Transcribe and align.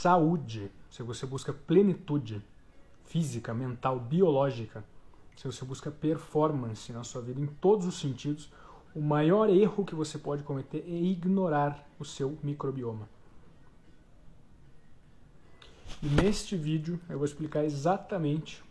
saúde, 0.00 0.70
se 0.88 1.02
você 1.02 1.26
busca 1.26 1.52
plenitude 1.52 2.42
física, 3.04 3.52
mental, 3.52 4.00
biológica, 4.00 4.82
se 5.36 5.44
você 5.44 5.62
busca 5.62 5.90
performance 5.90 6.90
na 6.90 7.04
sua 7.04 7.20
vida 7.20 7.38
em 7.38 7.46
todos 7.46 7.86
os 7.86 8.00
sentidos, 8.00 8.50
o 8.94 9.00
maior 9.00 9.50
erro 9.50 9.84
que 9.84 9.94
você 9.94 10.18
pode 10.18 10.42
cometer 10.42 10.82
é 10.88 10.90
ignorar 10.90 11.86
o 11.98 12.04
seu 12.04 12.38
microbioma. 12.42 13.06
E 16.02 16.06
neste 16.06 16.56
vídeo 16.56 16.98
eu 17.10 17.18
vou 17.18 17.26
explicar 17.26 17.62
exatamente 17.62 18.64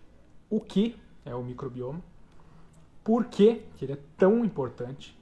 o 0.50 0.60
que 0.60 0.98
é 1.24 1.36
o 1.36 1.44
microbioma, 1.44 2.02
por 3.04 3.26
que 3.26 3.62
ele 3.80 3.94
é 3.94 4.00
tão 4.18 4.44
importante, 4.44 5.16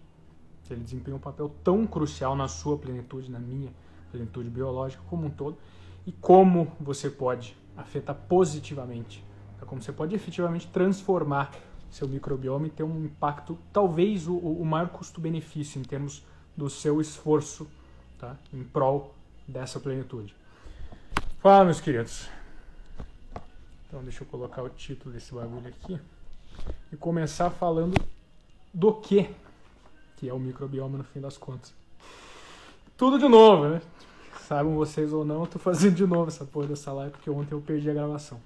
que 0.64 0.74
ele 0.74 0.84
desempenha 0.84 1.18
um 1.18 1.20
papel 1.20 1.54
tão 1.66 1.86
crucial 1.86 2.34
na 2.34 2.48
sua 2.48 2.78
plenitude, 2.78 3.30
na 3.30 3.40
minha 3.40 3.74
plenitude 4.10 4.50
biológica 4.50 5.04
como 5.10 5.28
um 5.28 5.30
todo, 5.30 5.58
e 6.08 6.12
como 6.14 6.72
você 6.80 7.10
pode 7.10 7.56
afetar 7.76 8.16
positivamente, 8.16 9.24
é 9.62 9.66
como 9.66 9.82
você 9.82 9.92
pode 9.92 10.16
efetivamente 10.16 10.66
transformar 10.68 11.54
seu 11.92 12.08
microbioma 12.08 12.68
e 12.68 12.70
ter 12.70 12.84
um 12.84 13.06
impacto, 13.06 13.58
talvez 13.72 14.28
o, 14.28 14.38
o 14.38 14.66
maior 14.66 14.90
custo-benefício 14.90 15.80
em 15.80 15.84
termos 15.84 16.24
do 16.56 16.70
seu 16.70 17.00
esforço 17.02 17.68
tá? 18.18 18.36
em 18.54 18.64
prol 18.64 19.14
dessa 19.48 19.80
plenitude. 19.80 20.34
Fala, 21.40 21.66
meus 21.66 21.82
queridos. 21.82 22.28
Então, 23.88 24.02
deixa 24.04 24.24
eu 24.24 24.28
colocar 24.28 24.64
o 24.64 24.70
título 24.70 25.14
desse 25.14 25.34
bagulho 25.34 25.68
aqui 25.68 26.00
e 26.92 26.98
começar 26.98 27.50
falando 27.50 27.96
do 28.74 28.94
que 28.94 29.30
que 30.18 30.28
é 30.28 30.34
o 30.34 30.40
microbioma 30.40 30.98
no 30.98 31.04
fim 31.04 31.22
das 31.22 31.38
contas. 31.38 31.74
Tudo 32.98 33.20
de 33.20 33.28
novo, 33.28 33.70
né? 33.70 33.82
Sabem 34.48 34.74
vocês 34.74 35.12
ou 35.12 35.26
não, 35.26 35.42
eu 35.42 35.48
tô 35.48 35.60
fazendo 35.60 35.96
de 35.96 36.08
novo 36.08 36.30
essa 36.30 36.46
porra 36.46 36.68
dessa 36.68 36.94
live 36.94 37.12
porque 37.12 37.30
ontem 37.30 37.54
eu 37.54 37.60
perdi 37.60 37.90
a 37.90 37.94
gravação. 37.94 38.40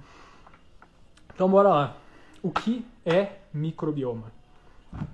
Então 1.31 1.47
bora 1.47 1.69
lá. 1.69 1.97
O 2.41 2.49
que 2.49 2.83
é 3.05 3.33
microbioma? 3.53 4.31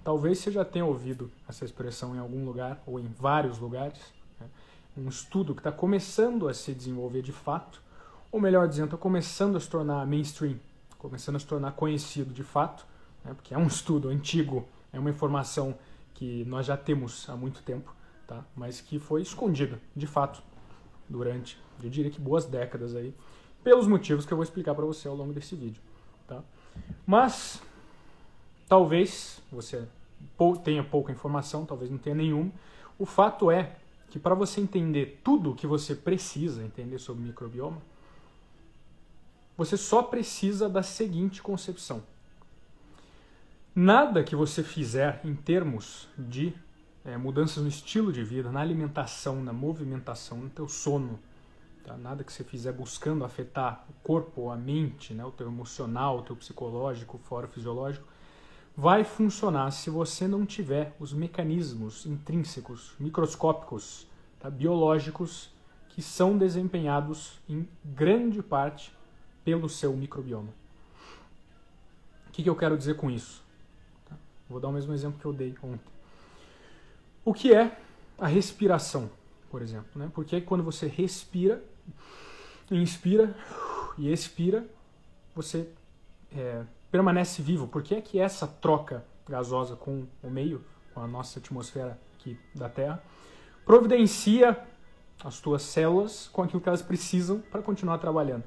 Talvez 0.02 0.40
você 0.40 0.50
já 0.50 0.64
tenha 0.64 0.86
ouvido 0.86 1.30
essa 1.46 1.66
expressão 1.66 2.16
em 2.16 2.20
algum 2.20 2.46
lugar 2.46 2.82
ou 2.88 3.02
em 3.02 3.08
vários 3.20 3.60
lugares. 3.60 4.00
Né? 4.40 4.48
Um 4.98 5.10
estudo 5.10 5.54
que 5.54 5.60
está 5.60 5.74
começando 5.74 6.48
a 6.48 6.54
se 6.54 6.74
desenvolver 6.74 7.22
de 7.22 7.34
fato, 7.34 7.82
ou 8.32 8.40
melhor 8.40 8.66
dizendo, 8.66 8.86
está 8.86 8.98
começando 8.98 9.58
a 9.58 9.60
se 9.60 9.70
tornar 9.70 10.08
mainstream, 10.08 10.58
começando 10.98 11.36
a 11.36 11.40
se 11.40 11.48
tornar 11.48 11.74
conhecido 11.74 12.34
de 12.34 12.44
fato, 12.44 12.86
né? 13.26 13.34
porque 13.34 13.54
é 13.54 13.58
um 13.58 13.68
estudo 13.68 14.08
antigo, 14.08 14.66
é 14.94 14.98
uma 14.98 15.10
informação 15.10 15.76
que 16.14 16.46
nós 16.46 16.66
já 16.66 16.78
temos 16.78 17.30
há 17.30 17.36
muito 17.36 17.62
tempo, 17.62 17.94
tá? 18.26 18.42
mas 18.56 18.80
que 18.80 18.98
foi 19.00 19.22
escondida 19.22 19.82
de 19.94 20.08
fato 20.08 20.42
durante, 21.10 21.58
eu 21.84 21.90
diria 21.90 22.12
que 22.12 22.20
boas 22.20 22.46
décadas 22.46 22.96
aí, 22.96 23.14
pelos 23.64 23.88
motivos 23.88 24.26
que 24.26 24.32
eu 24.34 24.38
vou 24.38 24.44
explicar 24.44 24.74
para 24.76 24.86
você 24.86 25.08
ao 25.08 25.16
longo 25.16 25.34
desse 25.34 25.56
vídeo. 25.56 25.82
Tá? 26.28 26.44
Mas 27.06 27.62
talvez 28.68 29.42
você 29.52 29.88
tenha 30.64 30.84
pouca 30.84 31.12
informação, 31.12 31.66
talvez 31.66 31.90
não 31.90 31.98
tenha 31.98 32.16
nenhuma. 32.16 32.52
O 32.98 33.06
fato 33.06 33.52
é 33.52 33.76
que 34.10 34.20
para 34.20 34.36
você 34.36 34.62
entender 34.62 35.20
tudo 35.24 35.52
o 35.52 35.56
que 35.56 35.68
você 35.68 35.96
precisa 35.96 36.64
entender 36.64 36.98
sobre 36.98 37.24
microbioma, 37.24 37.82
você 39.58 39.76
só 39.76 40.04
precisa 40.04 40.70
da 40.70 40.84
seguinte 40.84 41.42
concepção. 41.42 42.04
Nada 43.76 44.24
que 44.24 44.36
você 44.36 44.64
fizer 44.64 45.22
em 45.24 45.36
termos 45.36 46.08
de 46.18 46.54
é, 47.08 47.18
mudanças 47.18 47.64
no 47.64 47.70
estilo 47.70 48.14
de 48.14 48.24
vida, 48.24 48.52
na 48.52 48.60
alimentação, 48.60 49.42
na 49.44 49.52
movimentação, 49.52 50.38
no 50.38 50.50
teu 50.50 50.68
sono, 50.68 51.20
Tá? 51.88 51.96
Nada 51.96 52.22
que 52.22 52.34
você 52.34 52.44
fizer 52.44 52.74
buscando 52.74 53.24
afetar 53.24 53.86
o 53.90 53.94
corpo 54.04 54.52
a 54.52 54.58
mente, 54.58 55.14
né? 55.14 55.24
o 55.24 55.32
teu 55.32 55.48
emocional, 55.48 56.18
o 56.18 56.22
teu 56.22 56.36
psicológico, 56.36 57.18
fora 57.18 57.48
fisiológico, 57.48 58.06
vai 58.76 59.06
funcionar 59.06 59.72
se 59.72 59.90
você 59.90 60.28
não 60.28 60.46
tiver 60.46 60.94
os 61.00 61.14
mecanismos 61.14 62.06
intrínsecos, 62.06 62.94
microscópicos, 63.00 64.06
tá? 64.38 64.50
biológicos, 64.50 65.50
que 65.88 66.02
são 66.02 66.38
desempenhados 66.38 67.40
em 67.48 67.66
grande 67.86 68.44
parte 68.44 68.94
pelo 69.46 69.70
seu 69.70 69.94
microbioma. 69.94 70.50
O 72.28 72.32
que, 72.34 72.44
que 72.44 72.50
eu 72.50 72.56
quero 72.56 72.78
dizer 72.78 72.98
com 72.98 73.10
isso? 73.10 73.42
Tá? 74.10 74.18
Vou 74.50 74.60
dar 74.60 74.68
o 74.68 74.74
mesmo 74.74 74.94
exemplo 74.94 75.18
que 75.22 75.26
eu 75.26 75.32
dei 75.32 75.56
ontem. 75.64 75.97
O 77.28 77.34
que 77.34 77.54
é 77.54 77.78
a 78.18 78.26
respiração, 78.26 79.10
por 79.50 79.62
exemplo? 79.62 79.90
Né? 79.96 80.10
Porque 80.16 80.40
quando 80.40 80.64
você 80.64 80.88
respira, 80.88 81.62
inspira 82.72 83.36
e 83.98 84.10
expira, 84.10 84.66
você 85.36 85.68
é, 86.34 86.64
permanece 86.90 87.42
vivo. 87.42 87.68
Por 87.68 87.84
que 87.84 87.96
é 87.96 88.02
que 88.02 88.18
essa 88.18 88.48
troca 88.48 89.04
gasosa 89.28 89.76
com 89.76 90.08
o 90.24 90.30
meio, 90.30 90.64
com 90.94 91.02
a 91.02 91.08
nossa 91.08 91.40
atmosfera 91.40 92.00
aqui 92.16 92.40
da 92.56 92.70
Terra, 92.70 93.04
providencia 93.66 94.58
as 95.22 95.42
tuas 95.42 95.64
células 95.64 96.30
com 96.32 96.44
aquilo 96.44 96.62
que 96.62 96.70
elas 96.70 96.82
precisam 96.82 97.42
para 97.52 97.62
continuar 97.62 97.98
trabalhando? 97.98 98.46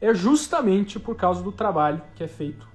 É 0.00 0.12
justamente 0.12 0.98
por 0.98 1.14
causa 1.14 1.44
do 1.44 1.52
trabalho 1.52 2.02
que 2.16 2.24
é 2.24 2.28
feito 2.28 2.66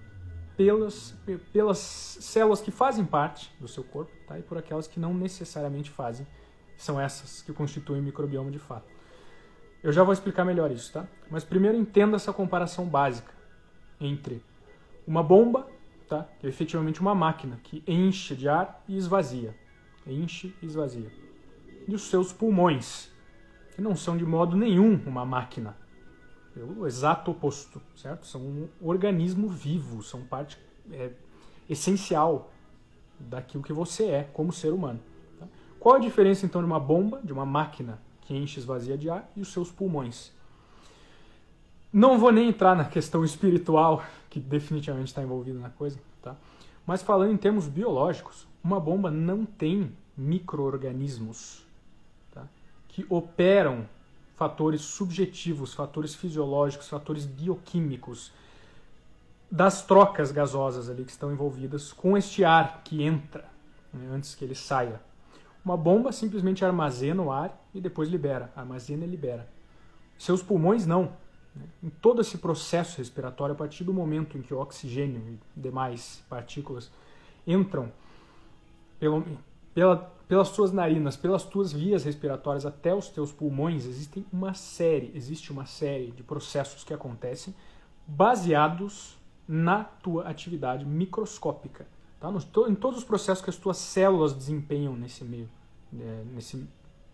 pelas, 1.53 1.77
células 2.19 2.61
que 2.61 2.71
fazem 2.71 3.05
parte 3.05 3.51
do 3.59 3.67
seu 3.67 3.83
corpo 3.83 4.11
tá? 4.27 4.37
e 4.37 4.41
por 4.41 4.57
aquelas 4.57 4.87
que 4.87 4.99
não 4.99 5.13
necessariamente 5.13 5.89
fazem, 5.89 6.25
são 6.77 6.99
essas 6.99 7.41
que 7.41 7.53
constituem 7.53 8.01
o 8.01 8.03
microbioma 8.03 8.51
de 8.51 8.59
fato. 8.59 8.85
Eu 9.83 9.91
já 9.91 10.03
vou 10.03 10.13
explicar 10.13 10.45
melhor 10.45 10.71
isso, 10.71 10.93
tá? 10.93 11.07
Mas 11.29 11.43
primeiro 11.43 11.77
entenda 11.77 12.15
essa 12.15 12.31
comparação 12.31 12.85
básica 12.85 13.33
entre 13.99 14.43
uma 15.07 15.23
bomba, 15.23 15.67
tá? 16.07 16.27
Que 16.39 16.45
é 16.45 16.49
efetivamente 16.49 17.01
uma 17.01 17.15
máquina 17.15 17.59
que 17.63 17.83
enche 17.87 18.35
de 18.35 18.47
ar 18.47 18.83
e 18.87 18.95
esvazia. 18.95 19.55
Enche 20.05 20.53
e 20.61 20.65
esvazia. 20.65 21.11
E 21.87 21.95
os 21.95 22.03
seus 22.03 22.31
pulmões, 22.31 23.11
que 23.75 23.81
não 23.81 23.95
são 23.95 24.15
de 24.15 24.25
modo 24.25 24.55
nenhum 24.55 25.01
uma 25.05 25.25
máquina. 25.25 25.75
É 26.55 26.59
o 26.59 26.85
exato 26.85 27.31
oposto, 27.31 27.81
certo? 27.95 28.25
São 28.25 28.41
um 28.41 28.69
organismo 28.81 29.47
vivo, 29.47 30.03
são 30.03 30.21
parte 30.21 30.57
é, 30.91 31.11
essencial 31.69 32.51
daquilo 33.19 33.63
que 33.63 33.71
você 33.71 34.05
é 34.05 34.23
como 34.33 34.51
ser 34.51 34.73
humano. 34.73 34.99
Tá? 35.39 35.47
Qual 35.79 35.95
a 35.95 35.99
diferença 35.99 36.45
então 36.45 36.61
de 36.61 36.67
uma 36.67 36.79
bomba, 36.79 37.21
de 37.23 37.31
uma 37.31 37.45
máquina 37.45 37.99
que 38.31 38.37
enche 38.37 38.59
esvazia 38.59 38.97
de 38.97 39.09
ar, 39.09 39.29
e 39.35 39.41
os 39.41 39.51
seus 39.51 39.71
pulmões. 39.71 40.31
Não 41.91 42.17
vou 42.17 42.31
nem 42.31 42.47
entrar 42.47 42.75
na 42.75 42.85
questão 42.85 43.25
espiritual, 43.25 44.03
que 44.29 44.39
definitivamente 44.39 45.09
está 45.09 45.21
envolvida 45.21 45.59
na 45.59 45.69
coisa, 45.69 45.99
tá? 46.21 46.37
mas 46.85 47.01
falando 47.01 47.33
em 47.33 47.37
termos 47.37 47.67
biológicos, 47.67 48.47
uma 48.63 48.79
bomba 48.79 49.11
não 49.11 49.45
tem 49.45 49.91
micro-organismos 50.15 51.65
tá? 52.33 52.47
que 52.87 53.05
operam 53.09 53.85
fatores 54.41 54.81
subjetivos, 54.81 55.71
fatores 55.71 56.15
fisiológicos, 56.15 56.89
fatores 56.89 57.27
bioquímicos 57.27 58.31
das 59.51 59.85
trocas 59.85 60.31
gasosas 60.31 60.89
ali 60.89 61.05
que 61.05 61.11
estão 61.11 61.31
envolvidas 61.31 61.93
com 61.93 62.17
este 62.17 62.43
ar 62.43 62.81
que 62.83 63.03
entra 63.03 63.47
né, 63.93 64.09
antes 64.11 64.33
que 64.33 64.43
ele 64.43 64.55
saia. 64.55 64.99
Uma 65.63 65.77
bomba 65.77 66.11
simplesmente 66.11 66.65
armazena 66.65 67.21
o 67.21 67.31
ar 67.31 67.55
e 67.71 67.79
depois 67.79 68.09
libera, 68.09 68.51
armazena 68.55 69.05
e 69.05 69.07
libera. 69.07 69.47
Seus 70.17 70.41
pulmões 70.41 70.87
não. 70.87 71.13
Né? 71.55 71.63
Em 71.83 71.89
todo 71.91 72.19
esse 72.19 72.39
processo 72.39 72.97
respiratório, 72.97 73.53
a 73.53 73.57
partir 73.57 73.83
do 73.83 73.93
momento 73.93 74.39
em 74.39 74.41
que 74.41 74.55
o 74.55 74.59
oxigênio 74.59 75.21
e 75.55 75.59
demais 75.59 76.23
partículas 76.27 76.89
entram 77.45 77.91
pelo, 78.99 79.23
pela, 79.71 80.11
pelas 80.31 80.49
tuas 80.49 80.71
narinas, 80.71 81.17
pelas 81.17 81.43
tuas 81.43 81.73
vias 81.73 82.05
respiratórias 82.05 82.65
até 82.65 82.95
os 82.95 83.09
teus 83.09 83.33
pulmões, 83.33 83.85
existem 83.85 84.25
uma 84.31 84.53
série, 84.53 85.11
existe 85.13 85.51
uma 85.51 85.65
série 85.65 86.09
de 86.11 86.23
processos 86.23 86.85
que 86.85 86.93
acontecem 86.93 87.53
baseados 88.07 89.19
na 89.45 89.83
tua 89.83 90.29
atividade 90.29 90.85
microscópica, 90.85 91.85
tá? 92.17 92.31
em 92.69 92.75
todos 92.75 92.99
os 92.99 93.03
processos 93.03 93.43
que 93.43 93.49
as 93.49 93.57
tuas 93.57 93.75
células 93.75 94.31
desempenham 94.31 94.95
nesse 94.95 95.25
meio, 95.25 95.49
é, 95.99 96.23
nesse 96.33 96.65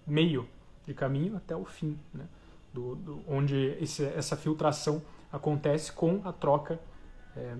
meio 0.06 0.48
de 0.86 0.94
caminho 0.94 1.36
até 1.38 1.56
o 1.56 1.66
fim, 1.66 1.98
né? 2.14 2.28
do, 2.72 2.94
do, 2.98 3.24
onde 3.28 3.76
esse, 3.82 4.06
essa 4.06 4.38
filtração 4.38 5.02
acontece 5.32 5.92
com 5.92 6.22
a 6.24 6.32
troca 6.32 6.80
é, 7.36 7.56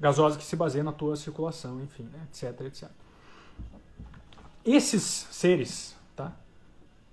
gasosa 0.00 0.36
que 0.36 0.42
se 0.42 0.56
baseia 0.56 0.82
na 0.82 0.92
tua 0.92 1.14
circulação, 1.14 1.80
enfim, 1.80 2.02
né? 2.12 2.26
etc, 2.28 2.62
etc. 2.62 2.90
Esses 4.64 5.02
seres 5.30 5.96
tá, 6.14 6.32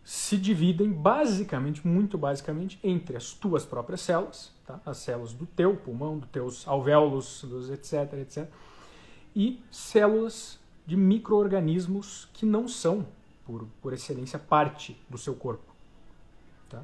se 0.03 0.37
dividem 0.37 0.91
basicamente, 0.91 1.85
muito 1.87 2.17
basicamente, 2.17 2.79
entre 2.83 3.15
as 3.15 3.31
tuas 3.31 3.65
próprias 3.65 4.01
células, 4.01 4.51
tá, 4.65 4.79
as 4.85 4.97
células 4.97 5.33
do 5.33 5.45
teu 5.45 5.75
pulmão, 5.75 6.17
dos 6.17 6.29
teus 6.29 6.67
alvéolos, 6.67 7.43
dos 7.43 7.69
etc, 7.69 8.13
etc, 8.13 8.49
e 9.35 9.61
células 9.71 10.59
de 10.85 10.95
micro-organismos 10.97 12.27
que 12.33 12.45
não 12.45 12.67
são 12.67 13.05
por, 13.45 13.65
por 13.81 13.93
excelência, 13.93 14.37
parte 14.37 14.99
do 15.09 15.17
seu 15.17 15.33
corpo. 15.33 15.73
Tá? 16.69 16.83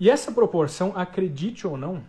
E 0.00 0.10
essa 0.10 0.32
proporção, 0.32 0.92
acredite 0.96 1.66
ou 1.66 1.76
não, 1.76 2.02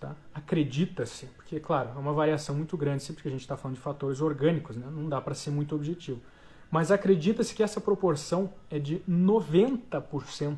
tá? 0.00 0.14
acredita-se, 0.34 1.26
porque, 1.26 1.60
claro, 1.60 1.90
é 1.94 1.98
uma 1.98 2.12
variação 2.12 2.54
muito 2.54 2.76
grande, 2.76 3.02
sempre 3.02 3.22
que 3.22 3.28
a 3.28 3.30
gente 3.30 3.40
está 3.40 3.56
falando 3.56 3.76
de 3.76 3.82
fatores 3.82 4.20
orgânicos, 4.20 4.76
né? 4.76 4.86
não 4.90 5.08
dá 5.08 5.20
para 5.20 5.34
ser 5.34 5.50
muito 5.50 5.74
objetivo. 5.74 6.20
Mas 6.70 6.90
acredita-se 6.90 7.54
que 7.54 7.62
essa 7.62 7.80
proporção 7.80 8.52
é 8.70 8.78
de 8.78 9.00
90% 9.08 10.56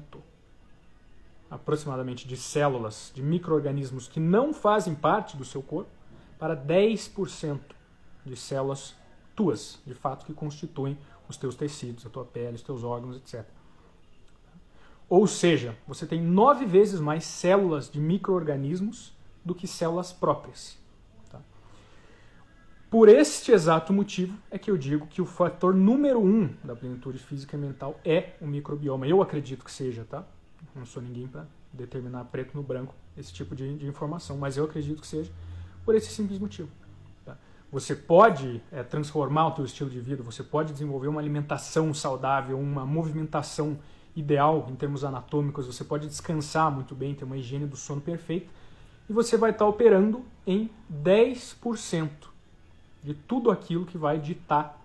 aproximadamente 1.50 2.28
de 2.28 2.36
células, 2.36 3.10
de 3.14 3.22
micro-organismos 3.22 4.06
que 4.06 4.20
não 4.20 4.54
fazem 4.54 4.94
parte 4.94 5.36
do 5.36 5.44
seu 5.44 5.62
corpo, 5.62 5.90
para 6.38 6.56
10% 6.56 7.58
de 8.24 8.36
células 8.36 8.94
tuas, 9.34 9.78
de 9.86 9.94
fato, 9.94 10.24
que 10.24 10.32
constituem 10.32 10.96
os 11.28 11.36
teus 11.36 11.54
tecidos, 11.54 12.06
a 12.06 12.08
tua 12.08 12.24
pele, 12.24 12.56
os 12.56 12.62
teus 12.62 12.84
órgãos, 12.84 13.16
etc. 13.16 13.44
Ou 15.08 15.26
seja, 15.26 15.76
você 15.86 16.06
tem 16.06 16.22
nove 16.22 16.64
vezes 16.64 17.00
mais 17.00 17.24
células 17.24 17.90
de 17.90 18.00
micro-organismos 18.00 19.12
do 19.44 19.54
que 19.54 19.66
células 19.66 20.12
próprias. 20.12 20.78
Tá? 21.30 21.40
Por 22.90 23.08
este 23.08 23.52
exato 23.52 23.92
motivo 23.92 24.38
é 24.50 24.58
que 24.58 24.70
eu 24.70 24.76
digo 24.76 25.06
que 25.06 25.22
o 25.22 25.26
fator 25.26 25.74
número 25.74 26.20
um 26.20 26.54
da 26.62 26.74
plenitude 26.74 27.18
física 27.18 27.56
e 27.56 27.60
mental 27.60 27.98
é 28.04 28.34
o 28.40 28.46
microbioma. 28.46 29.06
Eu 29.06 29.22
acredito 29.22 29.64
que 29.64 29.72
seja, 29.72 30.04
tá? 30.04 30.24
Não 30.74 30.84
sou 30.84 31.02
ninguém 31.02 31.26
para 31.26 31.46
determinar 31.72 32.24
preto 32.24 32.56
no 32.56 32.62
branco 32.62 32.94
esse 33.16 33.32
tipo 33.32 33.54
de, 33.54 33.76
de, 33.78 33.86
informação, 33.86 34.36
mas 34.36 34.56
eu 34.56 34.64
acredito 34.64 35.00
que 35.00 35.06
seja 35.06 35.30
por 35.84 35.94
esse 35.94 36.10
simples 36.10 36.38
motivo. 36.38 36.68
Tá? 37.24 37.36
Você 37.70 37.94
pode 37.94 38.62
é, 38.70 38.82
transformar 38.82 39.48
o 39.48 39.56
seu 39.56 39.64
estilo 39.64 39.90
de 39.90 40.00
vida, 40.00 40.22
você 40.22 40.42
pode 40.42 40.72
desenvolver 40.72 41.08
uma 41.08 41.20
alimentação 41.20 41.92
saudável, 41.94 42.58
uma 42.58 42.84
movimentação 42.84 43.78
ideal 44.14 44.66
em 44.68 44.74
termos 44.74 45.04
anatômicos, 45.04 45.66
você 45.66 45.84
pode 45.84 46.08
descansar 46.08 46.70
muito 46.70 46.94
bem, 46.94 47.14
ter 47.14 47.24
uma 47.24 47.36
higiene 47.36 47.66
do 47.66 47.76
sono 47.76 48.00
perfeita, 48.00 48.50
e 49.10 49.12
você 49.12 49.36
vai 49.36 49.50
estar 49.50 49.66
operando 49.66 50.24
em 50.46 50.70
10% 50.88 52.08
de 53.02 53.12
tudo 53.12 53.50
aquilo 53.50 53.84
que 53.84 53.98
vai 53.98 54.20
ditar 54.20 54.80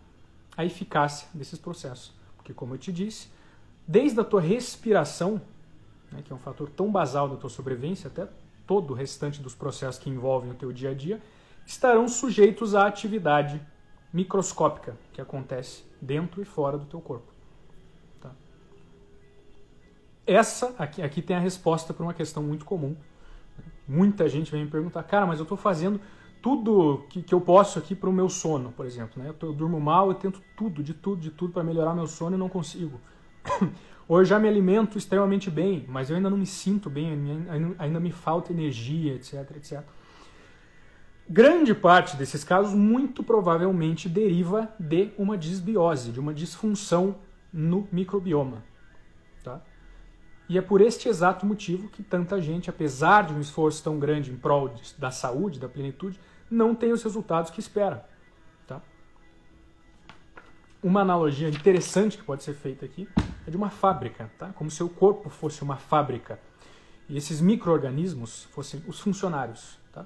a 0.58 0.66
eficácia 0.66 1.28
desses 1.32 1.60
processos. 1.60 2.12
Porque, 2.36 2.52
como 2.52 2.74
eu 2.74 2.80
te 2.80 2.92
disse, 2.92 3.30
desde 3.88 4.20
a 4.20 4.24
tua 4.24 4.42
respiração, 4.42 5.40
né, 6.12 6.24
que 6.26 6.34
é 6.34 6.36
um 6.36 6.40
fator 6.40 6.68
tão 6.72 6.92
basal 6.92 7.30
da 7.30 7.36
tua 7.36 7.52
sobrevivência, 7.52 8.08
até 8.08 8.28
todo 8.66 8.92
o 8.92 8.94
restante 8.96 9.40
dos 9.40 9.54
processos 9.54 10.02
que 10.02 10.10
envolvem 10.10 10.50
o 10.50 10.56
teu 10.56 10.74
dia 10.74 10.90
a 10.90 10.94
dia, 10.96 11.22
estarão 11.64 12.08
sujeitos 12.08 12.74
à 12.74 12.88
atividade 12.88 13.62
microscópica 14.12 14.98
que 15.14 15.22
acontece 15.22 15.84
dentro 16.02 16.42
e 16.42 16.46
fora 16.46 16.80
do 16.80 16.86
teu 16.88 17.00
corpo. 17.00 17.32
Tá? 18.20 18.32
Essa 20.26 20.74
aqui, 20.80 21.04
aqui 21.04 21.22
tem 21.22 21.36
a 21.36 21.40
resposta 21.40 21.94
para 21.94 22.02
uma 22.02 22.14
questão 22.16 22.42
muito 22.42 22.66
comum. 22.66 22.96
Muita 23.88 24.28
gente 24.28 24.52
vem 24.52 24.66
me 24.66 24.72
perguntar, 24.72 25.04
cara, 25.04 25.26
mas 25.26 25.40
eu 25.40 25.44
estou 25.44 25.58
fazendo 25.58 26.00
tudo 26.42 27.06
que, 27.10 27.22
que 27.22 27.34
eu 27.34 27.42
posso 27.42 27.80
aqui 27.80 27.96
para 27.96 28.10
o 28.10 28.14
meu 28.14 28.30
sono, 28.30 28.72
por 28.72 28.86
exemplo. 28.86 29.22
Né? 29.22 29.30
Eu, 29.30 29.34
tô, 29.34 29.48
eu 29.48 29.54
durmo 29.54 29.80
mal, 29.80 30.10
eu 30.10 30.14
tento 30.16 30.42
tudo, 30.56 30.84
de 30.84 30.94
tudo, 30.94 31.22
de 31.22 31.32
tudo 31.32 31.54
para 31.54 31.64
melhorar 31.64 31.96
meu 31.96 32.08
sono 32.08 32.36
e 32.36 32.40
não 32.40 32.50
consigo. 32.50 33.00
Ou 34.08 34.20
eu 34.20 34.26
já 34.26 34.38
me 34.38 34.48
alimento 34.48 34.98
extremamente 34.98 35.50
bem, 35.50 35.86
mas 35.88 36.10
eu 36.10 36.16
ainda 36.16 36.30
não 36.30 36.38
me 36.38 36.46
sinto 36.46 36.88
bem, 36.88 37.48
ainda 37.80 38.00
me 38.00 38.12
falta 38.12 38.54
energia, 38.54 39.16
etc, 39.16 39.56
etc. 39.56 39.82
Grande 41.28 41.74
parte 41.74 42.16
desses 42.16 42.44
casos, 42.44 42.76
muito 42.76 43.24
provavelmente, 43.24 44.08
deriva 44.08 44.70
de 44.80 45.10
uma 45.18 45.36
disbiose, 45.36 46.12
de 46.12 46.20
uma 46.20 46.32
disfunção 46.32 47.16
no 47.52 47.88
microbioma. 47.92 48.64
E 50.48 50.58
é 50.58 50.62
por 50.62 50.80
este 50.80 51.10
exato 51.10 51.46
motivo 51.46 51.90
que 51.90 52.04
tanta 52.04 52.40
gente, 52.40 52.70
apesar 52.70 53.26
de 53.26 53.34
um 53.34 53.40
esforço 53.40 53.84
tão 53.84 53.98
grande 53.98 54.32
em 54.32 54.38
prol 54.38 54.74
da 54.98 55.10
saúde, 55.10 55.60
da 55.60 55.68
plenitude, 55.68 56.20
não 56.50 56.76
tem 56.76 56.92
os 56.92 57.02
resultados 57.02 57.50
que 57.50 57.60
espera. 57.60 58.08
Tá? 58.68 58.82
Uma 60.84 61.02
analogia 61.02 61.50
interessante 61.50 62.18
que 62.18 62.24
pode 62.24 62.44
ser 62.44 62.54
feita 62.54 62.86
aqui 62.86 63.10
é 63.48 63.50
de 63.50 63.58
uma 63.58 63.70
fábrica, 63.70 64.32
tá? 64.38 64.50
como 64.54 64.70
se 64.70 64.84
o 64.84 64.90
corpo 64.90 65.30
fosse 65.30 65.64
uma 65.64 65.78
fábrica 65.78 66.40
e 67.10 67.18
esses 67.18 67.42
micro-organismos 67.42 68.46
fossem 68.52 68.84
os 68.88 69.00
funcionários. 69.00 69.80
Tá? 69.92 70.06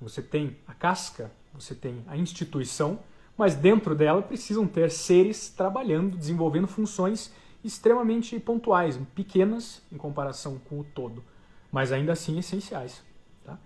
Você 0.00 0.22
tem 0.22 0.56
a 0.66 0.74
casca, 0.74 1.30
você 1.52 1.74
tem 1.74 2.04
a 2.06 2.16
instituição, 2.16 3.00
mas 3.36 3.54
dentro 3.54 3.94
dela 3.94 4.22
precisam 4.22 4.66
ter 4.66 4.90
seres 4.90 5.48
trabalhando, 5.48 6.16
desenvolvendo 6.16 6.66
funções 6.68 7.32
extremamente 7.66 8.38
pontuais, 8.38 8.98
pequenas 9.14 9.82
em 9.90 9.96
comparação 9.96 10.58
com 10.58 10.80
o 10.80 10.84
todo, 10.84 11.22
mas 11.70 11.92
ainda 11.92 12.12
assim 12.12 12.38
essenciais. 12.38 13.02
Tá? 13.44 13.58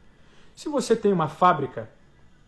Se 0.57 0.69
você 0.69 0.97
tem 0.97 1.13
uma 1.13 1.29
fábrica, 1.29 1.91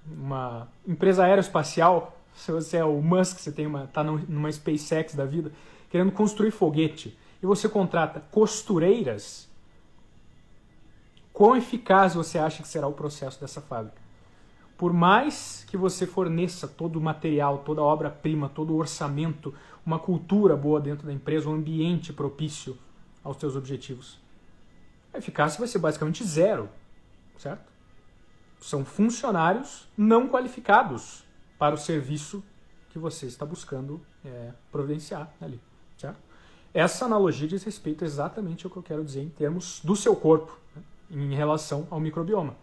uma 0.06 0.68
empresa 0.86 1.24
aeroespacial, 1.24 2.18
se 2.34 2.50
você 2.50 2.78
é 2.78 2.84
o 2.84 3.00
Musk, 3.00 3.38
você 3.38 3.52
tem 3.52 3.66
uma, 3.66 3.86
tá 3.86 4.02
numa 4.02 4.50
SpaceX 4.50 5.14
da 5.14 5.24
vida, 5.24 5.52
querendo 5.90 6.10
construir 6.10 6.50
foguete, 6.50 7.16
e 7.42 7.46
você 7.46 7.68
contrata 7.68 8.20
costureiras, 8.30 9.48
quão 11.32 11.56
eficaz 11.56 12.14
você 12.14 12.38
acha 12.38 12.62
que 12.62 12.68
será 12.68 12.86
o 12.86 12.92
processo 12.92 13.40
dessa 13.40 13.60
fábrica? 13.60 14.01
Por 14.82 14.92
mais 14.92 15.64
que 15.68 15.76
você 15.76 16.08
forneça 16.08 16.66
todo 16.66 16.96
o 16.96 17.00
material, 17.00 17.58
toda 17.58 17.80
a 17.80 17.84
obra-prima, 17.84 18.48
todo 18.48 18.74
o 18.74 18.78
orçamento, 18.78 19.54
uma 19.86 19.96
cultura 19.96 20.56
boa 20.56 20.80
dentro 20.80 21.06
da 21.06 21.12
empresa, 21.12 21.48
um 21.48 21.54
ambiente 21.54 22.12
propício 22.12 22.76
aos 23.22 23.36
seus 23.36 23.54
objetivos, 23.54 24.18
a 25.14 25.18
eficácia 25.18 25.60
vai 25.60 25.68
ser 25.68 25.78
basicamente 25.78 26.24
zero, 26.24 26.68
certo? 27.38 27.70
São 28.60 28.84
funcionários 28.84 29.88
não 29.96 30.26
qualificados 30.26 31.22
para 31.56 31.76
o 31.76 31.78
serviço 31.78 32.42
que 32.90 32.98
você 32.98 33.26
está 33.26 33.46
buscando 33.46 34.04
é, 34.24 34.50
providenciar 34.72 35.32
ali. 35.40 35.60
Certo? 35.96 36.18
Essa 36.74 37.04
analogia 37.04 37.46
diz 37.46 37.62
respeito 37.62 38.04
exatamente 38.04 38.66
ao 38.66 38.72
que 38.72 38.78
eu 38.78 38.82
quero 38.82 39.04
dizer 39.04 39.22
em 39.22 39.30
termos 39.30 39.80
do 39.84 39.94
seu 39.94 40.16
corpo, 40.16 40.58
né, 40.74 40.82
em 41.08 41.36
relação 41.36 41.86
ao 41.88 42.00
microbioma. 42.00 42.56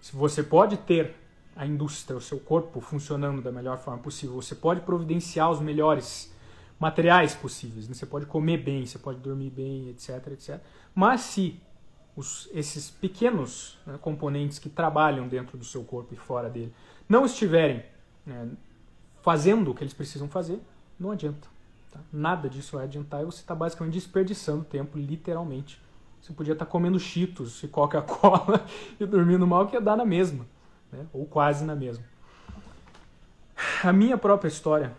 Se 0.00 0.14
você 0.14 0.40
pode 0.40 0.76
ter 0.76 1.26
a 1.58 1.66
indústria, 1.66 2.16
o 2.16 2.20
seu 2.20 2.38
corpo 2.38 2.80
funcionando 2.80 3.42
da 3.42 3.50
melhor 3.50 3.78
forma 3.78 4.00
possível, 4.00 4.36
você 4.36 4.54
pode 4.54 4.80
providenciar 4.82 5.50
os 5.50 5.60
melhores 5.60 6.32
materiais 6.78 7.34
possíveis, 7.34 7.88
né? 7.88 7.94
você 7.94 8.06
pode 8.06 8.26
comer 8.26 8.58
bem, 8.58 8.86
você 8.86 8.96
pode 8.96 9.18
dormir 9.18 9.50
bem, 9.50 9.88
etc, 9.88 10.28
etc. 10.28 10.60
Mas 10.94 11.22
se 11.22 11.60
os, 12.14 12.48
esses 12.54 12.88
pequenos 12.88 13.76
né, 13.84 13.98
componentes 14.00 14.60
que 14.60 14.68
trabalham 14.68 15.26
dentro 15.26 15.58
do 15.58 15.64
seu 15.64 15.82
corpo 15.82 16.14
e 16.14 16.16
fora 16.16 16.48
dele 16.48 16.72
não 17.08 17.26
estiverem 17.26 17.84
né, 18.24 18.48
fazendo 19.20 19.72
o 19.72 19.74
que 19.74 19.82
eles 19.82 19.94
precisam 19.94 20.28
fazer, 20.28 20.60
não 20.98 21.10
adianta. 21.10 21.48
Tá? 21.90 21.98
Nada 22.12 22.48
disso 22.48 22.76
vai 22.76 22.84
adiantar 22.84 23.22
e 23.22 23.24
você 23.24 23.40
está 23.40 23.54
basicamente 23.54 23.94
desperdiçando 23.94 24.62
tempo, 24.62 24.96
literalmente. 24.96 25.80
Você 26.20 26.32
podia 26.32 26.52
estar 26.52 26.66
tá 26.66 26.70
comendo 26.70 27.00
cheetos 27.00 27.60
e 27.64 27.68
Coca-Cola 27.68 28.64
e 29.00 29.04
dormindo 29.04 29.44
mal, 29.44 29.66
que 29.66 29.74
ia 29.74 29.80
dar 29.80 29.96
na 29.96 30.04
mesma, 30.04 30.46
né? 30.92 31.06
ou 31.12 31.26
quase 31.26 31.64
na 31.64 31.74
mesma. 31.74 32.04
A 33.82 33.92
minha 33.92 34.16
própria 34.16 34.48
história 34.48 34.96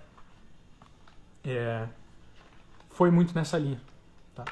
é, 1.43 1.87
foi 2.89 3.09
muito 3.09 3.33
nessa 3.33 3.57
linha. 3.57 3.79
Tá? 4.35 4.45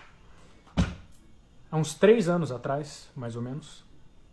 Há 1.72 1.77
uns 1.77 1.94
três 1.94 2.29
anos 2.29 2.51
atrás, 2.51 3.10
mais 3.15 3.36
ou 3.36 3.41
menos, 3.41 3.84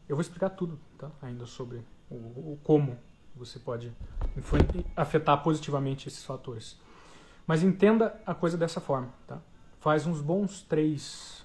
eu 0.09 0.17
vou 0.17 0.21
explicar 0.21 0.51
tudo 0.51 0.79
tá? 0.99 1.11
ainda 1.23 1.47
sobre 1.47 1.85
o, 2.11 2.15
o 2.15 2.59
como 2.63 2.99
você 3.35 3.59
pode 3.59 3.93
afetar 4.97 5.43
positivamente 5.43 6.09
esses 6.09 6.25
fatores. 6.25 6.79
Mas 7.47 7.63
entenda 7.63 8.21
a 8.25 8.35
coisa 8.35 8.57
dessa 8.57 8.81
forma, 8.81 9.11
tá? 9.27 9.39
Faz 9.81 10.07
uns 10.07 10.21
bons 10.21 10.63
três, 10.63 11.45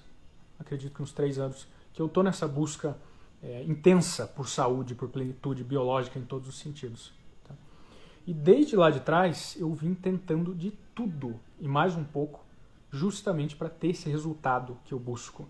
acredito 0.58 0.94
que 0.94 1.02
uns 1.02 1.12
três 1.12 1.38
anos, 1.38 1.68
que 1.92 2.00
eu 2.00 2.06
estou 2.06 2.22
nessa 2.22 2.48
busca 2.48 2.96
é, 3.42 3.62
intensa 3.64 4.26
por 4.26 4.48
saúde, 4.48 4.94
por 4.94 5.08
plenitude 5.08 5.64
biológica 5.64 6.18
em 6.18 6.24
todos 6.24 6.48
os 6.48 6.58
sentidos. 6.58 7.12
Tá? 7.46 7.54
E 8.26 8.34
desde 8.34 8.76
lá 8.76 8.90
de 8.90 9.00
trás 9.00 9.56
eu 9.58 9.72
vim 9.72 9.94
tentando 9.94 10.54
de 10.54 10.72
tudo 10.94 11.38
e 11.58 11.66
mais 11.66 11.96
um 11.96 12.04
pouco, 12.04 12.44
justamente 12.90 13.56
para 13.56 13.68
ter 13.68 13.88
esse 13.88 14.08
resultado 14.08 14.76
que 14.84 14.92
eu 14.92 14.98
busco, 14.98 15.48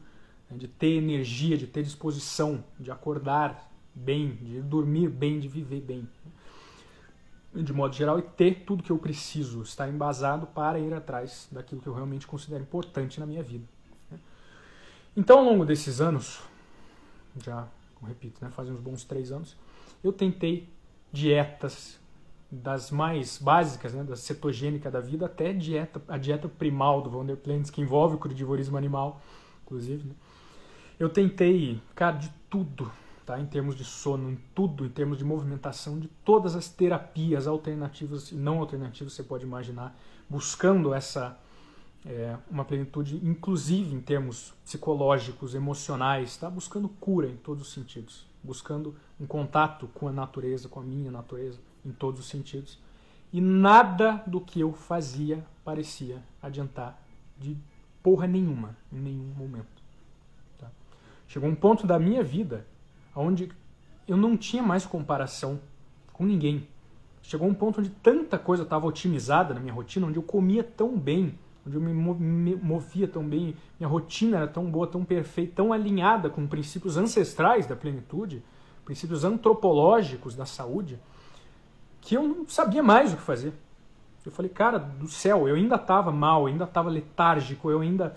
né? 0.51 0.57
de 0.57 0.69
ter 0.69 0.97
energia, 0.97 1.57
de 1.57 1.67
ter 1.67 1.83
disposição, 1.83 2.63
de 2.79 2.91
acordar 2.91 3.71
bem, 3.95 4.37
de 4.37 4.61
dormir 4.61 5.09
bem, 5.09 5.41
de 5.41 5.49
viver 5.49 5.81
bem 5.81 6.09
de 7.53 7.73
modo 7.73 7.95
geral, 7.95 8.19
e 8.19 8.23
ter 8.23 8.65
tudo 8.65 8.83
que 8.83 8.93
eu 8.93 8.99
preciso, 8.99 9.63
estar 9.63 9.89
embasado 9.89 10.47
para 10.47 10.79
ir 10.79 10.95
atrás 10.95 11.49
daquilo 11.51 11.81
que 11.81 11.87
eu 11.89 11.95
realmente 11.95 12.27
considero 12.27 12.63
importante 12.63 13.19
na 13.19 13.27
minha 13.27 13.43
vida. 13.43 13.65
Né? 14.11 14.19
Então, 15.17 15.39
ao 15.41 15.45
longo 15.45 15.65
desses 15.65 16.01
anos, 16.01 16.41
já 17.43 17.67
repito, 18.07 18.43
né, 18.45 18.51
fazem 18.51 18.73
uns 18.73 18.81
bons 18.81 19.05
três 19.05 19.31
anos, 19.33 19.57
eu 20.03 20.13
tentei 20.13 20.69
dietas 21.13 21.99
das 22.51 22.91
mais 22.91 23.39
básicas, 23.39 23.95
né, 23.95 24.03
da 24.03 24.17
cetogênica 24.17 24.91
da 24.91 25.01
vida, 25.01 25.27
até 25.27 25.53
dieta, 25.53 26.03
a 26.09 26.19
dieta 26.19 26.49
primal 26.49 27.01
do 27.01 27.11
Von 27.11 27.25
der 27.25 27.37
Plantz, 27.37 27.71
que 27.71 27.81
envolve 27.81 28.17
o 28.17 28.19
crudivorismo 28.19 28.77
animal, 28.77 29.21
inclusive. 29.63 30.09
Né? 30.09 30.15
Eu 30.99 31.09
tentei, 31.09 31.81
cara, 31.95 32.17
de 32.17 32.31
tudo, 32.49 32.91
tá? 33.25 33.39
Em 33.39 33.47
termos 33.47 33.77
de 33.77 33.85
sono, 33.85 34.31
em 34.31 34.39
tudo, 34.55 34.85
em 34.85 34.89
termos 34.89 35.17
de 35.17 35.25
movimentação, 35.25 35.99
de 35.99 36.09
todas 36.25 36.57
as 36.57 36.69
terapias 36.69 37.47
alternativas 37.47 38.33
e 38.33 38.35
não 38.35 38.59
alternativas 38.59 39.13
você 39.13 39.23
pode 39.23 39.45
imaginar, 39.45 39.97
buscando 40.29 40.93
essa 40.93 41.39
é, 42.07 42.37
uma 42.51 42.65
plenitude, 42.65 43.17
inclusive 43.23 43.95
em 43.95 44.01
termos 44.01 44.55
psicológicos, 44.65 45.55
emocionais, 45.55 46.37
tá? 46.37 46.49
Buscando 46.49 46.89
cura 46.89 47.29
em 47.29 47.37
todos 47.37 47.67
os 47.67 47.73
sentidos, 47.73 48.27
buscando 48.43 48.95
um 49.21 49.27
contato 49.27 49.89
com 49.95 50.09
a 50.09 50.13
natureza, 50.13 50.69
com 50.69 50.81
a 50.81 50.83
minha 50.83 51.11
natureza, 51.11 51.59
em 51.85 51.93
todos 51.93 52.21
os 52.21 52.29
sentidos. 52.29 52.79
E 53.33 53.41
nada 53.41 54.23
do 54.27 54.41
que 54.41 54.61
eu 54.61 54.73
fazia 54.73 55.45
parecia 55.65 56.23
adiantar 56.43 57.01
de 57.39 57.57
porra 58.03 58.27
nenhuma, 58.27 58.77
em 58.93 58.99
nenhum 58.99 59.33
momento. 59.37 59.83
Tá? 60.59 60.69
Chegou 61.29 61.49
um 61.49 61.55
ponto 61.55 61.87
da 61.87 61.99
minha 61.99 62.25
vida 62.25 62.67
onde 63.15 63.53
eu 64.09 64.17
não 64.17 64.37
tinha 64.37 64.63
mais 64.63 64.87
comparação 64.87 65.61
com 66.13 66.25
ninguém. 66.25 66.67
Chegou 67.23 67.47
um 67.47 67.55
ponto 67.55 67.81
onde 67.81 67.91
tanta 67.91 68.39
coisa 68.39 68.63
estava 68.63 68.87
otimizada 68.87 69.55
na 69.55 69.61
minha 69.61 69.73
rotina, 69.73 70.07
onde 70.07 70.19
eu 70.19 70.23
comia 70.23 70.65
tão 70.65 70.99
bem, 70.99 71.39
onde 71.67 71.77
eu 71.77 71.81
me 71.81 72.57
movia 72.57 73.07
tão 73.07 73.25
bem, 73.25 73.55
minha 73.79 73.89
rotina 73.89 74.39
era 74.39 74.49
tão 74.49 74.65
boa, 74.71 74.87
tão 74.87 75.05
perfeita, 75.05 75.57
tão 75.57 75.73
alinhada 75.73 76.31
com 76.31 76.47
princípios 76.47 76.97
ancestrais 76.97 77.67
da 77.67 77.77
plenitude, 77.77 78.43
princípios 78.85 79.25
antropológicos 79.25 80.35
da 80.35 80.47
saúde, 80.47 80.99
que 82.01 82.17
eu 82.17 82.23
não 82.23 82.49
sabia 82.49 82.83
mais 82.83 83.13
o 83.13 83.17
que 83.17 83.23
fazer. 83.23 83.53
Eu 84.25 84.33
falei, 84.33 84.51
cara 84.51 84.79
do 84.79 85.09
céu, 85.09 85.49
eu 85.49 85.55
ainda 85.55 85.77
estava 85.77 86.11
mal, 86.11 86.47
ainda 86.47 86.65
estava 86.65 86.91
letárgico, 86.91 87.71
eu 87.71 87.81
ainda 87.81 88.17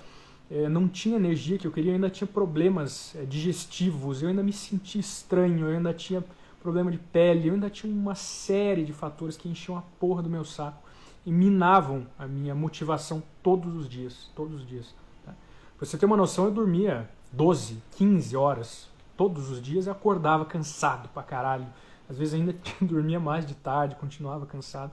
é, 0.49 0.67
não 0.67 0.87
tinha 0.87 1.15
energia 1.15 1.57
que 1.57 1.67
eu 1.67 1.71
queria, 1.71 1.91
eu 1.91 1.95
ainda 1.95 2.09
tinha 2.09 2.27
problemas 2.27 3.15
é, 3.15 3.23
digestivos, 3.23 4.21
eu 4.21 4.29
ainda 4.29 4.43
me 4.43 4.53
sentia 4.53 4.99
estranho, 4.99 5.67
eu 5.67 5.77
ainda 5.77 5.93
tinha 5.93 6.23
problema 6.61 6.91
de 6.91 6.97
pele, 6.97 7.49
eu 7.49 7.53
ainda 7.53 7.69
tinha 7.69 7.91
uma 7.91 8.15
série 8.15 8.85
de 8.85 8.93
fatores 8.93 9.35
que 9.35 9.49
enchiam 9.49 9.77
a 9.77 9.81
porra 9.99 10.21
do 10.21 10.29
meu 10.29 10.45
saco 10.45 10.83
e 11.25 11.31
minavam 11.31 12.05
a 12.17 12.27
minha 12.27 12.53
motivação 12.53 13.23
todos 13.41 13.75
os 13.75 13.87
dias, 13.87 14.29
todos 14.35 14.61
os 14.61 14.67
dias. 14.67 14.93
Tá? 15.25 15.33
Pra 15.77 15.85
você 15.85 15.97
ter 15.97 16.05
uma 16.05 16.17
noção, 16.17 16.45
eu 16.45 16.51
dormia 16.51 17.09
12, 17.31 17.81
15 17.91 18.35
horas 18.35 18.89
todos 19.15 19.49
os 19.49 19.61
dias 19.61 19.85
e 19.85 19.89
acordava 19.89 20.45
cansado 20.45 21.09
pra 21.09 21.23
caralho. 21.23 21.67
Às 22.09 22.17
vezes 22.17 22.33
ainda 22.33 22.55
dormia 22.81 23.19
mais 23.19 23.45
de 23.45 23.55
tarde, 23.55 23.95
continuava 23.95 24.45
cansado. 24.45 24.91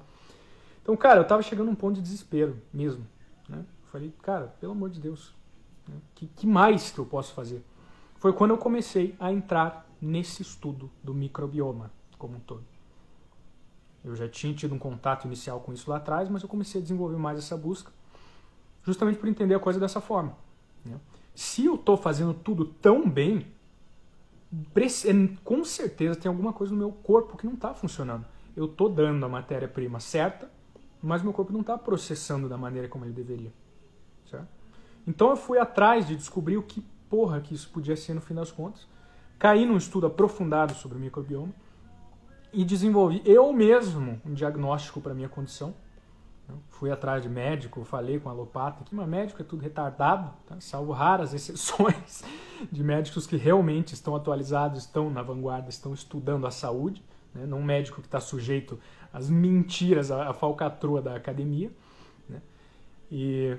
Então, 0.83 0.97
cara, 0.97 1.21
eu 1.21 1.27
tava 1.27 1.43
chegando 1.43 1.69
a 1.69 1.73
um 1.73 1.75
ponto 1.75 1.97
de 1.97 2.03
desespero 2.03 2.57
mesmo. 2.73 3.07
Né? 3.49 3.65
Falei, 3.85 4.13
cara, 4.23 4.55
pelo 4.61 4.73
amor 4.73 4.91
de 4.91 5.01
Deus, 5.01 5.35
né? 5.89 5.97
que, 6.15 6.27
que 6.27 6.47
mais 6.47 6.91
que 6.91 6.99
eu 6.99 7.07
posso 7.07 7.35
fazer? 7.35 7.65
Foi 8.19 8.33
quando 8.33 8.53
eu 8.53 8.59
comecei 8.59 9.15
a 9.19 9.33
entrar 9.33 9.87
nesse 10.01 10.43
estudo 10.43 10.91
do 11.03 11.13
microbioma 11.13 11.91
como 12.19 12.37
um 12.37 12.41
todo. 12.41 12.65
Eu 14.04 14.16
já 14.16 14.28
tinha 14.28 14.54
tido 14.54 14.75
um 14.75 14.78
contato 14.78 15.26
inicial 15.26 15.61
com 15.61 15.73
isso 15.73 15.90
lá 15.90 15.99
atrás, 15.99 16.28
mas 16.28 16.42
eu 16.42 16.49
comecei 16.49 16.80
a 16.80 16.83
desenvolver 16.83 17.16
mais 17.16 17.38
essa 17.38 17.57
busca, 17.57 17.92
justamente 18.83 19.19
por 19.19 19.28
entender 19.28 19.54
a 19.54 19.61
coisa 19.61 19.78
dessa 19.78 20.00
forma. 20.00 20.37
Né? 20.85 20.99
Se 21.35 21.66
eu 21.66 21.75
estou 21.75 21.97
fazendo 21.97 22.33
tudo 22.33 22.64
tão 22.64 23.09
bem, 23.09 23.47
com 25.45 25.64
certeza 25.64 26.19
tem 26.19 26.28
alguma 26.28 26.52
coisa 26.52 26.73
no 26.73 26.78
meu 26.78 26.90
corpo 26.90 27.37
que 27.37 27.47
não 27.47 27.54
está 27.54 27.75
funcionando. 27.75 28.25
Eu 28.57 28.64
estou 28.64 28.88
dando 28.88 29.25
a 29.25 29.28
matéria-prima 29.28 30.00
certa, 30.00 30.50
mas 31.02 31.23
meu 31.23 31.33
corpo 31.33 31.52
não 31.52 31.61
está 31.61 31.78
processando 31.78 32.49
da 32.49 32.57
maneira 32.57 32.88
como 32.88 33.04
ele 33.04 33.12
deveria. 33.12 33.52
Certo? 34.28 34.49
Então 35.07 35.30
eu 35.30 35.37
fui 35.37 35.59
atrás 35.59 36.07
de 36.07 36.16
descobrir 36.16 36.57
o 36.57 36.62
que 36.62 36.85
porra 37.09 37.40
que 37.40 37.54
isso 37.54 37.69
podia 37.71 37.97
ser 37.97 38.14
no 38.14 38.21
fim 38.21 38.35
das 38.35 38.50
contas. 38.50 38.87
Caí 39.38 39.64
num 39.64 39.76
estudo 39.76 40.07
aprofundado 40.07 40.75
sobre 40.75 40.99
o 40.99 41.00
microbioma 41.00 41.52
e 42.52 42.64
desenvolvi 42.64 43.23
eu 43.25 43.52
mesmo 43.52 44.21
um 44.25 44.35
diagnóstico 44.35 45.00
para 45.00 45.14
minha 45.14 45.28
condição. 45.28 45.75
Fui 46.69 46.90
atrás 46.90 47.23
de 47.23 47.28
médico, 47.28 47.85
falei 47.85 48.19
com 48.19 48.28
alopata, 48.28 48.83
que 48.83 48.92
mas 48.92 49.09
médico 49.09 49.40
é 49.40 49.45
tudo 49.45 49.62
retardado, 49.62 50.33
tá? 50.47 50.57
salvo 50.61 50.92
raras 50.92 51.33
exceções 51.35 52.25
de 52.71 52.83
médicos 52.83 53.26
que 53.26 53.37
realmente 53.37 53.95
estão 53.95 54.16
atualizados, 54.16 54.80
estão 54.80 55.11
na 55.11 55.23
vanguarda, 55.23 55.69
estão 55.69 55.95
estudando 55.95 56.47
a 56.47 56.50
saúde, 56.50 57.04
né? 57.33 57.47
não 57.47 57.59
um 57.59 57.64
médico 57.64 58.00
que 58.00 58.09
está 58.09 58.19
sujeito 58.19 58.80
às 59.12 59.30
mentiras, 59.30 60.11
à, 60.11 60.33
falcatrua 60.33 61.00
da 61.00 61.14
academia. 61.14 61.71
Né? 62.28 62.42
E 63.11 63.57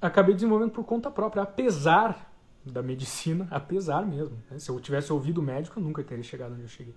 acabei 0.00 0.34
desenvolvendo 0.34 0.70
por 0.70 0.84
conta 0.84 1.10
própria, 1.10 1.42
apesar 1.42 2.32
da 2.64 2.82
medicina, 2.82 3.46
apesar 3.52 4.06
mesmo. 4.06 4.38
Né? 4.50 4.58
Se 4.58 4.70
eu 4.70 4.80
tivesse 4.80 5.12
ouvido 5.12 5.38
o 5.38 5.42
médico, 5.42 5.78
eu 5.78 5.84
nunca 5.84 6.02
teria 6.02 6.24
chegado 6.24 6.52
onde 6.52 6.62
eu 6.62 6.68
cheguei. 6.68 6.94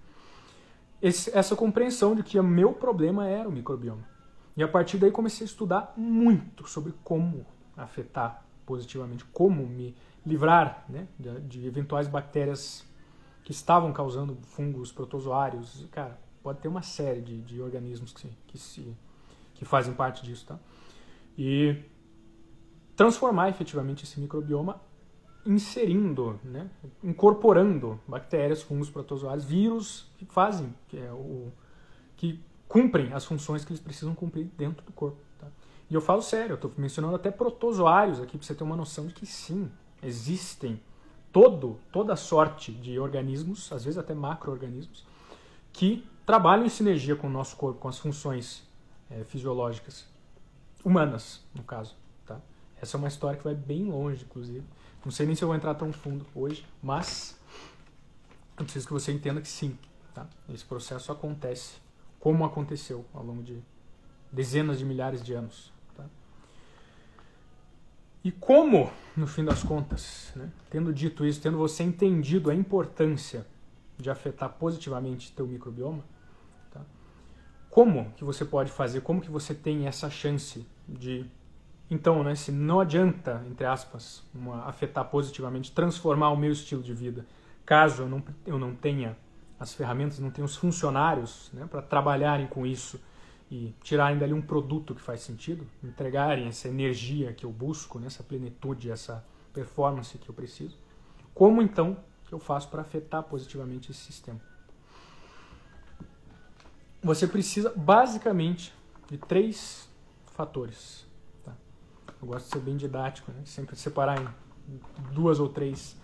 Esse, 1.06 1.30
essa 1.38 1.56
compreensão 1.56 2.16
de 2.16 2.24
que 2.24 2.40
o 2.40 2.44
meu 2.44 2.74
problema 2.74 3.28
era 3.28 3.48
o 3.48 3.52
microbioma. 3.52 4.04
E 4.58 4.64
a 4.64 4.68
partir 4.68 4.98
daí 4.98 5.12
comecei 5.12 5.46
a 5.46 5.48
estudar 5.48 5.94
muito 5.96 6.68
sobre 6.68 6.96
como 7.04 7.46
afetar 7.78 8.44
positivamente, 8.66 9.24
como 9.26 9.68
me 9.68 9.96
livrar 10.26 10.84
né, 10.90 11.08
de, 11.20 11.42
de, 11.42 11.68
eventuais 11.68 12.08
bactérias 12.08 12.84
que 13.44 13.52
estavam 13.52 13.94
causando 13.94 14.36
fungos 14.48 14.92
protozoários. 14.92 15.86
Cara, 15.92 16.20
pode 16.42 16.58
ter 16.58 16.68
uma 16.68 16.82
série 16.82 17.22
de, 17.22 17.40
de 17.40 17.62
organismos 17.62 18.12
que, 18.12 18.28
que, 18.48 18.58
se, 18.58 18.98
que 19.54 19.64
fazem 19.64 19.94
parte 19.94 20.24
disso. 20.24 20.48
Tá? 20.48 20.58
E 21.38 21.84
transformar 22.96 23.50
efetivamente 23.50 24.06
esse 24.06 24.20
microbioma 24.20 24.82
inserindo, 25.46 26.40
né, 26.44 26.70
incorporando 27.04 28.00
bactérias, 28.08 28.62
fungos, 28.62 28.90
protozoários, 28.90 29.46
vírus 29.46 30.08
que 30.18 30.26
fazem, 30.26 30.74
que, 30.88 30.98
é 30.98 31.12
o, 31.12 31.52
que 32.18 32.40
cumprem 32.68 33.14
as 33.14 33.26
funções 33.26 33.64
que 33.64 33.72
eles 33.72 33.82
precisam 33.82 34.16
cumprir 34.16 34.46
dentro 34.58 34.84
do 34.84 34.92
corpo. 34.92 35.18
Tá? 35.40 35.48
E 35.90 35.94
eu 35.94 36.02
falo 36.02 36.22
sério, 36.22 36.54
eu 36.54 36.56
estou 36.56 36.72
mencionando 36.78 37.16
até 37.16 37.30
protozoários 37.30 38.20
aqui 38.20 38.38
para 38.38 38.46
você 38.46 38.56
ter 38.56 38.64
uma 38.64 38.76
noção 38.76 39.06
de 39.08 39.14
que 39.14 39.26
sim, 39.26 39.70
existem 40.02 40.80
todo, 41.32 41.80
toda 41.92 42.16
sorte 42.16 42.72
de 42.72 42.98
organismos, 43.00 43.72
às 43.72 43.84
vezes 43.84 43.98
até 43.98 44.14
macro-organismos, 44.14 45.06
que 45.72 46.08
trabalham 46.26 46.66
em 46.66 46.70
sinergia 46.70 47.16
com 47.16 47.28
o 47.28 47.30
nosso 47.30 47.56
corpo, 47.56 47.80
com 47.80 47.88
as 47.88 48.00
funções 48.00 48.64
é, 49.12 49.24
fisiológicas, 49.26 50.08
humanas, 50.84 51.44
no 51.54 51.64
caso. 51.64 51.96
Tá? 52.26 52.40
Essa 52.82 52.96
é 52.96 52.98
uma 52.98 53.08
história 53.08 53.38
que 53.38 53.44
vai 53.44 53.54
bem 53.54 53.84
longe, 53.86 54.24
inclusive. 54.24 54.64
Não 55.06 55.12
sei 55.12 55.28
nem 55.28 55.36
se 55.36 55.44
eu 55.44 55.48
vou 55.48 55.56
entrar 55.56 55.76
tão 55.76 55.94
fundo 55.94 56.26
hoje, 56.34 56.66
mas 56.82 57.40
eu 58.58 58.64
preciso 58.64 58.88
que 58.88 58.94
você 58.94 59.12
entenda 59.12 59.40
que 59.40 59.48
sim, 59.48 59.78
tá? 60.16 60.28
esse 60.52 60.66
processo 60.66 61.12
acontece 61.12 61.76
como 62.20 62.44
aconteceu 62.44 63.06
ao 63.14 63.24
longo 63.24 63.44
de 63.44 63.62
dezenas 64.32 64.80
de 64.80 64.86
milhares 64.86 65.24
de 65.24 65.34
anos. 65.34 65.72
Tá? 65.96 66.06
E 68.24 68.32
como, 68.32 68.92
no 69.16 69.28
fim 69.28 69.46
das 69.46 69.62
contas, 69.62 70.32
né, 70.36 70.50
tendo 70.72 70.92
dito 70.92 71.24
isso, 71.24 71.40
tendo 71.40 71.60
você 71.60 71.84
entendido 71.84 72.50
a 72.50 72.56
importância 72.56 73.46
de 74.00 74.10
afetar 74.10 74.54
positivamente 74.54 75.32
teu 75.34 75.46
microbioma, 75.46 76.04
tá? 76.72 76.82
como 77.70 78.12
que 78.14 78.24
você 78.24 78.44
pode 78.44 78.72
fazer, 78.72 79.02
como 79.02 79.22
que 79.22 79.30
você 79.30 79.54
tem 79.54 79.86
essa 79.86 80.10
chance 80.10 80.66
de 80.90 81.30
então, 81.90 82.24
né, 82.24 82.34
se 82.34 82.52
não 82.52 82.80
adianta, 82.80 83.44
entre 83.50 83.66
aspas, 83.66 84.24
uma, 84.34 84.66
afetar 84.66 85.06
positivamente, 85.06 85.72
transformar 85.72 86.32
o 86.32 86.38
meu 86.38 86.52
estilo 86.52 86.82
de 86.82 86.94
vida, 86.94 87.26
caso 87.66 88.04
eu 88.04 88.10
não, 88.10 88.24
eu 88.46 88.58
não 88.58 88.74
tenha 88.74 89.16
as 89.60 89.74
ferramentas, 89.74 90.20
não 90.20 90.32
tenha 90.32 90.46
os 90.46 90.56
funcionários 90.56 91.52
né, 91.54 91.68
para 91.70 91.82
trabalharem 91.82 92.48
com 92.48 92.66
isso 92.66 93.00
e 93.52 93.74
tirarem 93.84 94.18
dali 94.18 94.34
um 94.34 94.42
produto 94.42 94.96
que 94.96 95.02
faz 95.02 95.22
sentido, 95.22 95.66
entregarem 95.84 96.48
essa 96.48 96.68
energia 96.68 97.32
que 97.34 97.46
eu 97.46 97.52
busco, 97.52 98.00
né, 98.00 98.08
essa 98.08 98.24
plenitude, 98.24 98.90
essa 98.90 99.24
performance 99.54 100.18
que 100.18 100.28
eu 100.28 100.34
preciso, 100.34 100.78
como 101.34 101.62
então 101.62 101.98
eu 102.32 102.40
faço 102.40 102.68
para 102.70 102.82
afetar 102.82 103.22
positivamente 103.24 103.92
esse 103.92 104.02
sistema? 104.02 104.42
Você 107.04 107.28
precisa 107.28 107.72
basicamente 107.76 108.74
de 109.08 109.20
três 109.20 109.88
fatores 110.26 111.05
eu 112.22 112.28
gosto 112.28 112.46
de 112.46 112.52
ser 112.52 112.60
bem 112.60 112.78
didático, 112.78 113.32
né? 113.32 113.42
sempre 113.46 113.76
separar 113.76 114.22
em 114.22 114.80
duas 115.14 115.40
ou 115.40 115.50
três, 115.50 115.98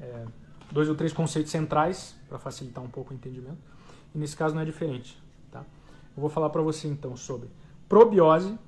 é, 0.00 0.26
dois 0.72 0.88
ou 0.88 0.94
três 0.94 1.12
conceitos 1.12 1.50
centrais 1.50 2.16
para 2.28 2.38
facilitar 2.38 2.82
um 2.82 2.88
pouco 2.88 3.12
o 3.12 3.16
entendimento. 3.16 3.58
E 4.14 4.18
nesse 4.18 4.36
caso 4.36 4.54
não 4.54 4.62
é 4.62 4.64
diferente. 4.64 5.20
Tá? 5.50 5.60
Eu 6.16 6.20
vou 6.20 6.30
falar 6.30 6.50
para 6.50 6.62
você 6.62 6.88
então 6.88 7.16
sobre 7.16 7.48
probiose, 7.88 8.58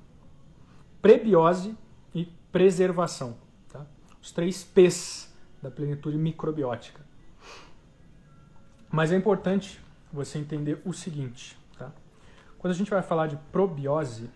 prebiose 1.01 1.77
e 2.13 2.25
preservação. 2.51 3.37
Tá? 3.69 3.85
Os 4.21 4.31
três 4.31 4.63
P's 4.63 5.33
da 5.61 5.69
plenitude 5.69 6.17
microbiótica. 6.17 7.01
Mas 8.89 9.11
é 9.11 9.15
importante 9.15 9.79
você 10.11 10.37
entender 10.37 10.81
o 10.83 10.93
seguinte. 10.93 11.57
Tá? 11.77 11.91
Quando 12.57 12.73
a 12.73 12.75
gente 12.75 12.89
vai 12.89 13.01
falar 13.01 13.27
de 13.27 13.37
probiose, 13.51 14.29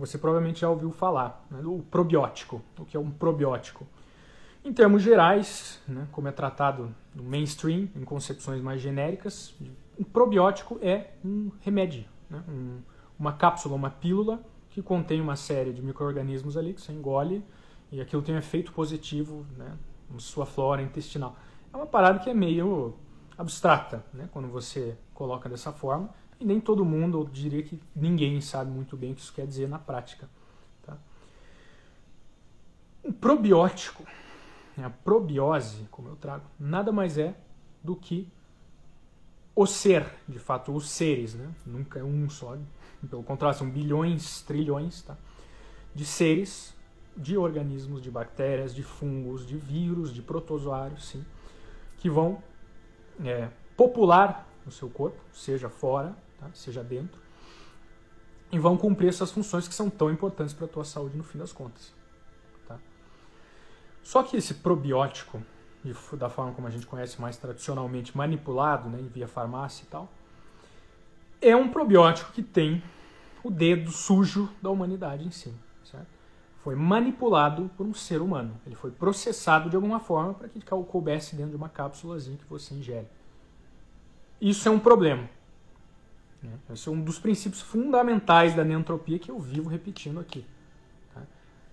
você 0.00 0.16
provavelmente 0.16 0.60
já 0.60 0.70
ouviu 0.70 0.90
falar, 0.90 1.46
né, 1.50 1.60
o 1.62 1.84
probiótico, 1.90 2.62
o 2.78 2.86
que 2.86 2.96
é 2.96 3.00
um 3.00 3.10
probiótico. 3.10 3.86
Em 4.64 4.72
termos 4.72 5.02
gerais, 5.02 5.78
né, 5.86 6.08
como 6.10 6.26
é 6.26 6.32
tratado 6.32 6.94
no 7.14 7.22
mainstream, 7.22 7.88
em 7.94 8.02
concepções 8.02 8.62
mais 8.62 8.80
genéricas, 8.80 9.54
um 9.98 10.02
probiótico 10.02 10.78
é 10.80 11.10
um 11.22 11.50
remédio, 11.60 12.06
né, 12.30 12.42
um, 12.48 12.78
uma 13.18 13.34
cápsula, 13.34 13.74
uma 13.74 13.90
pílula 13.90 14.40
que 14.70 14.80
contém 14.80 15.20
uma 15.20 15.36
série 15.36 15.72
de 15.72 15.82
micro-organismos 15.82 16.56
ali 16.56 16.72
que 16.72 16.80
você 16.80 16.92
engole 16.92 17.44
e 17.92 18.00
aquilo 18.00 18.22
tem 18.22 18.34
um 18.34 18.38
efeito 18.38 18.72
positivo 18.72 19.44
né, 19.58 19.76
na 20.10 20.18
sua 20.18 20.46
flora 20.46 20.80
intestinal. 20.80 21.36
É 21.72 21.76
uma 21.76 21.86
parada 21.86 22.20
que 22.20 22.30
é 22.30 22.34
meio 22.34 22.94
abstrata 23.36 24.02
né, 24.14 24.28
quando 24.32 24.48
você 24.48 24.96
coloca 25.12 25.48
dessa 25.48 25.72
forma 25.72 26.08
e 26.40 26.44
nem 26.44 26.58
todo 26.58 26.84
mundo, 26.84 27.20
eu 27.20 27.24
diria 27.26 27.62
que 27.62 27.78
ninguém 27.94 28.40
sabe 28.40 28.70
muito 28.70 28.96
bem 28.96 29.12
o 29.12 29.14
que 29.14 29.20
isso 29.20 29.32
quer 29.32 29.46
dizer 29.46 29.68
na 29.68 29.78
prática. 29.78 30.28
Tá? 30.82 30.96
Um 33.04 33.12
probiótico 33.12 34.04
a 34.84 34.90
probiose, 34.90 35.86
como 35.90 36.08
eu 36.08 36.16
trago, 36.16 36.44
nada 36.58 36.92
mais 36.92 37.18
é 37.18 37.34
do 37.82 37.94
que 37.96 38.28
o 39.54 39.66
ser, 39.66 40.06
de 40.28 40.38
fato, 40.38 40.72
os 40.72 40.88
seres, 40.88 41.34
né? 41.34 41.52
nunca 41.66 41.98
é 41.98 42.04
um 42.04 42.28
só, 42.30 42.56
pelo 43.08 43.22
contrário, 43.22 43.58
são 43.58 43.68
bilhões, 43.68 44.42
trilhões 44.42 45.02
tá? 45.02 45.16
de 45.94 46.04
seres, 46.04 46.74
de 47.16 47.36
organismos, 47.36 48.00
de 48.00 48.10
bactérias, 48.10 48.74
de 48.74 48.82
fungos, 48.82 49.46
de 49.46 49.56
vírus, 49.56 50.14
de 50.14 50.22
protozoários, 50.22 51.08
sim, 51.08 51.24
que 51.98 52.08
vão 52.08 52.42
é, 53.24 53.50
popular 53.76 54.48
o 54.66 54.70
seu 54.70 54.88
corpo, 54.88 55.18
seja 55.32 55.68
fora, 55.68 56.16
tá? 56.40 56.48
seja 56.54 56.82
dentro, 56.82 57.20
e 58.50 58.58
vão 58.58 58.76
cumprir 58.76 59.08
essas 59.08 59.30
funções 59.30 59.68
que 59.68 59.74
são 59.74 59.88
tão 59.88 60.10
importantes 60.10 60.52
para 60.52 60.64
a 60.64 60.68
tua 60.68 60.84
saúde 60.84 61.16
no 61.16 61.22
fim 61.22 61.38
das 61.38 61.52
contas. 61.52 61.92
Só 64.02 64.22
que 64.22 64.36
esse 64.36 64.54
probiótico, 64.54 65.42
da 66.14 66.28
forma 66.28 66.52
como 66.52 66.66
a 66.66 66.70
gente 66.70 66.86
conhece 66.86 67.20
mais 67.20 67.36
tradicionalmente, 67.36 68.16
manipulado 68.16 68.88
né, 68.88 68.98
via 69.12 69.28
farmácia 69.28 69.84
e 69.84 69.86
tal, 69.86 70.08
é 71.40 71.54
um 71.54 71.68
probiótico 71.68 72.32
que 72.32 72.42
tem 72.42 72.82
o 73.42 73.50
dedo 73.50 73.90
sujo 73.90 74.50
da 74.60 74.68
humanidade 74.68 75.26
em 75.26 75.30
cima. 75.30 75.58
Certo? 75.84 76.06
Foi 76.58 76.74
manipulado 76.74 77.70
por 77.76 77.86
um 77.86 77.94
ser 77.94 78.20
humano. 78.20 78.60
Ele 78.66 78.74
foi 78.74 78.90
processado 78.90 79.70
de 79.70 79.76
alguma 79.76 79.98
forma 79.98 80.34
para 80.34 80.48
que 80.48 80.60
coubesse 80.60 81.34
dentro 81.34 81.52
de 81.52 81.56
uma 81.56 81.68
cápsulazinha 81.68 82.36
que 82.36 82.44
você 82.44 82.74
ingere. 82.74 83.08
Isso 84.40 84.68
é 84.68 84.70
um 84.70 84.78
problema. 84.78 85.28
Né? 86.42 86.52
Esse 86.72 86.88
é 86.88 86.92
um 86.92 87.00
dos 87.00 87.18
princípios 87.18 87.60
fundamentais 87.60 88.54
da 88.54 88.64
neantropia 88.64 89.18
que 89.18 89.30
eu 89.30 89.38
vivo 89.38 89.68
repetindo 89.68 90.20
aqui. 90.20 90.44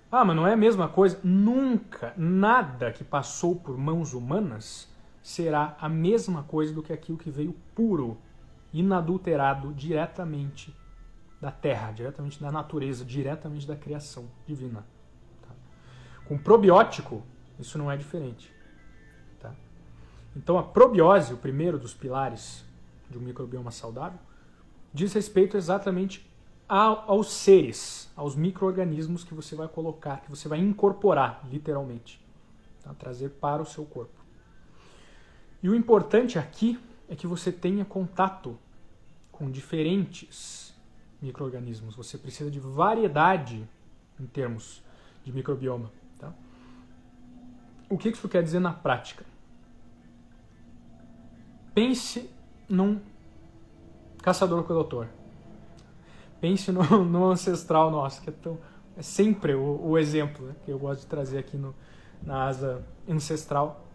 Ah, 0.10 0.24
mas 0.24 0.36
não 0.36 0.48
é 0.48 0.54
a 0.54 0.58
mesma 0.58 0.88
coisa? 0.88 1.20
Nunca, 1.22 2.14
nada 2.16 2.92
que 2.92 3.04
passou 3.04 3.56
por 3.56 3.78
mãos 3.78 4.14
humanas 4.14 4.90
será 5.22 5.76
a 5.82 5.90
mesma 5.90 6.44
coisa 6.44 6.74
do 6.74 6.82
que 6.82 6.94
aquilo 6.94 7.18
que 7.18 7.30
veio 7.30 7.54
puro, 7.76 8.18
inadulterado 8.74 9.74
diretamente 9.74 10.74
da 11.42 11.52
terra, 11.52 11.92
diretamente 11.92 12.42
da 12.42 12.50
natureza, 12.52 13.04
diretamente 13.04 13.68
da 13.68 13.76
criação 13.76 14.26
divina. 14.48 14.86
Tá? 15.42 15.50
Com 16.26 16.38
probiótico, 16.38 17.22
isso 17.60 17.78
não 17.78 17.92
é 17.92 17.98
diferente. 17.98 18.50
Tá? 19.42 19.54
Então, 20.36 20.58
a 20.58 20.64
probiose, 20.64 21.34
o 21.34 21.38
primeiro 21.38 21.78
dos 21.78 21.94
pilares 21.94 22.64
de 23.10 23.18
um 23.18 23.22
microbioma 23.22 23.72
saudável, 23.72 24.20
diz 24.98 25.14
respeito 25.14 25.56
exatamente 25.56 26.28
aos 26.68 27.32
seres, 27.32 28.12
aos 28.16 28.36
micro-organismos 28.36 29.24
que 29.24 29.34
você 29.34 29.56
vai 29.56 29.68
colocar, 29.68 30.22
que 30.22 30.30
você 30.30 30.50
vai 30.50 30.60
incorporar, 30.60 31.48
literalmente, 31.50 32.20
tá? 32.84 32.94
trazer 32.96 33.30
para 33.30 33.62
o 33.62 33.66
seu 33.66 33.86
corpo. 33.86 34.20
E 35.62 35.70
o 35.70 35.76
importante 35.76 36.38
aqui 36.38 36.80
é 37.08 37.16
que 37.16 37.28
você 37.28 37.52
tenha 37.52 37.86
contato 37.86 38.58
com 39.32 39.50
diferentes 39.50 40.76
micro-organismos. 41.22 41.96
Você 41.96 42.18
precisa 42.18 42.50
de 42.50 42.60
variedade 42.60 43.68
em 44.20 44.26
termos 44.26 44.84
de 45.24 45.32
microbioma. 45.32 45.92
Tá? 46.18 46.34
O 47.90 47.98
que 47.98 48.10
isso 48.10 48.28
quer 48.28 48.44
dizer 48.44 48.60
na 48.60 48.74
prática? 48.74 49.24
Pense 51.74 52.30
num 52.68 53.00
caçador-coletor 54.28 55.08
pense 56.42 56.70
no, 56.70 56.84
no, 57.06 57.30
ancestral 57.32 57.90
nosso, 57.90 58.22
que 58.22 58.30
é, 58.30 58.34
tão, 58.34 58.58
é 58.98 59.02
sempre 59.02 59.56
o, 59.56 59.80
o 59.82 59.98
exemplo 59.98 60.48
né, 60.48 60.56
que 60.66 60.70
eu 60.70 60.78
gosto 60.78 61.02
de 61.02 61.08
trazer 61.08 61.38
aqui 61.38 61.56
no, 61.56 61.74
na 62.22 62.44
asa 62.44 62.84
ancestral. 63.08 63.88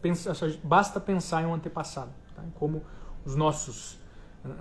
Pensa, 0.00 0.32
basta 0.62 0.98
pensar 0.98 1.42
em 1.42 1.46
um 1.46 1.52
antepassado, 1.52 2.10
tá? 2.34 2.42
em 2.42 2.50
como 2.52 2.82
os 3.26 3.36
nossos 3.36 3.98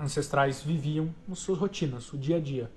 ancestrais 0.02 0.62
viviam 0.62 1.16
nas 1.26 1.40
suas 1.40 1.58
rotinas, 1.58 2.12
o 2.12 2.18
dia 2.18 2.36
a 2.36 2.40
dia. 2.42 2.70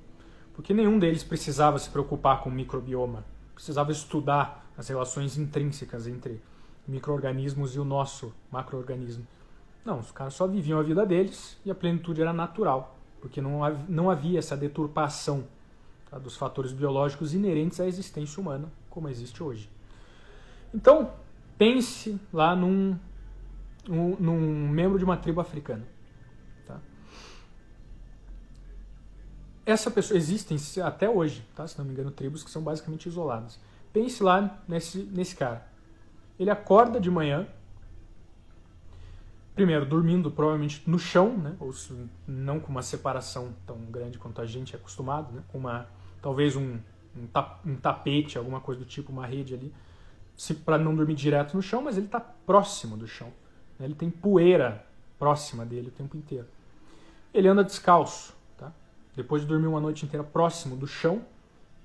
Porque 0.55 0.73
nenhum 0.73 1.01
deles 1.01 1.25
precisava 1.25 1.81
se 1.81 1.91
preocupar 1.91 2.43
com 2.43 2.49
o 2.49 2.53
microbioma, 2.53 3.25
precisava 3.55 3.91
estudar 3.91 4.65
as 4.79 4.87
relações 4.87 5.37
intrínsecas 5.37 6.07
entre 6.07 6.41
microorganismos 6.87 7.75
e 7.75 7.81
o 7.81 7.85
nosso 7.85 8.33
macroorganismo. 8.53 9.27
Não, 9.87 10.01
os 10.01 10.13
caras 10.13 10.35
só 10.35 10.47
viviam 10.47 10.79
a 10.79 10.83
vida 10.83 11.07
deles 11.07 11.57
e 11.65 11.71
a 11.71 11.75
plenitude 11.75 12.21
era 12.21 12.33
natural 12.33 12.97
porque 13.27 13.41
não, 13.41 13.61
não 13.89 14.09
havia 14.09 14.39
essa 14.39 14.57
deturpação 14.57 15.45
tá, 16.09 16.17
dos 16.17 16.37
fatores 16.37 16.73
biológicos 16.73 17.35
inerentes 17.35 17.81
à 17.81 17.87
existência 17.87 18.41
humana 18.41 18.71
como 18.89 19.09
existe 19.09 19.43
hoje. 19.43 19.69
Então, 20.73 21.11
pense 21.59 22.21
lá 22.33 22.55
num, 22.55 22.97
um, 23.89 24.17
num 24.17 24.69
membro 24.69 24.97
de 24.97 25.05
uma 25.05 25.17
tribo 25.17 25.41
africana. 25.41 25.85
Tá? 26.67 26.79
Essa 29.67 29.91
pessoa 29.91 30.17
existem 30.17 30.57
até 30.83 31.11
hoje, 31.11 31.45
tá? 31.55 31.67
se 31.67 31.77
não 31.77 31.85
me 31.85 31.93
engano, 31.93 32.13
tribos 32.13 32.45
que 32.45 32.51
são 32.51 32.63
basicamente 32.63 33.07
isoladas. 33.09 33.59
Pense 33.93 34.23
lá 34.23 34.63
nesse, 34.69 34.99
nesse 34.99 35.35
cara. 35.35 35.67
Ele 36.39 36.51
acorda 36.51 37.01
de 37.01 37.11
manhã, 37.11 37.47
primeiro, 39.57 39.87
dormindo 39.87 40.31
provavelmente 40.31 40.83
no 40.87 40.99
chão, 40.99 41.35
né? 41.35 41.57
ou 41.59 41.73
não 42.29 42.61
com 42.61 42.71
uma 42.71 42.83
separação 42.83 43.55
tão 43.67 43.79
grande 43.87 44.19
quanto 44.19 44.43
a 44.43 44.47
gente 44.47 44.75
é 44.75 44.79
acostumado, 44.79 45.33
né? 45.33 45.43
com 45.49 45.57
uma, 45.57 45.89
talvez 46.21 46.55
um, 46.55 46.79
um, 47.65 47.77
tapete, 47.77 48.37
alguma 48.37 48.61
coisa 48.61 48.83
do 48.83 48.87
tipo, 48.87 49.11
uma 49.11 49.27
rede 49.27 49.55
ali, 49.55 49.73
para 50.63 50.77
não 50.77 50.95
dormir 50.95 51.15
direto 51.15 51.57
no 51.57 51.63
chão, 51.63 51.81
mas 51.81 51.97
ele 51.97 52.05
está 52.05 52.21
próximo 52.21 52.99
do 52.99 53.09
chão. 53.09 53.33
Né? 53.79 53.87
Ele 53.87 53.95
tem 53.95 54.11
poeira 54.11 54.85
próxima 55.19 55.65
dele 55.65 55.89
o 55.89 55.93
tempo 55.93 56.19
inteiro. 56.19 56.47
Ele 57.33 57.49
anda 57.49 57.65
descalço. 57.65 58.35
Tá? 58.59 58.71
Depois 59.17 59.41
de 59.41 59.49
dormir 59.49 59.69
uma 59.69 59.81
noite 59.81 60.05
inteira 60.05 60.23
próximo 60.23 60.77
do 60.77 60.87
chão, 60.87 61.25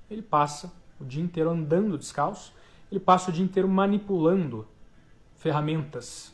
ele 0.10 0.22
passa 0.22 0.70
o 1.00 1.06
dia 1.06 1.24
inteiro 1.24 1.50
andando 1.50 1.98
descalço, 1.98 2.54
ele 2.92 3.00
passa 3.00 3.32
o 3.32 3.34
dia 3.34 3.46
inteiro 3.46 3.70
manipulando 3.70 4.68
ferramentas 5.38 6.34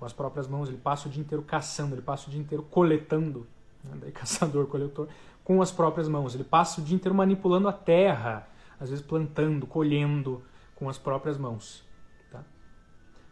com 0.00 0.06
as 0.06 0.14
próprias 0.14 0.48
mãos, 0.48 0.70
ele 0.70 0.78
passa 0.78 1.08
o 1.08 1.10
dia 1.10 1.20
inteiro 1.20 1.44
caçando, 1.44 1.94
ele 1.94 2.00
passa 2.00 2.26
o 2.26 2.30
dia 2.30 2.40
inteiro 2.40 2.62
coletando, 2.62 3.46
né? 3.84 3.98
daí 4.00 4.10
caçador, 4.10 4.66
coletor, 4.66 5.06
com 5.44 5.60
as 5.60 5.70
próprias 5.70 6.08
mãos. 6.08 6.34
Ele 6.34 6.42
passa 6.42 6.80
o 6.80 6.84
dia 6.84 6.96
inteiro 6.96 7.14
manipulando 7.14 7.68
a 7.68 7.72
terra, 7.72 8.48
às 8.80 8.88
vezes 8.88 9.04
plantando, 9.04 9.66
colhendo 9.66 10.42
com 10.74 10.88
as 10.88 10.96
próprias 10.96 11.36
mãos. 11.36 11.86
Tá? 12.32 12.42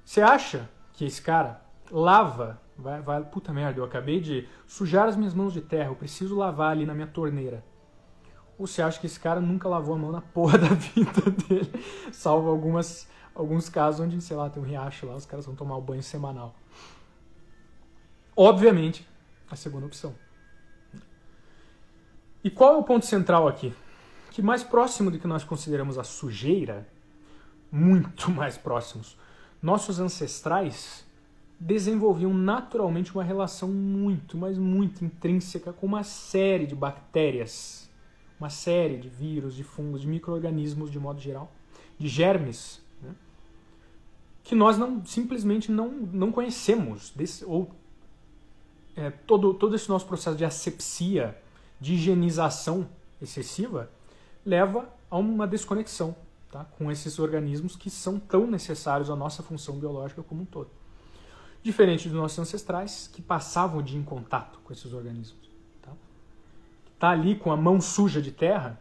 Você 0.04 0.20
acha 0.20 0.68
que 0.92 1.06
esse 1.06 1.22
cara 1.22 1.62
lava, 1.90 2.60
vai, 2.76 3.00
vai, 3.00 3.24
puta 3.24 3.50
merda, 3.50 3.80
eu 3.80 3.84
acabei 3.84 4.20
de 4.20 4.46
sujar 4.66 5.08
as 5.08 5.16
minhas 5.16 5.32
mãos 5.32 5.54
de 5.54 5.62
terra, 5.62 5.88
eu 5.88 5.96
preciso 5.96 6.36
lavar 6.36 6.72
ali 6.72 6.84
na 6.84 6.92
minha 6.92 7.06
torneira. 7.06 7.64
Ou 8.58 8.66
você 8.66 8.82
acha 8.82 9.00
que 9.00 9.06
esse 9.06 9.18
cara 9.18 9.40
nunca 9.40 9.70
lavou 9.70 9.94
a 9.94 9.98
mão 9.98 10.12
na 10.12 10.20
porra 10.34 10.58
da 10.58 10.68
vida 10.68 11.30
dele, 11.30 11.72
salvo 12.12 12.50
algumas 12.50 13.08
alguns 13.38 13.68
casos 13.68 14.00
onde, 14.00 14.20
sei 14.20 14.36
lá, 14.36 14.50
tem 14.50 14.60
um 14.60 14.66
riacho 14.66 15.06
lá, 15.06 15.14
os 15.14 15.24
caras 15.24 15.46
vão 15.46 15.54
tomar 15.54 15.76
o 15.76 15.80
banho 15.80 16.02
semanal. 16.02 16.54
Obviamente, 18.36 19.06
a 19.48 19.54
segunda 19.54 19.86
opção. 19.86 20.14
E 22.42 22.50
qual 22.50 22.74
é 22.74 22.76
o 22.76 22.82
ponto 22.82 23.06
central 23.06 23.46
aqui? 23.46 23.72
Que 24.32 24.42
mais 24.42 24.62
próximo 24.62 25.10
do 25.10 25.18
que 25.18 25.26
nós 25.26 25.44
consideramos 25.44 25.98
a 25.98 26.04
sujeira, 26.04 26.86
muito 27.70 28.30
mais 28.32 28.58
próximos, 28.58 29.16
nossos 29.62 30.00
ancestrais 30.00 31.06
desenvolviam 31.60 32.32
naturalmente 32.32 33.12
uma 33.12 33.24
relação 33.24 33.68
muito, 33.68 34.36
mas 34.36 34.58
muito 34.58 35.04
intrínseca 35.04 35.72
com 35.72 35.86
uma 35.86 36.04
série 36.04 36.66
de 36.66 36.74
bactérias, 36.74 37.88
uma 38.38 38.50
série 38.50 38.96
de 38.96 39.08
vírus, 39.08 39.54
de 39.54 39.64
fungos, 39.64 40.00
de 40.00 40.06
micro-organismos 40.06 40.90
de 40.90 41.00
modo 41.00 41.20
geral, 41.20 41.50
de 41.98 42.06
germes 42.06 42.80
que 44.48 44.54
nós 44.54 44.78
não 44.78 45.04
simplesmente 45.04 45.70
não, 45.70 45.90
não 45.90 46.32
conhecemos. 46.32 47.10
Desse, 47.10 47.44
ou 47.44 47.70
é, 48.96 49.10
todo, 49.10 49.52
todo 49.52 49.76
esse 49.76 49.90
nosso 49.90 50.06
processo 50.06 50.38
de 50.38 50.44
asepsia, 50.44 51.38
de 51.78 51.92
higienização 51.92 52.88
excessiva, 53.20 53.90
leva 54.46 54.88
a 55.10 55.18
uma 55.18 55.46
desconexão 55.46 56.16
tá? 56.50 56.64
com 56.64 56.90
esses 56.90 57.18
organismos 57.18 57.76
que 57.76 57.90
são 57.90 58.18
tão 58.18 58.46
necessários 58.46 59.10
à 59.10 59.14
nossa 59.14 59.42
função 59.42 59.78
biológica 59.78 60.22
como 60.22 60.40
um 60.40 60.46
todo. 60.46 60.70
Diferente 61.62 62.08
dos 62.08 62.16
nossos 62.16 62.38
ancestrais, 62.38 63.06
que 63.12 63.20
passavam 63.20 63.80
o 63.80 63.82
dia 63.82 64.00
em 64.00 64.02
contato 64.02 64.60
com 64.64 64.72
esses 64.72 64.90
organismos. 64.94 65.50
Tá? 65.82 65.92
tá 66.98 67.10
ali 67.10 67.36
com 67.36 67.52
a 67.52 67.56
mão 67.56 67.82
suja 67.82 68.22
de 68.22 68.32
terra, 68.32 68.80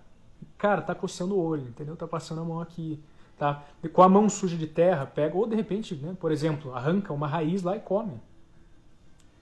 cara, 0.58 0.82
tá 0.82 0.96
coçando 0.96 1.36
o 1.36 1.44
olho, 1.44 1.64
entendeu? 1.64 1.98
Tá 1.98 2.08
passando 2.08 2.40
a 2.40 2.46
mão 2.46 2.62
aqui, 2.62 2.98
tá? 3.38 3.64
Com 3.94 4.02
a 4.02 4.10
mão 4.10 4.30
suja 4.30 4.58
de 4.58 4.68
terra, 4.68 5.06
pega, 5.06 5.36
ou 5.36 5.48
de 5.48 5.56
repente, 5.56 5.96
né, 5.96 6.16
por 6.20 6.32
exemplo, 6.32 6.74
arranca 6.74 7.14
uma 7.14 7.28
raiz 7.28 7.64
lá 7.64 7.76
e 7.76 7.80
come. 7.80 8.20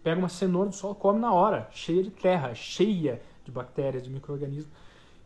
Pega 0.03 0.19
uma 0.19 0.29
cenoura 0.29 0.69
do 0.69 0.75
solo, 0.75 0.95
come 0.95 1.19
na 1.19 1.34
hora, 1.34 1.67
cheia 1.71 2.03
de 2.03 2.12
terra, 2.12 2.53
cheia 2.53 3.21
de 3.43 3.51
bactérias, 3.51 4.03
de 4.03 4.10
micro-organismos. 4.10 4.71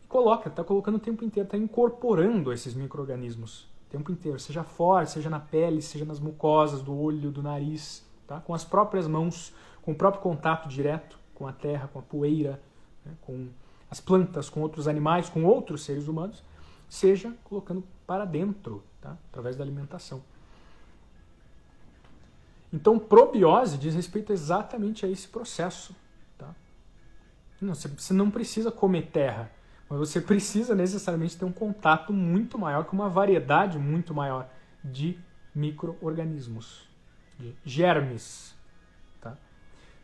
E 0.02 0.06
coloca, 0.06 0.48
está 0.48 0.64
colocando 0.64 0.96
o 0.96 1.00
tempo 1.00 1.24
inteiro, 1.24 1.46
está 1.46 1.58
incorporando 1.58 2.52
esses 2.52 2.74
micro-organismos 2.74 3.68
o 3.86 3.90
tempo 3.90 4.12
inteiro, 4.12 4.38
seja 4.38 4.62
fora, 4.62 5.04
seja 5.04 5.28
na 5.28 5.40
pele, 5.40 5.82
seja 5.82 6.04
nas 6.04 6.20
mucosas 6.20 6.80
do 6.80 6.96
olho, 6.96 7.30
do 7.32 7.42
nariz, 7.42 8.06
tá? 8.24 8.38
com 8.40 8.54
as 8.54 8.64
próprias 8.64 9.08
mãos, 9.08 9.52
com 9.82 9.90
o 9.90 9.94
próprio 9.94 10.22
contato 10.22 10.68
direto 10.68 11.18
com 11.34 11.48
a 11.48 11.52
terra, 11.52 11.88
com 11.88 11.98
a 11.98 12.02
poeira, 12.02 12.60
né? 13.04 13.12
com 13.22 13.48
as 13.90 13.98
plantas, 13.98 14.48
com 14.48 14.60
outros 14.60 14.86
animais, 14.86 15.28
com 15.28 15.44
outros 15.44 15.82
seres 15.82 16.06
humanos, 16.06 16.44
seja 16.90 17.32
colocando 17.44 17.84
para 18.04 18.24
dentro, 18.24 18.82
tá? 19.00 19.16
através 19.30 19.56
da 19.56 19.62
alimentação. 19.62 20.22
Então, 22.72 22.98
probiose 22.98 23.78
diz 23.78 23.94
respeito 23.94 24.32
exatamente 24.32 25.06
a 25.06 25.08
esse 25.08 25.28
processo. 25.28 25.94
Tá? 26.36 26.54
Não, 27.60 27.74
você 27.74 28.12
não 28.12 28.30
precisa 28.30 28.72
comer 28.72 29.06
terra, 29.06 29.50
mas 29.88 30.00
você 30.00 30.20
precisa 30.20 30.74
necessariamente 30.74 31.36
ter 31.36 31.44
um 31.44 31.52
contato 31.52 32.12
muito 32.12 32.58
maior, 32.58 32.84
com 32.84 32.96
uma 32.96 33.08
variedade 33.08 33.78
muito 33.78 34.12
maior 34.12 34.50
de 34.82 35.16
micro-organismos, 35.54 36.88
de 37.38 37.54
germes. 37.64 38.54
Tá? 39.20 39.36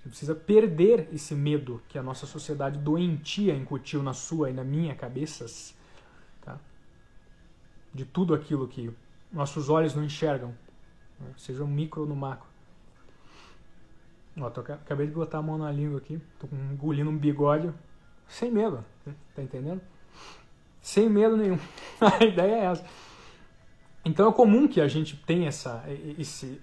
Você 0.02 0.08
precisa 0.08 0.34
perder 0.36 1.08
esse 1.12 1.34
medo 1.34 1.82
que 1.88 1.98
a 1.98 2.02
nossa 2.02 2.26
sociedade 2.26 2.78
doentia 2.78 3.54
incutiu 3.54 4.04
na 4.04 4.12
sua 4.12 4.50
e 4.50 4.52
na 4.52 4.62
minha 4.62 4.94
cabeças? 4.94 5.75
De 7.96 8.04
tudo 8.04 8.34
aquilo 8.34 8.68
que 8.68 8.94
nossos 9.32 9.70
olhos 9.70 9.94
não 9.94 10.04
enxergam, 10.04 10.54
né? 11.18 11.32
seja 11.36 11.60
no 11.60 11.66
micro 11.66 12.02
ou 12.02 12.06
no 12.06 12.14
macro. 12.14 12.46
Ó, 14.38 14.50
tô, 14.50 14.60
acabei 14.60 15.06
de 15.06 15.14
botar 15.14 15.38
a 15.38 15.42
mão 15.42 15.56
na 15.56 15.72
língua 15.72 15.98
aqui, 15.98 16.20
tô 16.38 16.46
engolindo 16.72 17.08
um 17.08 17.16
bigode, 17.16 17.72
sem 18.28 18.50
medo, 18.50 18.84
tá 19.34 19.42
entendendo? 19.42 19.80
Sem 20.82 21.08
medo 21.08 21.36
nenhum. 21.36 21.58
a 21.98 22.22
ideia 22.22 22.54
é 22.54 22.64
essa. 22.66 22.84
Então 24.04 24.28
é 24.28 24.32
comum 24.32 24.68
que 24.68 24.80
a 24.80 24.86
gente 24.86 25.16
tenha 25.16 25.48
essa, 25.48 25.82
esse, 26.18 26.60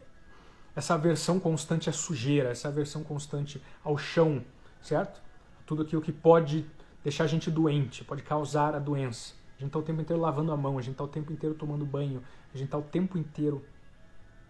essa 0.75 0.93
aversão 0.93 1.39
constante 1.39 1.89
à 1.89 1.93
sujeira, 1.93 2.49
essa 2.49 2.67
aversão 2.67 3.03
constante 3.03 3.61
ao 3.83 3.97
chão, 3.97 4.45
certo? 4.81 5.19
Tudo 5.65 5.81
aquilo 5.81 6.01
que 6.01 6.11
pode 6.11 6.63
deixar 7.03 7.23
a 7.23 7.27
gente 7.27 7.49
doente, 7.49 8.03
pode 8.03 8.21
causar 8.21 8.75
a 8.75 8.79
doença. 8.79 9.33
Gente 9.63 9.69
está 9.69 9.79
o 9.79 9.83
tempo 9.83 10.01
inteiro 10.01 10.21
lavando 10.21 10.51
a 10.51 10.57
mão, 10.57 10.77
a 10.77 10.81
gente 10.81 10.91
está 10.91 11.05
o 11.05 11.07
tempo 11.07 11.31
inteiro 11.31 11.55
tomando 11.55 11.85
banho, 11.85 12.21
a 12.53 12.57
gente 12.57 12.67
está 12.67 12.77
o 12.77 12.81
tempo 12.81 13.17
inteiro. 13.17 13.63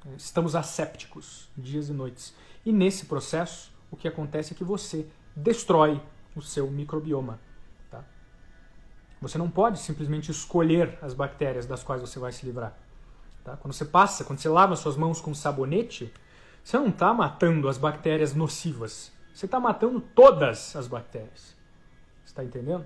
Né, 0.04 0.16
estamos 0.18 0.56
assépticos, 0.56 1.52
dias 1.56 1.88
e 1.88 1.94
noites. 1.94 2.34
E 2.66 2.74
nesse 2.74 3.06
processo, 3.06 3.72
o 3.92 3.96
que 3.96 4.08
acontece 4.08 4.54
é 4.54 4.58
que 4.58 4.64
você 4.64 5.08
destrói 5.36 6.02
o 6.36 6.42
seu 6.42 6.70
microbioma. 6.72 7.40
Tá? 7.92 8.04
Você 9.22 9.38
não 9.38 9.52
pode 9.52 9.78
simplesmente 9.78 10.32
escolher 10.32 10.98
as 11.00 11.14
bactérias 11.14 11.68
das 11.68 11.84
quais 11.84 12.02
você 12.02 12.18
vai 12.18 12.32
se 12.32 12.44
livrar. 12.44 12.76
Tá? 13.44 13.56
Quando 13.56 13.74
você 13.76 13.86
passa, 13.86 14.24
quando 14.24 14.40
você 14.40 14.50
lava 14.50 14.76
suas 14.76 14.98
mãos 14.98 15.22
com 15.22 15.32
sabonete, 15.36 16.12
você 16.64 16.76
não 16.76 16.88
está 16.88 17.14
matando 17.14 17.70
as 17.70 17.78
bactérias 17.78 18.34
nocivas. 18.34 19.12
Você 19.32 19.46
está 19.46 19.60
matando 19.60 20.02
todas 20.02 20.76
as 20.76 20.88
bactérias. 20.88 21.56
Está 22.26 22.44
entendendo? 22.44 22.84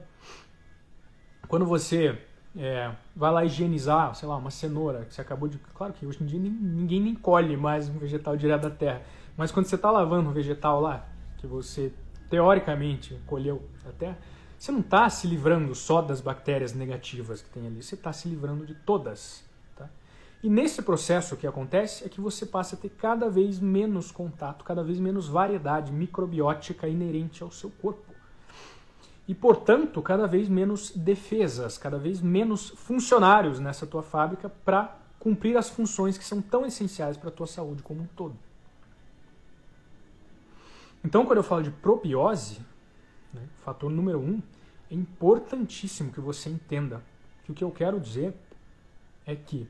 Quando 1.48 1.66
você 1.66 2.18
é, 2.58 2.92
vai 3.16 3.32
lá 3.32 3.46
higienizar, 3.46 4.14
sei 4.16 4.28
lá, 4.28 4.36
uma 4.36 4.52
cenoura 4.52 5.06
que 5.06 5.14
você 5.14 5.22
acabou 5.22 5.48
de. 5.48 5.58
Claro 5.76 5.94
que 5.94 6.06
hoje 6.06 6.22
em 6.22 6.26
dia 6.26 6.40
ninguém 6.40 7.00
nem 7.00 7.16
colhe 7.16 7.56
mais 7.56 7.88
um 7.88 7.98
vegetal 7.98 8.36
direto 8.36 8.64
da 8.64 8.70
terra. 8.70 9.02
Mas 9.38 9.52
quando 9.52 9.68
você 9.68 9.76
está 9.76 9.92
lavando 9.92 10.30
um 10.30 10.34
vegetal 10.34 10.82
lá, 10.82 11.08
que 11.38 11.46
você 11.46 11.94
teoricamente 12.30 13.18
colheu 13.28 13.62
a 13.88 13.92
terra, 13.92 14.18
você 14.58 14.72
não 14.72 14.80
está 14.80 15.08
se 15.10 15.28
livrando 15.28 15.74
só 15.76 16.02
das 16.02 16.20
bactérias 16.20 16.74
negativas 16.74 17.42
que 17.42 17.50
tem 17.50 17.68
ali, 17.68 17.84
você 17.84 17.96
está 17.96 18.12
se 18.12 18.28
livrando 18.28 18.66
de 18.66 18.74
todas. 18.74 19.46
Tá? 19.76 19.88
E 20.44 20.50
nesse 20.50 20.82
processo 20.82 21.36
o 21.36 21.38
que 21.38 21.46
acontece 21.46 22.04
é 22.04 22.10
que 22.10 22.20
você 22.20 22.46
passa 22.46 22.76
a 22.76 22.80
ter 22.80 22.90
cada 22.90 23.30
vez 23.30 23.60
menos 23.60 24.12
contato, 24.12 24.66
cada 24.66 24.84
vez 24.84 25.00
menos 25.00 25.28
variedade 25.30 25.92
microbiótica 25.94 26.88
inerente 26.88 27.44
ao 27.44 27.52
seu 27.52 27.70
corpo. 27.70 28.07
E, 29.28 29.36
portanto, 29.36 30.02
cada 30.02 30.26
vez 30.26 30.48
menos 30.48 30.92
defesas, 30.92 31.78
cada 31.78 31.98
vez 31.98 32.22
menos 32.22 32.70
funcionários 32.70 33.60
nessa 33.60 33.86
tua 33.86 34.02
fábrica 34.02 34.48
para 34.50 34.98
cumprir 35.20 35.58
as 35.58 35.70
funções 35.70 36.18
que 36.18 36.24
são 36.24 36.42
tão 36.42 36.66
essenciais 36.66 37.18
para 37.18 37.30
a 37.30 37.32
tua 37.32 37.48
saúde 37.48 37.84
como 37.84 38.02
um 38.02 38.08
todo. 38.08 38.38
Então, 41.04 41.26
quando 41.26 41.38
eu 41.38 41.44
falo 41.44 41.64
de 41.64 41.72
probiose, 41.72 42.60
né, 43.34 43.42
fator 43.64 43.90
número 43.90 44.20
um, 44.20 44.42
é 44.90 44.96
importantíssimo 44.96 46.12
que 46.12 46.22
você 46.22 46.50
entenda 46.50 47.04
que 47.44 47.52
o 47.52 47.56
que 47.56 47.64
eu 47.64 47.72
quero 47.72 48.00
dizer 48.00 48.34
é 49.26 49.36
que 49.36 49.70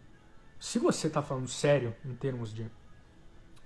se 0.59 0.79
você 0.79 1.07
está 1.07 1.21
falando 1.21 1.47
sério 1.47 1.95
em 2.05 2.13
termos 2.15 2.53
de 2.53 2.69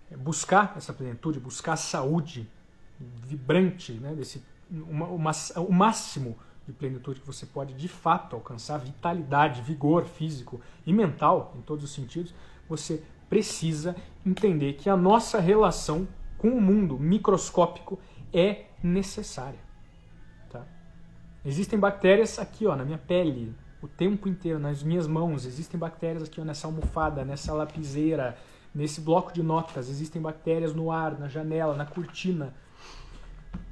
é, 0.10 0.18
buscar 0.18 0.74
essa 0.78 0.94
plenitude, 0.94 1.40
buscar 1.40 1.74
a 1.74 1.78
saúde 1.78 2.50
vibrante, 3.00 3.94
né, 3.94 4.14
desse, 4.14 4.44
uma, 4.72 5.08
o 5.10 5.72
máximo 5.72 6.38
de 6.66 6.74
plenitude 6.74 7.20
que 7.20 7.28
você 7.28 7.46
pode 7.46 7.74
de 7.74 7.88
fato 7.88 8.36
alcançar, 8.36 8.78
vitalidade, 8.78 9.62
vigor 9.62 10.06
físico 10.06 10.62
e 10.86 10.94
mental 10.94 11.54
em 11.58 11.62
todos 11.62 11.84
os 11.84 11.92
sentidos, 11.92 12.34
você 12.70 13.04
precisa 13.30 13.96
entender 14.26 14.74
que 14.74 14.90
a 14.90 14.96
nossa 14.96 15.40
relação 15.40 16.08
com 16.38 16.50
o 16.50 16.62
mundo 16.62 16.98
microscópico 16.98 18.00
é 18.34 18.66
necessária. 18.84 19.60
Tá? 20.50 20.66
Existem 21.46 21.78
bactérias 21.78 22.40
aqui 22.40 22.66
ó, 22.66 22.76
na 22.76 22.84
minha 22.84 22.98
pele, 22.98 23.54
o 23.82 23.88
tempo 23.88 24.28
inteiro, 24.28 24.60
nas 24.60 24.84
minhas 24.84 25.08
mãos. 25.08 25.46
Existem 25.46 25.80
bactérias 25.80 26.24
aqui 26.24 26.40
ó, 26.40 26.44
nessa 26.44 26.68
almofada, 26.68 27.26
nessa 27.26 27.54
lapiseira, 27.54 28.38
nesse 28.74 29.02
bloco 29.02 29.34
de 29.34 29.44
notas. 29.44 29.90
Existem 29.90 30.22
bactérias 30.22 30.74
no 30.74 30.92
ar, 30.92 31.20
na 31.20 31.28
janela, 31.28 31.76
na 31.76 31.86
cortina. 31.86 32.54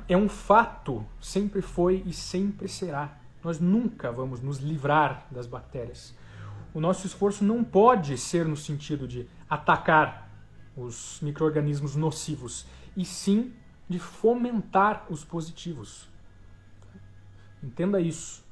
É 0.09 0.17
um 0.17 0.27
fato, 0.27 1.05
sempre 1.21 1.61
foi 1.61 2.01
e 2.03 2.11
sempre 2.11 2.67
será. 2.67 3.15
Nós 3.43 3.59
nunca 3.59 4.11
vamos 4.11 4.41
nos 4.41 4.57
livrar 4.57 5.27
das 5.29 5.45
bactérias. 5.45 6.15
O 6.73 6.81
nosso 6.81 7.05
esforço 7.05 7.43
não 7.43 7.63
pode 7.63 8.17
ser 8.17 8.47
no 8.47 8.57
sentido 8.57 9.07
de 9.07 9.27
atacar 9.47 10.27
os 10.75 11.19
micro-organismos 11.21 11.95
nocivos, 11.95 12.65
e 12.97 13.05
sim 13.05 13.53
de 13.87 13.99
fomentar 13.99 15.05
os 15.09 15.23
positivos. 15.23 16.07
Entenda 17.61 18.01
isso. 18.01 18.43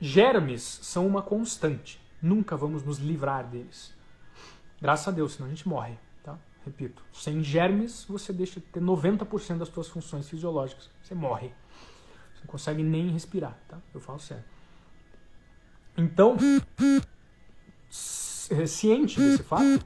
Germes 0.00 0.62
são 0.82 1.06
uma 1.06 1.22
constante. 1.22 2.00
Nunca 2.20 2.56
vamos 2.56 2.82
nos 2.82 2.98
livrar 2.98 3.46
deles. 3.46 3.94
Graças 4.80 5.06
a 5.06 5.10
Deus, 5.12 5.34
senão 5.34 5.46
a 5.46 5.50
gente 5.50 5.68
morre. 5.68 5.96
Repito, 6.64 7.04
sem 7.12 7.42
germes 7.42 8.04
você 8.08 8.32
deixa 8.32 8.58
de 8.58 8.66
ter 8.66 8.80
90% 8.80 9.58
das 9.58 9.68
suas 9.68 9.88
funções 9.88 10.28
fisiológicas. 10.28 10.88
Você 11.02 11.14
morre. 11.14 11.48
Você 12.34 12.40
não 12.40 12.46
consegue 12.46 12.82
nem 12.82 13.10
respirar. 13.10 13.58
Tá? 13.68 13.78
Eu 13.92 14.00
falo 14.00 14.18
sério. 14.18 14.44
Então, 15.96 16.36
ciente 17.90 19.20
desse 19.20 19.42
fato, 19.42 19.84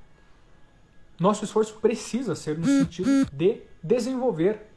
nosso 1.18 1.44
esforço 1.44 1.74
precisa 1.80 2.34
ser 2.34 2.56
no 2.56 2.64
sentido 2.64 3.26
de 3.32 3.62
desenvolver 3.82 4.68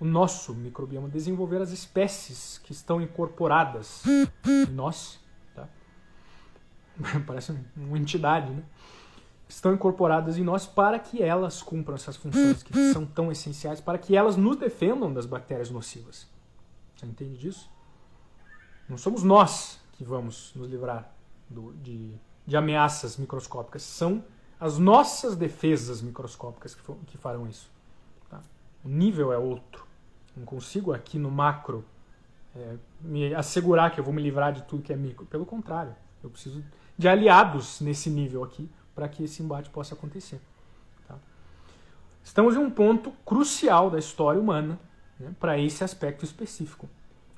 o 0.00 0.04
nosso 0.04 0.54
microbioma, 0.54 1.08
desenvolver 1.08 1.60
as 1.60 1.72
espécies 1.72 2.58
que 2.58 2.72
estão 2.72 3.02
incorporadas 3.02 4.04
em 4.06 4.70
nós. 4.70 5.18
Tá? 5.54 5.68
Parece 7.26 7.58
uma 7.76 7.98
entidade, 7.98 8.52
né? 8.52 8.62
Estão 9.48 9.72
incorporadas 9.72 10.36
em 10.36 10.44
nós 10.44 10.66
para 10.66 10.98
que 10.98 11.22
elas 11.22 11.62
cumpram 11.62 11.94
essas 11.94 12.16
funções 12.16 12.62
que 12.62 12.92
são 12.92 13.06
tão 13.06 13.32
essenciais, 13.32 13.80
para 13.80 13.96
que 13.96 14.14
elas 14.14 14.36
nos 14.36 14.56
defendam 14.56 15.12
das 15.12 15.24
bactérias 15.24 15.70
nocivas. 15.70 16.28
Você 16.94 17.06
entende 17.06 17.38
disso? 17.38 17.70
Não 18.88 18.98
somos 18.98 19.22
nós 19.22 19.80
que 19.92 20.04
vamos 20.04 20.52
nos 20.54 20.68
livrar 20.68 21.10
do, 21.48 21.72
de, 21.74 22.12
de 22.46 22.56
ameaças 22.56 23.16
microscópicas, 23.16 23.82
são 23.82 24.22
as 24.60 24.78
nossas 24.78 25.36
defesas 25.36 26.02
microscópicas 26.02 26.74
que, 26.74 26.82
que 27.06 27.16
farão 27.16 27.48
isso. 27.48 27.70
Tá? 28.28 28.40
O 28.84 28.88
nível 28.88 29.32
é 29.32 29.38
outro. 29.38 29.86
Não 30.36 30.44
consigo 30.44 30.92
aqui 30.92 31.18
no 31.18 31.30
macro 31.30 31.84
é, 32.54 32.76
me 33.00 33.34
assegurar 33.34 33.90
que 33.90 34.00
eu 34.00 34.04
vou 34.04 34.12
me 34.12 34.22
livrar 34.22 34.52
de 34.52 34.62
tudo 34.62 34.82
que 34.82 34.92
é 34.92 34.96
micro. 34.96 35.26
Pelo 35.26 35.46
contrário, 35.46 35.94
Eu 36.22 36.30
preciso 36.30 36.62
de 36.96 37.08
aliados 37.08 37.80
nesse 37.80 38.10
nível 38.10 38.42
aqui 38.42 38.68
para 38.98 39.08
que 39.08 39.22
esse 39.22 39.40
embate 39.44 39.70
possa 39.70 39.94
acontecer. 39.94 40.40
Tá? 41.06 41.14
Estamos 42.24 42.56
em 42.56 42.58
um 42.58 42.68
ponto 42.68 43.12
crucial 43.24 43.88
da 43.88 43.96
história 43.96 44.40
humana 44.40 44.76
né, 45.20 45.30
para 45.38 45.56
esse 45.56 45.84
aspecto 45.84 46.24
específico, 46.24 46.88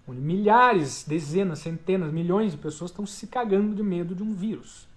onde 0.08 0.22
milhares, 0.22 1.04
dezenas, 1.06 1.58
centenas, 1.58 2.10
milhões 2.10 2.52
de 2.52 2.56
pessoas 2.56 2.90
estão 2.90 3.04
se 3.04 3.26
cagando 3.26 3.74
de 3.74 3.82
medo 3.82 4.14
de 4.14 4.22
um 4.22 4.32
vírus, 4.32 4.88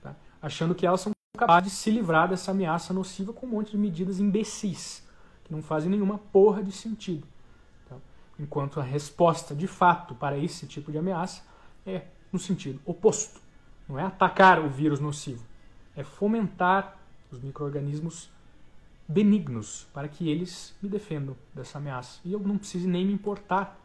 tá? 0.00 0.14
achando 0.40 0.72
que 0.72 0.86
elas 0.86 1.00
são 1.00 1.10
capazes 1.36 1.72
de 1.72 1.76
se 1.76 1.90
livrar 1.90 2.28
dessa 2.28 2.52
ameaça 2.52 2.94
nociva 2.94 3.32
com 3.32 3.44
um 3.46 3.50
monte 3.50 3.72
de 3.72 3.78
medidas 3.78 4.20
imbecis, 4.20 5.02
que 5.42 5.52
não 5.52 5.60
fazem 5.60 5.90
nenhuma 5.90 6.16
porra 6.16 6.62
de 6.62 6.70
sentido. 6.70 7.26
Tá? 7.88 7.96
Enquanto 8.38 8.78
a 8.78 8.84
resposta, 8.84 9.52
de 9.52 9.66
fato, 9.66 10.14
para 10.14 10.38
esse 10.38 10.64
tipo 10.64 10.92
de 10.92 10.98
ameaça 10.98 11.42
é 11.84 12.02
no 12.32 12.38
sentido 12.38 12.80
oposto. 12.86 13.40
Não 13.88 13.98
é 13.98 14.04
atacar 14.04 14.60
o 14.60 14.68
vírus 14.68 15.00
nocivo, 15.00 15.47
é 15.98 16.04
fomentar 16.04 16.96
os 17.28 17.40
micro-organismos 17.40 18.30
benignos 19.08 19.88
para 19.92 20.06
que 20.06 20.28
eles 20.28 20.72
me 20.80 20.88
defendam 20.88 21.36
dessa 21.52 21.78
ameaça. 21.78 22.20
E 22.24 22.32
eu 22.32 22.38
não 22.38 22.56
preciso 22.56 22.88
nem 22.88 23.04
me 23.04 23.12
importar 23.12 23.76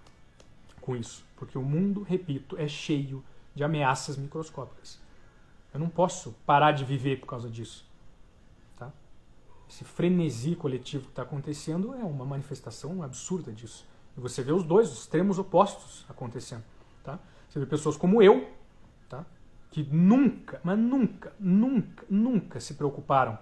com 0.80 0.96
isso, 0.96 1.26
porque 1.36 1.58
o 1.58 1.64
mundo, 1.64 2.04
repito, 2.04 2.56
é 2.58 2.68
cheio 2.68 3.24
de 3.56 3.64
ameaças 3.64 4.16
microscópicas. 4.16 5.00
Eu 5.74 5.80
não 5.80 5.90
posso 5.90 6.36
parar 6.46 6.72
de 6.74 6.86
viver 6.86 7.20
por 7.20 7.26
causa 7.26 7.50
disso. 7.50 7.84
Tá? 8.78 8.92
Esse 9.68 9.84
frenesi 9.84 10.56
coletivo 10.56 11.06
que 11.06 11.10
está 11.10 11.24
acontecendo 11.24 11.96
é 11.96 12.04
uma 12.04 12.26
manifestação 12.26 13.02
absurda 13.02 13.52
disso. 13.52 13.88
E 14.16 14.20
você 14.20 14.44
vê 14.44 14.52
os 14.52 14.64
dois 14.64 14.92
os 14.92 15.00
extremos 15.00 15.40
opostos 15.40 16.06
acontecendo. 16.08 16.64
Tá? 17.04 17.18
Você 17.50 17.60
vê 17.60 17.66
pessoas 17.66 17.98
como 17.98 18.22
eu? 18.22 18.52
Que 19.74 19.84
nunca, 19.92 20.62
mas 20.64 20.78
nunca, 20.78 21.34
nunca, 21.40 22.06
nunca 22.08 22.60
se 22.60 22.76
preocuparam 22.76 23.38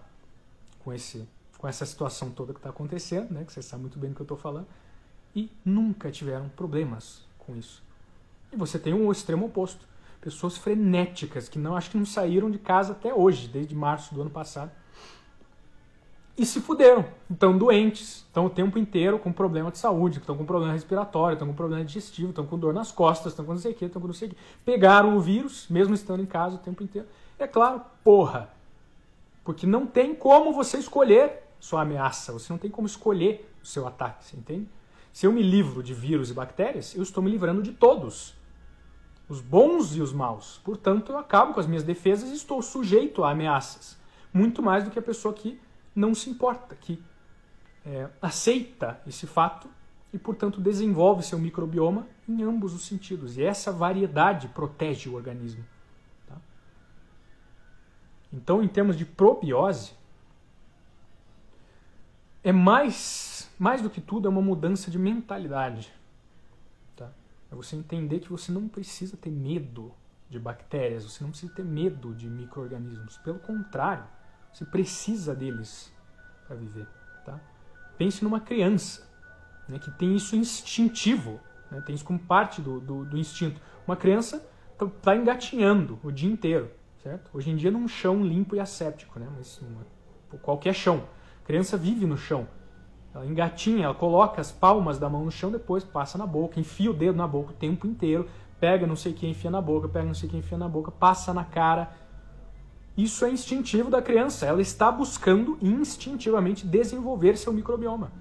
com 0.80 0.94
esse 0.94 1.28
com 1.58 1.68
essa 1.68 1.86
situação 1.86 2.32
toda 2.32 2.54
que 2.54 2.60
está 2.60 2.72
acontecendo, 2.72 3.32
né, 3.32 3.44
que 3.46 3.54
você 3.54 3.62
sabe 3.62 3.84
muito 3.84 4.00
bem 4.00 4.10
do 4.10 4.16
que 4.16 4.22
eu 4.22 4.24
estou 4.24 4.38
falando, 4.38 4.66
e 5.36 5.52
nunca 5.64 6.10
tiveram 6.10 6.50
problemas 6.50 7.24
com 7.38 7.56
isso. 7.56 7.84
E 8.52 8.56
você 8.56 8.80
tem 8.80 8.96
um 8.96 9.12
extremo 9.12 9.46
oposto. 9.46 9.86
Pessoas 10.20 10.58
frenéticas 10.58 11.48
que 11.48 11.60
não 11.60 11.76
acho 11.76 11.92
que 11.92 11.98
não 11.98 12.06
saíram 12.06 12.50
de 12.50 12.58
casa 12.58 12.94
até 12.94 13.14
hoje, 13.14 13.48
desde 13.48 13.76
março 13.76 14.16
do 14.16 14.22
ano 14.22 14.32
passado. 14.32 14.72
E 16.38 16.46
se 16.46 16.62
fuderam. 16.62 17.06
Estão 17.30 17.58
doentes, 17.58 18.18
estão 18.28 18.46
o 18.46 18.50
tempo 18.50 18.80
inteiro 18.80 19.20
com 19.20 19.32
problema 19.32 19.72
de 19.72 19.78
saúde, 19.78 20.20
estão 20.20 20.38
com 20.38 20.46
problema 20.46 20.74
respiratório, 20.74 21.36
estão 21.36 21.48
com 21.48 21.54
problema 21.54 21.84
digestivo, 21.84 22.30
estão 22.30 22.46
com 22.46 22.58
dor 22.58 22.74
nas 22.74 22.92
costas, 22.92 23.34
estão 23.34 23.46
com 23.46 23.52
não 23.52 23.60
sei 23.60 23.72
o 23.72 23.76
que, 23.76 23.86
estão 23.86 24.02
com 24.02 24.08
não 24.08 24.14
sei 24.14 24.30
o 24.30 24.32
que. 24.32 24.38
Pegaram 24.66 25.16
o 25.16 25.22
vírus, 25.22 25.68
mesmo 25.70 25.94
estando 25.94 26.22
em 26.22 26.26
casa 26.26 26.56
o 26.56 26.60
tempo 26.60 26.84
inteiro. 26.84 27.08
É 27.38 27.48
claro, 27.48 27.82
porra. 28.04 28.50
Porque 29.44 29.66
não 29.66 29.86
tem 29.86 30.16
como 30.16 30.54
você 30.54 30.78
escolher 30.78 31.44
sua 31.60 31.82
ameaça. 31.82 32.32
Você 32.32 32.52
não 32.52 32.58
tem 32.58 32.70
como 32.70 32.88
escolher 32.88 33.50
o 33.64 33.66
seu 33.66 33.88
ataque, 33.88 34.26
você 34.26 34.38
entende? 34.38 34.68
Se 35.14 35.26
eu 35.26 35.32
me 35.32 35.42
livro 35.42 35.84
de 35.84 35.94
vírus 35.94 36.30
e 36.30 36.34
bactérias, 36.34 36.96
eu 36.96 37.04
estou 37.04 37.22
me 37.22 37.30
livrando 37.30 37.62
de 37.62 37.72
todos. 37.72 38.34
Os 39.28 39.42
bons 39.42 39.96
e 39.96 40.02
os 40.02 40.14
maus. 40.14 40.60
Portanto, 40.64 41.12
eu 41.12 41.18
acabo 41.18 41.54
com 41.54 41.60
as 41.60 41.68
minhas 41.68 41.84
defesas 41.84 42.30
e 42.30 42.36
estou 42.36 42.62
sujeito 42.62 43.24
a 43.24 43.32
ameaças. 43.32 43.98
Muito 44.34 44.62
mais 44.62 44.84
do 44.84 44.90
que 44.92 45.00
a 45.00 45.02
pessoa 45.02 45.34
que 45.34 45.60
não 45.96 46.16
se 46.16 46.30
importa, 46.30 46.76
que 46.76 47.02
é, 47.86 48.10
aceita 48.22 49.02
esse 49.08 49.28
fato 49.28 49.70
e, 50.14 50.18
portanto, 50.18 50.60
desenvolve 50.60 51.24
seu 51.24 51.40
microbioma 51.40 52.08
em 52.28 52.44
ambos 52.44 52.74
os 52.74 52.86
sentidos. 52.86 53.38
E 53.38 53.44
essa 53.44 53.72
variedade 53.72 54.48
protege 54.50 55.10
o 55.10 55.16
organismo. 55.16 55.64
Tá? 56.28 56.36
Então, 58.32 58.62
em 58.62 58.68
termos 58.68 58.98
de 58.98 59.06
probiose, 59.06 59.94
é 62.44 62.52
mais, 62.52 63.50
mais 63.58 63.82
do 63.82 63.90
que 63.90 64.02
tudo, 64.02 64.28
é 64.28 64.30
uma 64.30 64.42
mudança 64.42 64.90
de 64.90 64.98
mentalidade. 64.98 65.94
Tá? 66.96 67.12
É 67.52 67.56
você 67.56 67.76
entender 67.76 68.20
que 68.20 68.30
você 68.30 68.52
não 68.52 68.68
precisa 68.68 69.16
ter 69.16 69.30
medo 69.30 69.94
de 70.30 70.40
bactérias, 70.40 71.04
você 71.04 71.24
não 71.24 71.32
precisa 71.32 71.54
ter 71.54 71.64
medo 71.64 72.14
de 72.16 72.28
micro-organismos. 72.28 73.18
Pelo 73.18 73.40
contrário, 73.40 74.06
você 74.52 74.66
precisa 74.66 75.34
deles 75.34 75.92
para 76.48 76.56
viver. 76.56 76.88
Tá? 77.26 77.40
Pense 77.98 78.24
numa 78.24 78.40
criança 78.40 79.10
né, 79.68 79.80
que 79.80 79.92
tem 79.92 80.16
isso 80.16 80.36
instintivo, 80.36 81.40
né, 81.70 81.82
tem 81.82 81.96
isso 81.96 82.06
como 82.06 82.20
parte 82.20 82.62
do, 82.62 82.80
do, 82.80 83.06
do 83.06 83.18
instinto. 83.18 83.62
Uma 83.88 83.96
criança 83.96 84.46
está 84.74 84.86
tá 84.86 85.16
engatinhando 85.16 86.00
o 86.04 86.12
dia 86.12 86.32
inteiro, 86.32 86.72
certo? 87.02 87.30
Hoje 87.34 87.50
em 87.50 87.56
dia 87.56 87.72
num 87.72 87.88
chão 87.88 88.24
limpo 88.24 88.56
e 88.56 88.60
asséptico, 88.60 89.20
né, 89.20 89.28
mas 89.36 89.60
uma, 89.62 89.86
qualquer 90.40 90.74
chão. 90.74 91.04
A 91.44 91.46
criança 91.46 91.78
vive 91.78 92.06
no 92.06 92.18
chão. 92.18 92.48
Ela 93.14 93.26
engatinha, 93.26 93.86
ela 93.86 93.94
coloca 93.94 94.40
as 94.40 94.52
palmas 94.52 94.98
da 94.98 95.10
mão 95.10 95.26
no 95.26 95.32
chão, 95.32 95.52
depois 95.52 95.84
passa 95.84 96.18
na 96.18 96.26
boca, 96.26 96.60
enfia 96.60 96.90
o 96.90 96.94
dedo 96.94 97.18
na 97.18 97.28
boca 97.28 97.52
o 97.52 97.54
tempo 97.54 97.86
inteiro, 97.86 98.30
pega 98.60 98.88
não 98.88 98.96
sei 98.96 99.12
o 99.12 99.16
que, 99.16 99.28
enfia 99.28 99.52
na 99.52 99.60
boca, 99.60 99.90
pega 99.90 100.06
não 100.06 100.14
sei 100.14 100.30
o 100.30 100.32
que, 100.32 100.38
enfia 100.38 100.58
na 100.58 100.70
boca, 100.70 100.92
passa 100.92 101.34
na 101.34 101.44
cara. 101.44 101.92
Isso 102.98 103.24
é 103.26 103.32
instintivo 103.32 103.90
da 103.90 104.02
criança. 104.02 104.46
Ela 104.46 104.62
está 104.62 104.92
buscando 104.92 105.58
instintivamente 105.62 106.66
desenvolver 106.68 107.38
seu 107.38 107.54
microbioma. 107.54 108.12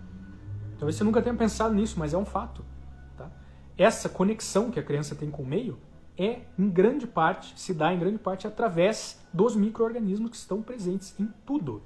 Talvez 0.78 0.96
você 0.96 1.04
nunca 1.04 1.20
tenha 1.20 1.34
pensado 1.34 1.74
nisso, 1.74 1.98
mas 1.98 2.14
é 2.14 2.18
um 2.18 2.24
fato. 2.24 2.64
Tá? 3.16 3.30
Essa 3.76 4.08
conexão 4.08 4.70
que 4.70 4.80
a 4.80 4.82
criança 4.82 5.14
tem 5.14 5.30
com 5.30 5.42
o 5.42 5.46
meio 5.46 5.78
é, 6.16 6.40
em 6.58 6.68
grande 6.68 7.06
parte, 7.06 7.58
se 7.58 7.72
dá 7.72 7.92
em 7.92 7.98
grande 7.98 8.18
parte 8.18 8.46
através 8.46 9.18
dos 9.32 9.56
micro-organismos 9.56 10.30
que 10.30 10.36
estão 10.36 10.62
presentes 10.62 11.14
em 11.18 11.26
tudo. 11.46 11.82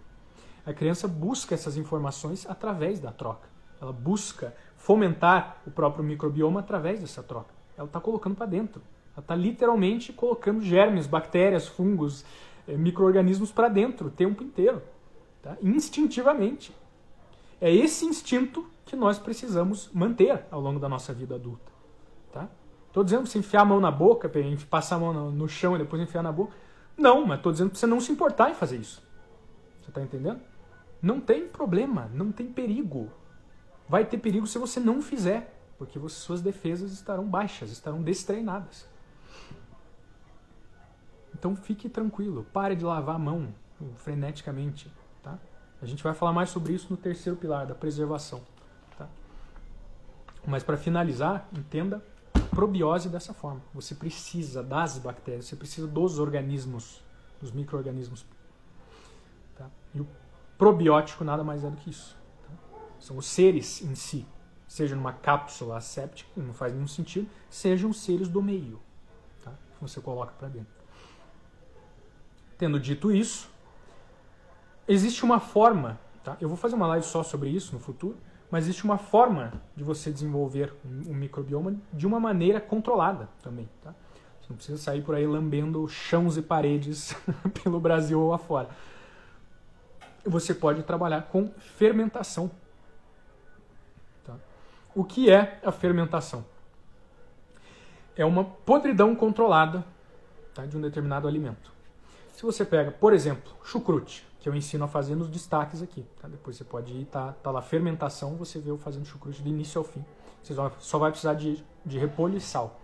A 0.66 0.72
criança 0.72 1.06
busca 1.06 1.54
essas 1.54 1.76
informações 1.76 2.46
através 2.48 2.98
da 2.98 3.12
troca. 3.12 3.48
Ela 3.80 3.92
busca 3.92 4.54
fomentar 4.76 5.58
o 5.66 5.70
próprio 5.70 6.04
microbioma 6.04 6.60
através 6.60 7.00
dessa 7.00 7.22
troca. 7.22 7.54
Ela 7.76 7.86
está 7.86 8.00
colocando 8.00 8.34
para 8.34 8.46
dentro. 8.46 8.82
Ela 9.12 9.22
está 9.22 9.34
literalmente 9.34 10.12
colocando 10.12 10.62
germes, 10.62 11.06
bactérias, 11.06 11.68
fungos, 11.68 12.24
micro-organismos 12.68 13.52
para 13.52 13.68
dentro 13.68 14.08
o 14.08 14.10
tempo 14.10 14.42
inteiro. 14.42 14.82
Tá? 15.42 15.56
Instintivamente. 15.62 16.74
É 17.60 17.72
esse 17.72 18.04
instinto 18.04 18.66
que 18.84 18.96
nós 18.96 19.18
precisamos 19.18 19.90
manter 19.92 20.44
ao 20.50 20.60
longo 20.60 20.78
da 20.78 20.88
nossa 20.88 21.12
vida 21.12 21.34
adulta. 21.34 21.72
Tá? 22.32 22.48
Estou 22.88 23.02
dizendo 23.02 23.26
você 23.26 23.38
enfiar 23.38 23.62
a 23.62 23.64
mão 23.64 23.80
na 23.80 23.90
boca, 23.90 24.30
passar 24.70 24.96
a 24.96 24.98
mão 24.98 25.30
no 25.30 25.48
chão 25.48 25.74
e 25.74 25.78
depois 25.78 26.00
enfiar 26.00 26.22
na 26.22 26.32
boca. 26.32 26.54
Não, 26.96 27.26
mas 27.26 27.38
estou 27.38 27.52
dizendo 27.52 27.70
para 27.70 27.78
você 27.78 27.86
não 27.86 28.00
se 28.00 28.12
importar 28.12 28.50
em 28.50 28.54
fazer 28.54 28.76
isso. 28.76 29.02
Você 29.82 29.90
está 29.90 30.00
entendendo? 30.00 30.40
Não 31.02 31.20
tem 31.20 31.46
problema, 31.46 32.10
não 32.14 32.30
tem 32.32 32.46
perigo. 32.46 33.10
Vai 33.88 34.04
ter 34.04 34.18
perigo 34.18 34.46
se 34.46 34.58
você 34.58 34.80
não 34.80 35.02
fizer, 35.02 35.60
porque 35.76 35.98
suas 36.08 36.40
defesas 36.40 36.92
estarão 36.92 37.24
baixas, 37.26 37.70
estarão 37.70 38.00
destreinadas. 38.00 38.88
Então 41.44 41.54
fique 41.54 41.90
tranquilo, 41.90 42.46
pare 42.54 42.74
de 42.74 42.82
lavar 42.86 43.16
a 43.16 43.18
mão 43.18 43.54
freneticamente. 43.96 44.90
Tá? 45.22 45.38
A 45.82 45.84
gente 45.84 46.02
vai 46.02 46.14
falar 46.14 46.32
mais 46.32 46.48
sobre 46.48 46.72
isso 46.72 46.86
no 46.88 46.96
terceiro 46.96 47.38
pilar, 47.38 47.66
da 47.66 47.74
preservação. 47.74 48.40
Tá? 48.96 49.06
Mas 50.46 50.62
para 50.62 50.78
finalizar, 50.78 51.46
entenda 51.52 52.02
a 52.32 52.40
probiose 52.56 53.10
dessa 53.10 53.34
forma. 53.34 53.60
Você 53.74 53.94
precisa 53.94 54.62
das 54.62 54.96
bactérias, 54.96 55.44
você 55.44 55.54
precisa 55.54 55.86
dos 55.86 56.18
organismos, 56.18 57.04
dos 57.38 57.52
micro-organismos. 57.52 58.24
Tá? 59.54 59.68
E 59.94 60.00
o 60.00 60.08
Probiótico 60.56 61.24
nada 61.24 61.44
mais 61.44 61.62
é 61.62 61.68
do 61.68 61.76
que 61.76 61.90
isso. 61.90 62.16
Tá? 62.42 62.78
São 62.98 63.18
os 63.18 63.26
seres 63.26 63.82
em 63.82 63.94
si, 63.94 64.26
seja 64.66 64.96
numa 64.96 65.12
cápsula 65.12 65.76
asséptica, 65.76 66.30
não 66.40 66.54
faz 66.54 66.72
nenhum 66.72 66.88
sentido, 66.88 67.28
sejam 67.50 67.92
seres 67.92 68.28
do 68.28 68.40
meio, 68.40 68.80
tá? 69.42 69.52
que 69.74 69.82
você 69.82 70.00
coloca 70.00 70.32
para 70.38 70.48
dentro. 70.48 70.84
Tendo 72.64 72.80
dito 72.80 73.12
isso, 73.12 73.50
existe 74.88 75.22
uma 75.22 75.38
forma, 75.38 76.00
tá? 76.22 76.34
eu 76.40 76.48
vou 76.48 76.56
fazer 76.56 76.74
uma 76.74 76.86
live 76.86 77.04
só 77.04 77.22
sobre 77.22 77.50
isso 77.50 77.74
no 77.74 77.78
futuro, 77.78 78.16
mas 78.50 78.64
existe 78.64 78.84
uma 78.84 78.96
forma 78.96 79.52
de 79.76 79.84
você 79.84 80.10
desenvolver 80.10 80.72
um 80.82 81.12
microbioma 81.12 81.76
de 81.92 82.06
uma 82.06 82.18
maneira 82.18 82.62
controlada 82.62 83.28
também. 83.42 83.68
Tá? 83.82 83.94
Você 84.40 84.46
não 84.48 84.56
precisa 84.56 84.78
sair 84.78 85.02
por 85.02 85.14
aí 85.14 85.26
lambendo 85.26 85.86
chãos 85.90 86.38
e 86.38 86.42
paredes 86.42 87.14
pelo 87.62 87.78
Brasil 87.78 88.18
ou 88.18 88.32
afora 88.32 88.70
você 90.24 90.54
pode 90.54 90.82
trabalhar 90.84 91.24
com 91.24 91.50
fermentação. 91.58 92.50
Tá? 94.24 94.36
O 94.94 95.04
que 95.04 95.30
é 95.30 95.60
a 95.62 95.70
fermentação? 95.70 96.42
É 98.16 98.24
uma 98.24 98.42
podridão 98.42 99.14
controlada 99.14 99.84
tá, 100.54 100.64
de 100.64 100.78
um 100.78 100.80
determinado 100.80 101.28
alimento. 101.28 101.73
Se 102.34 102.42
você 102.42 102.64
pega, 102.64 102.90
por 102.90 103.12
exemplo, 103.12 103.52
chucrute, 103.62 104.26
que 104.40 104.48
eu 104.48 104.54
ensino 104.54 104.84
a 104.84 104.88
fazer 104.88 105.14
nos 105.14 105.28
destaques 105.28 105.80
aqui. 105.80 106.04
Tá? 106.20 106.28
Depois 106.28 106.56
você 106.56 106.64
pode 106.64 106.92
ir, 106.92 107.06
tá, 107.06 107.32
tá 107.32 107.50
lá, 107.50 107.62
fermentação, 107.62 108.34
você 108.36 108.58
vê 108.58 108.70
eu 108.70 108.76
fazendo 108.76 109.06
chucrute 109.06 109.40
do 109.40 109.48
início 109.48 109.78
ao 109.78 109.84
fim. 109.84 110.04
Você 110.42 110.52
só, 110.52 110.70
só 110.80 110.98
vai 110.98 111.10
precisar 111.12 111.34
de, 111.34 111.64
de 111.86 111.98
repolho 111.98 112.36
e 112.36 112.40
sal. 112.40 112.78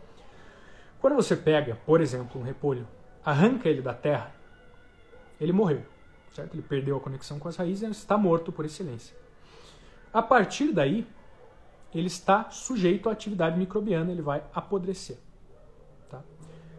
Quando 1.01 1.17
você 1.17 1.37
pega, 1.37 1.77
por 1.85 2.01
exemplo, 2.01 2.41
um 2.41 2.45
repolho, 2.45 2.87
arranca 3.25 3.69
ele 3.69 3.83
da 3.83 3.93
terra, 3.93 4.33
ele 5.41 5.53
morreu, 5.53 5.83
certo? 6.33 6.55
Ele 6.55 6.63
perdeu 6.63 6.97
a 6.97 7.01
conexão 7.01 7.39
com 7.39 7.49
as 7.49 7.57
raízes 7.57 7.83
e 7.83 7.91
está 7.91 8.17
morto 8.17 8.53
por 8.53 8.65
excelência. 8.65 9.15
A 10.15 10.23
partir 10.23 10.73
daí, 10.73 11.07
ele 11.93 12.07
está 12.07 12.49
sujeito 12.51 13.09
à 13.09 13.13
atividade 13.13 13.59
microbiana, 13.59 14.13
ele 14.13 14.23
vai 14.23 14.45
apodrecer. 14.55 15.19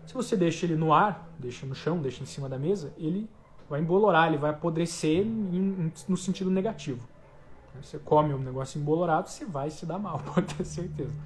Se 0.05 0.13
você 0.13 0.35
deixa 0.35 0.65
ele 0.65 0.75
no 0.75 0.93
ar, 0.93 1.29
deixa 1.39 1.65
no 1.65 1.75
chão, 1.75 1.99
deixa 1.99 2.23
em 2.23 2.25
cima 2.25 2.49
da 2.49 2.57
mesa, 2.57 2.93
ele 2.97 3.29
vai 3.69 3.79
embolorar, 3.79 4.27
ele 4.27 4.37
vai 4.37 4.49
apodrecer 4.49 5.25
no 5.25 6.17
sentido 6.17 6.49
negativo. 6.49 7.07
Você 7.81 7.97
come 7.99 8.33
um 8.33 8.39
negócio 8.39 8.79
embolorado, 8.79 9.29
você 9.29 9.45
vai 9.45 9.69
se 9.69 9.85
dar 9.85 9.97
mal, 9.97 10.19
pode 10.33 10.53
ter 10.53 10.65
certeza. 10.65 11.17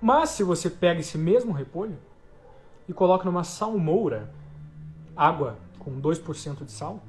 Mas 0.00 0.30
se 0.30 0.44
você 0.44 0.70
pega 0.70 1.00
esse 1.00 1.18
mesmo 1.18 1.52
repolho 1.52 1.98
e 2.88 2.92
coloca 2.92 3.24
numa 3.24 3.42
salmoura, 3.42 4.32
água 5.16 5.58
com 5.78 6.00
2% 6.00 6.64
de 6.64 6.70
sal, 6.70 7.02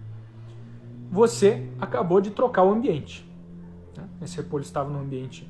você 1.11 1.69
acabou 1.79 2.19
de 2.19 2.31
trocar 2.31 2.63
o 2.63 2.71
ambiente. 2.71 3.27
Esse 4.21 4.37
repolho 4.37 4.63
estava 4.63 4.89
no 4.89 4.99
ambiente 4.99 5.49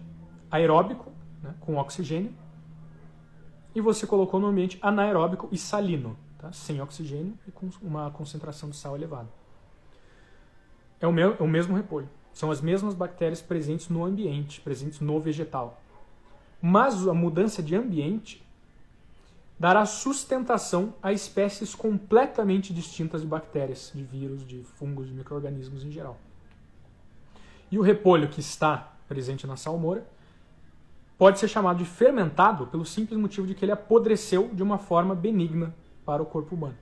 aeróbico, 0.52 1.12
né, 1.42 1.54
com 1.60 1.78
oxigênio, 1.78 2.34
e 3.80 3.82
você 3.82 4.06
colocou 4.06 4.40
no 4.40 4.48
ambiente 4.48 4.78
anaeróbico 4.82 5.48
e 5.52 5.58
salino, 5.58 6.18
tá? 6.38 6.52
sem 6.52 6.82
oxigênio 6.82 7.38
e 7.48 7.52
com 7.52 7.70
uma 7.82 8.12
concentração 8.12 8.70
de 8.70 8.76
sal 8.76 8.96
elevada. 8.96 9.30
É 11.00 11.08
o, 11.08 11.14
meu, 11.14 11.36
é 11.40 11.44
o 11.44 11.48
mesmo 11.48 11.76
repolho. 11.76 12.10
São 12.34 12.52
as 12.52 12.62
mesmas 12.62 12.94
bactérias 12.94 13.42
presentes 13.42 13.88
no 13.88 14.04
ambiente, 14.04 14.62
presentes 14.62 15.00
no 15.00 15.20
vegetal. 15.20 15.82
Mas 16.62 17.08
a 17.08 17.14
mudança 17.14 17.64
de 17.64 17.74
ambiente 17.74 18.46
dará 19.58 19.86
sustentação 19.86 20.94
a 21.02 21.14
espécies 21.14 21.74
completamente 21.74 22.74
distintas 22.74 23.22
de 23.22 23.28
bactérias, 23.28 23.92
de 23.96 24.04
vírus, 24.04 24.46
de 24.46 24.62
fungos, 24.64 25.08
de 25.08 25.14
micro-organismos 25.14 25.86
em 25.86 25.92
geral. 25.92 26.18
E 27.72 27.80
o 27.80 27.82
repolho 27.82 28.28
que 28.28 28.42
está 28.42 28.94
presente 29.08 29.48
na 29.48 29.56
salmoura 29.56 30.06
pode 31.20 31.38
ser 31.38 31.50
chamado 31.50 31.78
de 31.78 31.86
fermentado 31.86 32.66
pelo 32.68 32.86
simples 32.86 33.20
motivo 33.20 33.46
de 33.46 33.54
que 33.54 33.66
ele 33.66 33.74
apodreceu 33.74 34.50
de 34.54 34.64
uma 34.64 34.78
forma 34.78 35.14
benigna 35.14 35.76
para 36.06 36.24
o 36.24 36.26
corpo 36.26 36.56
humano. 36.56 36.78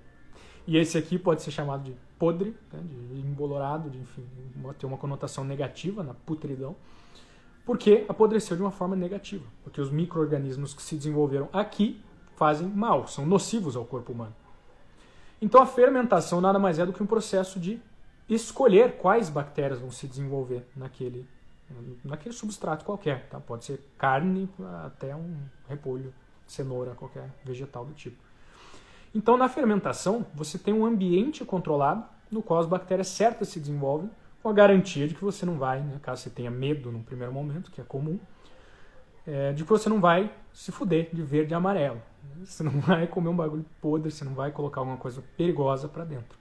E 0.68 0.78
esse 0.78 0.96
aqui 0.96 1.18
pode 1.18 1.42
ser 1.42 1.50
chamado 1.50 1.84
de 1.84 1.96
podre, 2.20 2.56
né, 2.72 2.80
de 2.84 3.20
embolorado, 3.20 3.90
de 3.90 3.98
enfim, 3.98 4.24
ter 4.78 4.86
uma 4.86 4.98
conotação 4.98 5.44
negativa 5.44 6.04
na 6.04 6.14
putridão, 6.14 6.76
porque 7.66 8.06
apodreceu 8.08 8.56
de 8.56 8.62
uma 8.62 8.70
forma 8.70 8.96
negativa, 8.96 9.44
porque 9.64 9.82
os 9.82 9.90
micro-organismos 9.90 10.72
que 10.72 10.84
se 10.84 10.96
desenvolveram 10.96 11.50
aqui 11.52 12.00
fazem 12.36 12.68
mal, 12.68 13.08
são 13.08 13.26
nocivos 13.26 13.76
ao 13.76 13.86
corpo 13.86 14.12
humano. 14.14 14.36
Então 15.42 15.62
a 15.62 15.66
fermentação 15.66 16.40
nada 16.40 16.60
mais 16.60 16.78
é 16.78 16.86
do 16.86 16.94
que 16.94 17.02
um 17.02 17.08
processo 17.08 17.60
de 17.60 17.82
escolher 18.30 18.98
quais 18.98 19.30
bactérias 19.30 19.80
vão 19.80 19.90
se 19.90 20.08
desenvolver 20.08 20.68
naquele, 20.76 21.28
naquele 22.04 22.34
substrato 22.34 22.86
qualquer. 22.86 23.28
Tá? 23.30 23.40
Pode 23.40 23.66
ser 23.66 23.80
carne 23.98 24.50
até 24.86 25.16
um 25.16 25.36
repolho, 25.68 26.14
cenoura, 26.46 26.96
qualquer 26.96 27.30
vegetal 27.44 27.86
do 27.86 27.94
tipo. 27.94 28.22
Então 29.14 29.38
na 29.38 29.50
fermentação 29.50 30.26
você 30.34 30.58
tem 30.58 30.74
um 30.74 30.86
ambiente 30.86 31.44
controlado 31.44 32.06
no 32.32 32.42
qual 32.42 32.60
as 32.60 32.66
bactérias 32.66 33.08
certas 33.08 33.50
se 33.50 33.60
desenvolvem 33.60 34.10
com 34.42 34.50
a 34.50 34.54
garantia 34.54 35.08
de 35.08 35.16
que 35.16 35.24
você 35.24 35.46
não 35.46 35.58
vai, 35.58 35.82
né, 35.82 36.00
caso 36.02 36.24
você 36.24 36.30
tenha 36.30 36.52
medo 36.52 36.92
no 36.92 37.04
primeiro 37.04 37.34
momento, 37.34 37.72
que 37.72 37.82
é 37.82 37.84
comum, 37.84 38.20
é, 39.26 39.52
de 39.54 39.64
que 39.64 39.70
você 39.70 39.90
não 39.90 40.00
vai 40.00 40.32
se 40.54 40.72
fuder 40.72 41.10
de 41.12 41.22
verde 41.22 41.54
e 41.54 41.56
amarelo. 41.56 42.02
Você 42.44 42.64
não 42.64 42.72
vai 42.80 43.08
comer 43.08 43.30
um 43.30 43.36
bagulho 43.36 43.66
podre, 43.82 44.12
você 44.12 44.24
não 44.24 44.34
vai 44.34 44.52
colocar 44.52 44.82
alguma 44.82 44.98
coisa 44.98 45.24
perigosa 45.36 45.88
para 45.88 46.06
dentro. 46.06 46.38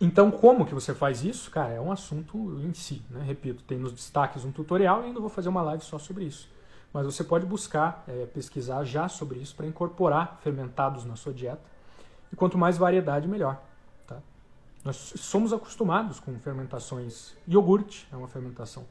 Então, 0.00 0.30
como 0.30 0.66
que 0.66 0.74
você 0.74 0.94
faz 0.94 1.24
isso? 1.24 1.50
Cara, 1.50 1.72
é 1.72 1.80
um 1.80 1.90
assunto 1.90 2.60
em 2.60 2.72
si. 2.74 3.02
Né? 3.10 3.22
Repito, 3.24 3.62
tem 3.64 3.78
nos 3.78 3.92
destaques 3.92 4.44
um 4.44 4.52
tutorial 4.52 5.02
e 5.02 5.06
ainda 5.06 5.20
vou 5.20 5.30
fazer 5.30 5.48
uma 5.48 5.62
live 5.62 5.82
só 5.82 5.98
sobre 5.98 6.24
isso. 6.24 6.48
Mas 6.92 7.06
você 7.06 7.24
pode 7.24 7.46
buscar, 7.46 8.04
é, 8.06 8.26
pesquisar 8.26 8.84
já 8.84 9.08
sobre 9.08 9.38
isso 9.38 9.54
para 9.54 9.66
incorporar 9.66 10.38
fermentados 10.42 11.04
na 11.04 11.16
sua 11.16 11.32
dieta. 11.32 11.62
E 12.32 12.36
quanto 12.36 12.58
mais 12.58 12.76
variedade, 12.76 13.26
melhor. 13.26 13.62
Tá? 14.06 14.18
Nós 14.84 15.14
somos 15.16 15.52
acostumados 15.52 16.20
com 16.20 16.38
fermentações. 16.38 17.34
Iogurte 17.48 18.06
é 18.12 18.16
uma 18.16 18.28
fermentação. 18.28 18.84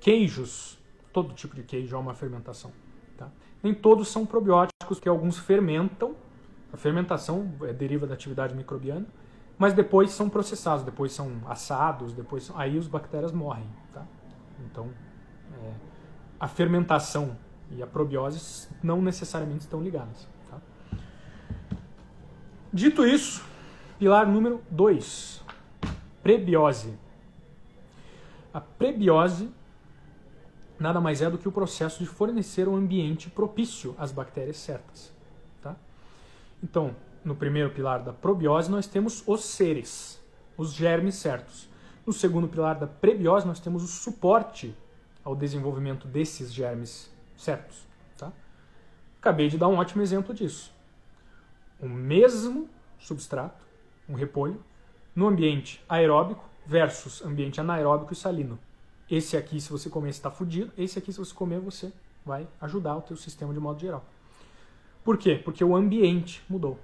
Queijos, 0.00 0.78
todo 1.12 1.34
tipo 1.34 1.54
de 1.54 1.62
queijo 1.62 1.96
é 1.96 1.98
uma 1.98 2.14
fermentação. 2.14 2.72
Tá? 3.16 3.28
Nem 3.62 3.74
todos 3.74 4.08
são 4.08 4.24
probióticos, 4.24 5.00
que 5.00 5.08
alguns 5.08 5.38
fermentam. 5.38 6.14
A 6.72 6.76
fermentação 6.76 7.50
é, 7.62 7.72
deriva 7.72 8.06
da 8.06 8.14
atividade 8.14 8.54
microbiana, 8.54 9.06
mas 9.58 9.72
depois 9.72 10.10
são 10.10 10.28
processados, 10.28 10.84
depois 10.84 11.12
são 11.12 11.40
assados, 11.46 12.12
depois 12.12 12.50
aí 12.54 12.76
os 12.78 12.86
bactérias 12.86 13.32
morrem. 13.32 13.66
Tá? 13.92 14.04
Então, 14.70 14.90
é, 15.62 15.72
a 16.38 16.46
fermentação 16.46 17.36
e 17.70 17.82
a 17.82 17.86
probiose 17.86 18.68
não 18.82 19.00
necessariamente 19.00 19.62
estão 19.62 19.82
ligadas. 19.82 20.28
Tá? 20.50 20.58
Dito 22.72 23.06
isso, 23.06 23.44
pilar 23.98 24.26
número 24.26 24.60
2, 24.70 25.42
prebiose. 26.22 26.98
A 28.52 28.60
prebiose 28.60 29.50
nada 30.78 31.00
mais 31.00 31.22
é 31.22 31.30
do 31.30 31.38
que 31.38 31.48
o 31.48 31.52
processo 31.52 31.98
de 31.98 32.06
fornecer 32.06 32.68
um 32.68 32.76
ambiente 32.76 33.30
propício 33.30 33.94
às 33.98 34.12
bactérias 34.12 34.58
certas. 34.58 35.12
Tá? 35.62 35.74
Então, 36.62 36.94
no 37.26 37.34
primeiro 37.34 37.70
pilar 37.70 38.04
da 38.04 38.12
probiose, 38.12 38.70
nós 38.70 38.86
temos 38.86 39.24
os 39.26 39.44
seres, 39.44 40.22
os 40.56 40.72
germes 40.72 41.16
certos. 41.16 41.68
No 42.06 42.12
segundo 42.12 42.46
pilar 42.46 42.76
da 42.76 42.86
prebiose, 42.86 43.44
nós 43.44 43.58
temos 43.58 43.82
o 43.82 43.88
suporte 43.88 44.72
ao 45.24 45.34
desenvolvimento 45.34 46.06
desses 46.06 46.54
germes 46.54 47.10
certos. 47.36 47.84
Tá? 48.16 48.32
Acabei 49.20 49.48
de 49.48 49.58
dar 49.58 49.66
um 49.66 49.74
ótimo 49.74 50.02
exemplo 50.02 50.32
disso. 50.32 50.72
O 51.80 51.88
mesmo 51.88 52.70
substrato, 52.96 53.66
um 54.08 54.14
repolho, 54.14 54.62
no 55.12 55.26
ambiente 55.26 55.84
aeróbico 55.88 56.48
versus 56.64 57.22
ambiente 57.24 57.60
anaeróbico 57.60 58.12
e 58.12 58.16
salino. 58.16 58.56
Esse 59.10 59.36
aqui, 59.36 59.60
se 59.60 59.70
você 59.70 59.90
comer, 59.90 60.10
está 60.10 60.30
fudido. 60.30 60.72
Esse 60.78 61.00
aqui, 61.00 61.12
se 61.12 61.18
você 61.18 61.34
comer, 61.34 61.58
você 61.58 61.92
vai 62.24 62.46
ajudar 62.60 62.96
o 62.96 63.02
teu 63.02 63.16
sistema 63.16 63.52
de 63.52 63.58
modo 63.58 63.80
geral. 63.80 64.04
Por 65.02 65.18
quê? 65.18 65.40
Porque 65.44 65.64
o 65.64 65.74
ambiente 65.74 66.40
mudou. 66.48 66.78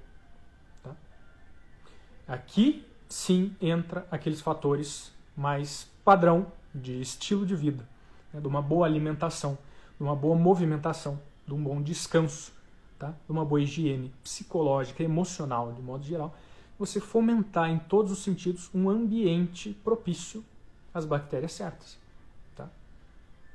Tá? 2.27 2.35
Aqui 2.35 2.87
sim 3.09 3.55
entra 3.61 4.07
aqueles 4.11 4.41
fatores 4.41 5.13
mais 5.37 5.89
padrão 6.05 6.47
de 6.75 7.01
estilo 7.01 7.45
de 7.45 7.55
vida, 7.55 7.87
né? 8.33 8.41
de 8.41 8.47
uma 8.47 8.63
boa 8.63 8.87
alimentação, 8.87 9.59
de 9.97 10.03
uma 10.03 10.17
boa 10.17 10.37
movimentação, 10.37 11.21
de 11.47 11.55
um 11.55 11.63
bom 11.63 11.83
descanso, 11.83 12.53
tá? 12.99 13.09
de 13.09 13.33
uma 13.33 13.45
boa 13.45 13.61
higiene 13.61 14.13
psicológica, 14.23 15.03
emocional, 15.03 15.73
de 15.73 15.83
modo 15.83 16.05
geral. 16.05 16.35
Você 16.79 17.01
fomentar 17.01 17.71
em 17.71 17.79
todos 17.79 18.11
os 18.11 18.23
sentidos 18.23 18.71
um 18.75 18.89
ambiente 18.89 19.73
propício 19.85 20.45
às 20.93 21.05
bactérias 21.05 21.53
certas. 21.53 22.03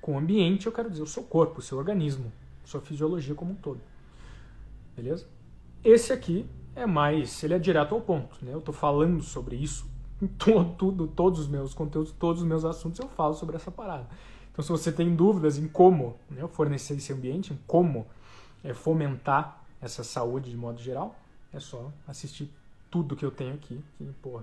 Com 0.07 0.17
ambiente, 0.17 0.67
eu 0.67 0.71
quero 0.71 0.89
dizer 0.89 1.03
o 1.03 1.07
seu 1.07 1.21
corpo, 1.21 1.59
o 1.59 1.61
seu 1.61 1.77
organismo, 1.77 2.31
sua 2.63 2.79
fisiologia 2.79 3.35
como 3.35 3.51
um 3.51 3.55
todo. 3.55 3.81
Beleza? 4.95 5.27
Esse 5.83 6.13
aqui 6.13 6.45
é 6.77 6.85
mais, 6.85 7.43
ele 7.43 7.55
é 7.55 7.59
direto 7.59 7.95
ao 7.95 8.01
ponto, 8.01 8.37
né? 8.45 8.53
Eu 8.53 8.59
estou 8.59 8.73
falando 8.73 9.23
sobre 9.23 9.55
isso 9.55 9.89
em 10.21 10.27
tudo, 10.27 11.07
todos 11.07 11.39
os 11.39 11.47
meus 11.47 11.73
conteúdos, 11.73 12.11
todos 12.11 12.43
os 12.43 12.47
meus 12.47 12.63
assuntos 12.63 12.99
eu 12.99 13.09
falo 13.09 13.33
sobre 13.33 13.55
essa 13.55 13.71
parada. 13.71 14.07
Então, 14.51 14.63
se 14.63 14.69
você 14.69 14.91
tem 14.91 15.15
dúvidas 15.15 15.57
em 15.57 15.67
como 15.67 16.15
né, 16.29 16.47
fornecer 16.47 16.95
esse 16.95 17.11
ambiente, 17.11 17.51
em 17.53 17.59
como 17.65 18.07
é, 18.63 18.73
fomentar 18.73 19.63
essa 19.81 20.03
saúde 20.03 20.51
de 20.51 20.57
modo 20.57 20.79
geral, 20.79 21.15
é 21.51 21.59
só 21.59 21.91
assistir 22.07 22.51
tudo 22.89 23.15
que 23.15 23.25
eu 23.25 23.31
tenho 23.31 23.55
aqui, 23.55 23.83
que, 23.97 24.05
pô, 24.21 24.41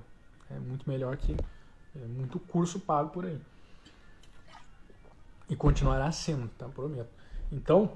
é 0.50 0.58
muito 0.58 0.88
melhor 0.88 1.16
que 1.16 1.36
é, 1.96 2.06
muito 2.06 2.38
curso 2.38 2.80
pago 2.80 3.10
por 3.10 3.24
aí. 3.24 3.40
E 5.48 5.54
continuará 5.54 6.10
sendo, 6.10 6.48
tá? 6.58 6.66
Prometo. 6.68 7.10
Então, 7.50 7.92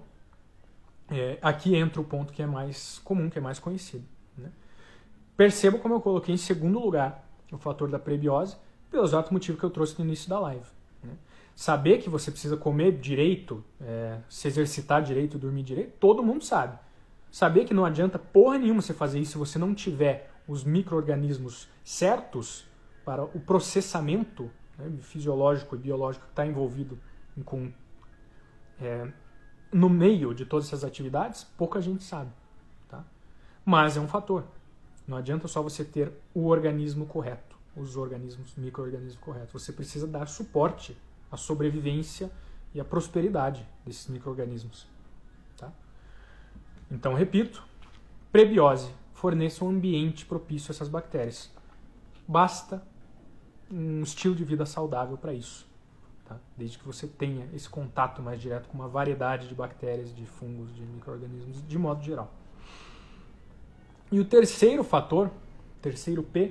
é, 1.08 1.38
aqui 1.42 1.74
entra 1.74 2.00
o 2.00 2.04
ponto 2.04 2.32
que 2.32 2.42
é 2.42 2.46
mais 2.46 3.00
comum, 3.04 3.30
que 3.30 3.38
é 3.38 3.40
mais 3.40 3.58
conhecido. 3.58 4.04
Né? 4.38 4.50
Perceba 5.36 5.78
como 5.78 5.94
eu 5.94 6.00
coloquei 6.00 6.34
em 6.34 6.38
segundo 6.38 6.78
lugar 6.78 7.28
o 7.52 7.58
fator 7.58 7.90
da 7.90 7.98
prebiose, 7.98 8.56
pelo 8.90 9.04
exato 9.04 9.32
motivo 9.32 9.58
que 9.58 9.64
eu 9.64 9.70
trouxe 9.70 9.98
no 9.98 10.04
início 10.04 10.28
da 10.28 10.38
live. 10.38 10.66
Né? 11.02 11.12
Saber 11.54 11.98
que 11.98 12.08
você 12.08 12.30
precisa 12.30 12.56
comer 12.56 12.92
direito, 12.98 13.64
é, 13.80 14.18
se 14.28 14.48
exercitar 14.48 15.02
direito, 15.02 15.38
dormir 15.38 15.62
direito, 15.62 15.92
todo 15.98 16.22
mundo 16.22 16.44
sabe. 16.44 16.78
Saber 17.30 17.64
que 17.64 17.74
não 17.74 17.84
adianta 17.84 18.18
porra 18.18 18.58
nenhuma 18.58 18.80
você 18.80 18.94
fazer 18.94 19.18
isso 19.20 19.32
se 19.32 19.38
você 19.38 19.58
não 19.58 19.74
tiver 19.74 20.30
os 20.46 20.64
micro-organismos 20.64 21.68
certos 21.84 22.66
para 23.04 23.24
o 23.24 23.40
processamento 23.40 24.50
né, 24.78 24.90
fisiológico 25.00 25.74
e 25.74 25.78
biológico 25.78 26.24
que 26.24 26.32
está 26.32 26.46
envolvido 26.46 26.98
com 27.44 27.70
é, 28.80 29.08
no 29.72 29.88
meio 29.88 30.34
de 30.34 30.46
todas 30.46 30.66
essas 30.66 30.84
atividades, 30.84 31.44
pouca 31.44 31.80
gente 31.80 32.02
sabe. 32.04 32.30
Mas 33.70 33.98
é 33.98 34.00
um 34.00 34.08
fator. 34.08 34.44
Não 35.06 35.18
adianta 35.18 35.46
só 35.46 35.60
você 35.60 35.84
ter 35.84 36.10
o 36.32 36.46
organismo 36.46 37.04
correto, 37.04 37.54
os 37.76 37.98
organismos, 37.98 38.56
micro-organismos 38.56 39.20
corretos. 39.20 39.62
Você 39.62 39.74
precisa 39.74 40.06
dar 40.06 40.26
suporte 40.26 40.96
à 41.30 41.36
sobrevivência 41.36 42.30
e 42.72 42.80
à 42.80 42.84
prosperidade 42.84 43.68
desses 43.84 44.06
micro-organismos. 44.06 44.86
Tá? 45.54 45.70
Então, 46.90 47.12
repito, 47.12 47.62
prebiose 48.32 48.90
forneça 49.12 49.62
um 49.62 49.68
ambiente 49.68 50.24
propício 50.24 50.70
a 50.70 50.72
essas 50.72 50.88
bactérias. 50.88 51.50
Basta 52.26 52.82
um 53.70 54.00
estilo 54.00 54.34
de 54.34 54.44
vida 54.44 54.64
saudável 54.64 55.18
para 55.18 55.34
isso. 55.34 55.68
Tá? 56.24 56.38
Desde 56.56 56.78
que 56.78 56.86
você 56.86 57.06
tenha 57.06 57.46
esse 57.52 57.68
contato 57.68 58.22
mais 58.22 58.40
direto 58.40 58.66
com 58.66 58.78
uma 58.78 58.88
variedade 58.88 59.46
de 59.46 59.54
bactérias, 59.54 60.16
de 60.16 60.24
fungos, 60.24 60.74
de 60.74 60.80
micro-organismos, 60.80 61.62
de 61.68 61.78
modo 61.78 62.02
geral. 62.02 62.32
E 64.10 64.18
o 64.18 64.24
terceiro 64.24 64.82
fator, 64.82 65.30
terceiro 65.82 66.22
P, 66.22 66.50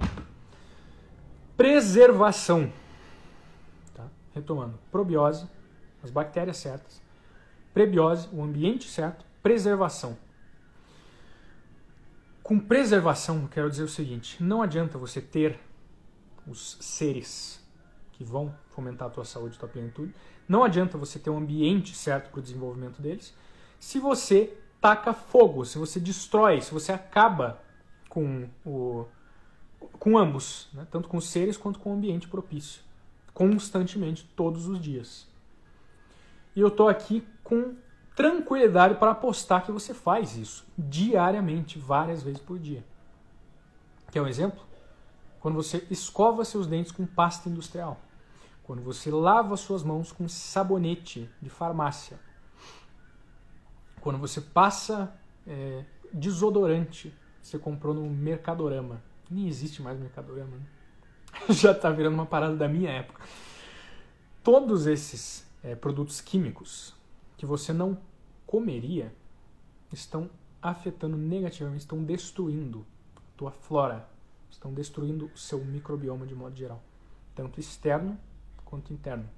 preservação. 1.55 2.71
Tá? 3.93 4.07
Retomando, 4.33 4.77
probiose, 4.91 5.47
as 6.03 6.11
bactérias 6.11 6.57
certas, 6.57 7.01
prebiose, 7.73 8.29
o 8.31 8.43
ambiente 8.43 8.87
certo, 8.87 9.25
preservação. 9.41 10.17
Com 12.43 12.59
preservação, 12.59 13.47
quero 13.47 13.69
dizer 13.69 13.83
o 13.83 13.89
seguinte: 13.89 14.41
não 14.41 14.61
adianta 14.61 14.97
você 14.97 15.19
ter 15.19 15.59
os 16.47 16.77
seres 16.79 17.61
que 18.13 18.23
vão 18.23 18.55
fomentar 18.69 19.07
a 19.07 19.11
tua 19.11 19.25
saúde 19.25 19.55
e 19.55 19.59
tua 19.59 19.67
plenitude, 19.67 20.13
não 20.47 20.63
adianta 20.63 20.97
você 20.97 21.19
ter 21.19 21.29
um 21.29 21.37
ambiente 21.37 21.95
certo 21.95 22.29
para 22.31 22.39
o 22.39 22.41
desenvolvimento 22.41 23.01
deles, 23.01 23.33
se 23.79 23.99
você 23.99 24.57
taca 24.81 25.13
fogo, 25.13 25.65
se 25.65 25.77
você 25.77 25.99
destrói, 25.99 26.61
se 26.61 26.73
você 26.73 26.91
acaba 26.91 27.61
com, 28.09 28.47
o, 28.65 29.05
com 29.99 30.17
ambos, 30.17 30.69
né? 30.73 30.87
tanto 30.89 31.07
com 31.07 31.17
os 31.17 31.27
seres 31.29 31.57
quanto 31.57 31.79
com 31.79 31.91
o 31.91 31.93
ambiente 31.93 32.27
propício, 32.27 32.81
constantemente, 33.33 34.29
todos 34.35 34.67
os 34.67 34.79
dias. 34.79 35.27
E 36.55 36.59
eu 36.59 36.69
estou 36.69 36.89
aqui 36.89 37.25
com 37.43 37.75
tranquilidade 38.15 38.95
para 38.95 39.11
apostar 39.11 39.63
que 39.63 39.71
você 39.71 39.93
faz 39.93 40.35
isso 40.35 40.65
diariamente, 40.77 41.77
várias 41.77 42.23
vezes 42.23 42.39
por 42.39 42.57
dia. 42.57 42.83
Quer 44.11 44.21
um 44.21 44.27
exemplo? 44.27 44.59
Quando 45.39 45.55
você 45.55 45.85
escova 45.91 46.43
seus 46.43 46.65
dentes 46.65 46.91
com 46.91 47.05
pasta 47.05 47.47
industrial. 47.47 47.99
Quando 48.63 48.81
você 48.81 49.11
lava 49.11 49.55
suas 49.55 49.83
mãos 49.83 50.11
com 50.11 50.27
sabonete 50.27 51.29
de 51.41 51.49
farmácia 51.49 52.19
quando 54.07 54.19
você 54.19 54.39
passa 54.39 55.13
é, 55.45 55.83
desodorante, 56.13 57.13
você 57.41 57.59
comprou 57.59 57.93
no 57.93 58.09
Mercadorama. 58.09 59.03
Nem 59.29 59.49
existe 59.49 59.81
mais 59.81 59.99
Mercadorama, 59.99 60.55
né? 60.55 60.65
Já 61.53 61.73
está 61.73 61.89
virando 61.89 62.13
uma 62.13 62.25
parada 62.25 62.55
da 62.55 62.69
minha 62.69 62.89
época. 62.89 63.21
Todos 64.41 64.87
esses 64.87 65.45
é, 65.61 65.75
produtos 65.75 66.21
químicos 66.21 66.95
que 67.35 67.45
você 67.45 67.73
não 67.73 67.97
comeria 68.45 69.13
estão 69.91 70.29
afetando 70.61 71.17
negativamente, 71.17 71.81
estão 71.81 72.01
destruindo 72.01 72.85
a 73.17 73.19
tua 73.35 73.51
flora, 73.51 74.07
estão 74.49 74.73
destruindo 74.73 75.29
o 75.35 75.37
seu 75.37 75.59
microbioma 75.65 76.25
de 76.25 76.33
modo 76.33 76.55
geral, 76.55 76.81
tanto 77.35 77.59
externo 77.59 78.17
quanto 78.63 78.93
interno. 78.93 79.29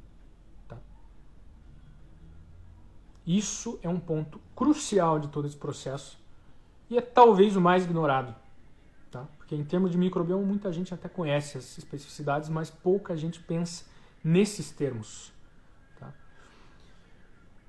Isso 3.29 3.79
é 3.83 3.87
um 3.87 3.99
ponto 3.99 4.41
crucial 4.55 5.19
de 5.19 5.27
todo 5.27 5.45
esse 5.45 5.55
processo 5.55 6.17
e 6.89 6.97
é 6.97 7.01
talvez 7.01 7.55
o 7.55 7.61
mais 7.61 7.83
ignorado. 7.83 8.35
Tá? 9.11 9.27
Porque 9.37 9.55
em 9.55 9.63
termos 9.63 9.91
de 9.91 9.99
microbioma, 9.99 10.43
muita 10.43 10.73
gente 10.73 10.95
até 10.95 11.07
conhece 11.07 11.55
as 11.55 11.77
especificidades, 11.77 12.49
mas 12.49 12.71
pouca 12.71 13.15
gente 13.15 13.39
pensa 13.39 13.85
nesses 14.23 14.71
termos. 14.71 15.31
Tá? 15.99 16.11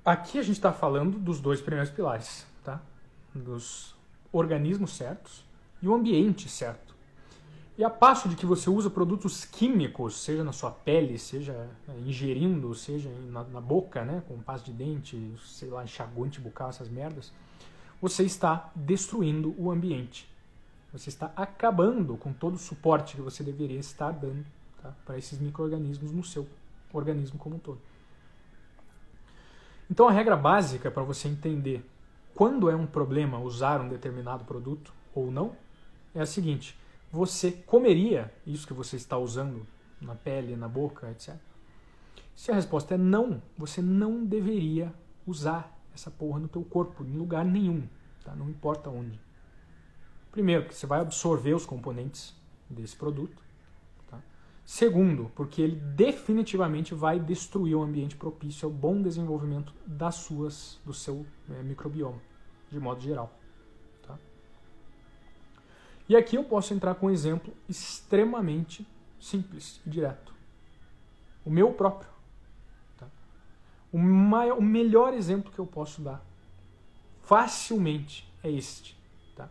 Aqui 0.02 0.38
a 0.38 0.42
gente 0.42 0.56
está 0.56 0.72
falando 0.72 1.18
dos 1.18 1.42
dois 1.42 1.60
primeiros 1.60 1.90
pilares, 1.90 2.46
tá? 2.64 2.80
dos 3.34 3.94
organismos 4.32 4.96
certos 4.96 5.44
e 5.82 5.88
o 5.88 5.94
ambiente 5.94 6.48
certo. 6.48 6.89
E 7.80 7.84
a 7.84 7.88
passo 7.88 8.28
de 8.28 8.36
que 8.36 8.44
você 8.44 8.68
usa 8.68 8.90
produtos 8.90 9.46
químicos, 9.46 10.20
seja 10.20 10.44
na 10.44 10.52
sua 10.52 10.70
pele, 10.70 11.18
seja 11.18 11.66
é, 11.88 11.92
ingerindo, 12.06 12.74
seja 12.74 13.08
na, 13.30 13.42
na 13.42 13.58
boca, 13.58 14.04
né, 14.04 14.22
com 14.28 14.38
pasta 14.38 14.70
de 14.70 14.76
dente, 14.76 15.16
sei 15.42 15.70
lá, 15.70 15.82
enxaguante 15.82 16.42
bucal, 16.42 16.68
essas 16.68 16.90
merdas, 16.90 17.32
você 17.98 18.22
está 18.22 18.70
destruindo 18.74 19.54
o 19.56 19.70
ambiente. 19.70 20.30
Você 20.92 21.08
está 21.08 21.32
acabando 21.34 22.18
com 22.18 22.34
todo 22.34 22.56
o 22.56 22.58
suporte 22.58 23.16
que 23.16 23.22
você 23.22 23.42
deveria 23.42 23.78
estar 23.78 24.10
dando 24.10 24.44
tá, 24.82 24.92
para 25.06 25.16
esses 25.16 25.38
micro-organismos 25.38 26.12
no 26.12 26.22
seu 26.22 26.46
organismo 26.92 27.38
como 27.38 27.56
um 27.56 27.58
todo. 27.58 27.80
Então 29.90 30.06
a 30.06 30.12
regra 30.12 30.36
básica 30.36 30.90
para 30.90 31.02
você 31.02 31.28
entender 31.28 31.82
quando 32.34 32.68
é 32.68 32.76
um 32.76 32.86
problema 32.86 33.38
usar 33.38 33.80
um 33.80 33.88
determinado 33.88 34.44
produto 34.44 34.92
ou 35.14 35.30
não 35.30 35.56
é 36.14 36.20
a 36.20 36.26
seguinte: 36.26 36.78
você 37.10 37.50
comeria 37.50 38.32
isso 38.46 38.66
que 38.66 38.72
você 38.72 38.96
está 38.96 39.18
usando 39.18 39.66
na 40.00 40.14
pele, 40.14 40.56
na 40.56 40.68
boca, 40.68 41.10
etc. 41.10 41.36
Se 42.34 42.50
a 42.50 42.54
resposta 42.54 42.94
é 42.94 42.98
não, 42.98 43.42
você 43.58 43.82
não 43.82 44.24
deveria 44.24 44.94
usar 45.26 45.76
essa 45.94 46.10
porra 46.10 46.38
no 46.38 46.48
teu 46.48 46.62
corpo, 46.62 47.04
em 47.04 47.16
lugar 47.16 47.44
nenhum, 47.44 47.86
tá? 48.24 48.34
não 48.34 48.48
importa 48.48 48.88
onde. 48.88 49.20
Primeiro, 50.30 50.62
porque 50.62 50.76
você 50.76 50.86
vai 50.86 51.00
absorver 51.00 51.52
os 51.52 51.66
componentes 51.66 52.34
desse 52.68 52.96
produto. 52.96 53.42
Tá? 54.08 54.22
Segundo, 54.64 55.30
porque 55.34 55.60
ele 55.60 55.76
definitivamente 55.76 56.94
vai 56.94 57.18
destruir 57.18 57.74
o 57.74 57.82
ambiente 57.82 58.16
propício 58.16 58.66
ao 58.66 58.72
bom 58.72 59.02
desenvolvimento 59.02 59.74
das 59.84 60.14
suas, 60.14 60.78
do 60.84 60.94
seu 60.94 61.26
é, 61.50 61.62
microbioma, 61.62 62.20
de 62.70 62.78
modo 62.78 63.00
geral. 63.00 63.39
E 66.10 66.16
aqui 66.16 66.34
eu 66.34 66.42
posso 66.42 66.74
entrar 66.74 66.96
com 66.96 67.06
um 67.06 67.10
exemplo 67.10 67.54
extremamente 67.68 68.84
simples 69.20 69.80
e 69.86 69.90
direto. 69.90 70.34
O 71.46 71.50
meu 71.50 71.72
próprio. 71.72 72.10
Tá? 72.98 73.06
O, 73.92 73.96
maior, 73.96 74.58
o 74.58 74.60
melhor 74.60 75.14
exemplo 75.14 75.52
que 75.52 75.58
eu 75.60 75.66
posso 75.66 76.02
dar 76.02 76.20
facilmente 77.22 78.28
é 78.42 78.50
este. 78.50 78.98
Tá? 79.36 79.48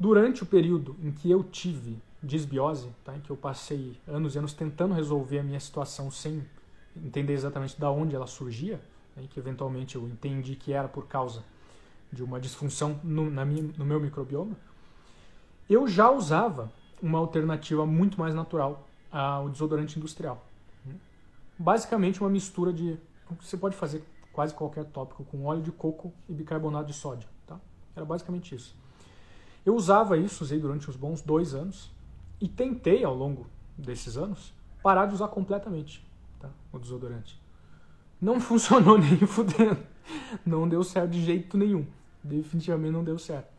Durante 0.00 0.42
o 0.42 0.46
período 0.46 0.96
em 1.02 1.12
que 1.12 1.30
eu 1.30 1.44
tive 1.44 1.98
disbiose, 2.22 2.88
tá? 3.04 3.14
em 3.14 3.20
que 3.20 3.28
eu 3.28 3.36
passei 3.36 3.94
anos 4.06 4.36
e 4.36 4.38
anos 4.38 4.54
tentando 4.54 4.94
resolver 4.94 5.40
a 5.40 5.42
minha 5.42 5.60
situação 5.60 6.10
sem 6.10 6.46
entender 6.96 7.34
exatamente 7.34 7.78
de 7.78 7.84
onde 7.84 8.16
ela 8.16 8.26
surgia, 8.26 8.80
né? 9.14 9.26
que 9.28 9.38
eventualmente 9.38 9.96
eu 9.96 10.08
entendi 10.08 10.56
que 10.56 10.72
era 10.72 10.88
por 10.88 11.06
causa 11.06 11.44
de 12.10 12.24
uma 12.24 12.40
disfunção 12.40 12.98
no, 13.04 13.30
na 13.30 13.44
minha, 13.44 13.70
no 13.76 13.84
meu 13.84 14.00
microbioma, 14.00 14.56
eu 15.68 15.86
já 15.86 16.10
usava 16.10 16.72
uma 17.02 17.18
alternativa 17.18 17.84
muito 17.84 18.18
mais 18.18 18.34
natural 18.34 18.88
ao 19.10 19.48
desodorante 19.48 19.98
industrial. 19.98 20.44
Basicamente 21.58 22.20
uma 22.20 22.30
mistura 22.30 22.72
de... 22.72 22.98
Você 23.40 23.56
pode 23.56 23.76
fazer 23.76 24.04
quase 24.32 24.54
qualquer 24.54 24.84
tópico 24.86 25.24
com 25.24 25.44
óleo 25.44 25.62
de 25.62 25.72
coco 25.72 26.12
e 26.28 26.32
bicarbonato 26.32 26.86
de 26.86 26.92
sódio. 26.92 27.28
Tá? 27.46 27.58
Era 27.94 28.04
basicamente 28.04 28.54
isso. 28.54 28.76
Eu 29.66 29.74
usava 29.74 30.16
isso, 30.16 30.44
usei 30.44 30.58
durante 30.58 30.88
uns 30.88 30.96
bons 30.96 31.20
dois 31.20 31.54
anos 31.54 31.90
e 32.40 32.48
tentei 32.48 33.04
ao 33.04 33.14
longo 33.14 33.46
desses 33.76 34.16
anos 34.16 34.54
parar 34.82 35.06
de 35.06 35.14
usar 35.14 35.28
completamente 35.28 36.06
tá? 36.38 36.48
o 36.72 36.78
desodorante. 36.78 37.40
Não 38.20 38.38
funcionou 38.40 38.96
nem 38.96 39.18
fudendo. 39.18 39.82
Não 40.46 40.68
deu 40.68 40.82
certo 40.82 41.10
de 41.10 41.22
jeito 41.22 41.58
nenhum. 41.58 41.84
Definitivamente 42.22 42.92
não 42.92 43.04
deu 43.04 43.18
certo. 43.18 43.57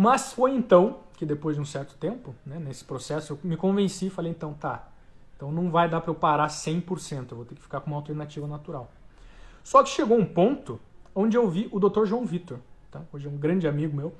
Mas 0.00 0.32
foi 0.32 0.54
então 0.54 1.00
que 1.12 1.26
depois 1.26 1.56
de 1.56 1.60
um 1.60 1.64
certo 1.66 1.94
tempo, 1.96 2.34
né, 2.46 2.58
nesse 2.58 2.82
processo, 2.82 3.34
eu 3.34 3.38
me 3.44 3.54
convenci 3.54 4.06
e 4.06 4.10
falei, 4.10 4.32
então 4.32 4.54
tá, 4.54 4.88
então 5.36 5.52
não 5.52 5.70
vai 5.70 5.90
dar 5.90 6.00
para 6.00 6.10
eu 6.10 6.14
parar 6.14 6.46
100%, 6.46 7.26
eu 7.30 7.36
vou 7.36 7.44
ter 7.44 7.54
que 7.54 7.60
ficar 7.60 7.80
com 7.80 7.88
uma 7.90 7.96
alternativa 7.96 8.46
natural. 8.46 8.90
Só 9.62 9.82
que 9.82 9.90
chegou 9.90 10.16
um 10.16 10.24
ponto 10.24 10.80
onde 11.14 11.36
eu 11.36 11.46
vi 11.50 11.68
o 11.70 11.78
Dr. 11.78 12.06
João 12.06 12.24
Vitor, 12.24 12.56
tá? 12.90 13.02
hoje 13.12 13.26
é 13.26 13.30
um 13.30 13.36
grande 13.36 13.68
amigo 13.68 13.94
meu, 13.94 14.14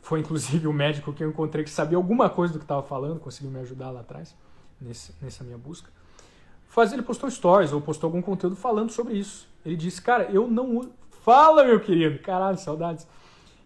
foi 0.00 0.20
inclusive 0.20 0.66
o 0.66 0.72
médico 0.72 1.12
que 1.12 1.22
eu 1.22 1.28
encontrei 1.28 1.64
que 1.64 1.70
sabia 1.70 1.98
alguma 1.98 2.30
coisa 2.30 2.54
do 2.54 2.58
que 2.58 2.64
estava 2.64 2.82
falando, 2.82 3.20
conseguiu 3.20 3.50
me 3.50 3.60
ajudar 3.60 3.90
lá 3.90 4.00
atrás, 4.00 4.34
nesse, 4.80 5.14
nessa 5.20 5.44
minha 5.44 5.58
busca. 5.58 5.90
Faz, 6.66 6.94
ele 6.94 7.02
postou 7.02 7.30
stories 7.30 7.74
ou 7.74 7.82
postou 7.82 8.08
algum 8.08 8.22
conteúdo 8.22 8.56
falando 8.56 8.90
sobre 8.90 9.18
isso. 9.18 9.46
Ele 9.66 9.76
disse, 9.76 10.00
cara, 10.00 10.30
eu 10.30 10.50
não 10.50 10.78
uso... 10.78 10.90
Fala, 11.22 11.62
meu 11.62 11.78
querido! 11.78 12.20
Caralho, 12.20 12.56
saudades. 12.56 13.06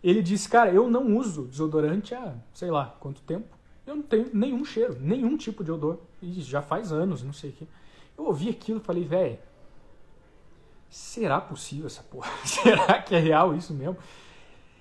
Ele 0.05 0.23
disse, 0.23 0.47
cara, 0.51 0.71
eu 0.71 0.91
não 0.91 1.17
uso 1.17 1.45
desodorante 1.45 2.15
há 2.15 2.35
sei 2.53 2.71
lá 2.71 2.95
quanto 3.01 3.23
tempo. 3.23 3.57
Eu 3.87 3.97
não 3.97 4.03
tenho 4.03 4.29
nenhum 4.35 4.63
cheiro, 4.63 4.99
nenhum 5.01 5.35
tipo 5.35 5.65
de 5.65 5.73
odor. 5.73 5.99
E 6.21 6.43
já 6.43 6.61
faz 6.61 6.93
anos, 6.93 7.23
não 7.23 7.33
sei 7.33 7.51
o 7.51 7.53
quê. 7.55 7.67
Eu 8.17 8.27
ouvi 8.27 8.51
aquilo 8.51 8.81
e 8.81 8.83
falei, 8.83 9.03
velho, 9.03 9.39
será 10.91 11.41
possível 11.41 11.87
essa 11.87 12.03
porra? 12.03 12.31
será 12.45 13.01
que 13.01 13.15
é 13.15 13.19
real 13.19 13.57
isso 13.57 13.73
mesmo? 13.73 13.97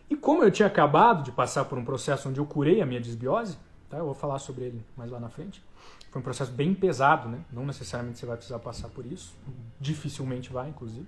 E 0.09 0.15
como 0.15 0.43
eu 0.43 0.51
tinha 0.51 0.67
acabado 0.67 1.23
de 1.23 1.31
passar 1.31 1.63
por 1.65 1.77
um 1.77 1.85
processo 1.85 2.27
onde 2.27 2.41
eu 2.41 2.45
curei 2.45 2.81
a 2.81 2.85
minha 2.85 2.99
desbiose, 2.99 3.57
tá? 3.89 3.97
eu 3.97 4.05
vou 4.05 4.13
falar 4.13 4.39
sobre 4.39 4.65
ele 4.65 4.85
mais 4.97 5.09
lá 5.09 5.21
na 5.21 5.29
frente, 5.29 5.63
foi 6.11 6.19
um 6.19 6.23
processo 6.23 6.51
bem 6.51 6.75
pesado, 6.75 7.29
né? 7.29 7.39
Não 7.51 7.65
necessariamente 7.65 8.19
você 8.19 8.25
vai 8.25 8.35
precisar 8.35 8.59
passar 8.59 8.89
por 8.89 9.05
isso, 9.05 9.33
dificilmente 9.79 10.51
vai, 10.51 10.69
inclusive. 10.69 11.07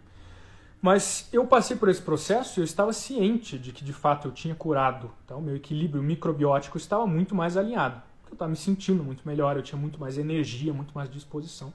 Mas 0.81 1.27
eu 1.33 1.45
passei 1.47 1.75
por 1.75 1.89
esse 1.89 2.01
processo 2.01 2.59
e 2.59 2.61
eu 2.61 2.63
estava 2.63 2.93
ciente 2.93 3.57
de 3.57 3.71
que 3.71 3.83
de 3.83 3.93
fato 3.93 4.27
eu 4.27 4.31
tinha 4.31 4.53
curado, 4.53 5.11
tá? 5.25 5.35
o 5.35 5.41
meu 5.41 5.55
equilíbrio 5.55 6.03
microbiótico 6.03 6.77
estava 6.77 7.07
muito 7.07 7.33
mais 7.33 7.57
alinhado. 7.57 8.01
Eu 8.27 8.33
estava 8.33 8.49
me 8.49 8.57
sentindo 8.57 9.03
muito 9.03 9.25
melhor, 9.25 9.55
eu 9.55 9.63
tinha 9.63 9.79
muito 9.79 9.99
mais 9.99 10.17
energia, 10.17 10.73
muito 10.73 10.93
mais 10.93 11.09
disposição. 11.09 11.73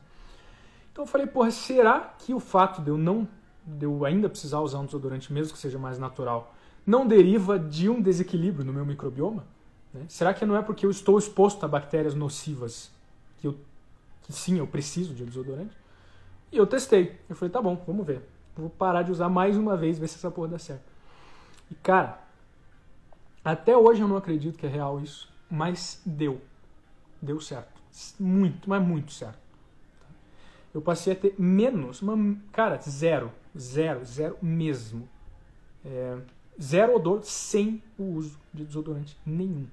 Então 0.92 1.04
eu 1.04 1.08
falei, 1.08 1.26
porra, 1.26 1.50
será 1.50 2.14
que 2.18 2.34
o 2.34 2.40
fato 2.40 2.82
de 2.82 2.90
eu 2.90 2.98
não, 2.98 3.26
de 3.64 3.84
eu 3.84 4.04
ainda 4.04 4.28
precisar 4.28 4.60
usar 4.60 4.78
um 4.78 4.84
desodorante, 4.84 5.32
mesmo 5.32 5.52
que 5.52 5.58
seja 5.58 5.78
mais 5.78 5.98
natural, 5.98 6.54
não 6.86 7.06
deriva 7.06 7.58
de 7.58 7.88
um 7.88 8.00
desequilíbrio 8.00 8.64
no 8.64 8.72
meu 8.72 8.84
microbioma? 8.84 9.44
Né? 9.92 10.04
Será 10.08 10.32
que 10.32 10.44
não 10.44 10.56
é 10.56 10.62
porque 10.62 10.86
eu 10.86 10.90
estou 10.90 11.18
exposto 11.18 11.64
a 11.64 11.68
bactérias 11.68 12.14
nocivas 12.14 12.90
que, 13.38 13.46
eu, 13.46 13.56
que 14.22 14.32
sim, 14.32 14.58
eu 14.58 14.66
preciso 14.66 15.14
de 15.14 15.24
desodorante. 15.24 15.76
E 16.52 16.56
eu 16.56 16.66
testei. 16.66 17.18
Eu 17.28 17.36
falei, 17.36 17.50
tá 17.50 17.60
bom, 17.60 17.82
vamos 17.86 18.06
ver. 18.06 18.22
Vou 18.56 18.70
parar 18.70 19.02
de 19.02 19.10
usar 19.10 19.28
mais 19.28 19.56
uma 19.56 19.76
vez, 19.76 19.98
ver 19.98 20.08
se 20.08 20.16
essa 20.16 20.30
porra 20.30 20.48
dá 20.48 20.58
certo. 20.58 20.84
E 21.70 21.74
cara, 21.76 22.18
até 23.44 23.76
hoje 23.76 24.00
eu 24.00 24.08
não 24.08 24.16
acredito 24.16 24.58
que 24.58 24.66
é 24.66 24.68
real 24.68 25.00
isso, 25.00 25.28
mas 25.50 26.00
deu. 26.04 26.40
Deu 27.20 27.40
certo. 27.40 27.80
Muito, 28.18 28.68
mas 28.68 28.82
muito 28.82 29.12
certo. 29.12 29.38
Eu 30.72 30.80
passei 30.80 31.12
a 31.12 31.16
ter 31.16 31.34
menos, 31.38 32.00
uma, 32.00 32.36
cara, 32.52 32.78
zero, 32.78 33.32
zero, 33.58 34.04
zero 34.04 34.36
mesmo. 34.40 35.08
É, 35.84 36.18
zero 36.60 36.96
odor 36.96 37.22
sem 37.24 37.82
o 37.98 38.04
uso 38.14 38.38
de 38.54 38.64
desodorante 38.64 39.16
nenhum. 39.26 39.66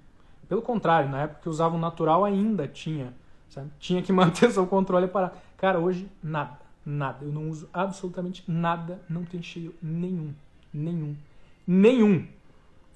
Pelo 0.49 0.61
contrário, 0.61 1.09
na 1.09 1.23
época 1.23 1.41
que 1.41 1.47
eu 1.47 1.51
usava 1.51 1.75
o 1.75 1.79
natural 1.79 2.23
ainda 2.23 2.67
tinha 2.67 3.13
Sabe? 3.49 3.71
Tinha 3.79 4.01
que 4.01 4.11
manter 4.13 4.51
seu 4.51 4.65
controle 4.67 5.07
para. 5.07 5.33
Cara, 5.57 5.79
hoje 5.79 6.09
nada, 6.21 6.59
nada. 6.87 7.25
Eu 7.25 7.31
não 7.31 7.49
uso 7.49 7.69
absolutamente 7.73 8.43
nada, 8.47 9.01
não 9.09 9.25
tem 9.25 9.41
cheiro 9.41 9.75
nenhum, 9.81 10.33
nenhum, 10.73 11.15
nenhum. 11.67 12.25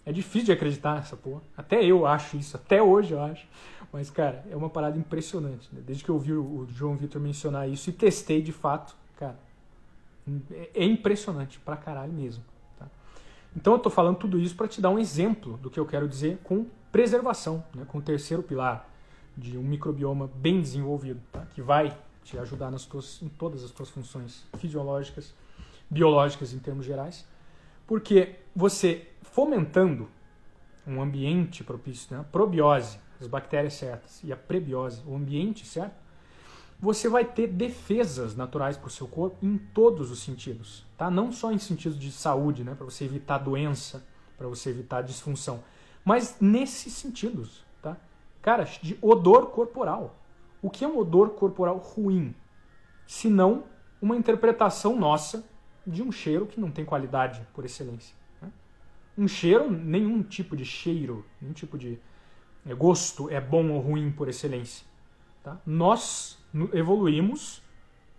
É 0.05 0.11
difícil 0.11 0.47
de 0.47 0.51
acreditar 0.53 0.95
nessa 0.95 1.15
porra. 1.15 1.41
Até 1.55 1.83
eu 1.83 2.07
acho 2.07 2.37
isso, 2.37 2.55
até 2.55 2.81
hoje 2.81 3.11
eu 3.11 3.21
acho. 3.21 3.45
Mas, 3.91 4.09
cara, 4.09 4.43
é 4.49 4.55
uma 4.55 4.69
parada 4.69 4.97
impressionante. 4.97 5.69
Né? 5.73 5.81
Desde 5.85 6.03
que 6.03 6.09
eu 6.09 6.15
ouvi 6.15 6.33
o 6.33 6.65
João 6.71 6.95
Vitor 6.95 7.21
mencionar 7.21 7.69
isso 7.69 7.89
e 7.89 7.93
testei 7.93 8.41
de 8.41 8.51
fato, 8.51 8.95
cara, 9.17 9.37
é, 10.51 10.69
é 10.73 10.85
impressionante 10.85 11.59
pra 11.59 11.75
caralho 11.75 12.13
mesmo. 12.13 12.43
Tá? 12.79 12.87
Então 13.55 13.73
eu 13.73 13.79
tô 13.79 13.89
falando 13.89 14.17
tudo 14.17 14.39
isso 14.39 14.55
para 14.55 14.67
te 14.67 14.81
dar 14.81 14.89
um 14.89 14.97
exemplo 14.97 15.57
do 15.57 15.69
que 15.69 15.79
eu 15.79 15.85
quero 15.85 16.07
dizer 16.07 16.39
com 16.43 16.65
preservação, 16.91 17.63
né? 17.75 17.85
com 17.87 17.97
o 17.97 18.01
terceiro 18.01 18.41
pilar 18.41 18.89
de 19.37 19.57
um 19.57 19.63
microbioma 19.63 20.29
bem 20.35 20.61
desenvolvido, 20.61 21.21
tá? 21.31 21.45
que 21.53 21.61
vai 21.61 21.95
te 22.23 22.37
ajudar 22.37 22.71
nas 22.71 22.85
tuas, 22.85 23.21
em 23.21 23.29
todas 23.29 23.63
as 23.63 23.71
tuas 23.71 23.89
funções 23.89 24.45
fisiológicas, 24.57 25.33
biológicas 25.89 26.53
em 26.53 26.59
termos 26.59 26.85
gerais, 26.85 27.25
porque 27.85 28.35
você 28.55 29.07
fomentando 29.21 30.09
um 30.85 31.01
ambiente 31.01 31.63
propício, 31.63 32.15
né? 32.15 32.25
probiose, 32.31 32.99
as 33.19 33.27
bactérias 33.27 33.73
certas, 33.73 34.21
e 34.23 34.31
a 34.31 34.37
prebiose, 34.37 35.01
o 35.05 35.15
ambiente 35.15 35.65
certo, 35.65 36.01
você 36.79 37.07
vai 37.07 37.23
ter 37.23 37.47
defesas 37.47 38.35
naturais 38.35 38.75
para 38.75 38.87
o 38.87 38.91
seu 38.91 39.07
corpo 39.07 39.37
em 39.45 39.57
todos 39.57 40.09
os 40.09 40.23
sentidos, 40.23 40.83
tá? 40.97 41.11
Não 41.11 41.31
só 41.31 41.51
em 41.51 41.59
sentido 41.59 41.95
de 41.95 42.11
saúde, 42.11 42.63
né? 42.63 42.73
Para 42.73 42.85
você 42.85 43.05
evitar 43.05 43.37
doença, 43.37 44.03
para 44.35 44.47
você 44.47 44.71
evitar 44.71 45.03
disfunção, 45.03 45.63
mas 46.03 46.37
nesses 46.39 46.93
sentidos, 46.93 47.63
Cara, 48.41 48.63
de 48.63 48.97
odor 49.01 49.47
corporal. 49.47 50.15
O 50.61 50.69
que 50.69 50.85
é 50.85 50.87
um 50.87 50.97
odor 50.97 51.31
corporal 51.31 51.77
ruim? 51.77 52.35
Se 53.07 53.29
não 53.29 53.63
uma 54.01 54.15
interpretação 54.15 54.97
nossa 54.97 55.43
de 55.85 56.01
um 56.01 56.11
cheiro 56.11 56.45
que 56.45 56.59
não 56.59 56.71
tem 56.71 56.85
qualidade 56.85 57.45
por 57.53 57.65
excelência. 57.65 58.15
Né? 58.41 58.51
Um 59.17 59.27
cheiro, 59.27 59.69
nenhum 59.69 60.21
tipo 60.23 60.55
de 60.55 60.65
cheiro, 60.65 61.25
nenhum 61.41 61.53
tipo 61.53 61.77
de 61.77 61.99
é, 62.65 62.73
gosto 62.73 63.29
é 63.29 63.41
bom 63.41 63.71
ou 63.71 63.79
ruim 63.79 64.11
por 64.11 64.27
excelência. 64.27 64.85
Tá? 65.43 65.59
Nós 65.65 66.37
evoluímos 66.73 67.61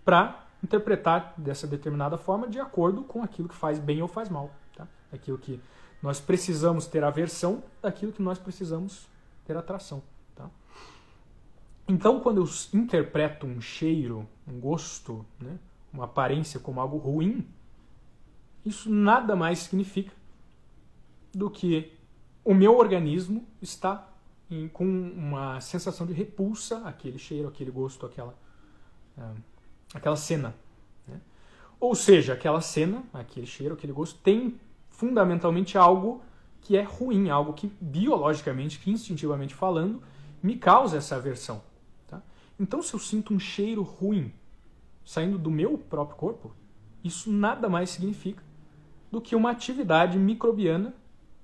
para 0.04 0.46
interpretar 0.62 1.34
dessa 1.36 1.66
determinada 1.66 2.18
forma 2.18 2.48
de 2.48 2.58
acordo 2.58 3.02
com 3.02 3.22
aquilo 3.22 3.48
que 3.48 3.54
faz 3.54 3.78
bem 3.78 4.02
ou 4.02 4.08
faz 4.08 4.28
mal. 4.28 4.50
Tá? 4.76 4.86
Aquilo 5.12 5.38
que 5.38 5.60
nós 6.02 6.20
precisamos 6.20 6.86
ter 6.86 7.04
aversão, 7.04 7.62
daquilo 7.80 8.12
que 8.12 8.22
nós 8.22 8.38
precisamos 8.38 9.08
ter 9.44 9.56
atração. 9.56 10.02
Então, 11.92 12.20
quando 12.20 12.38
eu 12.40 12.48
interpreto 12.72 13.46
um 13.46 13.60
cheiro, 13.60 14.26
um 14.48 14.58
gosto, 14.58 15.26
né, 15.38 15.58
uma 15.92 16.04
aparência 16.04 16.58
como 16.58 16.80
algo 16.80 16.96
ruim, 16.96 17.46
isso 18.64 18.90
nada 18.90 19.36
mais 19.36 19.58
significa 19.58 20.10
do 21.34 21.50
que 21.50 21.92
o 22.42 22.54
meu 22.54 22.78
organismo 22.78 23.46
está 23.60 24.08
em, 24.50 24.68
com 24.68 24.86
uma 24.86 25.60
sensação 25.60 26.06
de 26.06 26.14
repulsa 26.14 26.78
àquele 26.78 27.18
cheiro, 27.18 27.46
aquele 27.46 27.70
gosto, 27.70 28.06
aquela, 28.06 28.34
uh, 29.18 29.36
aquela 29.92 30.16
cena. 30.16 30.54
Né? 31.06 31.20
Ou 31.78 31.94
seja, 31.94 32.32
aquela 32.32 32.62
cena, 32.62 33.04
aquele 33.12 33.46
cheiro, 33.46 33.74
aquele 33.74 33.92
gosto, 33.92 34.18
tem 34.20 34.58
fundamentalmente 34.88 35.76
algo 35.76 36.22
que 36.62 36.74
é 36.74 36.82
ruim, 36.82 37.28
algo 37.28 37.52
que 37.52 37.70
biologicamente, 37.78 38.78
que 38.78 38.90
instintivamente 38.90 39.54
falando, 39.54 40.02
me 40.42 40.56
causa 40.56 40.96
essa 40.96 41.16
aversão. 41.16 41.60
Tá? 42.56 42.62
Então, 42.62 42.82
se 42.82 42.94
eu 42.94 43.00
sinto 43.00 43.34
um 43.34 43.38
cheiro 43.38 43.82
ruim 43.82 44.32
saindo 45.04 45.38
do 45.38 45.50
meu 45.50 45.76
próprio 45.76 46.16
corpo, 46.16 46.54
isso 47.02 47.30
nada 47.30 47.68
mais 47.68 47.90
significa 47.90 48.42
do 49.10 49.20
que 49.20 49.34
uma 49.34 49.50
atividade 49.50 50.18
microbiana 50.18 50.94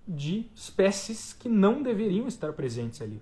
de 0.07 0.47
espécies 0.55 1.33
que 1.33 1.49
não 1.49 1.83
deveriam 1.83 2.27
estar 2.27 2.53
presentes 2.53 3.03
ali. 3.03 3.21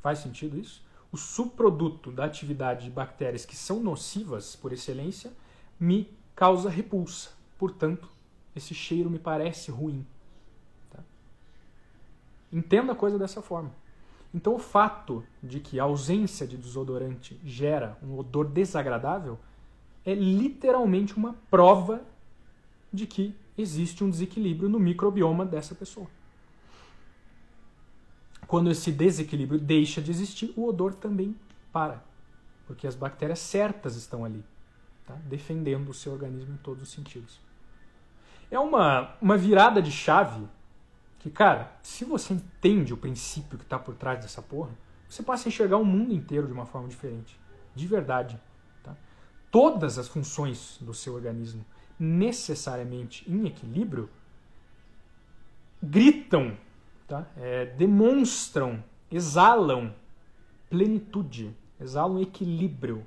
Faz 0.00 0.20
sentido 0.20 0.58
isso? 0.58 0.82
O 1.10 1.16
subproduto 1.16 2.10
da 2.10 2.24
atividade 2.24 2.84
de 2.84 2.90
bactérias 2.90 3.44
que 3.44 3.56
são 3.56 3.80
nocivas 3.80 4.56
por 4.56 4.72
excelência 4.72 5.32
me 5.78 6.08
causa 6.34 6.70
repulsa. 6.70 7.30
Portanto, 7.58 8.08
esse 8.54 8.74
cheiro 8.74 9.10
me 9.10 9.18
parece 9.18 9.70
ruim. 9.70 10.06
Entenda 12.52 12.92
a 12.92 12.96
coisa 12.96 13.18
dessa 13.18 13.42
forma. 13.42 13.70
Então, 14.32 14.54
o 14.54 14.58
fato 14.58 15.24
de 15.42 15.58
que 15.58 15.80
a 15.80 15.84
ausência 15.84 16.46
de 16.46 16.56
desodorante 16.56 17.40
gera 17.44 17.96
um 18.02 18.18
odor 18.18 18.46
desagradável 18.46 19.38
é 20.04 20.14
literalmente 20.14 21.16
uma 21.16 21.34
prova 21.50 22.02
de 22.92 23.06
que 23.06 23.34
existe 23.56 24.04
um 24.04 24.10
desequilíbrio 24.10 24.68
no 24.68 24.78
microbioma 24.78 25.44
dessa 25.44 25.74
pessoa. 25.74 26.06
Quando 28.46 28.70
esse 28.70 28.90
desequilíbrio 28.90 29.60
deixa 29.60 30.00
de 30.00 30.10
existir, 30.10 30.52
o 30.56 30.66
odor 30.66 30.94
também 30.94 31.36
para, 31.72 32.02
porque 32.66 32.86
as 32.86 32.94
bactérias 32.94 33.40
certas 33.40 33.96
estão 33.96 34.24
ali, 34.24 34.42
tá? 35.06 35.14
defendendo 35.26 35.90
o 35.90 35.94
seu 35.94 36.12
organismo 36.12 36.54
em 36.54 36.58
todos 36.58 36.82
os 36.82 36.88
sentidos. 36.90 37.40
É 38.50 38.58
uma, 38.58 39.14
uma 39.20 39.36
virada 39.36 39.82
de 39.82 39.90
chave 39.90 40.46
que, 41.18 41.30
cara, 41.30 41.72
se 41.82 42.04
você 42.04 42.34
entende 42.34 42.94
o 42.94 42.96
princípio 42.96 43.58
que 43.58 43.64
está 43.64 43.78
por 43.78 43.94
trás 43.94 44.20
dessa 44.20 44.40
porra, 44.40 44.70
você 45.08 45.22
passa 45.22 45.48
a 45.48 45.50
enxergar 45.50 45.78
o 45.78 45.84
mundo 45.84 46.12
inteiro 46.12 46.46
de 46.46 46.52
uma 46.52 46.66
forma 46.66 46.88
diferente. 46.88 47.38
De 47.74 47.86
verdade. 47.86 48.40
Tá? 48.82 48.94
Todas 49.50 49.98
as 49.98 50.06
funções 50.06 50.78
do 50.80 50.94
seu 50.94 51.14
organismo 51.14 51.64
necessariamente 51.98 53.28
em 53.28 53.46
equilíbrio 53.46 54.08
gritam, 55.82 56.56
tá? 57.06 57.26
É, 57.36 57.66
demonstram, 57.66 58.82
exalam 59.10 59.94
plenitude, 60.68 61.56
exalam 61.80 62.20
equilíbrio, 62.20 63.06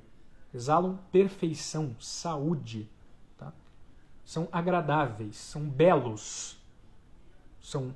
exalam 0.52 0.98
perfeição, 1.10 1.94
saúde. 1.98 2.88
Tá? 3.38 3.52
São 4.24 4.48
agradáveis, 4.50 5.36
são 5.36 5.62
belos, 5.62 6.58
são 7.62 7.94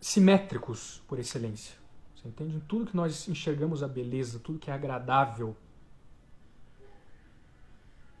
simétricos 0.00 1.02
por 1.06 1.18
excelência. 1.18 1.76
Você 2.16 2.26
entende? 2.26 2.56
Em 2.56 2.60
tudo 2.60 2.86
que 2.86 2.96
nós 2.96 3.28
enxergamos 3.28 3.82
a 3.82 3.88
beleza, 3.88 4.40
tudo 4.40 4.58
que 4.58 4.70
é 4.70 4.74
agradável, 4.74 5.56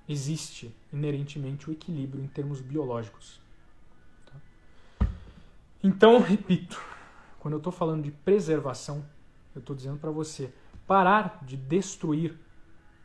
existe 0.08 0.74
inerentemente 0.92 1.68
o 1.68 1.72
equilíbrio 1.72 2.22
em 2.22 2.28
termos 2.28 2.60
biológicos. 2.60 3.40
Tá? 4.26 5.08
Então, 5.82 6.20
repito, 6.20 6.80
quando 7.40 7.54
eu 7.54 7.58
estou 7.58 7.72
falando 7.72 8.04
de 8.04 8.10
preservação, 8.10 9.04
eu 9.54 9.60
estou 9.60 9.74
dizendo 9.74 9.98
para 9.98 10.10
você 10.10 10.52
parar 10.86 11.44
de 11.44 11.56
destruir 11.56 12.38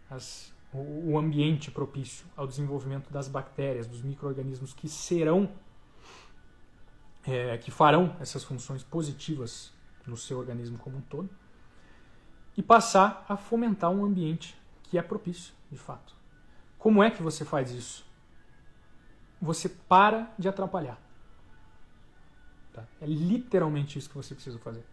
as 0.09 0.53
o 0.75 1.17
ambiente 1.19 1.69
propício 1.69 2.25
ao 2.35 2.47
desenvolvimento 2.47 3.11
das 3.11 3.27
bactérias, 3.27 3.85
dos 3.85 4.01
micro-organismos 4.01 4.73
que 4.73 4.89
serão, 4.89 5.51
é, 7.25 7.57
que 7.57 7.71
farão 7.71 8.15
essas 8.19 8.43
funções 8.43 8.83
positivas 8.83 9.71
no 10.05 10.17
seu 10.17 10.37
organismo 10.37 10.77
como 10.77 10.97
um 10.97 11.01
todo, 11.01 11.29
e 12.55 12.61
passar 12.61 13.25
a 13.27 13.35
fomentar 13.35 13.89
um 13.89 14.05
ambiente 14.05 14.55
que 14.83 14.97
é 14.97 15.01
propício, 15.01 15.53
de 15.71 15.77
fato. 15.77 16.13
Como 16.77 17.01
é 17.01 17.09
que 17.09 17.23
você 17.23 17.43
faz 17.43 17.71
isso? 17.71 18.05
Você 19.41 19.67
para 19.69 20.31
de 20.37 20.47
atrapalhar. 20.47 20.99
Tá? 22.73 22.83
É 23.01 23.05
literalmente 23.05 23.97
isso 23.97 24.09
que 24.09 24.15
você 24.15 24.35
precisa 24.35 24.59
fazer. 24.59 24.85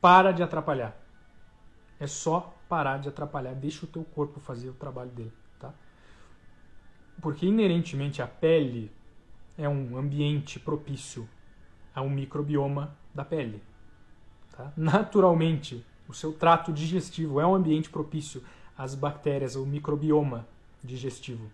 Para 0.00 0.32
de 0.32 0.42
atrapalhar. 0.42 0.96
É 2.00 2.06
só 2.06 2.54
parar 2.68 2.98
de 2.98 3.08
atrapalhar. 3.08 3.54
Deixa 3.54 3.84
o 3.84 3.88
teu 3.88 4.04
corpo 4.04 4.40
fazer 4.40 4.68
o 4.68 4.74
trabalho 4.74 5.10
dele. 5.10 5.32
Tá? 5.58 5.72
Porque 7.20 7.46
inerentemente 7.46 8.20
a 8.20 8.26
pele 8.26 8.90
é 9.56 9.68
um 9.68 9.96
ambiente 9.96 10.58
propício 10.58 11.28
a 11.94 12.02
um 12.02 12.10
microbioma 12.10 12.96
da 13.14 13.24
pele. 13.24 13.62
Tá? 14.52 14.72
Naturalmente, 14.76 15.84
o 16.08 16.14
seu 16.14 16.32
trato 16.32 16.72
digestivo 16.72 17.40
é 17.40 17.46
um 17.46 17.54
ambiente 17.54 17.88
propício 17.88 18.42
às 18.76 18.94
bactérias, 18.94 19.56
ao 19.56 19.64
microbioma 19.64 20.46
digestivo. 20.82 21.50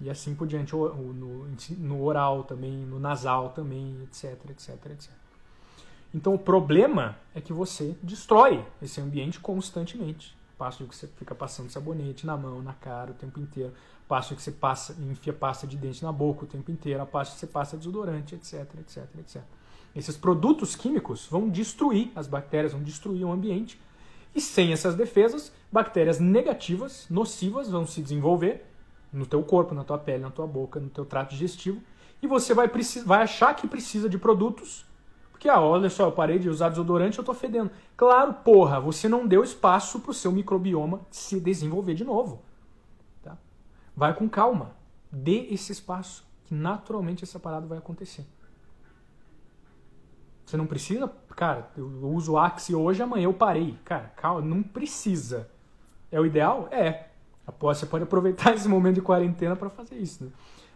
E 0.00 0.10
assim 0.10 0.34
por 0.34 0.46
diante, 0.46 0.74
no, 0.74 2.02
oral 2.02 2.44
também, 2.44 2.72
no 2.72 2.98
nasal 2.98 3.50
também, 3.50 4.02
etc, 4.02 4.50
etc, 4.50 4.86
etc. 4.90 5.10
Então 6.14 6.34
o 6.34 6.38
problema 6.38 7.16
é 7.34 7.40
que 7.40 7.52
você 7.52 7.96
destrói 8.02 8.64
esse 8.82 9.00
ambiente 9.00 9.40
constantemente. 9.40 10.36
Passo 10.58 10.86
que 10.86 10.94
você 10.94 11.06
fica 11.06 11.34
passando 11.34 11.70
sabonete 11.70 12.26
na 12.26 12.36
mão, 12.36 12.62
na 12.62 12.72
cara 12.72 13.10
o 13.10 13.14
tempo 13.14 13.38
inteiro. 13.38 13.72
Passo 14.08 14.34
que 14.34 14.42
você 14.42 14.52
passa, 14.52 14.94
enfia 15.00 15.32
pasta 15.32 15.66
de 15.66 15.76
dente 15.76 16.02
na 16.02 16.12
boca 16.12 16.44
o 16.44 16.48
tempo 16.48 16.70
inteiro. 16.70 17.02
A 17.02 17.22
de 17.22 17.30
que 17.30 17.38
você 17.38 17.46
passa 17.46 17.76
desodorante, 17.76 18.34
etc, 18.34 18.66
etc, 18.80 19.04
etc. 19.18 19.42
Esses 19.94 20.16
produtos 20.16 20.76
químicos 20.76 21.26
vão 21.30 21.48
destruir 21.48 22.10
as 22.14 22.26
bactérias, 22.26 22.72
vão 22.72 22.82
destruir 22.82 23.24
o 23.24 23.32
ambiente. 23.32 23.80
E 24.34 24.40
sem 24.40 24.72
essas 24.72 24.94
defesas, 24.94 25.52
bactérias 25.72 26.20
negativas, 26.20 27.06
nocivas, 27.08 27.70
vão 27.70 27.86
se 27.86 28.02
desenvolver 28.02 28.66
no 29.12 29.24
teu 29.24 29.42
corpo, 29.42 29.74
na 29.74 29.84
tua 29.84 29.98
pele, 29.98 30.22
na 30.22 30.30
tua 30.30 30.46
boca, 30.46 30.78
no 30.78 30.90
teu 30.90 31.04
trato 31.04 31.30
digestivo. 31.30 31.80
E 32.20 32.26
você 32.26 32.52
vai, 32.52 32.70
vai 33.04 33.22
achar 33.22 33.54
que 33.54 33.66
precisa 33.66 34.08
de 34.08 34.18
produtos. 34.18 34.84
Porque, 35.30 35.48
ah, 35.48 35.60
olha 35.60 35.90
só, 35.90 36.04
eu 36.04 36.12
parei 36.12 36.38
de 36.38 36.48
usar 36.48 36.70
desodorante, 36.70 37.18
eu 37.18 37.24
tô 37.24 37.34
fedendo. 37.34 37.70
Claro, 37.96 38.34
porra, 38.34 38.80
você 38.80 39.08
não 39.08 39.26
deu 39.26 39.42
espaço 39.42 40.00
pro 40.00 40.14
seu 40.14 40.32
microbioma 40.32 41.00
se 41.10 41.38
desenvolver 41.38 41.94
de 41.94 42.04
novo. 42.04 42.42
Tá? 43.22 43.36
Vai 43.94 44.14
com 44.14 44.28
calma. 44.28 44.74
Dê 45.12 45.46
esse 45.50 45.72
espaço, 45.72 46.24
que 46.44 46.54
naturalmente 46.54 47.22
essa 47.22 47.38
parada 47.38 47.66
vai 47.66 47.78
acontecer. 47.78 48.26
Você 50.46 50.56
não 50.56 50.66
precisa, 50.66 51.08
cara, 51.34 51.68
eu 51.76 52.08
uso 52.08 52.38
Axie 52.38 52.72
hoje, 52.72 53.02
amanhã 53.02 53.24
eu 53.24 53.34
parei. 53.34 53.76
Cara, 53.84 54.12
calma, 54.16 54.40
não 54.40 54.62
precisa. 54.62 55.50
É 56.10 56.20
o 56.20 56.24
ideal? 56.24 56.68
É. 56.70 57.08
Você 57.58 57.84
pode 57.84 58.04
aproveitar 58.04 58.54
esse 58.54 58.68
momento 58.68 58.94
de 58.94 59.02
quarentena 59.02 59.56
para 59.56 59.68
fazer 59.68 59.96
isso. 59.96 60.24
Né? 60.24 60.30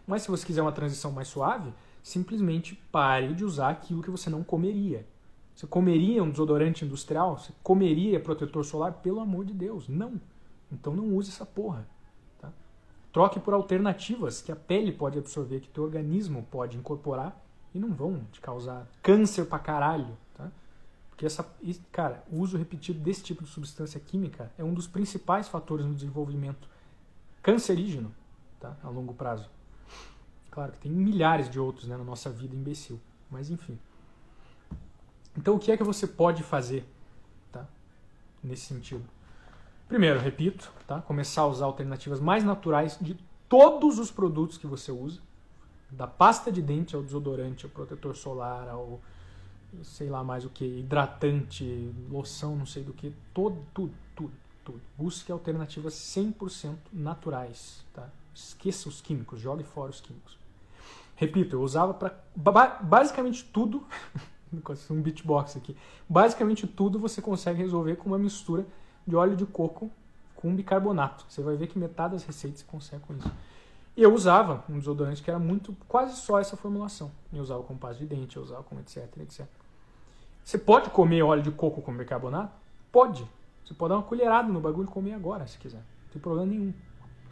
Mas 0.05 0.23
se 0.23 0.27
você 0.27 0.45
quiser 0.45 0.61
uma 0.61 0.73
transição 0.73 1.13
mais 1.13 1.29
suave, 1.29 1.73
simplesmente 2.03 2.75
pare 2.91 3.33
de 3.33 3.45
usar 3.45 3.69
aquilo 3.69 4.03
que 4.03 4.11
você 4.11 4.29
não 4.29 4.43
comeria. 4.43 5.07
Você 5.55 5.65
comeria 5.65 6.21
um 6.21 6.29
desodorante 6.29 6.83
industrial? 6.83 7.37
Você 7.37 7.53
comeria 7.63 8.19
protetor 8.19 8.65
solar? 8.65 8.93
Pelo 8.95 9.21
amor 9.21 9.45
de 9.45 9.53
Deus, 9.53 9.87
não. 9.87 10.19
Então 10.69 10.93
não 10.93 11.15
use 11.15 11.29
essa 11.29 11.45
porra. 11.45 11.87
Tá? 12.41 12.51
Troque 13.13 13.39
por 13.39 13.53
alternativas 13.53 14.41
que 14.41 14.51
a 14.51 14.55
pele 14.55 14.91
pode 14.91 15.17
absorver, 15.17 15.61
que 15.61 15.69
teu 15.69 15.85
organismo 15.85 16.45
pode 16.51 16.75
incorporar 16.77 17.41
e 17.73 17.79
não 17.79 17.93
vão 17.93 18.25
te 18.31 18.41
causar 18.41 18.87
câncer 19.01 19.45
pra 19.45 19.59
caralho, 19.59 20.17
tá? 20.35 20.51
Porque 21.09 21.25
essa, 21.25 21.43
cara, 21.91 22.23
o 22.31 22.37
uso 22.39 22.57
repetido 22.57 22.99
desse 22.99 23.23
tipo 23.23 23.43
de 23.43 23.49
substância 23.49 23.99
química 23.99 24.51
é 24.57 24.63
um 24.63 24.73
dos 24.73 24.87
principais 24.87 25.47
fatores 25.47 25.85
no 25.85 25.93
desenvolvimento 25.93 26.67
cancerígeno, 27.41 28.13
tá? 28.59 28.75
A 28.83 28.89
longo 28.89 29.13
prazo. 29.13 29.49
Claro 30.49 30.73
que 30.73 30.79
tem 30.79 30.91
milhares 30.91 31.49
de 31.49 31.59
outros, 31.59 31.87
né, 31.87 31.95
na 31.95 32.03
nossa 32.03 32.29
vida 32.29 32.55
imbecil, 32.55 32.99
mas 33.29 33.49
enfim. 33.49 33.79
Então 35.37 35.55
o 35.55 35.59
que 35.59 35.71
é 35.71 35.77
que 35.77 35.83
você 35.83 36.05
pode 36.05 36.43
fazer, 36.43 36.85
tá? 37.51 37.65
Nesse 38.43 38.65
sentido. 38.65 39.05
Primeiro, 39.87 40.19
repito, 40.19 40.71
tá? 40.85 41.01
Começar 41.01 41.41
a 41.41 41.47
usar 41.47 41.65
alternativas 41.65 42.19
mais 42.19 42.43
naturais 42.43 42.97
de 42.99 43.17
todos 43.47 43.99
os 43.99 44.11
produtos 44.11 44.57
que 44.57 44.67
você 44.67 44.91
usa 44.91 45.21
da 45.91 46.07
pasta 46.07 46.51
de 46.51 46.61
dente 46.61 46.95
ao 46.95 47.03
desodorante, 47.03 47.65
ao 47.65 47.71
protetor 47.71 48.15
solar, 48.15 48.69
ao 48.69 48.99
sei 49.83 50.09
lá 50.09 50.23
mais 50.23 50.43
o 50.43 50.49
que, 50.49 50.65
hidratante, 50.65 51.93
loção, 52.09 52.55
não 52.55 52.65
sei 52.65 52.83
do 52.83 52.93
que, 52.93 53.13
todo, 53.33 53.57
tudo, 53.73 53.93
tudo, 54.15 54.33
tudo. 54.65 54.81
Busque 54.97 55.31
alternativas 55.31 55.93
100% 55.93 56.75
naturais, 56.91 57.85
tá? 57.93 58.09
Esqueça 58.33 58.89
os 58.89 59.01
químicos, 59.01 59.39
jogue 59.39 59.63
fora 59.63 59.91
os 59.91 60.01
químicos. 60.01 60.37
Repito, 61.15 61.55
eu 61.55 61.61
usava 61.61 61.93
para 61.93 62.17
basicamente 62.81 63.43
tudo, 63.45 63.85
um 64.89 65.01
beatbox 65.01 65.55
aqui. 65.55 65.75
Basicamente 66.07 66.67
tudo 66.67 66.99
você 66.99 67.21
consegue 67.21 67.59
resolver 67.59 67.95
com 67.95 68.09
uma 68.09 68.17
mistura 68.17 68.65
de 69.05 69.15
óleo 69.15 69.35
de 69.35 69.45
coco 69.45 69.91
com 70.35 70.55
bicarbonato. 70.55 71.25
Você 71.29 71.41
vai 71.41 71.55
ver 71.55 71.67
que 71.67 71.77
metade 71.77 72.13
das 72.13 72.23
receitas 72.23 72.61
você 72.61 72.65
consegue 72.65 73.03
com 73.03 73.13
isso. 73.15 73.31
Eu 73.95 74.13
usava 74.13 74.63
um 74.69 74.79
desodorante 74.79 75.21
que 75.21 75.29
era 75.29 75.39
muito, 75.39 75.75
quase 75.87 76.15
só 76.15 76.39
essa 76.39 76.55
formulação. 76.55 77.11
Eu 77.33 77.41
usava 77.41 77.61
com 77.63 77.77
pasta 77.77 77.97
de 77.97 78.05
dente, 78.05 78.37
eu 78.37 78.43
usava 78.43 78.63
com 78.63 78.79
etc, 78.79 79.05
etc. 79.19 79.45
Você 80.43 80.57
pode 80.57 80.89
comer 80.89 81.21
óleo 81.21 81.43
de 81.43 81.51
coco 81.51 81.81
com 81.81 81.95
bicarbonato? 81.95 82.53
Pode. 82.91 83.27
Você 83.63 83.73
pode 83.73 83.89
dar 83.89 83.97
uma 83.97 84.03
colherada 84.03 84.47
no 84.51 84.59
bagulho 84.59 84.87
e 84.87 84.91
comer 84.91 85.13
agora, 85.13 85.45
se 85.45 85.57
quiser. 85.57 85.77
Não 85.77 86.11
tem 86.13 86.21
problema 86.21 86.49
nenhum. 86.49 86.73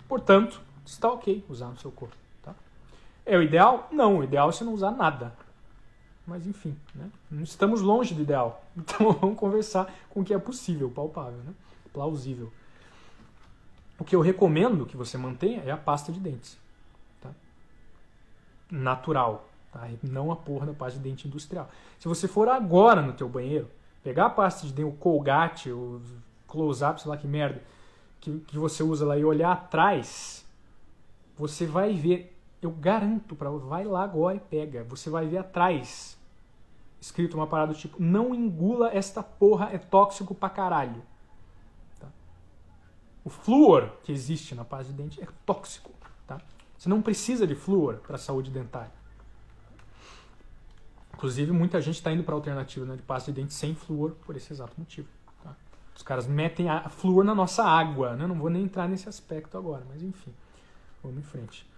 Portanto, 0.08 0.62
está 0.86 1.12
ok 1.12 1.44
usar 1.50 1.68
no 1.68 1.78
seu 1.78 1.92
corpo. 1.92 2.16
Tá? 2.44 2.54
É 3.26 3.38
o 3.38 3.42
ideal? 3.42 3.88
Não, 3.92 4.20
o 4.20 4.24
ideal 4.24 4.50
é 4.50 4.52
você 4.52 4.64
não 4.64 4.74
usar 4.74 4.92
nada. 4.92 5.34
Mas 6.26 6.46
enfim, 6.46 6.78
né? 6.94 7.10
não 7.32 7.44
estamos 7.44 7.82
longe 7.82 8.14
do 8.14 8.22
ideal. 8.22 8.64
Então 8.78 9.12
vamos 9.14 9.38
conversar 9.38 9.94
com 10.10 10.22
o 10.22 10.24
que 10.24 10.34
é 10.34 10.38
possível, 10.38 10.90
palpável, 10.90 11.40
né? 11.40 11.54
plausível. 11.92 12.52
O 14.00 14.04
que 14.04 14.16
eu 14.16 14.22
recomendo 14.22 14.86
que 14.86 14.96
você 14.96 15.18
mantenha 15.18 15.62
é 15.66 15.72
a 15.72 15.78
pasta 15.78 16.12
de 16.12 16.20
dentes. 16.20 16.58
Tá? 17.22 17.30
Natural. 18.72 19.48
Tá? 19.72 19.88
Não 20.02 20.32
a 20.32 20.36
porra 20.36 20.68
da 20.68 20.74
pasta 20.74 20.98
de 20.98 21.10
dente 21.10 21.28
industrial. 21.28 21.70
Se 22.00 22.08
você 22.08 22.28
for 22.28 22.48
agora 22.48 23.02
no 23.02 23.14
teu 23.14 23.28
banheiro, 23.28 23.70
pegar 24.04 24.28
a 24.28 24.30
pasta 24.30 24.66
de 24.66 24.74
dente, 24.74 24.90
o 24.90 24.94
Colgate, 24.94 25.70
o 25.72 26.02
Close-Up, 26.48 27.02
sei 27.02 27.10
lá 27.10 27.18
que 27.18 27.28
merda, 27.28 27.62
que, 28.20 28.40
que 28.40 28.58
você 28.58 28.82
usa 28.82 29.06
lá 29.06 29.18
e 29.18 29.26
olhar 29.26 29.52
atrás, 29.52 30.46
você 31.38 31.66
vai 31.66 31.94
ver, 31.94 32.36
eu 32.62 32.72
garanto 32.72 33.36
para 33.36 33.50
vai 33.50 33.84
lá 33.84 34.04
agora 34.04 34.38
e 34.38 34.40
pega, 34.40 34.84
você 34.84 35.10
vai 35.10 35.28
ver 35.28 35.38
atrás 35.38 36.18
escrito 37.02 37.36
uma 37.36 37.48
parada 37.48 37.74
do 37.74 37.80
tipo, 37.80 38.02
não 38.02 38.36
engula 38.36 38.92
esta 38.94 39.24
porra, 39.24 39.70
é 39.72 39.78
tóxico 39.78 40.36
pra 40.36 40.50
caralho. 40.50 41.02
O 43.24 43.30
flúor 43.30 43.92
que 44.04 44.12
existe 44.12 44.56
na 44.56 44.64
pasta 44.64 44.92
de 44.92 44.94
dente 44.94 45.22
é 45.22 45.28
tóxico. 45.46 45.92
Tá? 46.26 46.40
Você 46.78 46.88
não 46.88 47.02
precisa 47.02 47.46
de 47.46 47.56
flúor 47.56 47.96
para 47.96 48.16
a 48.16 48.20
saúde 48.20 48.50
dentária. 48.50 48.92
Inclusive, 51.14 51.52
muita 51.52 51.82
gente 51.82 51.96
está 51.96 52.12
indo 52.12 52.24
para 52.24 52.34
a 52.34 52.38
alternativa 52.38 52.86
né, 52.86 52.96
de 52.96 53.02
pasta 53.02 53.32
de 53.32 53.42
dente 53.42 53.54
sem 53.54 53.76
flúor 53.76 54.12
por 54.26 54.38
esse 54.38 54.54
exato 54.54 54.74
motivo. 54.78 55.08
Tá? 55.44 55.54
Os 55.94 56.02
caras 56.02 56.26
metem 56.26 56.70
a 56.70 56.88
flúor 56.88 57.26
na 57.26 57.36
nossa 57.36 57.64
água. 57.64 58.16
Né? 58.16 58.26
Não 58.26 58.36
vou 58.36 58.50
nem 58.50 58.64
entrar 58.64 58.88
nesse 58.88 59.10
aspecto 59.10 59.58
agora, 59.58 59.84
mas 59.90 60.02
enfim. 60.02 60.34
Vamos 61.04 61.20
em 61.20 61.24
frente. 61.24 61.70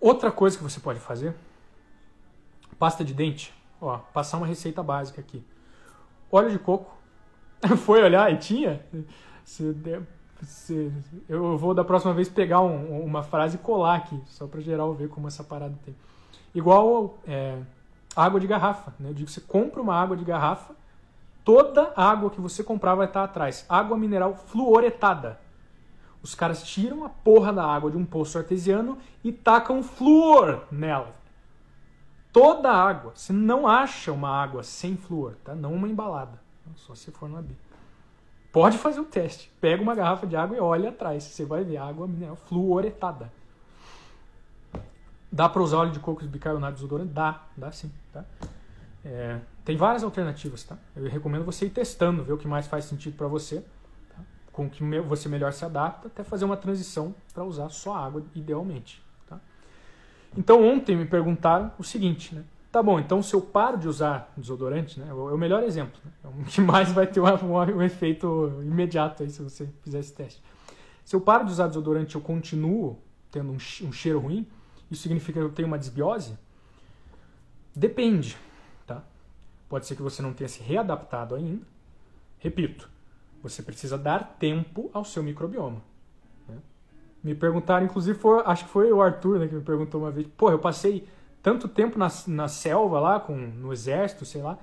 Outra 0.00 0.30
coisa 0.30 0.56
que 0.56 0.62
você 0.62 0.80
pode 0.80 1.00
fazer, 1.00 1.34
pasta 2.78 3.04
de 3.04 3.12
dente, 3.12 3.52
ó, 3.80 3.98
passar 3.98 4.36
uma 4.36 4.46
receita 4.46 4.82
básica 4.82 5.20
aqui. 5.20 5.44
Óleo 6.30 6.50
de 6.50 6.58
coco, 6.58 6.97
foi 7.84 8.02
olhar 8.02 8.32
e 8.32 8.36
tinha. 8.36 8.80
Se, 9.44 10.92
eu 11.28 11.58
vou 11.58 11.74
da 11.74 11.84
próxima 11.84 12.14
vez 12.14 12.28
pegar 12.28 12.60
um, 12.60 13.04
uma 13.04 13.22
frase 13.22 13.56
e 13.56 13.58
colar 13.58 13.96
aqui, 13.96 14.20
só 14.26 14.46
para 14.46 14.60
geral 14.60 14.94
ver 14.94 15.08
como 15.08 15.26
essa 15.26 15.42
parada 15.42 15.74
tem. 15.84 15.94
Igual 16.54 17.18
é, 17.26 17.58
água 18.14 18.38
de 18.38 18.46
garrafa. 18.46 18.92
Né? 18.98 19.10
Eu 19.10 19.14
digo 19.14 19.26
que 19.26 19.32
você 19.32 19.40
compra 19.40 19.80
uma 19.80 19.94
água 19.94 20.16
de 20.16 20.24
garrafa, 20.24 20.74
toda 21.44 21.92
a 21.96 22.08
água 22.08 22.30
que 22.30 22.40
você 22.40 22.62
comprar 22.62 22.94
vai 22.94 23.06
estar 23.06 23.24
atrás. 23.24 23.64
Água 23.68 23.96
mineral 23.96 24.34
fluoretada. 24.34 25.40
Os 26.22 26.34
caras 26.34 26.62
tiram 26.62 27.04
a 27.04 27.08
porra 27.08 27.52
da 27.52 27.64
água 27.64 27.90
de 27.90 27.96
um 27.96 28.04
poço 28.04 28.38
artesiano 28.38 28.98
e 29.22 29.32
tacam 29.32 29.82
flúor 29.82 30.64
nela. 30.70 31.14
Toda 32.32 32.70
a 32.70 32.76
água. 32.76 33.12
Você 33.14 33.32
não 33.32 33.66
acha 33.66 34.12
uma 34.12 34.28
água 34.28 34.62
sem 34.62 34.96
flúor, 34.96 35.34
tá? 35.44 35.54
Não 35.54 35.72
uma 35.72 35.88
embalada. 35.88 36.47
Só 36.76 36.94
se 36.94 37.10
for 37.10 37.28
na 37.28 37.42
B. 37.42 37.54
Pode 38.52 38.78
fazer 38.78 39.00
o 39.00 39.04
teste. 39.04 39.52
Pega 39.60 39.82
uma 39.82 39.94
garrafa 39.94 40.26
de 40.26 40.36
água 40.36 40.56
e 40.56 40.60
olha 40.60 40.88
atrás. 40.88 41.24
Você 41.24 41.44
vai 41.44 41.64
ver 41.64 41.76
água 41.76 42.06
mineral 42.06 42.36
fluoretada. 42.36 43.30
Dá 45.30 45.48
para 45.48 45.62
usar 45.62 45.78
óleo 45.78 45.92
de 45.92 46.00
coco 46.00 46.24
e 46.24 46.26
bicarbonato 46.26 46.72
de 46.72 46.76
desodorante? 46.78 47.12
Dá, 47.12 47.42
dá 47.56 47.70
sim. 47.70 47.92
Tá? 48.12 48.24
É, 49.04 49.38
tem 49.64 49.76
várias 49.76 50.02
alternativas, 50.02 50.64
tá? 50.64 50.76
Eu 50.96 51.08
recomendo 51.08 51.44
você 51.44 51.66
ir 51.66 51.70
testando, 51.70 52.24
ver 52.24 52.32
o 52.32 52.38
que 52.38 52.48
mais 52.48 52.66
faz 52.66 52.86
sentido 52.86 53.16
para 53.16 53.28
você, 53.28 53.60
tá? 54.08 54.22
com 54.52 54.66
o 54.66 54.70
que 54.70 54.82
você 55.00 55.28
melhor 55.28 55.52
se 55.52 55.64
adapta, 55.64 56.08
até 56.08 56.24
fazer 56.24 56.44
uma 56.44 56.56
transição 56.56 57.14
para 57.32 57.44
usar 57.44 57.68
só 57.68 57.94
água, 57.94 58.24
idealmente. 58.34 59.02
Tá? 59.28 59.38
Então, 60.36 60.66
ontem 60.66 60.96
me 60.96 61.04
perguntaram 61.04 61.70
o 61.78 61.84
seguinte, 61.84 62.34
né? 62.34 62.42
Tá 62.70 62.82
bom, 62.82 63.00
então 63.00 63.22
se 63.22 63.34
eu 63.34 63.40
paro 63.40 63.78
de 63.78 63.88
usar 63.88 64.30
desodorante, 64.36 65.00
né, 65.00 65.08
é 65.08 65.12
o 65.12 65.38
melhor 65.38 65.62
exemplo, 65.62 65.98
né, 66.04 66.12
é 66.22 66.28
o 66.28 66.44
que 66.44 66.60
mais 66.60 66.92
vai 66.92 67.06
ter 67.06 67.18
um, 67.18 67.24
um, 67.24 67.82
efeito 67.82 68.60
imediato 68.62 69.22
aí 69.22 69.30
se 69.30 69.42
você 69.42 69.66
fizer 69.82 70.00
esse 70.00 70.12
teste. 70.12 70.42
Se 71.02 71.16
eu 71.16 71.20
paro 71.20 71.46
de 71.46 71.52
usar 71.52 71.68
desodorante 71.68 72.14
eu 72.14 72.20
continuo 72.20 72.98
tendo 73.30 73.50
um, 73.50 73.56
um 73.56 73.92
cheiro 73.92 74.18
ruim, 74.18 74.46
isso 74.90 75.02
significa 75.02 75.40
que 75.40 75.46
eu 75.46 75.52
tenho 75.52 75.66
uma 75.66 75.78
desbiose? 75.78 76.36
Depende, 77.74 78.36
tá? 78.86 79.02
Pode 79.68 79.86
ser 79.86 79.96
que 79.96 80.02
você 80.02 80.20
não 80.20 80.34
tenha 80.34 80.48
se 80.48 80.62
readaptado 80.62 81.34
ainda. 81.34 81.64
Repito, 82.38 82.88
você 83.42 83.62
precisa 83.62 83.96
dar 83.96 84.36
tempo 84.38 84.90
ao 84.92 85.04
seu 85.04 85.22
microbioma. 85.22 85.80
Né? 86.48 86.56
Me 87.22 87.34
perguntaram, 87.34 87.86
inclusive, 87.86 88.18
foi, 88.18 88.42
acho 88.44 88.64
que 88.64 88.70
foi 88.70 88.92
o 88.92 89.00
Arthur 89.00 89.38
né, 89.38 89.48
que 89.48 89.54
me 89.54 89.62
perguntou 89.62 90.02
uma 90.02 90.10
vez, 90.10 90.26
pô, 90.36 90.50
eu 90.50 90.58
passei 90.58 91.06
tanto 91.42 91.68
tempo 91.68 91.98
na, 91.98 92.08
na 92.26 92.48
selva 92.48 93.00
lá, 93.00 93.20
com, 93.20 93.34
no 93.36 93.72
exército, 93.72 94.24
sei 94.24 94.42
lá, 94.42 94.58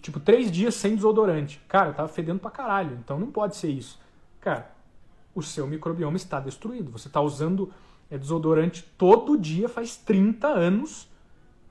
tipo, 0.00 0.20
três 0.20 0.50
dias 0.50 0.74
sem 0.74 0.94
desodorante. 0.94 1.60
Cara, 1.68 1.90
eu 1.90 1.94
tava 1.94 2.08
fedendo 2.08 2.40
pra 2.40 2.50
caralho, 2.50 2.98
então 3.02 3.18
não 3.18 3.30
pode 3.30 3.56
ser 3.56 3.68
isso. 3.68 4.00
Cara, 4.40 4.70
o 5.34 5.42
seu 5.42 5.66
microbioma 5.66 6.16
está 6.16 6.40
destruído. 6.40 6.90
Você 6.90 7.08
está 7.08 7.20
usando 7.20 7.72
é, 8.10 8.18
desodorante 8.18 8.84
todo 8.98 9.38
dia 9.38 9.68
faz 9.68 9.96
30 9.96 10.46
anos. 10.46 11.08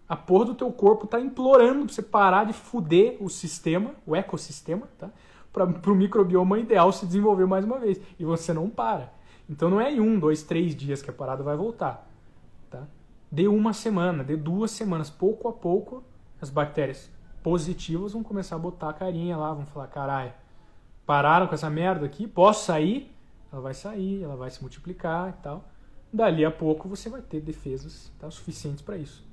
A 0.09 0.15
porra 0.15 0.45
do 0.45 0.55
teu 0.55 0.71
corpo 0.71 1.07
tá 1.07 1.19
implorando 1.19 1.85
pra 1.85 1.93
você 1.93 2.01
parar 2.01 2.45
de 2.45 2.53
fuder 2.53 3.17
o 3.21 3.29
sistema, 3.29 3.91
o 4.05 4.15
ecossistema, 4.15 4.89
tá? 4.97 5.09
Para 5.53 5.91
o 5.91 5.95
microbioma 5.95 6.59
ideal 6.59 6.91
se 6.91 7.05
desenvolver 7.05 7.45
mais 7.45 7.63
uma 7.63 7.77
vez. 7.77 7.99
E 8.17 8.25
você 8.25 8.53
não 8.53 8.69
para. 8.69 9.13
Então 9.49 9.69
não 9.69 9.79
é 9.79 9.91
em 9.91 9.99
um, 9.99 10.17
dois, 10.17 10.43
três 10.43 10.75
dias 10.75 11.01
que 11.01 11.09
a 11.09 11.13
parada 11.13 11.43
vai 11.43 11.55
voltar. 11.55 12.09
Dê 13.31 13.47
uma 13.47 13.71
semana, 13.71 14.23
dê 14.23 14.35
duas 14.35 14.71
semanas, 14.71 15.09
pouco 15.09 15.47
a 15.47 15.53
pouco, 15.53 16.03
as 16.41 16.49
bactérias 16.49 17.09
positivas 17.41 18.11
vão 18.13 18.23
começar 18.23 18.57
a 18.57 18.59
botar 18.59 18.89
a 18.89 18.93
carinha 18.93 19.37
lá, 19.37 19.53
vão 19.53 19.65
falar, 19.65 19.87
caralho, 19.87 20.33
pararam 21.05 21.47
com 21.47 21.55
essa 21.55 21.69
merda 21.69 22.05
aqui, 22.05 22.27
posso 22.27 22.65
sair? 22.65 23.09
Ela 23.51 23.61
vai 23.61 23.73
sair, 23.73 24.23
ela 24.23 24.35
vai 24.35 24.49
se 24.49 24.61
multiplicar 24.61 25.29
e 25.29 25.43
tal. 25.43 25.63
Dali 26.11 26.43
a 26.43 26.51
pouco 26.51 26.89
você 26.89 27.09
vai 27.09 27.21
ter 27.21 27.39
defesas 27.39 28.11
tá, 28.19 28.29
suficientes 28.29 28.81
para 28.81 28.97
isso. 28.97 29.25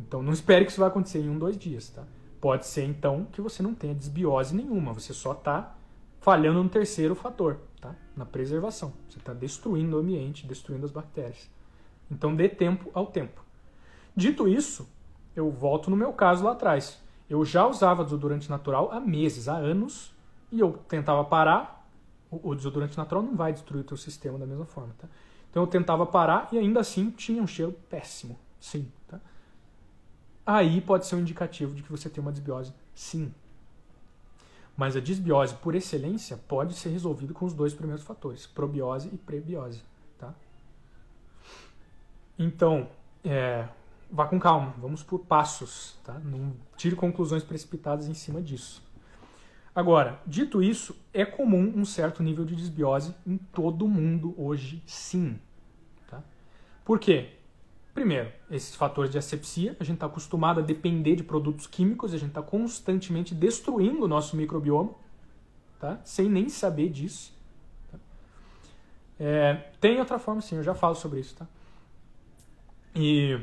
Então 0.00 0.22
não 0.22 0.32
espere 0.32 0.64
que 0.64 0.70
isso 0.70 0.80
vai 0.80 0.88
acontecer 0.88 1.20
em 1.20 1.28
um, 1.28 1.38
dois 1.38 1.56
dias, 1.56 1.90
tá? 1.90 2.04
Pode 2.40 2.66
ser 2.66 2.84
então 2.84 3.26
que 3.32 3.42
você 3.42 3.62
não 3.62 3.74
tenha 3.74 3.94
desbiose 3.94 4.54
nenhuma, 4.54 4.92
você 4.92 5.12
só 5.12 5.32
está 5.32 5.76
falhando 6.20 6.62
no 6.62 6.68
terceiro 6.68 7.14
fator, 7.14 7.58
tá? 7.80 7.94
Na 8.16 8.24
preservação. 8.24 8.92
Você 9.08 9.18
está 9.18 9.34
destruindo 9.34 9.96
o 9.96 10.00
ambiente, 10.00 10.46
destruindo 10.46 10.86
as 10.86 10.92
bactérias. 10.92 11.50
Então 12.10 12.34
dê 12.34 12.48
tempo 12.48 12.90
ao 12.94 13.06
tempo. 13.06 13.42
Dito 14.14 14.48
isso, 14.48 14.88
eu 15.36 15.50
volto 15.50 15.90
no 15.90 15.96
meu 15.96 16.12
caso 16.12 16.44
lá 16.44 16.52
atrás. 16.52 17.00
Eu 17.28 17.44
já 17.44 17.66
usava 17.66 18.02
desodorante 18.02 18.48
natural 18.48 18.90
há 18.90 19.00
meses, 19.00 19.48
há 19.48 19.56
anos, 19.56 20.12
e 20.50 20.58
eu 20.58 20.72
tentava 20.88 21.24
parar. 21.24 21.86
O, 22.30 22.54
desodorante 22.54 22.96
natural 22.96 23.22
não 23.22 23.34
vai 23.34 23.52
destruir 23.52 23.80
o 23.80 23.84
teu 23.84 23.96
sistema 23.96 24.38
da 24.38 24.44
mesma 24.44 24.66
forma, 24.66 24.94
tá? 24.98 25.08
Então 25.50 25.62
eu 25.62 25.66
tentava 25.66 26.04
parar 26.04 26.48
e 26.52 26.58
ainda 26.58 26.80
assim 26.80 27.10
tinha 27.10 27.42
um 27.42 27.46
cheiro 27.46 27.72
péssimo. 27.88 28.38
Sim, 28.60 28.90
tá? 29.06 29.18
Aí 30.44 30.80
pode 30.80 31.06
ser 31.06 31.16
um 31.16 31.20
indicativo 31.20 31.74
de 31.74 31.82
que 31.82 31.90
você 31.90 32.10
tem 32.10 32.20
uma 32.20 32.32
desbiose, 32.32 32.72
sim. 32.94 33.32
Mas 34.76 34.94
a 34.94 35.00
desbiose, 35.00 35.54
por 35.54 35.74
excelência, 35.74 36.38
pode 36.48 36.74
ser 36.74 36.90
resolvida 36.90 37.32
com 37.32 37.44
os 37.44 37.52
dois 37.52 37.72
primeiros 37.74 38.04
fatores, 38.04 38.46
probiose 38.46 39.08
e 39.12 39.16
prebiose. 39.16 39.82
Então, 42.38 42.88
é, 43.24 43.66
vá 44.10 44.26
com 44.26 44.38
calma, 44.38 44.74
vamos 44.78 45.02
por 45.02 45.20
passos, 45.20 45.98
tá? 46.04 46.18
Não 46.20 46.52
tire 46.76 46.94
conclusões 46.94 47.42
precipitadas 47.42 48.08
em 48.08 48.14
cima 48.14 48.40
disso. 48.40 48.82
Agora, 49.74 50.20
dito 50.26 50.62
isso, 50.62 50.96
é 51.12 51.24
comum 51.24 51.72
um 51.76 51.84
certo 51.84 52.22
nível 52.22 52.44
de 52.44 52.56
desbiose 52.56 53.14
em 53.26 53.36
todo 53.36 53.86
mundo 53.86 54.34
hoje, 54.36 54.82
sim. 54.86 55.38
Tá? 56.08 56.22
Por 56.84 56.98
quê? 56.98 57.30
Primeiro, 57.94 58.32
esses 58.50 58.74
fatores 58.74 59.10
de 59.10 59.18
asepsia, 59.18 59.76
a 59.78 59.84
gente 59.84 59.94
está 59.94 60.06
acostumado 60.06 60.60
a 60.60 60.62
depender 60.62 61.16
de 61.16 61.22
produtos 61.22 61.66
químicos, 61.66 62.14
a 62.14 62.16
gente 62.16 62.30
está 62.30 62.42
constantemente 62.42 63.34
destruindo 63.34 64.04
o 64.04 64.08
nosso 64.08 64.36
microbioma, 64.36 64.94
tá? 65.78 66.00
sem 66.04 66.28
nem 66.28 66.48
saber 66.48 66.88
disso. 66.88 67.32
Tá? 67.90 67.98
É, 69.20 69.54
tem 69.80 69.98
outra 69.98 70.18
forma, 70.18 70.40
sim, 70.40 70.56
eu 70.56 70.62
já 70.62 70.74
falo 70.74 70.94
sobre 70.94 71.20
isso. 71.20 71.36
Tá? 71.36 71.46
E 72.94 73.40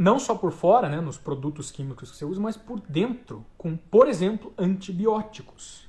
não 0.00 0.18
só 0.18 0.34
por 0.34 0.50
fora, 0.50 0.88
né, 0.88 0.98
nos 0.98 1.18
produtos 1.18 1.70
químicos 1.70 2.10
que 2.10 2.16
você 2.16 2.24
usa, 2.24 2.40
mas 2.40 2.56
por 2.56 2.80
dentro, 2.80 3.44
com, 3.58 3.76
por 3.76 4.08
exemplo, 4.08 4.50
antibióticos. 4.56 5.86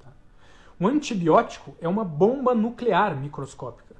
Tá? 0.00 0.10
Um 0.80 0.88
antibiótico 0.88 1.76
é 1.80 1.88
uma 1.88 2.04
bomba 2.04 2.52
nuclear 2.52 3.16
microscópica. 3.16 3.94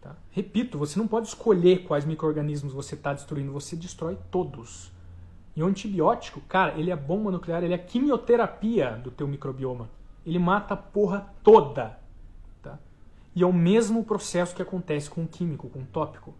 Tá? 0.00 0.14
Repito, 0.30 0.78
você 0.78 0.98
não 1.00 1.08
pode 1.08 1.26
escolher 1.26 1.84
quais 1.84 2.04
micro-organismos 2.04 2.72
você 2.72 2.94
está 2.94 3.12
destruindo, 3.12 3.50
você 3.50 3.74
destrói 3.74 4.16
todos. 4.30 4.92
E 5.56 5.62
o 5.62 5.66
antibiótico, 5.66 6.40
cara, 6.42 6.78
ele 6.78 6.92
é 6.92 6.96
bomba 6.96 7.32
nuclear, 7.32 7.64
ele 7.64 7.74
é 7.74 7.78
quimioterapia 7.78 8.92
do 9.02 9.10
teu 9.10 9.26
microbioma. 9.26 9.90
Ele 10.24 10.38
mata 10.38 10.74
a 10.74 10.76
porra 10.76 11.28
toda. 11.42 11.98
Tá? 12.62 12.78
E 13.34 13.42
é 13.42 13.46
o 13.46 13.52
mesmo 13.52 14.04
processo 14.04 14.54
que 14.54 14.62
acontece 14.62 15.10
com 15.10 15.24
o 15.24 15.28
químico, 15.28 15.68
com 15.68 15.80
o 15.80 15.86
tópico 15.86 16.34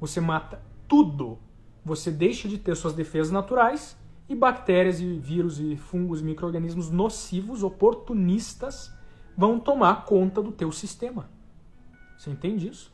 você 0.00 0.20
mata 0.20 0.60
tudo. 0.88 1.38
Você 1.84 2.10
deixa 2.10 2.48
de 2.48 2.58
ter 2.58 2.74
suas 2.76 2.94
defesas 2.94 3.30
naturais 3.32 3.96
e 4.28 4.34
bactérias 4.34 5.00
e 5.00 5.18
vírus 5.18 5.60
e 5.60 5.76
fungos, 5.76 6.20
micro-organismos 6.20 6.90
nocivos, 6.90 7.62
oportunistas, 7.62 8.92
vão 9.36 9.60
tomar 9.60 10.04
conta 10.04 10.42
do 10.42 10.50
teu 10.50 10.72
sistema. 10.72 11.30
Você 12.18 12.30
entende 12.30 12.68
isso? 12.68 12.92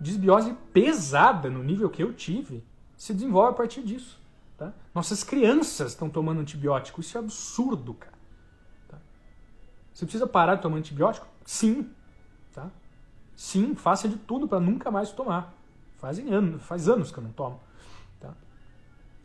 Desbiose 0.00 0.54
pesada 0.72 1.50
no 1.50 1.62
nível 1.62 1.90
que 1.90 2.02
eu 2.02 2.12
tive 2.12 2.64
se 2.96 3.12
desenvolve 3.12 3.50
a 3.50 3.54
partir 3.54 3.82
disso. 3.82 4.18
Tá? 4.56 4.72
Nossas 4.94 5.22
crianças 5.22 5.92
estão 5.92 6.08
tomando 6.08 6.40
antibiótico. 6.40 7.00
Isso 7.00 7.16
é 7.18 7.20
absurdo, 7.20 7.94
cara. 7.94 8.16
Tá? 8.88 8.98
Você 9.92 10.06
precisa 10.06 10.26
parar 10.26 10.54
de 10.54 10.62
tomar 10.62 10.78
antibiótico? 10.78 11.26
Sim. 11.44 11.90
Tá? 12.54 12.70
Sim, 13.34 13.74
faça 13.74 14.08
de 14.08 14.16
tudo 14.16 14.48
para 14.48 14.60
nunca 14.60 14.90
mais 14.90 15.10
tomar. 15.10 15.54
Fazem 15.98 16.32
anos, 16.32 16.62
faz 16.62 16.88
anos 16.88 17.10
que 17.10 17.18
eu 17.18 17.24
não 17.24 17.30
tomo. 17.30 17.60
Tá? 18.20 18.32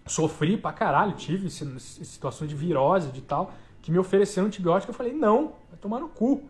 Sofri 0.05 0.57
pra 0.57 0.71
caralho, 0.71 1.13
tive 1.13 1.49
situações 1.49 2.49
de 2.49 2.55
virose 2.55 3.11
de 3.11 3.21
tal, 3.21 3.53
que 3.81 3.91
me 3.91 3.99
ofereceram 3.99 4.47
antibiótico, 4.47 4.91
eu 4.91 4.95
falei, 4.95 5.13
não, 5.13 5.53
vai 5.69 5.79
tomar 5.79 5.99
no 5.99 6.09
cu. 6.09 6.43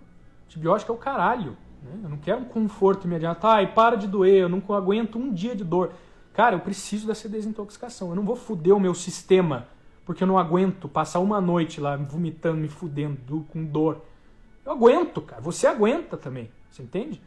Antibiótico 0.46 0.92
é 0.92 0.96
o 0.96 0.98
caralho. 0.98 1.58
Né? 1.82 2.02
Eu 2.04 2.10
não 2.10 2.18
quero 2.18 2.42
um 2.42 2.46
conforto 2.46 3.08
imediato. 3.08 3.48
Ai, 3.48 3.74
para 3.74 3.96
de 3.96 4.08
doer, 4.08 4.42
eu 4.42 4.50
não 4.50 4.62
aguento 4.76 5.18
um 5.18 5.34
dia 5.34 5.56
de 5.56 5.64
dor. 5.64 5.94
Cara, 6.34 6.56
eu 6.56 6.60
preciso 6.60 7.08
dessa 7.08 7.28
desintoxicação. 7.28 8.10
Eu 8.10 8.16
não 8.16 8.24
vou 8.24 8.36
fuder 8.36 8.76
o 8.76 8.80
meu 8.80 8.94
sistema 8.94 9.68
porque 10.06 10.24
eu 10.24 10.28
não 10.28 10.38
aguento 10.38 10.90
passar 10.90 11.20
uma 11.20 11.40
noite 11.40 11.80
lá 11.80 11.96
vomitando, 11.96 12.58
me 12.58 12.68
fudendo, 12.68 13.46
com 13.50 13.64
dor. 13.64 14.02
Eu 14.66 14.72
aguento, 14.74 15.22
cara. 15.22 15.42
Você 15.42 15.68
aguenta 15.68 16.18
também. 16.18 16.52
Você 16.70 16.84
entende? 16.84 17.22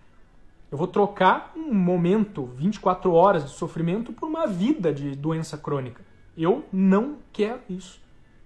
Eu 0.75 0.79
vou 0.79 0.89
trocar 0.89 1.53
um 1.55 1.73
momento, 1.73 2.47
24 2.47 3.13
horas 3.13 3.45
de 3.45 3.51
sofrimento, 3.51 4.13
por 4.13 4.27
uma 4.29 4.45
vida 4.45 4.93
de 4.93 5.15
doença 5.15 5.57
crônica. 5.57 6.05
Eu 6.37 6.65
não 6.73 7.19
quero 7.33 7.61
isso. 7.69 8.01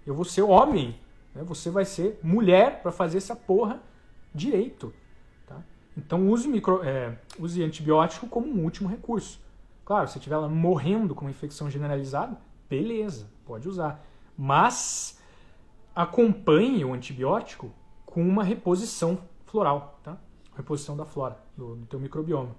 Eu 0.06 0.14
vou 0.14 0.26
ser 0.26 0.42
homem. 0.42 1.00
Né? 1.34 1.42
Você 1.44 1.70
vai 1.70 1.86
ser 1.86 2.20
mulher 2.22 2.82
para 2.82 2.92
fazer 2.92 3.16
essa 3.16 3.34
porra 3.34 3.80
direito. 4.34 4.92
Tá? 5.46 5.56
Então 5.96 6.28
use, 6.28 6.46
micro, 6.46 6.84
é, 6.84 7.16
use 7.38 7.62
antibiótico 7.62 8.26
como 8.26 8.46
um 8.46 8.62
último 8.62 8.90
recurso. 8.90 9.40
Claro, 9.82 10.06
se 10.06 10.18
estiver 10.18 10.38
morrendo 10.50 11.14
com 11.14 11.22
uma 11.22 11.30
infecção 11.30 11.70
generalizada, 11.70 12.36
beleza, 12.68 13.26
pode 13.46 13.66
usar. 13.66 14.04
Mas 14.36 15.18
acompanhe 15.96 16.84
o 16.84 16.92
antibiótico 16.92 17.72
com 18.04 18.20
uma 18.20 18.44
reposição 18.44 19.18
floral, 19.46 19.98
tá? 20.04 20.18
Reposição 20.58 20.96
da 20.96 21.04
flora 21.04 21.38
do, 21.56 21.76
do 21.76 21.86
teu 21.86 22.00
microbioma. 22.00 22.54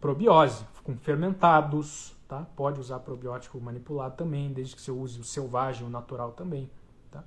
Probiose, 0.00 0.66
com 0.82 0.96
fermentados, 0.96 2.12
tá? 2.26 2.44
Pode 2.56 2.80
usar 2.80 2.98
probiótico 2.98 3.60
manipulado 3.60 4.16
também, 4.16 4.52
desde 4.52 4.74
que 4.74 4.82
você 4.82 4.90
use 4.90 5.20
o 5.20 5.24
selvagem, 5.24 5.86
o 5.86 5.88
natural 5.88 6.32
também, 6.32 6.68
tá? 7.12 7.22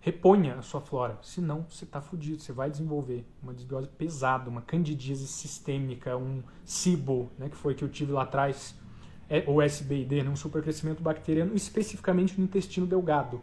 reponha 0.00 0.56
a 0.56 0.62
sua 0.62 0.80
flora. 0.80 1.16
Senão, 1.22 1.64
você 1.70 1.84
está 1.84 2.00
fudido. 2.00 2.42
Você 2.42 2.52
vai 2.52 2.68
desenvolver 2.68 3.24
uma 3.40 3.54
desbiose 3.54 3.88
pesada, 3.88 4.50
uma 4.50 4.60
candidíase 4.60 5.28
sistêmica, 5.28 6.16
um 6.16 6.42
SIBO, 6.64 7.30
né, 7.38 7.48
que 7.48 7.56
foi 7.56 7.76
que 7.76 7.84
eu 7.84 7.88
tive 7.88 8.10
lá 8.10 8.22
atrás, 8.22 8.74
é, 9.30 9.44
ou 9.46 9.62
SBID, 9.62 10.24
né, 10.24 10.28
um 10.28 10.36
supercrescimento 10.36 11.00
bacteriano, 11.00 11.54
especificamente 11.54 12.36
no 12.36 12.44
intestino 12.44 12.88
delgado, 12.88 13.40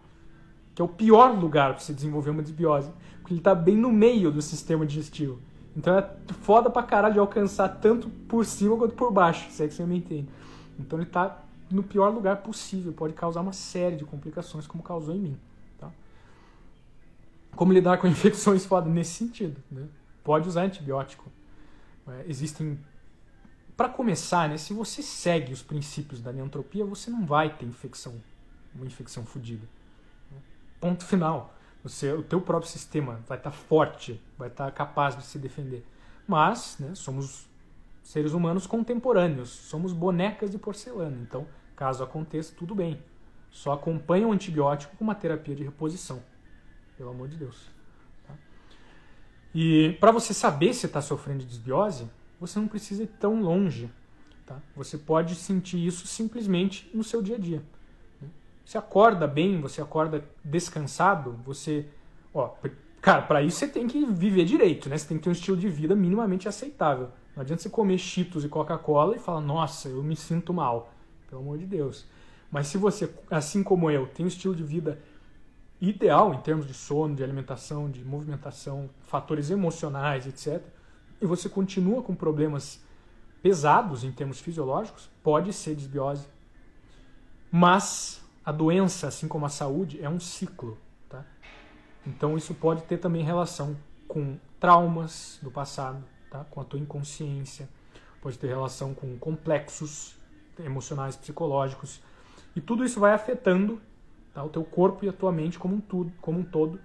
que 0.73 0.81
é 0.81 0.85
o 0.85 0.89
pior 0.89 1.39
lugar 1.39 1.71
para 1.73 1.79
você 1.79 1.93
desenvolver 1.93 2.31
uma 2.31 2.43
desbiose, 2.43 2.91
porque 3.21 3.33
ele 3.33 3.39
está 3.39 3.55
bem 3.55 3.77
no 3.77 3.93
meio 3.93 4.29
do 4.29 4.41
sistema 4.41 4.85
digestivo. 4.85 5.39
Então 5.75 5.97
é 5.97 6.09
foda 6.41 6.69
pra 6.69 6.81
caralho 6.81 7.13
de 7.13 7.19
alcançar 7.19 7.67
tanto 7.67 8.09
por 8.09 8.45
cima 8.45 8.77
quanto 8.77 8.95
por 8.95 9.11
baixo, 9.11 9.51
se 9.51 9.63
é 9.63 9.67
que 9.67 9.73
você 9.73 9.85
me 9.85 9.97
entende. 9.97 10.29
Então 10.79 10.97
ele 10.97 11.07
está 11.07 11.43
no 11.69 11.83
pior 11.83 12.09
lugar 12.09 12.37
possível, 12.37 12.93
pode 12.93 13.13
causar 13.13 13.41
uma 13.41 13.53
série 13.53 13.95
de 13.95 14.05
complicações, 14.05 14.65
como 14.67 14.83
causou 14.83 15.13
em 15.13 15.19
mim. 15.19 15.37
Tá? 15.77 15.91
Como 17.55 17.73
lidar 17.73 17.97
com 17.97 18.07
infecções 18.07 18.65
foda 18.65 18.89
nesse 18.89 19.13
sentido? 19.13 19.61
Né? 19.69 19.87
Pode 20.23 20.47
usar 20.47 20.61
antibiótico. 20.61 21.29
É, 22.07 22.25
existem. 22.27 22.79
Para 23.75 23.89
começar, 23.89 24.47
né, 24.47 24.57
se 24.57 24.73
você 24.73 25.01
segue 25.01 25.51
os 25.51 25.61
princípios 25.61 26.21
da 26.21 26.31
neantropia, 26.31 26.85
você 26.85 27.11
não 27.11 27.25
vai 27.25 27.53
ter 27.53 27.65
infecção, 27.65 28.13
uma 28.73 28.85
infecção 28.85 29.25
fodida. 29.25 29.67
Ponto 30.79 31.03
final. 31.03 31.53
Você, 31.85 32.11
o 32.11 32.23
teu 32.23 32.41
próprio 32.41 32.71
sistema 32.71 33.21
vai 33.27 33.37
estar 33.37 33.51
tá 33.51 33.55
forte, 33.55 34.19
vai 34.39 34.47
estar 34.47 34.65
tá 34.65 34.71
capaz 34.71 35.15
de 35.15 35.23
se 35.23 35.37
defender. 35.37 35.85
Mas, 36.27 36.77
né, 36.79 36.95
somos 36.95 37.47
seres 38.01 38.33
humanos 38.33 38.65
contemporâneos, 38.65 39.49
somos 39.49 39.93
bonecas 39.93 40.49
de 40.49 40.57
porcelana. 40.57 41.15
Então, 41.21 41.45
caso 41.75 42.03
aconteça, 42.03 42.55
tudo 42.57 42.73
bem. 42.73 42.99
Só 43.51 43.73
acompanha 43.73 44.27
o 44.27 44.31
antibiótico 44.31 44.97
com 44.97 45.03
uma 45.03 45.13
terapia 45.13 45.53
de 45.53 45.63
reposição. 45.63 46.23
Pelo 46.97 47.11
amor 47.11 47.27
de 47.27 47.37
Deus. 47.37 47.69
Tá? 48.25 48.33
E 49.53 49.95
para 49.99 50.11
você 50.11 50.33
saber 50.33 50.73
se 50.73 50.87
está 50.87 51.03
sofrendo 51.03 51.41
de 51.41 51.45
desbiose, 51.45 52.09
você 52.39 52.57
não 52.57 52.67
precisa 52.67 53.03
ir 53.03 53.11
tão 53.19 53.43
longe. 53.43 53.91
Tá? 54.43 54.59
Você 54.75 54.97
pode 54.97 55.35
sentir 55.35 55.85
isso 55.85 56.07
simplesmente 56.07 56.89
no 56.95 57.03
seu 57.03 57.21
dia 57.21 57.35
a 57.35 57.39
dia. 57.39 57.63
Você 58.65 58.79
acorda 58.79 59.27
bem, 59.27 59.61
você 59.61 59.79
acorda 59.79 60.25
descansado, 60.43 61.39
você. 61.45 61.85
Ó, 62.33 62.55
cara, 62.99 63.21
para 63.21 63.43
isso 63.43 63.59
você 63.59 63.67
tem 63.67 63.87
que 63.87 64.03
viver 64.05 64.43
direito, 64.43 64.89
né? 64.89 64.97
Você 64.97 65.07
tem 65.07 65.17
que 65.17 65.23
ter 65.23 65.29
um 65.29 65.33
estilo 65.33 65.55
de 65.55 65.69
vida 65.69 65.95
minimamente 65.95 66.49
aceitável. 66.49 67.09
Não 67.35 67.41
adianta 67.41 67.61
você 67.61 67.69
comer 67.69 67.99
Cheetos 67.99 68.43
e 68.43 68.49
Coca-Cola 68.49 69.15
e 69.15 69.19
falar, 69.19 69.41
nossa, 69.41 69.87
eu 69.87 70.01
me 70.01 70.15
sinto 70.15 70.51
mal. 70.51 70.91
Pelo 71.29 71.41
amor 71.41 71.59
de 71.59 71.65
Deus. 71.65 72.07
Mas 72.49 72.67
se 72.67 72.77
você, 72.77 73.13
assim 73.29 73.61
como 73.61 73.91
eu, 73.91 74.07
tem 74.07 74.25
um 74.25 74.27
estilo 74.27 74.55
de 74.55 74.63
vida 74.63 74.99
ideal 75.79 76.33
em 76.33 76.41
termos 76.41 76.65
de 76.65 76.73
sono, 76.73 77.15
de 77.15 77.23
alimentação, 77.23 77.89
de 77.89 78.03
movimentação, 78.03 78.89
fatores 79.03 79.51
emocionais, 79.51 80.25
etc., 80.25 80.63
e 81.21 81.25
você 81.25 81.47
continua 81.47 82.01
com 82.01 82.15
problemas 82.15 82.83
pesados 83.43 84.03
em 84.03 84.11
termos 84.11 84.39
fisiológicos, 84.39 85.09
pode 85.21 85.53
ser 85.53 85.75
desbiose. 85.75 86.27
Mas 87.51 88.24
a 88.45 88.51
doença, 88.51 89.07
assim 89.07 89.27
como 89.27 89.45
a 89.45 89.49
saúde, 89.49 89.99
é 90.01 90.07
um 90.07 90.19
ciclo. 90.19 90.77
Tá? 91.09 91.25
Então 92.05 92.37
isso 92.37 92.53
pode 92.53 92.83
ter 92.83 92.97
também 92.97 93.23
relação 93.23 93.75
com 94.07 94.37
traumas 94.59 95.39
do 95.41 95.49
passado, 95.49 96.03
tá? 96.29 96.45
com 96.45 96.61
a 96.61 96.63
tua 96.63 96.79
inconsciência, 96.79 97.67
pode 98.21 98.37
ter 98.37 98.47
relação 98.47 98.93
com 98.93 99.17
complexos 99.17 100.15
emocionais, 100.59 101.15
psicológicos, 101.15 102.01
e 102.55 102.61
tudo 102.61 102.85
isso 102.85 102.99
vai 102.99 103.13
afetando 103.13 103.81
tá? 104.33 104.43
o 104.43 104.49
teu 104.49 104.63
corpo 104.63 105.03
e 105.03 105.09
a 105.09 105.13
tua 105.13 105.31
mente 105.31 105.57
como 105.57 105.75
um, 105.75 105.81
tudo, 105.81 106.13
como 106.21 106.39
um 106.39 106.43
todo, 106.43 106.79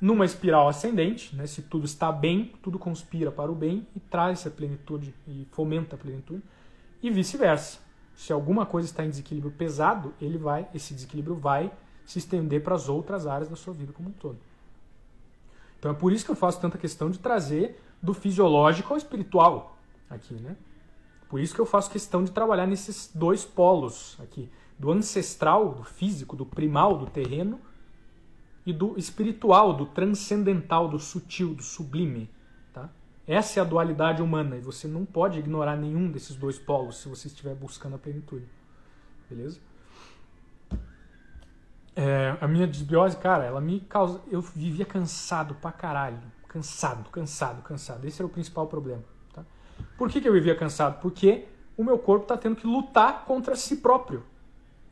numa 0.00 0.24
espiral 0.24 0.68
ascendente, 0.68 1.34
né? 1.34 1.46
se 1.46 1.62
tudo 1.62 1.84
está 1.84 2.12
bem, 2.12 2.52
tudo 2.62 2.78
conspira 2.78 3.32
para 3.32 3.50
o 3.50 3.54
bem 3.54 3.86
e 3.96 4.00
traz 4.00 4.46
a 4.46 4.50
plenitude 4.50 5.14
e 5.26 5.46
fomenta 5.50 5.96
a 5.96 5.98
plenitude, 5.98 6.42
e 7.02 7.10
vice-versa 7.10 7.83
se 8.16 8.32
alguma 8.32 8.64
coisa 8.64 8.88
está 8.88 9.04
em 9.04 9.10
desequilíbrio 9.10 9.52
pesado, 9.52 10.14
ele 10.20 10.38
vai, 10.38 10.68
esse 10.74 10.94
desequilíbrio 10.94 11.36
vai 11.36 11.72
se 12.04 12.18
estender 12.18 12.62
para 12.62 12.74
as 12.74 12.88
outras 12.88 13.26
áreas 13.26 13.48
da 13.48 13.56
sua 13.56 13.72
vida 13.72 13.92
como 13.92 14.10
um 14.10 14.12
todo. 14.12 14.38
Então 15.78 15.90
é 15.90 15.94
por 15.94 16.12
isso 16.12 16.24
que 16.24 16.30
eu 16.30 16.36
faço 16.36 16.60
tanta 16.60 16.78
questão 16.78 17.10
de 17.10 17.18
trazer 17.18 17.80
do 18.00 18.14
fisiológico 18.14 18.92
ao 18.92 18.96
espiritual 18.96 19.76
aqui, 20.08 20.34
né? 20.34 20.56
Por 21.28 21.40
isso 21.40 21.54
que 21.54 21.60
eu 21.60 21.66
faço 21.66 21.90
questão 21.90 22.22
de 22.22 22.30
trabalhar 22.30 22.66
nesses 22.66 23.10
dois 23.14 23.44
polos 23.44 24.16
aqui, 24.20 24.48
do 24.78 24.90
ancestral, 24.92 25.74
do 25.74 25.82
físico, 25.82 26.36
do 26.36 26.46
primal, 26.46 26.96
do 26.96 27.06
terreno, 27.06 27.58
e 28.66 28.72
do 28.72 28.98
espiritual, 28.98 29.74
do 29.74 29.86
transcendental, 29.86 30.88
do 30.88 30.98
sutil, 30.98 31.54
do 31.54 31.62
sublime. 31.62 32.30
Essa 33.26 33.60
é 33.60 33.62
a 33.62 33.64
dualidade 33.64 34.20
humana 34.20 34.56
e 34.56 34.60
você 34.60 34.86
não 34.86 35.04
pode 35.04 35.38
ignorar 35.38 35.76
nenhum 35.76 36.10
desses 36.10 36.36
dois 36.36 36.58
polos 36.58 36.98
se 36.98 37.08
você 37.08 37.28
estiver 37.28 37.54
buscando 37.54 37.96
a 37.96 37.98
plenitude. 37.98 38.46
Beleza? 39.28 39.58
É, 41.96 42.36
a 42.40 42.46
minha 42.46 42.66
desbiose, 42.66 43.16
cara, 43.16 43.44
ela 43.44 43.60
me 43.60 43.80
causa. 43.80 44.20
Eu 44.30 44.42
vivia 44.42 44.84
cansado 44.84 45.54
pra 45.54 45.72
caralho. 45.72 46.20
Cansado, 46.48 47.08
cansado, 47.10 47.62
cansado. 47.62 48.06
Esse 48.06 48.20
era 48.20 48.26
o 48.26 48.30
principal 48.30 48.66
problema. 48.66 49.02
Tá? 49.32 49.44
Por 49.96 50.10
que, 50.10 50.20
que 50.20 50.28
eu 50.28 50.32
vivia 50.32 50.54
cansado? 50.54 51.00
Porque 51.00 51.46
o 51.76 51.84
meu 51.84 51.98
corpo 51.98 52.24
está 52.24 52.36
tendo 52.36 52.56
que 52.56 52.66
lutar 52.66 53.24
contra 53.24 53.56
si 53.56 53.76
próprio. 53.76 54.22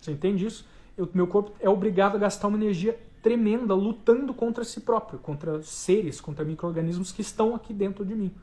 Você 0.01 0.11
entende 0.11 0.47
isso? 0.47 0.67
O 0.97 1.09
meu 1.13 1.27
corpo 1.27 1.53
é 1.61 1.69
obrigado 1.69 2.17
a 2.17 2.19
gastar 2.19 2.49
uma 2.49 2.57
energia 2.57 2.99
tremenda 3.23 3.75
lutando 3.75 4.35
contra 4.35 4.65
si 4.65 4.81
próprio, 4.81 5.19
contra 5.19 5.63
seres, 5.63 6.21
contra 6.21 6.45
micro-organismos 6.45 7.13
que 7.13 7.23
estão 7.23 7.55
aqui 7.55 7.73
dentro 7.73 8.05
de 8.05 8.15
mim. 8.15 8.35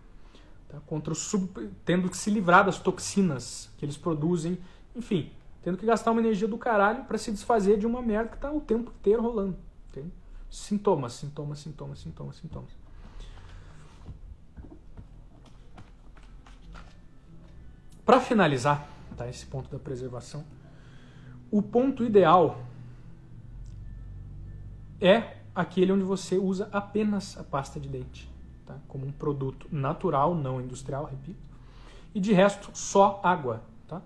Tá? 0.70 0.80
Contra 0.88 1.14
sub... 1.14 1.70
Tendo 1.84 2.10
que 2.10 2.18
se 2.18 2.30
livrar 2.32 2.66
das 2.66 2.80
toxinas 2.80 3.70
que 3.78 3.84
eles 3.84 3.98
produzem, 3.98 4.58
enfim, 4.96 5.32
tendo 5.62 5.78
que 5.78 5.86
gastar 5.86 6.12
uma 6.12 6.22
energia 6.22 6.48
do 6.48 6.58
caralho 6.58 7.04
para 7.04 7.18
se 7.18 7.32
desfazer 7.32 7.78
de 7.78 7.86
uma 7.86 8.02
merda 8.02 8.30
que 8.30 8.36
está 8.36 8.52
o 8.52 8.62
tempo 8.62 8.92
inteiro 8.98 9.22
rolando. 9.22 9.58
Entende? 9.90 10.12
Sintomas, 10.50 11.14
sintomas, 11.14 11.60
sintomas, 11.60 12.00
sintomas, 12.00 12.36
sintomas. 12.38 12.70
Para 18.06 18.20
finalizar 18.22 18.90
tá, 19.16 19.28
esse 19.28 19.46
ponto 19.46 19.70
da 19.70 19.78
preservação, 19.78 20.44
o 21.52 21.62
ponto 21.62 22.04
ideal 22.04 22.60
é 25.02 25.38
aquele 25.54 25.92
onde 25.92 26.04
você 26.04 26.38
usa 26.38 26.70
apenas 26.72 27.38
a 27.38 27.44
pasta 27.44 27.80
de 27.80 27.88
dente, 27.88 28.30
tá? 28.66 28.78
como 28.88 29.06
um 29.06 29.12
produto 29.12 29.68
natural, 29.72 30.36
não 30.36 30.62
industrial, 30.62 31.06
repito. 31.06 31.40
E 32.14 32.20
de 32.20 32.34
resto, 32.34 32.70
só 32.74 33.20
água. 33.24 33.62
Tá? 33.88 34.02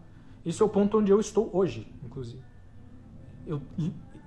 Esse 0.46 0.62
é 0.62 0.66
o 0.66 0.70
ponto 0.70 0.98
onde 0.98 1.12
eu 1.12 1.20
estou 1.20 1.50
hoje, 1.54 1.92
inclusive. 2.04 2.44
Eu, 3.46 3.62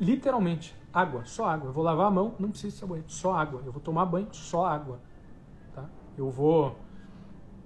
literalmente, 0.00 0.74
água, 0.92 1.24
só 1.24 1.48
água. 1.48 1.68
Eu 1.68 1.72
vou 1.72 1.84
lavar 1.84 2.06
a 2.06 2.10
mão, 2.10 2.34
não 2.38 2.50
preciso 2.50 2.74
de 2.74 2.80
sabonete, 2.80 3.12
só 3.12 3.34
água. 3.34 3.62
Eu 3.64 3.72
vou 3.72 3.80
tomar 3.80 4.06
banho, 4.06 4.28
só 4.32 4.66
água. 4.66 4.98
Tá? 5.74 5.84
Eu 6.16 6.30
vou. 6.30 6.76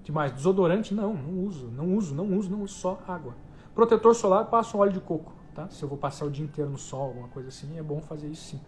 Demais, 0.02 0.32
desodorante, 0.32 0.94
não, 0.94 1.14
não 1.14 1.44
uso, 1.44 1.68
não 1.68 1.94
uso, 1.94 2.14
não 2.14 2.36
uso, 2.36 2.50
não 2.50 2.62
uso, 2.62 2.74
só 2.74 3.00
água. 3.06 3.34
Protetor 3.74 4.14
solar, 4.14 4.46
passo 4.46 4.76
um 4.76 4.80
óleo 4.80 4.92
de 4.92 5.00
coco. 5.00 5.32
Tá? 5.54 5.68
Se 5.68 5.82
eu 5.82 5.88
vou 5.88 5.98
passar 5.98 6.24
o 6.24 6.30
dia 6.30 6.44
inteiro 6.44 6.70
no 6.70 6.78
sol, 6.78 7.08
alguma 7.08 7.28
coisa 7.28 7.48
assim, 7.48 7.78
é 7.78 7.82
bom 7.82 8.00
fazer 8.00 8.28
isso 8.28 8.44
sim. 8.50 8.60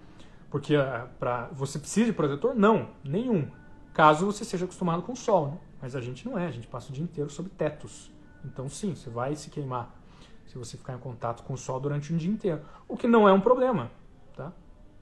Porque 0.52 0.76
uh, 0.76 1.08
pra, 1.18 1.48
você 1.50 1.78
precisa 1.78 2.04
de 2.04 2.12
protetor? 2.12 2.54
Não, 2.54 2.90
nenhum. 3.02 3.48
Caso 3.94 4.26
você 4.26 4.44
seja 4.44 4.66
acostumado 4.66 5.02
com 5.02 5.12
o 5.12 5.16
sol, 5.16 5.48
né? 5.48 5.58
Mas 5.80 5.96
a 5.96 6.00
gente 6.00 6.28
não 6.28 6.38
é, 6.38 6.46
a 6.46 6.50
gente 6.50 6.68
passa 6.68 6.90
o 6.90 6.92
dia 6.92 7.02
inteiro 7.02 7.30
sob 7.30 7.48
tetos. 7.48 8.12
Então 8.44 8.68
sim, 8.68 8.94
você 8.94 9.08
vai 9.08 9.34
se 9.34 9.48
queimar 9.48 9.98
se 10.46 10.58
você 10.58 10.76
ficar 10.76 10.92
em 10.92 10.98
contato 10.98 11.42
com 11.42 11.54
o 11.54 11.56
sol 11.56 11.80
durante 11.80 12.12
um 12.12 12.18
dia 12.18 12.30
inteiro. 12.30 12.60
O 12.86 12.98
que 12.98 13.08
não 13.08 13.26
é 13.26 13.32
um 13.32 13.40
problema, 13.40 13.90
tá? 14.36 14.52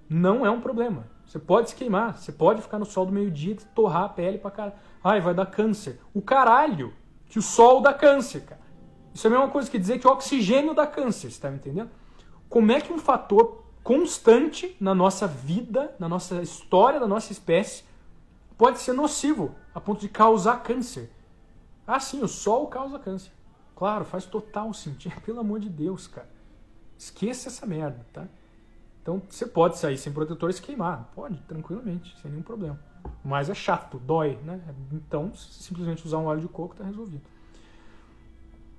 Não 0.09 0.47
é 0.47 0.51
um 0.51 0.61
problema. 0.61 1.09
Você 1.27 1.41
pode 1.41 1.71
se 1.71 1.75
queimar, 1.75 2.17
você 2.17 2.31
pode 2.31 2.63
ficar 2.63 2.79
no 2.79 2.87
sol 2.87 3.05
do 3.05 3.13
meio-dia 3.13 3.55
e 3.55 3.57
torrar 3.75 4.05
a 4.05 4.09
pele 4.09 4.39
pra 4.39 4.53
caralho. 4.53 4.79
Ai, 5.03 5.21
vai 5.21 5.35
dar 5.35 5.47
câncer. 5.47 6.01
O 6.15 6.23
caralho 6.23 6.95
que 7.27 7.41
o 7.41 7.43
sol 7.43 7.83
dá 7.83 7.93
câncer, 7.93 8.43
cara. 8.43 8.61
Isso 9.13 9.27
é 9.27 9.29
a 9.29 9.33
mesma 9.33 9.49
coisa 9.49 9.69
que 9.69 9.81
dizer 9.81 9.99
que 9.99 10.07
o 10.07 10.11
oxigênio 10.11 10.75
dá 10.75 10.87
câncer, 10.87 11.29
você 11.29 11.41
tá 11.41 11.51
me 11.51 11.57
entendendo? 11.57 11.91
Como 12.49 12.71
é 12.71 12.81
que 12.81 12.93
um 12.93 12.99
fator 12.99 13.65
constante 13.83 14.77
na 14.81 14.95
nossa 14.95 15.27
vida, 15.27 15.95
na 15.99 16.09
nossa 16.09 16.43
história 16.43 17.01
da 17.01 17.07
nossa 17.07 17.33
espécie, 17.33 17.85
pode 18.57 18.79
ser 18.79 18.93
nocivo 18.93 19.55
a 19.75 19.81
ponto 19.81 20.01
de 20.01 20.09
causar 20.09 20.63
câncer. 20.63 21.11
Ah, 21.87 21.99
sim, 21.99 22.23
o 22.23 22.29
sol 22.29 22.67
causa 22.67 22.99
câncer. 22.99 23.33
Claro, 23.75 24.05
faz 24.05 24.27
total 24.27 24.73
sentido. 24.75 25.19
Pelo 25.23 25.41
amor 25.41 25.59
de 25.59 25.69
Deus, 25.69 26.07
cara. 26.07 26.29
Esqueça 26.99 27.49
essa 27.49 27.67
merda, 27.67 28.07
tá? 28.13 28.29
Então, 29.03 29.23
você 29.29 29.47
pode 29.47 29.79
sair 29.79 29.97
sem 29.97 30.13
protetor 30.13 30.51
e 30.51 30.53
se 30.53 30.61
queimar. 30.61 31.11
Pode, 31.15 31.41
tranquilamente, 31.49 32.15
sem 32.21 32.31
nenhum 32.31 32.43
problema. 32.43 32.79
Mas 33.25 33.49
é 33.49 33.55
chato, 33.55 33.99
dói, 33.99 34.39
né? 34.45 34.61
Então, 34.93 35.35
simplesmente 35.35 36.05
usar 36.07 36.19
um 36.19 36.27
óleo 36.27 36.43
de 36.43 36.49
coco 36.49 36.77
tá 36.77 36.85
resolvido. 36.85 37.23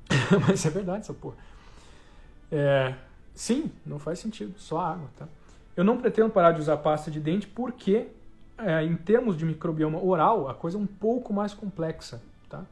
Mas 0.47 0.66
é 0.66 0.70
verdade 0.70 0.99
essa 0.99 1.14
porra. 1.14 1.36
É, 2.52 2.93
Sim, 3.34 3.71
não 3.86 3.99
faz 3.99 4.19
sentido, 4.19 4.53
só 4.57 4.79
água, 4.79 5.09
tá? 5.17 5.27
Eu 5.75 5.84
não 5.84 5.97
pretendo 5.97 6.29
parar 6.29 6.51
de 6.51 6.59
usar 6.59 6.77
pasta 6.77 7.09
de 7.09 7.19
dente 7.19 7.47
porque, 7.47 8.07
é, 8.57 8.84
em 8.84 8.95
termos 8.95 9.38
de 9.38 9.45
microbioma 9.45 10.03
oral, 10.03 10.49
a 10.49 10.53
coisa 10.53 10.77
é 10.77 10.82
um 10.82 10.86
pouco 10.86 11.34
mais 11.34 11.53
complexa, 11.53 12.21
tá? 12.49 12.65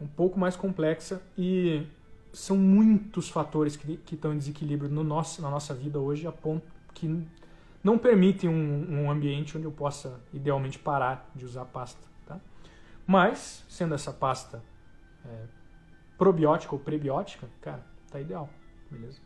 Um 0.00 0.06
pouco 0.06 0.38
mais 0.38 0.56
complexa 0.56 1.22
e 1.36 1.86
são 2.32 2.56
muitos 2.56 3.28
fatores 3.28 3.76
que, 3.76 3.96
que 3.98 4.14
estão 4.14 4.32
em 4.32 4.38
desequilíbrio 4.38 4.90
no 4.90 5.04
nosso, 5.04 5.42
na 5.42 5.50
nossa 5.50 5.74
vida 5.74 5.98
hoje, 5.98 6.26
a 6.26 6.32
ponto 6.32 6.64
que 6.94 7.24
não 7.84 7.98
permitem 7.98 8.48
um, 8.48 9.04
um 9.04 9.10
ambiente 9.10 9.56
onde 9.56 9.66
eu 9.66 9.72
possa, 9.72 10.20
idealmente, 10.32 10.78
parar 10.78 11.30
de 11.34 11.44
usar 11.44 11.66
pasta, 11.66 12.00
tá? 12.26 12.40
Mas, 13.06 13.64
sendo 13.68 13.94
essa 13.94 14.12
pasta 14.12 14.62
é, 15.24 15.44
probiótica 16.16 16.74
ou 16.74 16.80
prebiótica, 16.80 17.48
cara, 17.60 17.84
tá 18.10 18.20
ideal, 18.20 18.48
beleza? 18.90 19.20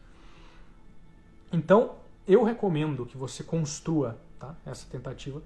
Então, 1.57 1.95
eu 2.29 2.45
recomendo 2.45 3.07
que 3.07 3.17
você 3.17 3.43
construa 3.43 4.19
tá, 4.39 4.55
essa 4.67 4.87
tentativa, 4.91 5.43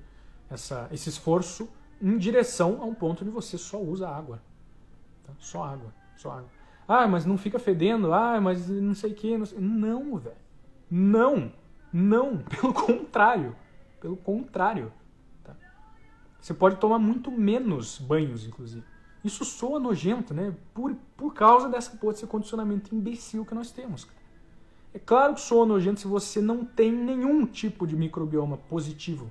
essa, 0.50 0.88
esse 0.90 1.08
esforço 1.08 1.68
em 2.02 2.18
direção 2.18 2.82
a 2.82 2.84
um 2.84 2.92
ponto 2.92 3.22
onde 3.22 3.30
você 3.30 3.56
só 3.56 3.80
usa 3.80 4.08
água. 4.08 4.42
Tá? 5.24 5.32
Só 5.38 5.62
água, 5.62 5.94
só 6.16 6.32
água. 6.32 6.48
Ah, 6.88 7.06
mas 7.06 7.24
não 7.24 7.38
fica 7.38 7.61
fedendo, 7.61 8.12
ah, 8.12 8.40
mas 8.40 8.68
não 8.68 8.92
sei 8.92 9.12
o 9.12 9.14
que. 9.14 9.38
Não, 9.38 9.46
não 10.02 10.18
velho. 10.18 10.36
Não, 10.90 11.52
não. 11.92 12.38
Pelo 12.61 12.74
contrário. 12.74 13.54
Pelo 14.00 14.16
contrário. 14.16 14.92
Tá? 15.44 15.54
Você 16.40 16.52
pode 16.52 16.76
tomar 16.78 16.98
muito 16.98 17.30
menos 17.30 17.98
banhos, 17.98 18.44
inclusive. 18.44 18.84
Isso 19.22 19.44
soa 19.44 19.78
nojento, 19.78 20.34
né? 20.34 20.52
Por, 20.74 20.96
por 21.16 21.32
causa 21.32 21.68
dessa 21.68 21.96
desse 21.96 22.26
condicionamento 22.26 22.92
imbecil 22.92 23.46
que 23.46 23.54
nós 23.54 23.70
temos. 23.70 24.04
Cara. 24.04 24.19
É 24.93 24.99
claro 24.99 25.34
que 25.34 25.41
soa 25.41 25.64
nojento 25.64 26.01
se 26.01 26.07
você 26.07 26.41
não 26.41 26.64
tem 26.64 26.91
nenhum 26.91 27.47
tipo 27.47 27.86
de 27.86 27.97
microbioma 27.97 28.57
positivo. 28.57 29.30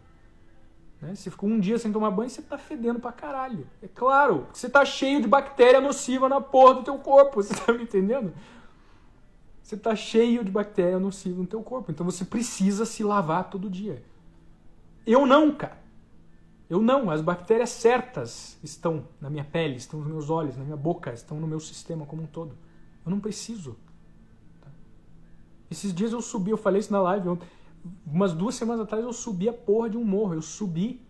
Né? 1.02 1.16
Se 1.16 1.30
ficou 1.30 1.50
um 1.50 1.60
dia 1.60 1.78
sem 1.78 1.92
tomar 1.92 2.12
banho, 2.12 2.30
você 2.30 2.42
tá 2.42 2.58
fedendo 2.58 3.00
pra 3.00 3.12
caralho. 3.12 3.68
É 3.82 3.88
claro, 3.88 4.48
você 4.54 4.70
tá 4.70 4.86
cheio 4.86 5.22
de 5.22 5.28
bactéria 5.28 5.82
nociva 5.82 6.30
na 6.30 6.42
porra 6.42 6.76
do 6.76 6.84
teu 6.84 6.98
corpo, 6.98 7.42
você 7.44 7.54
tá 7.54 7.74
me 7.74 7.84
entendendo? 7.84 8.34
Você 9.62 9.78
tá 9.78 9.96
cheio 9.96 10.44
de 10.44 10.52
bactéria 10.52 11.00
nociva 11.00 11.40
no 11.40 11.48
teu 11.48 11.62
corpo, 11.62 11.92
então 11.92 12.06
você 12.06 12.26
precisa 12.26 12.86
se 12.86 13.04
lavar 13.04 13.50
todo 13.50 13.70
dia. 13.70 14.04
Eu 15.06 15.26
não, 15.26 15.52
cara. 15.52 15.80
Eu 16.70 16.82
não, 16.82 17.10
as 17.10 17.22
bactérias 17.22 17.72
certas 17.72 18.58
estão 18.64 19.08
na 19.20 19.30
minha 19.30 19.44
pele, 19.44 19.76
estão 19.76 20.00
nos 20.00 20.08
meus 20.08 20.30
olhos, 20.30 20.56
na 20.56 20.64
minha 20.64 20.78
boca, 20.78 21.12
estão 21.12 21.40
no 21.40 21.48
meu 21.48 21.60
sistema 21.60 22.06
como 22.06 22.24
um 22.24 22.28
todo. 22.28 22.56
Eu 23.04 23.10
não 23.10 23.20
preciso. 23.20 23.76
Esses 25.70 25.94
dias 25.94 26.12
eu 26.12 26.22
subi, 26.22 26.52
eu 26.52 26.58
falei 26.58 26.80
isso 26.80 26.92
na 26.92 27.02
live 27.02 27.30
ontem. 27.30 27.48
Umas 28.06 28.34
duas 28.34 28.56
semanas 28.56 28.82
atrás 28.82 29.04
eu 29.04 29.14
subi 29.14 29.48
a 29.48 29.54
porra 29.54 29.90
de 29.90 29.98
um 29.98 30.04
morro. 30.04 30.34
Eu 30.34 30.42
subi, 30.42 31.02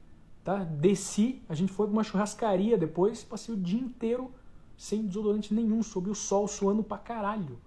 tá? 0.43 0.63
Desci, 0.63 1.41
a 1.47 1.55
gente 1.55 1.71
foi 1.71 1.87
pra 1.87 1.93
uma 1.93 2.03
churrascaria 2.03 2.77
depois, 2.77 3.23
passei 3.23 3.53
o 3.53 3.57
dia 3.57 3.79
inteiro 3.79 4.31
sem 4.77 5.05
desodorante 5.05 5.53
nenhum, 5.53 5.83
sob 5.83 6.09
o 6.09 6.15
sol, 6.15 6.47
suando 6.47 6.81
pra 6.81 6.97
caralho. 6.97 7.59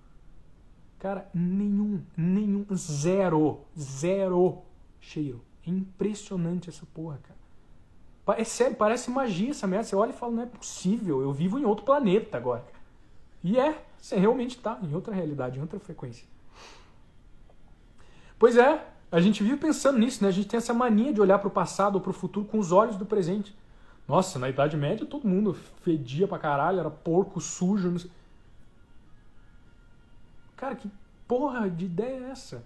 Cara, 0.99 1.29
nenhum, 1.35 2.01
nenhum, 2.17 2.65
zero, 2.75 3.61
zero 3.79 4.63
cheiro. 4.99 5.43
É 5.67 5.71
impressionante 5.71 6.71
essa 6.71 6.87
porra, 6.95 7.21
cara. 7.23 8.39
É 8.41 8.45
sério, 8.45 8.77
parece 8.77 9.11
magia 9.11 9.51
essa 9.51 9.67
merda. 9.67 9.85
Você 9.85 9.97
olha 9.97 10.11
e 10.11 10.15
fala, 10.15 10.33
não 10.33 10.43
é 10.43 10.47
possível, 10.47 11.21
eu 11.21 11.33
vivo 11.33 11.59
em 11.59 11.65
outro 11.65 11.85
planeta 11.85 12.37
agora. 12.37 12.65
E 13.43 13.59
é, 13.59 13.85
você 13.99 14.17
realmente 14.17 14.59
tá 14.59 14.79
em 14.83 14.95
outra 14.95 15.13
realidade, 15.13 15.59
em 15.59 15.63
outra 15.63 15.79
frequência. 15.81 16.27
Pois 18.43 18.57
é, 18.57 18.85
a 19.13 19.21
gente 19.21 19.41
vive 19.41 19.57
pensando 19.57 20.01
nisso, 20.01 20.21
né? 20.21 20.29
A 20.29 20.33
gente 20.33 20.49
tem 20.49 20.59
essa 20.59 20.75
mania 20.75 21.13
de 21.13 21.21
olhar 21.21 21.39
para 21.39 21.47
o 21.47 21.51
passado 21.51 21.95
ou 21.95 22.01
para 22.01 22.11
o 22.11 22.13
futuro 22.13 22.45
com 22.45 22.59
os 22.59 22.73
olhos 22.73 22.97
do 22.97 23.07
presente. 23.07 23.57
Nossa, 24.09 24.37
na 24.37 24.49
Idade 24.49 24.77
Média 24.77 25.07
todo 25.07 25.29
mundo 25.29 25.55
fedia 25.83 26.27
pra 26.27 26.41
caralho, 26.41 26.81
era 26.81 26.91
porco, 26.91 27.41
sujo. 27.41 28.11
Cara, 30.57 30.75
que 30.75 30.91
porra 31.29 31.71
de 31.71 31.85
ideia 31.85 32.17
é 32.17 32.31
essa? 32.31 32.65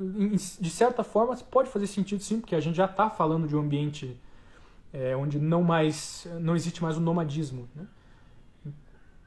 De 0.00 0.68
certa 0.68 1.04
forma, 1.04 1.36
pode 1.48 1.70
fazer 1.70 1.86
sentido 1.86 2.20
sim, 2.20 2.40
porque 2.40 2.56
a 2.56 2.60
gente 2.60 2.74
já 2.74 2.86
está 2.86 3.08
falando 3.08 3.46
de 3.46 3.54
um 3.54 3.60
ambiente 3.60 4.20
é, 4.92 5.14
onde 5.14 5.38
não 5.38 5.62
mais 5.62 6.26
não 6.40 6.56
existe 6.56 6.82
mais 6.82 6.96
o 6.96 7.00
nomadismo. 7.00 7.68
Né? 7.72 7.86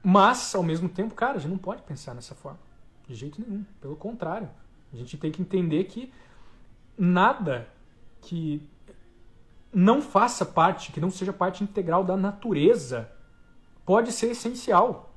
Mas, 0.03 0.53
ao 0.53 0.63
mesmo 0.63 0.89
tempo, 0.89 1.15
cara, 1.15 1.37
a 1.37 1.39
gente 1.39 1.51
não 1.51 1.57
pode 1.57 1.81
pensar 1.83 2.13
nessa 2.13 2.35
forma. 2.35 2.59
De 3.07 3.15
jeito 3.15 3.41
nenhum. 3.41 3.63
Pelo 3.79 3.95
contrário. 3.95 4.49
A 4.93 4.97
gente 4.97 5.17
tem 5.17 5.31
que 5.31 5.41
entender 5.41 5.85
que 5.85 6.11
nada 6.97 7.67
que 8.21 8.61
não 9.73 10.01
faça 10.01 10.45
parte, 10.45 10.91
que 10.91 10.99
não 10.99 11.09
seja 11.09 11.31
parte 11.31 11.63
integral 11.63 12.03
da 12.03 12.17
natureza, 12.17 13.09
pode 13.85 14.11
ser 14.11 14.31
essencial 14.31 15.13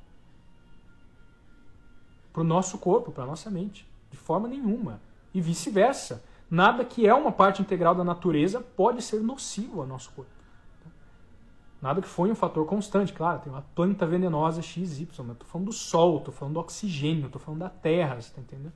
para 2.32 2.42
o 2.42 2.44
nosso 2.44 2.78
corpo, 2.78 3.12
para 3.12 3.24
a 3.24 3.26
nossa 3.26 3.50
mente. 3.50 3.88
De 4.10 4.16
forma 4.16 4.48
nenhuma. 4.48 5.00
E 5.32 5.40
vice-versa. 5.40 6.22
Nada 6.50 6.84
que 6.84 7.06
é 7.06 7.14
uma 7.14 7.32
parte 7.32 7.60
integral 7.62 7.94
da 7.94 8.04
natureza 8.04 8.60
pode 8.60 9.02
ser 9.02 9.20
nocivo 9.20 9.80
ao 9.80 9.86
nosso 9.86 10.10
corpo. 10.12 10.30
Nada 11.82 12.00
que 12.00 12.08
foi 12.08 12.30
um 12.30 12.34
fator 12.34 12.64
constante. 12.64 13.12
Claro, 13.12 13.40
tem 13.40 13.52
uma 13.52 13.62
planta 13.74 14.06
venenosa 14.06 14.62
XY, 14.62 15.06
mas 15.18 15.30
estou 15.32 15.48
falando 15.48 15.66
do 15.66 15.72
sol, 15.72 16.18
estou 16.18 16.32
falando 16.32 16.54
do 16.54 16.60
oxigênio, 16.60 17.26
estou 17.26 17.40
falando 17.40 17.60
da 17.60 17.68
terra, 17.68 18.14
você 18.14 18.28
está 18.28 18.40
entendendo? 18.40 18.72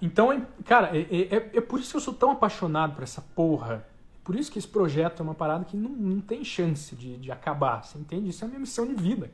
Então, 0.00 0.32
é, 0.32 0.40
cara, 0.64 0.96
é, 0.96 1.00
é, 1.02 1.36
é, 1.36 1.50
é, 1.54 1.60
por 1.60 1.80
isso 1.80 1.90
que 1.90 1.96
eu 1.96 2.00
sou 2.00 2.14
tão 2.14 2.30
apaixonado 2.30 2.94
por 2.94 3.02
essa 3.02 3.20
porra. 3.20 3.86
Por 4.22 4.36
isso 4.36 4.50
que 4.52 4.58
esse 4.58 4.68
projeto 4.68 5.20
é 5.20 5.22
uma 5.22 5.34
parada 5.34 5.64
que 5.64 5.76
não, 5.76 5.90
não 5.90 6.20
tem 6.20 6.44
chance 6.44 6.94
de, 6.94 7.16
de 7.16 7.32
acabar. 7.32 7.84
Você 7.84 7.98
entende? 7.98 8.30
Isso 8.30 8.44
é 8.44 8.46
a 8.46 8.48
minha 8.48 8.60
missão 8.60 8.86
de 8.86 8.94
vida. 8.94 9.30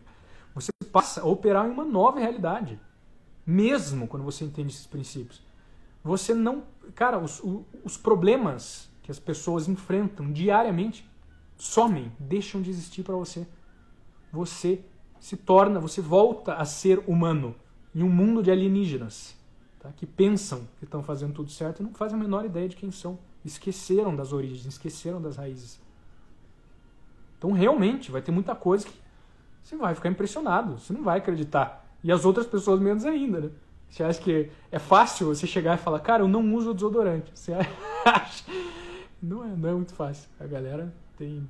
Você 0.55 0.71
passa 0.91 1.21
a 1.21 1.27
operar 1.27 1.67
em 1.67 1.71
uma 1.71 1.85
nova 1.85 2.21
realidade. 2.21 2.81
Mesmo 3.47 4.07
quando 4.07 4.23
você 4.23 4.45
entende 4.45 4.73
esses 4.73 4.87
princípios. 4.87 5.43
Você 6.03 6.33
não. 6.33 6.65
Cara, 6.95 7.19
os, 7.19 7.43
os 7.83 7.97
problemas 7.97 8.89
que 9.03 9.11
as 9.11 9.19
pessoas 9.19 9.69
enfrentam 9.69 10.33
diariamente 10.33 11.07
somem, 11.59 12.11
deixam 12.19 12.63
de 12.63 12.71
existir 12.71 13.03
para 13.03 13.15
você. 13.15 13.47
Você 14.33 14.83
se 15.21 15.37
torna, 15.37 15.81
você 15.81 16.01
volta 16.01 16.55
a 16.55 16.65
ser 16.65 17.03
humano 17.07 17.55
em 17.95 18.03
um 18.03 18.09
mundo 18.09 18.43
de 18.43 18.51
alienígenas 18.51 19.37
tá? 19.85 19.93
que 19.95 20.07
pensam 20.07 20.67
que 20.79 20.85
estão 20.85 21.03
fazendo 21.03 21.35
tudo 21.35 21.51
certo 21.51 21.81
e 21.81 21.83
não 21.83 21.93
fazem 21.93 22.19
a 22.19 22.23
menor 22.23 22.45
ideia 22.45 22.69
de 22.69 22.75
quem 22.75 22.91
são. 22.91 23.19
Esqueceram 23.45 24.17
das 24.17 24.33
origens, 24.33 24.65
esqueceram 24.65 25.21
das 25.21 25.37
raízes. 25.37 25.79
Então, 27.37 27.53
realmente, 27.53 28.11
vai 28.11 28.23
ter 28.23 28.33
muita 28.33 28.55
coisa 28.55 28.87
que 28.87 28.95
você 29.63 29.77
vai 29.77 29.95
ficar 29.95 30.09
impressionado, 30.09 30.79
você 30.79 30.93
não 30.93 31.03
vai 31.03 31.19
acreditar. 31.19 31.87
E 32.03 32.11
as 32.11 32.25
outras 32.25 32.47
pessoas 32.47 32.81
menos 32.81 33.05
ainda, 33.05 33.41
né? 33.41 33.51
Você 33.91 34.03
acha 34.03 34.21
que 34.21 34.51
é 34.73 34.79
fácil 34.79 35.29
você 35.29 35.47
chegar 35.47 35.75
e 35.75 35.79
falar, 35.79 36.01
cara, 36.01 36.23
eu 36.23 36.29
não 36.29 36.55
uso 36.55 36.73
desodorante. 36.75 37.31
Você 37.35 37.53
acha? 38.05 38.45
Não 39.23 39.45
é, 39.45 39.49
não 39.49 39.69
é 39.69 39.73
muito 39.73 39.95
fácil. 39.95 40.29
A 40.41 40.47
galera 40.47 40.93
tem, 41.17 41.47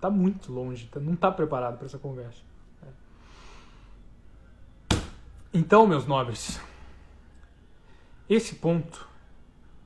tá 0.00 0.10
muito 0.10 0.50
longe, 0.50 0.86
tá, 0.86 0.98
não 0.98 1.12
está 1.12 1.30
preparado 1.30 1.76
para 1.76 1.86
essa 1.86 1.98
conversa. 1.98 2.40
É. 4.90 4.96
Então, 5.54 5.86
meus 5.86 6.06
nobres, 6.06 6.58
esse 8.28 8.56
ponto, 8.56 9.08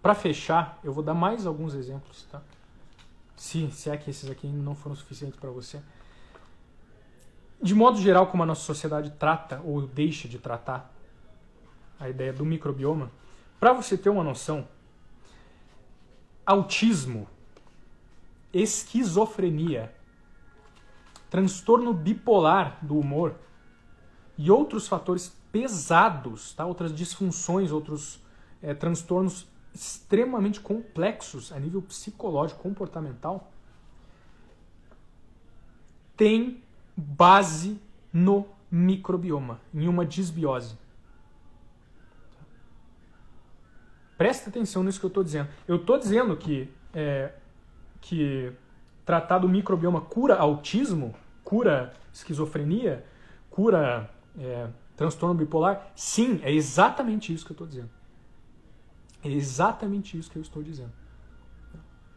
para 0.03 0.14
fechar, 0.14 0.78
eu 0.84 0.93
vou 0.93 1.03
dar 1.03 1.14
mais 1.14 1.47
alguns 1.47 1.74
exemplos, 1.74 2.24
tá? 2.30 2.43
Se, 3.37 3.70
se 3.72 3.91
é 3.91 3.97
que 3.97 4.11
esses 4.11 4.30
aqui 4.30 4.47
não 4.47 4.74
foram 4.74 4.95
suficientes 4.95 5.39
para 5.39 5.51
você. 5.51 5.80
De 7.61 7.74
modo 7.74 7.99
geral, 7.99 8.26
como 8.28 8.43
a 8.43 8.47
nossa 8.47 8.62
sociedade 8.62 9.11
trata 9.18 9.61
ou 9.64 9.82
deixa 9.82 10.28
de 10.28 10.39
tratar 10.39 10.93
a 11.99 12.09
ideia 12.09 12.32
do 12.32 12.45
microbioma, 12.45 13.11
para 13.59 13.72
você 13.72 13.97
ter 13.97 14.11
uma 14.11 14.22
noção, 14.22 14.68
autismo, 16.45 17.26
esquizofrenia, 18.53 19.95
transtorno 21.28 21.93
bipolar 21.93 22.78
do 22.82 22.99
humor 22.99 23.34
e 24.39 24.51
outros 24.51 24.87
fatores 24.87 25.37
pesados, 25.51 26.55
tá? 26.55 26.66
outras 26.66 26.95
disfunções, 26.95 27.72
outros 27.72 28.20
é, 28.66 28.74
transtornos 28.74 29.46
extremamente 29.72 30.58
complexos 30.60 31.52
a 31.52 31.60
nível 31.60 31.80
psicológico, 31.80 32.60
comportamental, 32.60 33.52
tem 36.16 36.60
base 36.96 37.80
no 38.12 38.44
microbioma, 38.68 39.60
em 39.72 39.86
uma 39.86 40.04
disbiose. 40.04 40.76
Presta 44.18 44.50
atenção 44.50 44.82
nisso 44.82 44.98
que 44.98 45.06
eu 45.06 45.08
estou 45.08 45.22
dizendo. 45.22 45.48
Eu 45.68 45.76
estou 45.76 45.96
dizendo 45.96 46.36
que, 46.36 46.68
é, 46.92 47.34
que 48.00 48.52
tratar 49.04 49.38
do 49.38 49.48
microbioma 49.48 50.00
cura 50.00 50.34
autismo, 50.34 51.14
cura 51.44 51.94
esquizofrenia, 52.12 53.06
cura 53.48 54.10
é, 54.36 54.68
transtorno 54.96 55.36
bipolar. 55.36 55.92
Sim, 55.94 56.40
é 56.42 56.50
exatamente 56.50 57.32
isso 57.32 57.44
que 57.44 57.52
eu 57.52 57.54
estou 57.54 57.66
dizendo. 57.66 57.90
É 59.22 59.28
exatamente 59.28 60.18
isso 60.18 60.30
que 60.30 60.38
eu 60.38 60.42
estou 60.42 60.62
dizendo. 60.62 60.92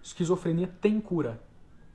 Esquizofrenia 0.01 0.67
tem 0.67 0.99
cura. 0.99 1.41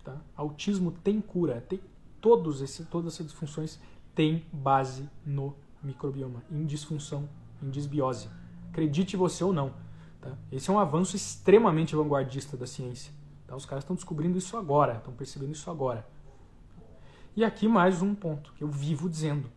Tá? 0.03 0.17
Autismo 0.37 0.93
tem 0.93 1.21
cura. 1.21 1.61
Tem, 1.61 1.81
todos 2.21 2.61
esse, 2.61 2.85
todas 2.85 3.15
essas 3.15 3.27
disfunções 3.27 3.79
têm 4.15 4.45
base 4.53 5.09
no 5.25 5.55
microbioma, 5.83 6.43
em 6.51 6.65
disfunção, 6.65 7.29
em 7.63 7.71
disbiose. 7.71 8.29
Acredite 8.71 9.17
você 9.17 9.45
ou 9.45 9.53
não. 9.53 9.73
Tá? 10.21 10.33
Esse 10.51 10.71
é 10.71 10.73
um 10.73 10.79
avanço 10.79 11.17
extremamente 11.17 11.95
vanguardista 11.95 12.57
da 12.57 12.67
ciência. 12.67 13.13
Tá? 13.47 13.55
Os 13.55 13.67
caras 13.67 13.85
estão 13.85 13.95
descobrindo 13.95 14.39
isso 14.39 14.57
agora, 14.57 14.97
estão 14.97 15.13
percebendo 15.13 15.53
isso 15.53 15.71
agora. 15.71 16.07
E 17.37 17.45
aqui 17.45 17.67
mais 17.67 18.01
um 18.01 18.15
ponto 18.15 18.53
que 18.55 18.63
eu 18.63 18.69
vivo 18.69 19.09
dizendo. 19.09 19.51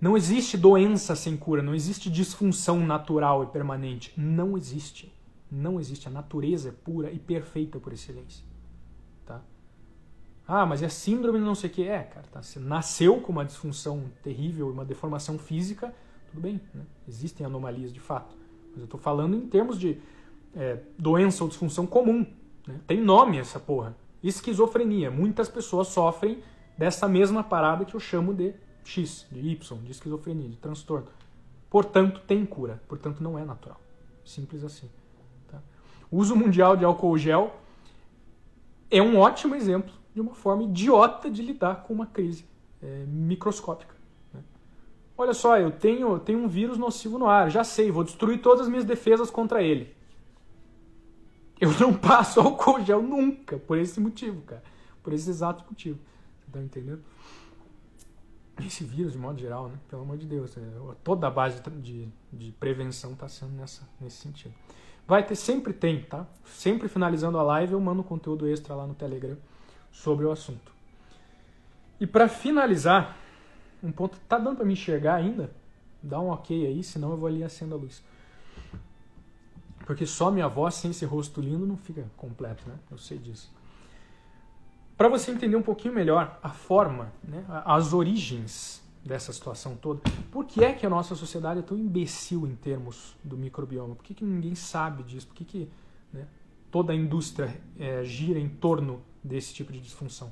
Não 0.00 0.16
existe 0.16 0.56
doença 0.56 1.14
sem 1.14 1.36
cura, 1.36 1.62
não 1.62 1.74
existe 1.74 2.08
disfunção 2.08 2.80
natural 2.80 3.44
e 3.44 3.46
permanente. 3.46 4.12
Não 4.16 4.56
existe. 4.56 5.12
Não 5.50 5.78
existe. 5.78 6.08
A 6.08 6.10
natureza 6.10 6.70
é 6.70 6.72
pura 6.72 7.12
e 7.12 7.18
perfeita 7.18 7.78
por 7.78 7.92
excelência. 7.92 8.42
Tá? 9.26 9.42
Ah, 10.48 10.64
mas 10.64 10.82
é 10.82 10.88
síndrome 10.88 11.38
não 11.38 11.54
sei 11.54 11.68
o 11.68 11.72
que. 11.72 11.86
É, 11.86 12.02
cara, 12.02 12.26
tá? 12.32 12.42
você 12.42 12.58
nasceu 12.58 13.20
com 13.20 13.30
uma 13.30 13.44
disfunção 13.44 14.04
terrível, 14.22 14.70
uma 14.70 14.86
deformação 14.86 15.38
física, 15.38 15.94
tudo 16.30 16.40
bem. 16.40 16.60
Né? 16.72 16.82
Existem 17.06 17.44
anomalias 17.44 17.92
de 17.92 18.00
fato. 18.00 18.34
Mas 18.70 18.78
eu 18.78 18.84
estou 18.84 18.98
falando 18.98 19.36
em 19.36 19.46
termos 19.46 19.78
de 19.78 20.00
é, 20.56 20.78
doença 20.98 21.44
ou 21.44 21.48
disfunção 21.48 21.86
comum. 21.86 22.24
Né? 22.66 22.80
Tem 22.86 23.02
nome 23.02 23.36
essa 23.36 23.60
porra. 23.60 23.94
Esquizofrenia. 24.22 25.10
Muitas 25.10 25.48
pessoas 25.48 25.88
sofrem 25.88 26.42
dessa 26.78 27.06
mesma 27.06 27.44
parada 27.44 27.84
que 27.84 27.94
eu 27.94 28.00
chamo 28.00 28.32
de 28.32 28.54
X, 28.84 29.26
de 29.30 29.40
Y, 29.40 29.78
de 29.84 29.90
esquizofrenia, 29.90 30.48
de 30.48 30.56
transtorno. 30.56 31.08
Portanto, 31.68 32.20
tem 32.26 32.44
cura. 32.44 32.82
Portanto, 32.88 33.22
não 33.22 33.38
é 33.38 33.44
natural. 33.44 33.80
Simples 34.24 34.64
assim. 34.64 34.88
Tá? 35.48 35.58
O 36.10 36.18
uso 36.18 36.34
mundial 36.34 36.76
de 36.76 36.84
álcool 36.84 37.16
gel 37.16 37.54
é 38.90 39.00
um 39.00 39.18
ótimo 39.18 39.54
exemplo 39.54 39.92
de 40.14 40.20
uma 40.20 40.34
forma 40.34 40.64
idiota 40.64 41.30
de 41.30 41.42
lidar 41.42 41.84
com 41.84 41.94
uma 41.94 42.06
crise 42.06 42.44
é, 42.82 43.04
microscópica. 43.06 43.94
Né? 44.34 44.42
Olha 45.16 45.32
só, 45.32 45.56
eu 45.58 45.70
tenho, 45.70 46.18
tenho 46.18 46.40
um 46.40 46.48
vírus 46.48 46.76
nocivo 46.76 47.18
no 47.18 47.26
ar, 47.26 47.50
já 47.50 47.62
sei, 47.62 47.90
vou 47.90 48.02
destruir 48.02 48.40
todas 48.40 48.62
as 48.62 48.68
minhas 48.68 48.84
defesas 48.84 49.30
contra 49.30 49.62
ele. 49.62 49.94
Eu 51.60 51.70
não 51.78 51.94
passo 51.94 52.40
álcool 52.40 52.84
gel 52.84 53.02
nunca, 53.02 53.58
por 53.58 53.78
esse 53.78 54.00
motivo, 54.00 54.40
cara. 54.42 54.62
Por 55.02 55.12
esse 55.12 55.30
exato 55.30 55.64
motivo. 55.68 55.98
Você 56.40 56.50
tá 56.50 56.60
entendendo? 56.60 57.02
Esse 58.66 58.84
vírus, 58.84 59.12
de 59.12 59.18
modo 59.18 59.38
geral, 59.38 59.68
né? 59.68 59.78
Pelo 59.88 60.02
amor 60.02 60.16
de 60.16 60.26
Deus, 60.26 60.56
é, 60.56 60.60
toda 61.02 61.26
a 61.26 61.30
base 61.30 61.60
de, 61.82 62.08
de 62.32 62.52
prevenção 62.52 63.12
está 63.12 63.28
sendo 63.28 63.52
nessa, 63.52 63.88
nesse 64.00 64.16
sentido. 64.16 64.54
Vai 65.06 65.24
ter, 65.26 65.34
sempre 65.34 65.72
tem, 65.72 66.02
tá? 66.02 66.26
Sempre 66.44 66.88
finalizando 66.88 67.38
a 67.38 67.42
live 67.42 67.72
eu 67.72 67.80
mando 67.80 68.02
conteúdo 68.02 68.46
extra 68.46 68.74
lá 68.74 68.86
no 68.86 68.94
Telegram 68.94 69.36
sobre 69.90 70.24
o 70.24 70.30
assunto. 70.30 70.72
E 72.00 72.06
para 72.06 72.28
finalizar, 72.28 73.16
um 73.82 73.92
ponto, 73.92 74.18
tá 74.28 74.38
dando 74.38 74.56
para 74.56 74.64
me 74.64 74.72
enxergar 74.72 75.16
ainda? 75.16 75.50
Dá 76.02 76.20
um 76.20 76.28
ok 76.28 76.66
aí, 76.66 76.82
senão 76.82 77.10
eu 77.10 77.16
vou 77.16 77.26
ali 77.26 77.44
acender 77.44 77.76
a 77.76 77.80
luz. 77.80 78.02
Porque 79.84 80.06
só 80.06 80.30
minha 80.30 80.48
voz 80.48 80.74
sem 80.74 80.92
esse 80.92 81.04
rosto 81.04 81.40
lindo 81.40 81.66
não 81.66 81.76
fica 81.76 82.06
completo, 82.16 82.68
né? 82.68 82.76
Eu 82.90 82.96
sei 82.96 83.18
disso 83.18 83.59
para 85.00 85.08
você 85.08 85.30
entender 85.30 85.56
um 85.56 85.62
pouquinho 85.62 85.94
melhor 85.94 86.38
a 86.42 86.50
forma, 86.50 87.10
né, 87.24 87.42
as 87.64 87.94
origens 87.94 88.82
dessa 89.02 89.32
situação 89.32 89.74
toda. 89.74 90.02
Por 90.30 90.44
que 90.44 90.62
é 90.62 90.74
que 90.74 90.84
a 90.84 90.90
nossa 90.90 91.14
sociedade 91.14 91.60
é 91.60 91.62
tão 91.62 91.74
imbecil 91.74 92.46
em 92.46 92.54
termos 92.54 93.16
do 93.24 93.34
microbioma? 93.34 93.94
Por 93.94 94.04
que, 94.04 94.12
que 94.12 94.22
ninguém 94.22 94.54
sabe 94.54 95.02
disso? 95.02 95.26
Por 95.26 95.36
que, 95.36 95.44
que 95.46 95.70
né, 96.12 96.28
toda 96.70 96.92
a 96.92 96.94
indústria 96.94 97.58
é, 97.78 98.04
gira 98.04 98.38
em 98.38 98.46
torno 98.46 99.00
desse 99.24 99.54
tipo 99.54 99.72
de 99.72 99.80
disfunção? 99.80 100.30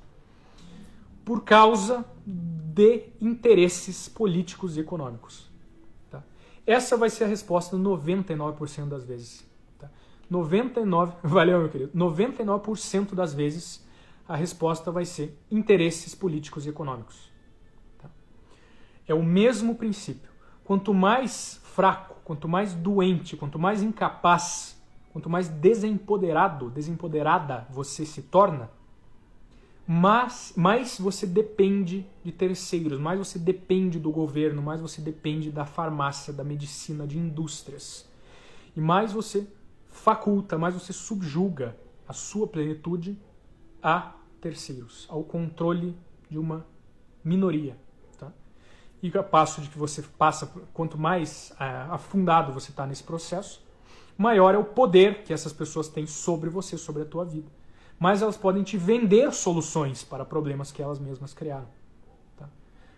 Por 1.25 1.45
causa 1.45 2.05
de 2.27 3.05
interesses 3.23 4.07
políticos 4.07 4.77
e 4.77 4.81
econômicos. 4.81 5.51
Tá? 6.11 6.23
Essa 6.67 6.95
vai 6.95 7.09
ser 7.09 7.25
a 7.25 7.27
resposta 7.27 7.75
99% 7.75 8.87
das 8.87 9.03
vezes. 9.03 9.47
Tá? 9.79 9.91
99, 10.29 11.15
valeu 11.27 11.59
meu 11.59 11.71
querido, 11.71 11.93
99% 11.97 13.15
das 13.15 13.33
vezes 13.33 13.88
a 14.29 14.37
resposta 14.37 14.93
vai 14.93 15.07
ser 15.07 15.37
interesses 15.51 16.15
políticos 16.15 16.67
e 16.67 16.69
econômicos. 16.69 17.33
Tá? 17.99 18.11
É 19.07 19.15
o 19.15 19.23
mesmo 19.23 19.75
princípio. 19.75 20.31
Quanto 20.63 20.93
mais 20.93 21.63
fraco, 21.65 22.17
quanto 22.23 22.47
mais 22.47 22.75
doente, 22.75 23.39
quanto 23.39 23.59
mais 23.59 23.83
incapaz, 23.83 24.79
quanto 25.11 25.31
mais 25.31 25.49
desempoderado, 25.49 26.69
desempoderada 26.69 27.67
você 27.71 28.05
se 28.05 28.21
torna, 28.21 28.71
mais, 29.87 30.53
mais 30.55 30.99
você 30.99 31.27
depende 31.27 32.07
de 32.23 32.31
terceiros, 32.31 33.01
mais 33.01 33.19
você 33.19 33.39
depende 33.39 33.99
do 33.99 34.11
governo, 34.11 34.61
mais 34.61 34.83
você 34.83 35.01
depende 35.01 35.51
da 35.51 35.65
farmácia, 35.65 36.31
da 36.31 36.45
medicina, 36.45 37.07
de 37.07 37.19
indústrias. 37.19 38.07
E 38.77 38.81
mais 38.83 39.15
você 39.15 39.49
faculta, 39.87 40.59
mais 40.59 40.75
você 40.75 40.93
subjuga 40.93 41.75
a 42.07 42.13
sua 42.13 42.47
plenitude 42.47 43.19
a 43.83 44.18
terceiros, 44.41 45.07
ao 45.09 45.23
controle 45.23 45.97
de 46.31 46.39
uma 46.39 46.67
minoria. 47.25 47.77
Tá? 48.19 48.33
E 49.03 49.17
a 49.17 49.23
passo 49.23 49.61
de 49.61 49.69
que 49.69 49.79
você 49.79 50.03
passa, 50.03 50.47
quanto 50.73 50.99
mais 50.99 51.53
uh, 51.53 51.93
afundado 51.93 52.53
você 52.53 52.71
está 52.71 52.87
nesse 52.87 53.03
processo, 53.03 53.65
maior 54.17 54.55
é 54.55 54.59
o 54.59 54.65
poder 54.65 55.23
que 55.23 55.33
essas 55.33 55.53
pessoas 55.53 55.89
têm 55.89 56.07
sobre 56.07 56.49
você, 56.51 56.77
sobre 56.77 57.03
a 57.03 57.07
tua 57.07 57.25
vida. 57.25 57.51
Mais 57.99 58.23
elas 58.23 58.37
podem 58.37 58.63
te 58.63 58.77
vender 58.77 59.33
soluções 59.33 60.05
para 60.05 60.25
problemas 60.25 60.71
que 60.71 60.81
elas 60.81 60.99
mesmas 60.99 61.35
criaram. 61.35 61.69
Tá? 62.37 62.49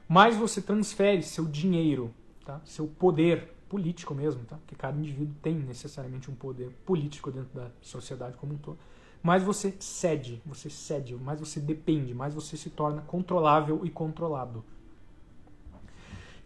Mais 0.09 0.37
você 0.37 0.61
transfere 0.61 1.23
seu 1.23 1.47
dinheiro, 1.47 2.13
tá? 2.45 2.61
seu 2.65 2.87
poder 2.87 3.55
político 3.69 4.15
mesmo, 4.15 4.45
tá? 4.45 4.57
porque 4.57 4.75
cada 4.75 4.99
indivíduo 4.99 5.35
tem 5.41 5.55
necessariamente 5.55 6.31
um 6.31 6.35
poder 6.35 6.71
político 6.85 7.31
dentro 7.31 7.55
da 7.55 7.71
sociedade 7.81 8.37
como 8.37 8.55
um 8.55 8.59
todo 8.59 8.79
mais 9.23 9.43
você 9.43 9.75
cede, 9.79 10.43
você 10.47 10.71
cede, 10.71 11.15
mais 11.15 11.39
você 11.41 11.61
depende, 11.61 12.15
mais 12.15 12.35
você 12.35 12.57
se 12.57 12.71
torna 12.71 13.03
controlável 13.03 13.83
e 13.85 13.91
controlado. 13.91 14.65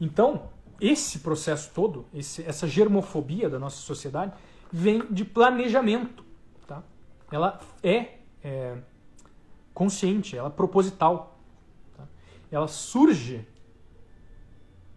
Então, 0.00 0.50
esse 0.80 1.20
processo 1.20 1.70
todo, 1.72 2.04
esse, 2.12 2.42
essa 2.42 2.66
germofobia 2.66 3.48
da 3.48 3.58
nossa 3.58 3.76
sociedade, 3.76 4.32
vem 4.72 5.06
de 5.10 5.24
planejamento. 5.24 6.24
Tá? 6.66 6.82
Ela 7.30 7.60
é, 7.82 8.18
é 8.42 8.76
consciente, 9.72 10.36
ela 10.36 10.48
é 10.48 10.52
proposital. 10.52 11.38
Tá? 11.96 12.04
Ela 12.50 12.66
surge 12.66 13.46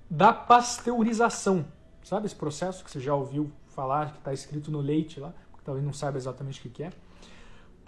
da 0.10 0.34
pasteurização. 0.34 1.66
Sabe 2.04 2.26
esse 2.26 2.36
processo 2.36 2.84
que 2.84 2.90
você 2.90 3.00
já 3.00 3.14
ouviu 3.14 3.52
falar, 3.68 4.14
que 4.14 4.18
está 4.18 4.34
escrito 4.34 4.72
no 4.72 4.80
leite 4.80 5.20
lá, 5.20 5.34
que 5.58 5.64
talvez 5.64 5.86
não 5.86 5.94
saiba 5.94 6.18
exatamente 6.18 6.66
o 6.66 6.72
que 6.72 6.84
é? 6.84 6.92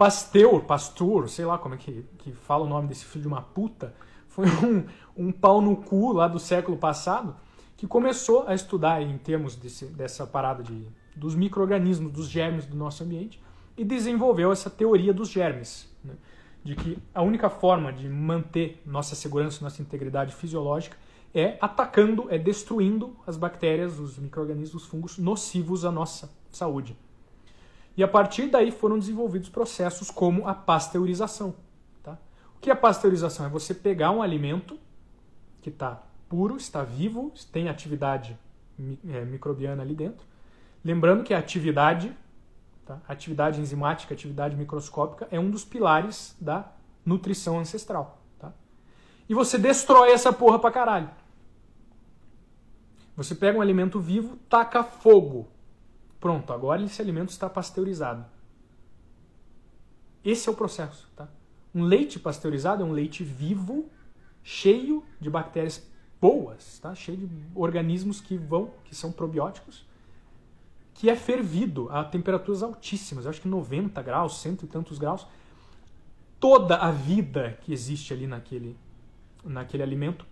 Pasteur, 0.00 0.62
Pasteur, 0.62 1.28
sei 1.28 1.44
lá 1.44 1.58
como 1.58 1.74
é 1.74 1.76
que, 1.76 2.06
que 2.20 2.32
fala 2.32 2.64
o 2.64 2.66
nome 2.66 2.88
desse 2.88 3.04
filho 3.04 3.20
de 3.20 3.28
uma 3.28 3.42
puta, 3.42 3.94
foi 4.28 4.46
um, 4.64 4.86
um 5.14 5.30
pau 5.30 5.60
no 5.60 5.76
cu 5.76 6.14
lá 6.14 6.26
do 6.26 6.38
século 6.38 6.78
passado 6.78 7.36
que 7.76 7.86
começou 7.86 8.48
a 8.48 8.54
estudar 8.54 9.02
em 9.02 9.18
termos 9.18 9.56
desse, 9.56 9.84
dessa 9.84 10.26
parada 10.26 10.62
de, 10.62 10.86
dos 11.14 11.34
micro-organismos, 11.34 12.10
dos 12.10 12.30
germes 12.30 12.64
do 12.64 12.74
nosso 12.78 13.04
ambiente 13.04 13.38
e 13.76 13.84
desenvolveu 13.84 14.50
essa 14.50 14.70
teoria 14.70 15.12
dos 15.12 15.28
germes, 15.28 15.86
né? 16.02 16.14
de 16.64 16.76
que 16.76 16.96
a 17.14 17.20
única 17.20 17.50
forma 17.50 17.92
de 17.92 18.08
manter 18.08 18.80
nossa 18.86 19.14
segurança, 19.14 19.62
nossa 19.62 19.82
integridade 19.82 20.34
fisiológica 20.34 20.96
é 21.34 21.58
atacando, 21.60 22.26
é 22.30 22.38
destruindo 22.38 23.14
as 23.26 23.36
bactérias, 23.36 23.98
os 23.98 24.18
micro-organismos, 24.18 24.82
os 24.82 24.88
fungos 24.88 25.18
nocivos 25.18 25.84
à 25.84 25.92
nossa 25.92 26.32
saúde. 26.50 26.96
E 28.00 28.02
a 28.02 28.08
partir 28.08 28.46
daí 28.46 28.70
foram 28.70 28.98
desenvolvidos 28.98 29.50
processos 29.50 30.10
como 30.10 30.48
a 30.48 30.54
pasteurização. 30.54 31.54
Tá? 32.02 32.16
O 32.56 32.58
que 32.58 32.70
é 32.70 32.74
pasteurização? 32.74 33.44
É 33.44 33.48
você 33.50 33.74
pegar 33.74 34.10
um 34.10 34.22
alimento 34.22 34.78
que 35.60 35.68
está 35.68 36.02
puro, 36.26 36.56
está 36.56 36.82
vivo, 36.82 37.30
tem 37.52 37.68
atividade 37.68 38.38
é, 39.06 39.22
microbiana 39.26 39.82
ali 39.82 39.94
dentro. 39.94 40.26
Lembrando 40.82 41.22
que 41.22 41.34
a 41.34 41.38
atividade, 41.38 42.16
tá? 42.86 43.02
atividade 43.06 43.60
enzimática, 43.60 44.14
atividade 44.14 44.56
microscópica, 44.56 45.28
é 45.30 45.38
um 45.38 45.50
dos 45.50 45.62
pilares 45.62 46.34
da 46.40 46.72
nutrição 47.04 47.58
ancestral. 47.58 48.22
Tá? 48.38 48.50
E 49.28 49.34
você 49.34 49.58
destrói 49.58 50.10
essa 50.10 50.32
porra 50.32 50.58
pra 50.58 50.70
caralho. 50.70 51.10
Você 53.14 53.34
pega 53.34 53.58
um 53.58 53.60
alimento 53.60 54.00
vivo, 54.00 54.38
taca 54.48 54.82
fogo 54.82 55.48
Pronto, 56.20 56.52
agora 56.52 56.82
esse 56.82 57.00
alimento 57.00 57.30
está 57.30 57.48
pasteurizado. 57.48 58.26
Esse 60.24 60.48
é 60.48 60.52
o 60.52 60.54
processo. 60.54 61.08
Tá? 61.16 61.28
Um 61.74 61.82
leite 61.82 62.18
pasteurizado 62.18 62.82
é 62.82 62.86
um 62.86 62.92
leite 62.92 63.24
vivo, 63.24 63.88
cheio 64.42 65.02
de 65.18 65.30
bactérias 65.30 65.88
boas, 66.20 66.78
tá? 66.78 66.94
cheio 66.94 67.16
de 67.16 67.28
organismos 67.54 68.20
que 68.20 68.36
vão, 68.36 68.70
que 68.84 68.94
são 68.94 69.10
probióticos, 69.10 69.86
que 70.92 71.08
é 71.08 71.16
fervido 71.16 71.88
a 71.90 72.04
temperaturas 72.04 72.62
altíssimas, 72.62 73.26
acho 73.26 73.40
que 73.40 73.48
90 73.48 74.02
graus, 74.02 74.38
cento 74.42 74.66
e 74.66 74.68
tantos 74.68 74.98
graus. 74.98 75.26
Toda 76.38 76.76
a 76.76 76.90
vida 76.90 77.58
que 77.62 77.72
existe 77.72 78.12
ali 78.12 78.26
naquele, 78.26 78.76
naquele 79.42 79.82
alimento 79.82 80.26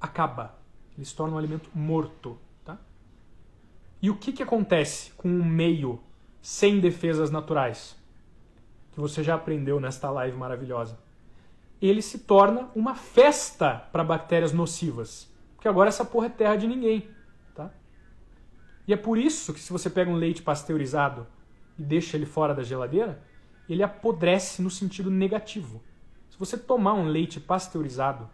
acaba. 0.00 0.58
Ele 0.96 1.04
se 1.04 1.14
torna 1.14 1.34
um 1.34 1.38
alimento 1.38 1.70
morto. 1.72 2.36
Tá? 3.98 4.06
E 4.06 4.10
o 4.10 4.16
que, 4.16 4.32
que 4.32 4.42
acontece 4.42 5.12
com 5.12 5.28
um 5.28 5.44
meio 5.44 6.00
sem 6.40 6.80
defesas 6.80 7.30
naturais? 7.30 7.96
Que 8.92 9.00
você 9.00 9.22
já 9.22 9.34
aprendeu 9.34 9.80
nesta 9.80 10.10
live 10.10 10.36
maravilhosa. 10.36 10.98
Ele 11.80 12.02
se 12.02 12.20
torna 12.20 12.68
uma 12.74 12.94
festa 12.94 13.88
para 13.92 14.02
bactérias 14.02 14.52
nocivas. 14.52 15.32
Porque 15.54 15.68
agora 15.68 15.88
essa 15.88 16.04
porra 16.04 16.26
é 16.26 16.30
terra 16.30 16.56
de 16.56 16.66
ninguém. 16.66 17.08
E 18.88 18.92
é 18.94 18.96
por 18.96 19.18
isso 19.18 19.52
que 19.52 19.60
se 19.60 19.70
você 19.70 19.90
pega 19.90 20.10
um 20.10 20.14
leite 20.14 20.42
pasteurizado 20.42 21.26
e 21.78 21.82
deixa 21.82 22.16
ele 22.16 22.24
fora 22.24 22.54
da 22.54 22.62
geladeira, 22.62 23.22
ele 23.68 23.82
apodrece 23.82 24.62
no 24.62 24.70
sentido 24.70 25.10
negativo. 25.10 25.82
Se 26.30 26.38
você 26.38 26.56
tomar 26.56 26.94
um 26.94 27.04
leite 27.04 27.38
pasteurizado 27.38 28.30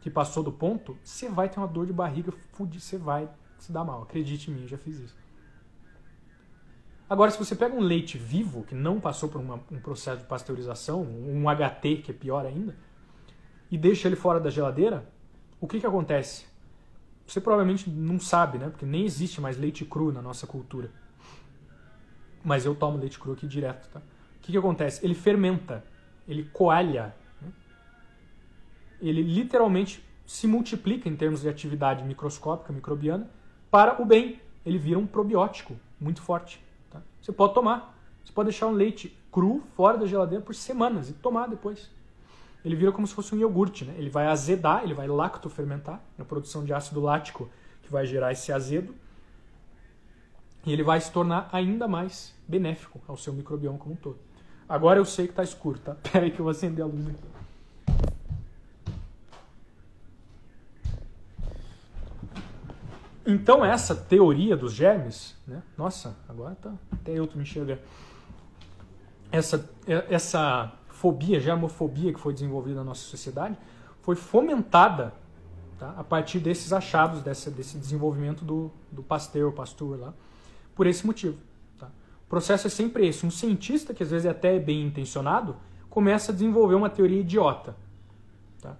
que 0.00 0.08
passou 0.08 0.44
do 0.44 0.52
ponto, 0.52 0.96
você 1.02 1.28
vai 1.28 1.48
ter 1.48 1.58
uma 1.58 1.66
dor 1.66 1.86
de 1.86 1.92
barriga 1.92 2.30
fudida, 2.52 2.80
você 2.80 2.96
vai 2.96 3.28
se 3.64 3.72
dar 3.72 3.84
mal. 3.84 4.02
Acredite 4.02 4.50
em 4.50 4.54
mim, 4.54 4.62
eu 4.62 4.68
já 4.68 4.78
fiz 4.78 4.98
isso. 4.98 5.16
Agora, 7.08 7.30
se 7.30 7.38
você 7.38 7.56
pega 7.56 7.74
um 7.74 7.80
leite 7.80 8.16
vivo, 8.16 8.62
que 8.62 8.74
não 8.74 9.00
passou 9.00 9.28
por 9.28 9.40
uma, 9.40 9.60
um 9.70 9.80
processo 9.80 10.18
de 10.18 10.28
pasteurização, 10.28 11.02
um 11.02 11.44
HT, 11.48 12.02
que 12.04 12.12
é 12.12 12.14
pior 12.14 12.46
ainda, 12.46 12.76
e 13.68 13.76
deixa 13.76 14.06
ele 14.06 14.14
fora 14.14 14.38
da 14.38 14.48
geladeira, 14.48 15.04
o 15.60 15.66
que, 15.66 15.80
que 15.80 15.86
acontece? 15.86 16.46
Você 17.26 17.40
provavelmente 17.40 17.90
não 17.90 18.18
sabe, 18.18 18.58
né? 18.58 18.68
Porque 18.68 18.86
nem 18.86 19.04
existe 19.04 19.40
mais 19.40 19.58
leite 19.58 19.84
cru 19.84 20.12
na 20.12 20.22
nossa 20.22 20.46
cultura. 20.46 20.90
Mas 22.44 22.64
eu 22.64 22.74
tomo 22.74 22.96
leite 22.96 23.18
cru 23.18 23.32
aqui 23.32 23.46
direto, 23.46 23.88
tá? 23.88 24.00
O 24.00 24.40
que, 24.40 24.52
que 24.52 24.58
acontece? 24.58 25.04
Ele 25.04 25.14
fermenta, 25.14 25.84
ele 26.26 26.44
coalha. 26.44 27.14
Né? 27.42 27.52
Ele 29.00 29.22
literalmente 29.22 30.04
se 30.24 30.46
multiplica 30.46 31.08
em 31.08 31.16
termos 31.16 31.42
de 31.42 31.48
atividade 31.48 32.04
microscópica, 32.04 32.72
microbiana, 32.72 33.28
para 33.70 34.00
o 34.00 34.04
bem. 34.04 34.40
Ele 34.64 34.78
vira 34.78 34.98
um 34.98 35.06
probiótico 35.06 35.76
muito 36.00 36.20
forte. 36.20 36.62
Tá? 36.90 37.00
Você 37.20 37.32
pode 37.32 37.54
tomar. 37.54 37.96
Você 38.24 38.32
pode 38.32 38.48
deixar 38.48 38.66
um 38.66 38.72
leite 38.72 39.16
cru 39.30 39.62
fora 39.76 39.96
da 39.96 40.06
geladeira 40.06 40.44
por 40.44 40.54
semanas 40.54 41.08
e 41.08 41.12
tomar 41.12 41.46
depois 41.46 41.88
ele 42.64 42.76
vira 42.76 42.92
como 42.92 43.06
se 43.06 43.14
fosse 43.14 43.34
um 43.34 43.38
iogurte, 43.38 43.84
né? 43.84 43.94
Ele 43.96 44.10
vai 44.10 44.26
azedar, 44.26 44.82
ele 44.84 44.94
vai 44.94 45.06
lactofermentar, 45.06 46.00
na 46.16 46.24
produção 46.24 46.64
de 46.64 46.72
ácido 46.72 47.00
lático 47.00 47.48
que 47.82 47.90
vai 47.90 48.04
gerar 48.06 48.32
esse 48.32 48.52
azedo. 48.52 48.94
E 50.66 50.72
ele 50.72 50.82
vai 50.82 51.00
se 51.00 51.10
tornar 51.10 51.48
ainda 51.52 51.88
mais 51.88 52.34
benéfico 52.46 53.00
ao 53.08 53.16
seu 53.16 53.32
microbioma 53.32 53.78
como 53.78 53.94
um 53.94 53.96
todo. 53.96 54.18
Agora 54.68 54.98
eu 54.98 55.04
sei 55.04 55.26
que 55.26 55.32
está 55.32 55.42
escuro, 55.42 55.78
tá? 55.78 55.96
Pera 56.12 56.26
aí 56.26 56.30
que 56.30 56.38
eu 56.38 56.44
vou 56.44 56.50
acender 56.50 56.84
a 56.84 56.86
luz 56.86 57.08
aqui. 57.08 57.29
Então 63.30 63.64
essa 63.64 63.94
teoria 63.94 64.56
dos 64.56 64.72
germes, 64.72 65.36
né? 65.46 65.62
Nossa, 65.78 66.16
agora 66.28 66.56
tá 66.56 66.72
até 66.90 67.12
eu 67.12 67.28
me 67.34 67.42
enxergando. 67.42 67.80
Essa 69.30 69.70
essa 69.86 70.72
fobia, 70.88 71.38
germofobia 71.38 72.12
que 72.12 72.20
foi 72.20 72.32
desenvolvida 72.32 72.76
na 72.76 72.84
nossa 72.84 73.02
sociedade, 73.02 73.56
foi 74.02 74.16
fomentada 74.16 75.14
tá, 75.78 75.94
a 75.96 76.02
partir 76.02 76.40
desses 76.40 76.72
achados, 76.72 77.22
desse, 77.22 77.50
desse 77.50 77.78
desenvolvimento 77.78 78.44
do, 78.44 78.70
do 78.90 79.02
Pasteur, 79.02 79.52
Pasteur 79.52 79.98
lá, 79.98 80.12
por 80.74 80.86
esse 80.86 81.06
motivo. 81.06 81.38
Tá? 81.78 81.86
O 81.86 82.28
processo 82.28 82.66
é 82.66 82.70
sempre 82.70 83.06
esse. 83.06 83.24
Um 83.24 83.30
cientista, 83.30 83.94
que 83.94 84.02
às 84.02 84.10
vezes 84.10 84.26
é 84.26 84.30
até 84.30 84.58
bem 84.58 84.82
intencionado, 84.82 85.56
começa 85.88 86.32
a 86.32 86.34
desenvolver 86.34 86.74
uma 86.74 86.90
teoria 86.90 87.20
idiota. 87.20 87.76
Tá? 88.60 88.76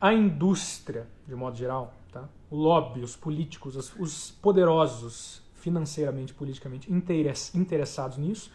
A 0.00 0.12
indústria, 0.12 1.06
de 1.28 1.34
modo 1.34 1.56
geral, 1.56 1.94
tá? 2.20 2.28
o 2.50 2.56
lobby, 2.56 3.00
os 3.00 3.16
políticos, 3.16 3.76
os, 3.76 3.94
os 3.98 4.30
poderosos 4.30 5.42
financeiramente, 5.54 6.32
politicamente 6.34 6.92
interessados 6.92 8.18
nisso, 8.18 8.50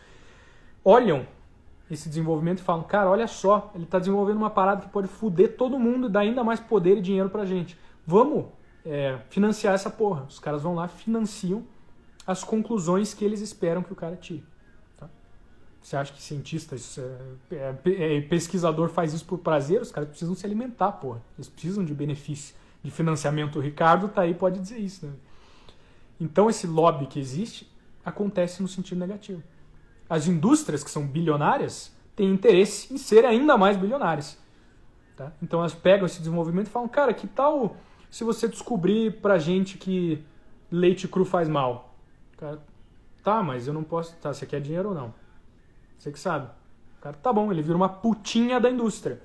olham 0.85 1.25
esse 1.89 2.07
desenvolvimento 2.07 2.59
e 2.59 2.61
falam, 2.61 2.83
cara, 2.83 3.09
olha 3.09 3.27
só, 3.27 3.71
ele 3.73 3.83
está 3.83 3.97
desenvolvendo 3.97 4.37
uma 4.37 4.49
parada 4.49 4.83
que 4.83 4.89
pode 4.89 5.07
foder 5.07 5.57
todo 5.57 5.79
mundo 5.79 6.07
e 6.07 6.09
dar 6.09 6.21
ainda 6.21 6.43
mais 6.43 6.59
poder 6.59 6.97
e 6.97 7.01
dinheiro 7.01 7.29
pra 7.29 7.45
gente. 7.45 7.77
Vamos 8.05 8.45
é, 8.85 9.19
financiar 9.29 9.73
essa 9.73 9.89
porra. 9.89 10.23
Os 10.29 10.39
caras 10.39 10.61
vão 10.61 10.75
lá, 10.75 10.87
financiam 10.87 11.63
as 12.25 12.43
conclusões 12.43 13.13
que 13.13 13.25
eles 13.25 13.41
esperam 13.41 13.81
que 13.81 13.91
o 13.91 13.95
cara 13.95 14.15
tire. 14.15 14.43
Tá? 14.97 15.09
Você 15.81 15.97
acha 15.97 16.13
que 16.13 16.21
cientista, 16.21 16.75
é, 17.51 17.55
é, 17.55 18.17
é, 18.17 18.21
pesquisador 18.21 18.89
faz 18.89 19.13
isso 19.13 19.25
por 19.25 19.39
prazer? 19.39 19.81
Os 19.81 19.91
caras 19.91 20.09
precisam 20.09 20.35
se 20.35 20.45
alimentar, 20.45 20.91
porra. 20.91 21.23
Eles 21.37 21.49
precisam 21.49 21.83
de 21.83 21.93
benefício, 21.93 22.55
de 22.83 22.91
financiamento. 22.91 23.59
O 23.59 23.61
Ricardo 23.61 24.07
tá 24.07 24.21
aí, 24.21 24.33
pode 24.33 24.59
dizer 24.59 24.79
isso. 24.79 25.05
Né? 25.05 25.13
Então 26.19 26.49
esse 26.49 26.67
lobby 26.67 27.07
que 27.07 27.19
existe 27.19 27.69
acontece 28.03 28.61
no 28.61 28.67
sentido 28.67 28.99
negativo 28.99 29.43
as 30.09 30.27
indústrias 30.27 30.83
que 30.83 30.89
são 30.89 31.05
bilionárias 31.05 31.95
têm 32.15 32.31
interesse 32.31 32.91
em 32.91 32.97
ser 32.97 33.25
ainda 33.25 33.55
mais 33.57 33.77
bilionárias. 33.77 34.37
Tá? 35.15 35.31
Então 35.41 35.59
elas 35.59 35.75
pegam 35.75 36.05
esse 36.05 36.17
desenvolvimento 36.17 36.67
e 36.67 36.69
falam, 36.71 36.87
cara, 36.87 37.13
que 37.13 37.27
tal 37.27 37.77
se 38.09 38.23
você 38.23 38.47
descobrir 38.47 39.21
pra 39.21 39.37
gente 39.37 39.77
que 39.77 40.23
leite 40.71 41.07
cru 41.07 41.23
faz 41.23 41.47
mal? 41.47 41.93
Cara, 42.37 42.59
tá, 43.23 43.43
mas 43.43 43.67
eu 43.67 43.73
não 43.73 43.83
posso. 43.83 44.15
Tá, 44.15 44.33
você 44.33 44.45
quer 44.45 44.59
dinheiro 44.59 44.89
ou 44.89 44.95
não? 44.95 45.13
Você 45.97 46.11
que 46.11 46.19
sabe. 46.19 46.47
O 46.97 47.01
cara, 47.01 47.15
tá 47.15 47.31
bom, 47.31 47.51
ele 47.51 47.61
vira 47.61 47.75
uma 47.75 47.89
putinha 47.89 48.59
da 48.59 48.69
indústria 48.69 49.21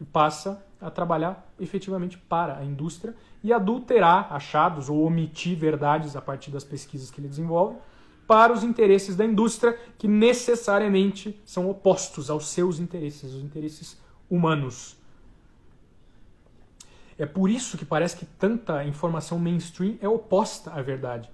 e 0.00 0.04
passa 0.04 0.64
a 0.82 0.90
trabalhar 0.90 1.46
efetivamente 1.58 2.18
para 2.18 2.58
a 2.58 2.64
indústria 2.64 3.14
e 3.42 3.52
adulterar 3.52 4.32
achados 4.32 4.88
ou 4.88 5.04
omitir 5.04 5.56
verdades 5.56 6.16
a 6.16 6.20
partir 6.20 6.50
das 6.50 6.64
pesquisas 6.64 7.10
que 7.10 7.20
ele 7.20 7.28
desenvolve 7.28 7.76
para 8.26 8.52
os 8.52 8.62
interesses 8.62 9.16
da 9.16 9.24
indústria, 9.24 9.78
que 9.98 10.08
necessariamente 10.08 11.40
são 11.44 11.68
opostos 11.68 12.30
aos 12.30 12.46
seus 12.46 12.78
interesses, 12.78 13.34
os 13.34 13.42
interesses 13.42 14.00
humanos. 14.30 14.96
É 17.18 17.26
por 17.26 17.50
isso 17.50 17.76
que 17.76 17.84
parece 17.84 18.16
que 18.16 18.24
tanta 18.24 18.84
informação 18.84 19.38
mainstream 19.38 19.96
é 20.00 20.08
oposta 20.08 20.70
à 20.72 20.80
verdade. 20.80 21.30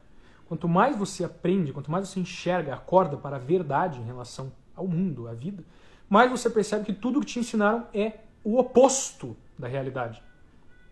Quanto 0.47 0.69
mais 0.69 0.97
você 0.97 1.25
aprende, 1.25 1.73
quanto 1.73 1.91
mais 1.91 2.09
você 2.09 2.21
enxerga, 2.21 2.75
acorda 2.75 3.17
para 3.17 3.37
a 3.37 3.39
verdade 3.39 4.01
em 4.01 4.05
relação 4.05 4.51
ao 4.75 4.87
mundo, 4.87 5.29
à 5.29 5.35
vida, 5.35 5.63
mais 6.09 6.31
você 6.31 6.49
percebe 6.49 6.85
que 6.85 6.93
tudo 6.93 7.21
que 7.21 7.27
te 7.27 7.39
ensinaram 7.39 7.87
é 7.93 8.21
o 8.45 8.59
oposto 8.59 9.37
da 9.59 9.69
realidade. 9.69 10.23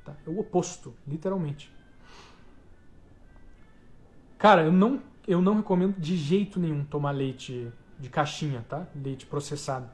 Tá? 0.04 0.14
É 0.26 0.30
o 0.30 0.38
oposto, 0.38 0.94
literalmente. 1.06 1.72
Cara, 4.38 4.62
eu 4.62 4.72
não 4.72 5.02
eu 5.26 5.42
não 5.42 5.56
recomendo 5.56 5.98
de 5.98 6.16
jeito 6.16 6.60
nenhum 6.60 6.84
tomar 6.84 7.10
leite 7.10 7.72
de 7.98 8.08
caixinha, 8.08 8.64
tá? 8.68 8.86
Leite 8.94 9.26
processado. 9.26 9.90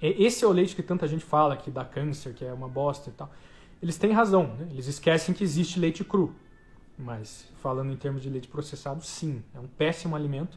Esse 0.00 0.44
é 0.44 0.46
o 0.46 0.52
leite 0.52 0.76
que 0.76 0.82
tanta 0.82 1.08
gente 1.08 1.24
fala 1.24 1.56
que 1.56 1.70
dá 1.70 1.84
câncer, 1.84 2.32
que 2.32 2.44
é 2.44 2.52
uma 2.52 2.68
bosta 2.68 3.10
e 3.10 3.12
tal. 3.12 3.28
Eles 3.82 3.98
têm 3.98 4.12
razão, 4.12 4.54
né? 4.56 4.68
Eles 4.70 4.86
esquecem 4.86 5.34
que 5.34 5.42
existe 5.42 5.80
leite 5.80 6.04
cru. 6.04 6.32
Mas, 6.96 7.48
falando 7.60 7.92
em 7.92 7.96
termos 7.96 8.22
de 8.22 8.30
leite 8.30 8.46
processado, 8.46 9.04
sim, 9.04 9.42
é 9.54 9.58
um 9.58 9.66
péssimo 9.66 10.14
alimento. 10.14 10.56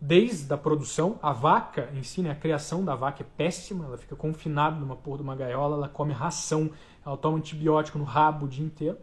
Desde 0.00 0.50
a 0.52 0.56
produção, 0.56 1.18
a 1.22 1.30
vaca 1.30 1.90
em 1.94 2.02
si, 2.02 2.22
né, 2.22 2.30
a 2.30 2.34
criação 2.34 2.82
da 2.82 2.94
vaca 2.94 3.22
é 3.22 3.26
péssima, 3.36 3.84
ela 3.84 3.98
fica 3.98 4.16
confinada 4.16 4.80
numa 4.80 4.96
porra 4.96 5.18
de 5.18 5.22
uma 5.22 5.36
gaiola, 5.36 5.76
ela 5.76 5.88
come 5.88 6.14
ração, 6.14 6.70
ela 7.04 7.18
toma 7.18 7.36
antibiótico 7.36 7.98
no 7.98 8.04
rabo 8.04 8.46
o 8.46 8.48
dia 8.48 8.64
inteiro. 8.64 8.96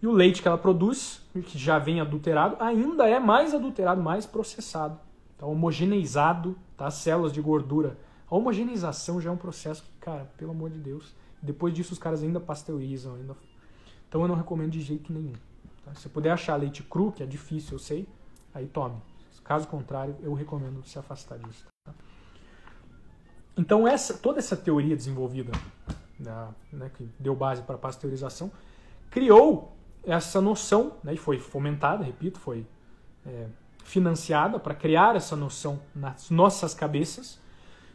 E 0.00 0.06
o 0.06 0.12
leite 0.12 0.40
que 0.40 0.46
ela 0.46 0.58
produz, 0.58 1.22
que 1.46 1.58
já 1.58 1.78
vem 1.78 2.00
adulterado, 2.00 2.56
ainda 2.60 3.08
é 3.08 3.18
mais 3.18 3.52
adulterado, 3.52 4.00
mais 4.00 4.24
processado. 4.24 4.98
Tá 5.38 5.46
homogeneizado, 5.46 6.56
tá? 6.76 6.88
Células 6.88 7.32
de 7.32 7.40
gordura. 7.40 7.98
A 8.30 8.34
homogeneização 8.36 9.20
já 9.20 9.30
é 9.30 9.32
um 9.32 9.36
processo 9.36 9.82
que, 9.82 9.90
cara, 10.00 10.30
pelo 10.36 10.52
amor 10.52 10.70
de 10.70 10.78
Deus. 10.78 11.14
Depois 11.40 11.74
disso 11.74 11.92
os 11.92 11.98
caras 11.98 12.22
ainda 12.22 12.38
pasteurizam. 12.38 13.14
Ainda... 13.16 13.36
Então 14.08 14.22
eu 14.22 14.28
não 14.28 14.36
recomendo 14.36 14.70
de 14.70 14.80
jeito 14.80 15.12
nenhum. 15.12 15.34
Tá? 15.84 15.94
Se 15.94 16.08
puder 16.08 16.30
achar 16.30 16.56
leite 16.56 16.82
cru, 16.82 17.10
que 17.10 17.22
é 17.22 17.26
difícil, 17.26 17.74
eu 17.74 17.78
sei, 17.78 18.08
aí 18.54 18.66
tome. 18.66 18.96
Caso 19.52 19.68
contrário, 19.68 20.16
eu 20.22 20.32
recomendo 20.32 20.82
se 20.82 20.98
afastar 20.98 21.38
disso. 21.38 21.66
Tá? 21.84 21.92
Então 23.54 23.86
essa, 23.86 24.14
toda 24.14 24.38
essa 24.38 24.56
teoria 24.56 24.96
desenvolvida, 24.96 25.52
né, 26.18 26.90
que 26.96 27.06
deu 27.18 27.36
base 27.36 27.60
para 27.60 27.74
a 27.74 27.78
pasteurização, 27.78 28.50
criou 29.10 29.76
essa 30.04 30.40
noção, 30.40 30.94
né, 31.04 31.12
e 31.12 31.18
foi 31.18 31.38
fomentada, 31.38 32.02
repito, 32.02 32.40
foi 32.40 32.66
é, 33.26 33.46
financiada 33.84 34.58
para 34.58 34.74
criar 34.74 35.16
essa 35.16 35.36
noção 35.36 35.78
nas 35.94 36.30
nossas 36.30 36.72
cabeças 36.72 37.38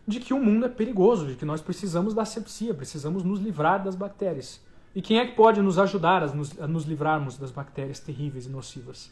de 0.08 0.20
que 0.20 0.36
o 0.36 0.40
mundo 0.40 0.68
é 0.68 0.70
perigoso, 0.70 1.26
de 1.26 1.36
que 1.36 1.44
nós 1.44 1.60
precisamos 1.60 2.14
da 2.14 2.22
asepsia, 2.22 2.72
precisamos 2.72 3.24
nos 3.24 3.40
livrar 3.40 3.84
das 3.84 3.96
bactérias. 3.96 4.62
E 4.94 5.02
quem 5.02 5.18
é 5.18 5.26
que 5.26 5.36
pode 5.36 5.60
nos 5.60 5.80
ajudar 5.80 6.22
a 6.22 6.28
nos, 6.28 6.62
a 6.62 6.68
nos 6.68 6.86
livrarmos 6.86 7.36
das 7.36 7.50
bactérias 7.50 8.00
terríveis 8.00 8.46
e 8.46 8.50
nocivas? 8.50 9.12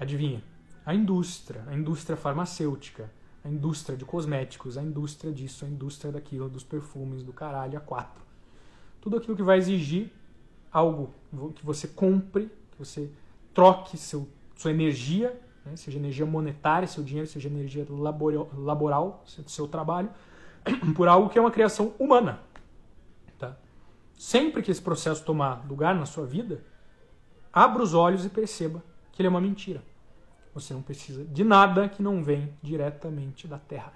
Adivinha? 0.00 0.42
A 0.84 0.94
indústria, 0.94 1.62
a 1.68 1.74
indústria 1.74 2.16
farmacêutica, 2.16 3.12
a 3.44 3.48
indústria 3.50 3.98
de 3.98 4.04
cosméticos, 4.06 4.78
a 4.78 4.82
indústria 4.82 5.30
disso, 5.30 5.66
a 5.66 5.68
indústria 5.68 6.10
daquilo, 6.10 6.48
dos 6.48 6.64
perfumes, 6.64 7.22
do 7.22 7.34
caralho, 7.34 7.76
a 7.76 7.80
quatro. 7.82 8.24
Tudo 8.98 9.18
aquilo 9.18 9.36
que 9.36 9.42
vai 9.42 9.58
exigir 9.58 10.10
algo 10.72 11.12
que 11.54 11.64
você 11.64 11.86
compre, 11.86 12.50
que 12.70 12.78
você 12.78 13.10
troque 13.52 13.98
seu, 13.98 14.26
sua 14.56 14.70
energia, 14.70 15.38
né, 15.66 15.76
seja 15.76 15.98
energia 15.98 16.24
monetária, 16.24 16.88
seu 16.88 17.04
dinheiro, 17.04 17.28
seja 17.28 17.48
energia 17.48 17.86
laboral, 18.56 19.22
seu 19.26 19.68
trabalho, 19.68 20.10
por 20.96 21.08
algo 21.08 21.28
que 21.28 21.38
é 21.38 21.42
uma 21.42 21.50
criação 21.50 21.94
humana. 21.98 22.40
Tá? 23.38 23.54
Sempre 24.14 24.62
que 24.62 24.70
esse 24.70 24.80
processo 24.80 25.22
tomar 25.24 25.66
lugar 25.68 25.94
na 25.94 26.06
sua 26.06 26.24
vida, 26.24 26.64
abra 27.52 27.82
os 27.82 27.92
olhos 27.92 28.24
e 28.24 28.30
perceba 28.30 28.82
que 29.12 29.20
ele 29.20 29.26
é 29.26 29.30
uma 29.30 29.40
mentira. 29.40 29.89
Você 30.52 30.74
não 30.74 30.82
precisa 30.82 31.24
de 31.24 31.44
nada 31.44 31.88
que 31.88 32.02
não 32.02 32.24
vem 32.24 32.52
diretamente 32.60 33.46
da 33.46 33.58
terra. 33.58 33.92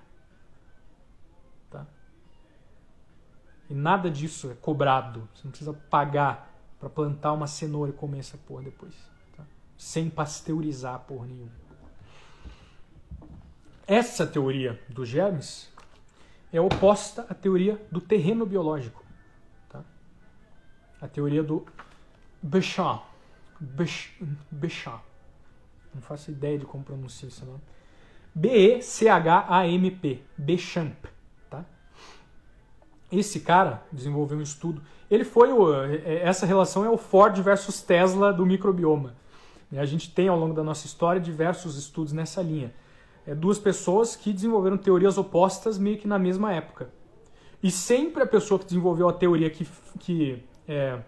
Tá? 1.70 1.86
E 3.68 3.74
nada 3.74 4.10
disso 4.10 4.51
é 4.51 4.55
cobrado. 4.55 5.28
Você 5.35 5.43
não 5.44 5.51
precisa 5.51 5.72
pagar 5.72 6.52
para 6.78 6.89
plantar 6.89 7.32
uma 7.32 7.47
cenoura 7.47 7.90
e 7.90 7.94
comer 7.94 8.20
essa 8.20 8.39
porra 8.39 8.62
depois. 8.62 8.94
Tá? 9.36 9.44
Sem 9.76 10.09
pasteurizar 10.09 11.01
porra 11.01 11.26
nenhuma. 11.26 11.64
Essa 13.86 14.26
teoria 14.26 14.81
dos 14.89 15.09
germes 15.09 15.70
é 16.52 16.60
oposta 16.60 17.26
à 17.28 17.35
teoria 17.35 17.85
do 17.90 18.01
terreno 18.01 18.47
biológico. 18.47 19.05
Tá? 19.68 19.82
A 21.01 21.09
teoria 21.09 21.43
do 21.43 21.66
Béchamp. 22.40 23.02
Béchamp. 24.51 25.02
Não 25.95 26.03
faço 26.03 26.31
ideia 26.31 26.59
de 26.59 26.65
como 26.65 26.83
pronuncia 26.83 27.29
esse 27.29 27.45
nome. 27.45 27.61
B-E-C-H-A-M-P. 28.35 30.23
Béchamp. 30.37 31.07
Tá? 31.49 31.65
Esse 33.11 33.41
cara 33.41 33.83
desenvolveu 33.93 34.39
um 34.39 34.43
estudo. 34.43 34.83
Ele 35.11 35.25
foi 35.25 35.53
o, 35.53 35.85
é, 35.85 35.97
é, 35.97 36.23
essa 36.25 36.45
relação 36.45 36.85
é 36.85 36.91
o 36.91 36.97
Ford 36.97 37.37
versus 37.41 37.81
Tesla 37.81 38.33
do 38.33 38.45
microbioma. 38.45 39.15
A 39.77 39.85
gente 39.85 40.11
tem 40.11 40.29
ao 40.29 40.39
longo 40.39 40.55
da 40.55 40.62
nossa 40.62 40.87
história 40.87 41.21
diversos 41.21 41.77
estudos 41.77 42.12
nessa 42.12 42.41
linha. 42.41 42.73
É 43.27 43.35
duas 43.35 43.59
pessoas 43.59 44.15
que 44.15 44.33
desenvolveram 44.33 44.77
teorias 44.77 45.16
opostas 45.19 45.79
meio 45.79 45.99
que 45.99 46.07
na 46.07 46.19
mesma 46.19 46.53
época. 46.53 46.91
E 47.62 47.71
sempre 47.71 48.23
a 48.23 48.27
pessoa 48.27 48.59
que 48.59 48.66
desenvolveu 48.66 49.09
a 49.09 49.12
teoria 49.12 49.49
que, 49.49 49.66
que 49.99 50.45
é, 50.69 50.99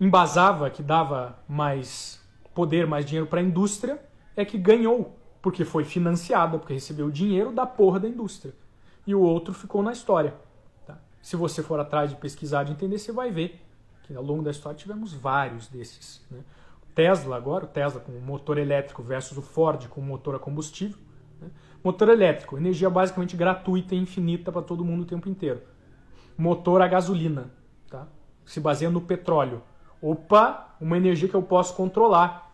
embasava, 0.00 0.70
que 0.70 0.82
dava 0.82 1.38
mais 1.48 2.24
poder, 2.56 2.86
mais 2.86 3.04
dinheiro 3.04 3.26
para 3.26 3.38
a 3.38 3.42
indústria, 3.42 4.02
é 4.34 4.42
que 4.42 4.56
ganhou, 4.56 5.14
porque 5.42 5.62
foi 5.62 5.84
financiada, 5.84 6.58
porque 6.58 6.72
recebeu 6.72 7.10
dinheiro 7.10 7.52
da 7.52 7.66
porra 7.66 8.00
da 8.00 8.08
indústria. 8.08 8.54
E 9.06 9.14
o 9.14 9.20
outro 9.20 9.52
ficou 9.52 9.82
na 9.82 9.92
história. 9.92 10.34
Tá? 10.86 10.98
Se 11.20 11.36
você 11.36 11.62
for 11.62 11.78
atrás 11.78 12.08
de 12.08 12.16
pesquisar, 12.16 12.64
de 12.64 12.72
entender, 12.72 12.98
você 12.98 13.12
vai 13.12 13.30
ver 13.30 13.62
que 14.04 14.16
ao 14.16 14.22
longo 14.22 14.42
da 14.42 14.50
história 14.50 14.78
tivemos 14.78 15.12
vários 15.12 15.68
desses. 15.68 16.24
Né? 16.30 16.38
Tesla 16.94 17.36
agora, 17.36 17.66
o 17.66 17.68
Tesla 17.68 18.00
com 18.00 18.10
motor 18.12 18.56
elétrico 18.56 19.02
versus 19.02 19.36
o 19.36 19.42
Ford 19.42 19.86
com 19.88 20.00
motor 20.00 20.34
a 20.34 20.38
combustível. 20.38 20.98
Né? 21.38 21.50
Motor 21.84 22.08
elétrico, 22.08 22.56
energia 22.56 22.88
basicamente 22.88 23.36
gratuita 23.36 23.94
e 23.94 23.98
infinita 23.98 24.50
para 24.50 24.62
todo 24.62 24.82
mundo 24.82 25.02
o 25.02 25.06
tempo 25.06 25.28
inteiro. 25.28 25.60
Motor 26.38 26.80
a 26.80 26.88
gasolina, 26.88 27.50
tá? 27.90 28.06
se 28.46 28.60
baseia 28.60 28.90
no 28.90 29.02
petróleo. 29.02 29.62
Opa, 30.00 30.74
uma 30.80 30.96
energia 30.96 31.28
que 31.28 31.34
eu 31.34 31.42
posso 31.42 31.74
controlar 31.74 32.45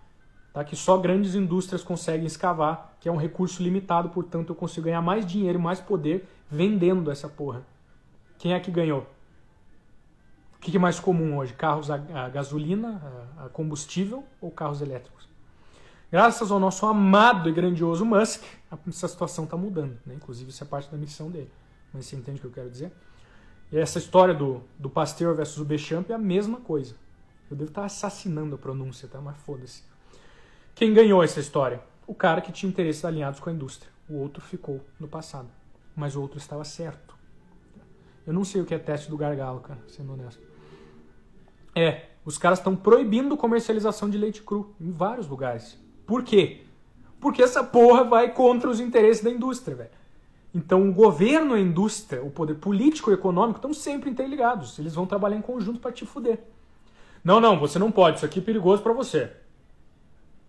tá? 0.52 0.64
que 0.64 0.76
só 0.76 0.98
grandes 0.98 1.34
indústrias 1.34 1.82
conseguem 1.82 2.26
escavar, 2.26 2.96
que 3.00 3.08
é 3.08 3.12
um 3.12 3.16
recurso 3.16 3.62
limitado, 3.62 4.10
portanto 4.10 4.50
eu 4.50 4.54
consigo 4.54 4.86
ganhar 4.86 5.02
mais 5.02 5.24
dinheiro 5.24 5.58
e 5.58 5.62
mais 5.62 5.80
poder 5.80 6.28
vendendo 6.50 7.10
essa 7.10 7.28
porra. 7.28 7.62
Quem 8.38 8.52
é 8.52 8.60
que 8.60 8.70
ganhou? 8.70 9.06
O 10.56 10.58
que 10.60 10.76
é 10.76 10.80
mais 10.80 11.00
comum 11.00 11.38
hoje? 11.38 11.54
Carros 11.54 11.90
a, 11.90 11.96
gasolina, 12.28 13.02
a, 13.38 13.48
combustível 13.48 14.24
ou 14.40 14.50
carros 14.50 14.80
elétricos? 14.80 15.28
Graças 16.10 16.50
ao 16.50 16.60
nosso 16.60 16.84
amado 16.86 17.48
e 17.48 17.52
grandioso 17.52 18.04
Musk, 18.04 18.42
essa 18.86 19.08
situação 19.08 19.44
está 19.44 19.56
mudando. 19.56 19.98
Né? 20.04 20.14
Inclusive, 20.14 20.50
isso 20.50 20.62
é 20.62 20.66
parte 20.66 20.90
da 20.90 20.96
missão 20.98 21.30
dele. 21.30 21.50
Mas 21.92 22.06
você 22.06 22.16
entende 22.16 22.38
o 22.38 22.40
que 22.42 22.46
eu 22.46 22.52
quero 22.52 22.70
dizer? 22.70 22.92
E 23.72 23.78
essa 23.78 23.98
história 23.98 24.34
do, 24.34 24.62
do 24.78 24.90
Pasteur 24.90 25.34
versus 25.34 25.58
o 25.58 25.64
Bechamp 25.64 26.10
é 26.10 26.14
a 26.14 26.18
mesma 26.18 26.58
coisa. 26.58 26.94
Eu 27.50 27.56
devo 27.56 27.70
estar 27.70 27.84
assassinando 27.84 28.54
a 28.54 28.58
pronúncia, 28.58 29.08
tá? 29.08 29.20
Mas 29.20 29.36
foda-se. 29.38 29.82
Quem 30.74 30.92
ganhou 30.92 31.22
essa 31.22 31.40
história? 31.40 31.80
O 32.06 32.14
cara 32.14 32.40
que 32.40 32.52
tinha 32.52 32.68
interesses 32.68 33.04
alinhados 33.04 33.40
com 33.40 33.50
a 33.50 33.52
indústria. 33.52 33.90
O 34.08 34.16
outro 34.16 34.42
ficou 34.42 34.80
no 34.98 35.06
passado. 35.06 35.48
Mas 35.94 36.16
o 36.16 36.20
outro 36.20 36.38
estava 36.38 36.64
certo. 36.64 37.14
Eu 38.26 38.32
não 38.32 38.44
sei 38.44 38.60
o 38.60 38.64
que 38.64 38.74
é 38.74 38.78
teste 38.78 39.10
do 39.10 39.16
gargalo, 39.16 39.60
cara, 39.60 39.80
sendo 39.88 40.12
honesto. 40.12 40.42
É, 41.74 42.06
os 42.24 42.38
caras 42.38 42.58
estão 42.58 42.76
proibindo 42.76 43.36
comercialização 43.36 44.08
de 44.08 44.16
leite 44.16 44.42
cru 44.42 44.74
em 44.80 44.90
vários 44.90 45.26
lugares. 45.26 45.78
Por 46.06 46.22
quê? 46.22 46.62
Porque 47.20 47.42
essa 47.42 47.62
porra 47.62 48.04
vai 48.04 48.32
contra 48.32 48.68
os 48.68 48.80
interesses 48.80 49.22
da 49.22 49.30
indústria, 49.30 49.76
velho. 49.76 49.90
Então 50.54 50.88
o 50.88 50.92
governo 50.92 51.54
a 51.54 51.60
indústria, 51.60 52.22
o 52.22 52.30
poder 52.30 52.54
político 52.54 53.10
e 53.10 53.14
econômico 53.14 53.58
estão 53.58 53.72
sempre 53.72 54.10
interligados. 54.10 54.78
Eles 54.78 54.94
vão 54.94 55.06
trabalhar 55.06 55.36
em 55.36 55.42
conjunto 55.42 55.80
para 55.80 55.92
te 55.92 56.04
fuder. 56.04 56.40
Não, 57.24 57.40
não, 57.40 57.58
você 57.58 57.78
não 57.78 57.90
pode, 57.90 58.16
isso 58.16 58.26
aqui 58.26 58.40
é 58.40 58.42
perigoso 58.42 58.82
para 58.82 58.92
você. 58.92 59.30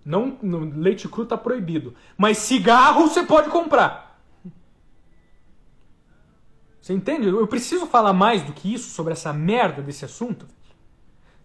Não, 0.05 0.38
leite 0.75 1.07
cru 1.07 1.23
está 1.23 1.38
proibido. 1.38 1.95
Mas 2.17 2.38
cigarro 2.39 3.07
você 3.07 3.23
pode 3.23 3.49
comprar. 3.49 4.19
Você 6.81 6.93
entende? 6.93 7.27
Eu 7.27 7.47
preciso 7.47 7.85
falar 7.85 8.11
mais 8.11 8.43
do 8.43 8.51
que 8.51 8.73
isso 8.73 8.89
sobre 8.89 9.13
essa 9.13 9.31
merda 9.31 9.81
desse 9.81 10.03
assunto. 10.03 10.45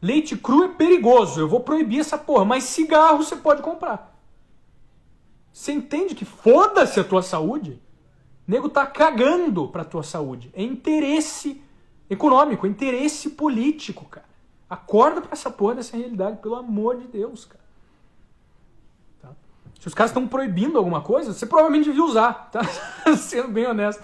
Leite 0.03 0.37
cru 0.37 0.65
é 0.65 0.69
perigoso. 0.69 1.41
Eu 1.41 1.49
vou 1.49 1.61
proibir 1.61 2.01
essa 2.01 2.19
porra. 2.19 2.45
Mas 2.45 2.65
cigarro 2.65 3.19
você 3.19 3.37
pode 3.37 3.63
comprar. 3.63 4.17
Você 5.53 5.73
entende 5.73 6.15
que 6.15 6.25
foda-se 6.25 6.99
a 6.99 7.05
tua 7.05 7.23
saúde? 7.23 7.81
O 8.47 8.51
nego 8.51 8.69
tá 8.69 8.87
cagando 8.87 9.69
pra 9.69 9.85
tua 9.85 10.03
saúde. 10.03 10.51
É 10.55 10.63
interesse 10.63 11.63
econômico, 12.11 12.67
é 12.67 12.71
interesse 12.71 13.31
político, 13.31 14.05
cara. 14.07 14.27
Acorda 14.69 15.21
pra 15.21 15.33
essa 15.33 15.51
porra 15.51 15.77
dessa 15.77 15.97
realidade, 15.97 16.41
pelo 16.41 16.57
amor 16.57 16.97
de 16.99 17.07
Deus, 17.07 17.45
cara. 17.45 17.68
Se 19.79 19.87
os 19.87 19.95
caras 19.95 20.11
estão 20.11 20.27
proibindo 20.27 20.77
alguma 20.77 21.01
coisa, 21.01 21.33
você 21.33 21.47
provavelmente 21.47 21.85
devia 21.85 22.05
usar, 22.05 22.51
tá? 22.51 22.63
Sendo 23.17 23.49
bem 23.49 23.67
honesto. 23.67 24.03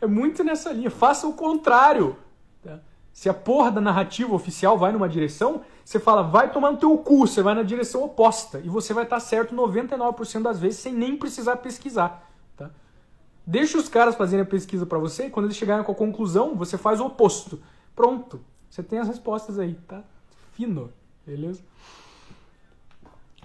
É 0.00 0.06
muito 0.06 0.44
nessa 0.44 0.70
linha. 0.70 0.90
Faça 0.90 1.26
o 1.26 1.32
contrário. 1.32 2.16
Tá? 2.62 2.80
Se 3.12 3.28
a 3.28 3.34
porra 3.34 3.70
da 3.70 3.80
narrativa 3.80 4.34
oficial 4.34 4.76
vai 4.76 4.92
numa 4.92 5.08
direção, 5.08 5.62
você 5.82 5.98
fala, 5.98 6.22
vai 6.22 6.52
tomar 6.52 6.72
no 6.72 6.76
teu 6.76 6.96
cu, 6.98 7.26
você 7.26 7.42
vai 7.42 7.54
na 7.54 7.62
direção 7.62 8.02
oposta. 8.02 8.58
E 8.58 8.68
você 8.68 8.92
vai 8.92 9.04
estar 9.04 9.18
certo 9.18 9.54
99% 9.54 10.42
das 10.42 10.60
vezes 10.60 10.80
sem 10.80 10.92
nem 10.92 11.16
precisar 11.16 11.56
pesquisar. 11.56 12.30
Tá? 12.54 12.70
Deixa 13.46 13.78
os 13.78 13.88
caras 13.88 14.14
fazerem 14.14 14.42
a 14.42 14.48
pesquisa 14.48 14.84
para 14.84 14.98
você 14.98 15.26
e 15.26 15.30
quando 15.30 15.46
eles 15.46 15.56
chegarem 15.56 15.84
com 15.84 15.92
a 15.92 15.94
conclusão, 15.94 16.54
você 16.54 16.76
faz 16.76 17.00
o 17.00 17.06
oposto. 17.06 17.62
Pronto. 17.96 18.40
Você 18.68 18.82
tem 18.82 18.98
as 18.98 19.08
respostas 19.08 19.58
aí, 19.58 19.74
tá? 19.86 20.02
Fino. 20.52 20.92
Beleza? 21.26 21.62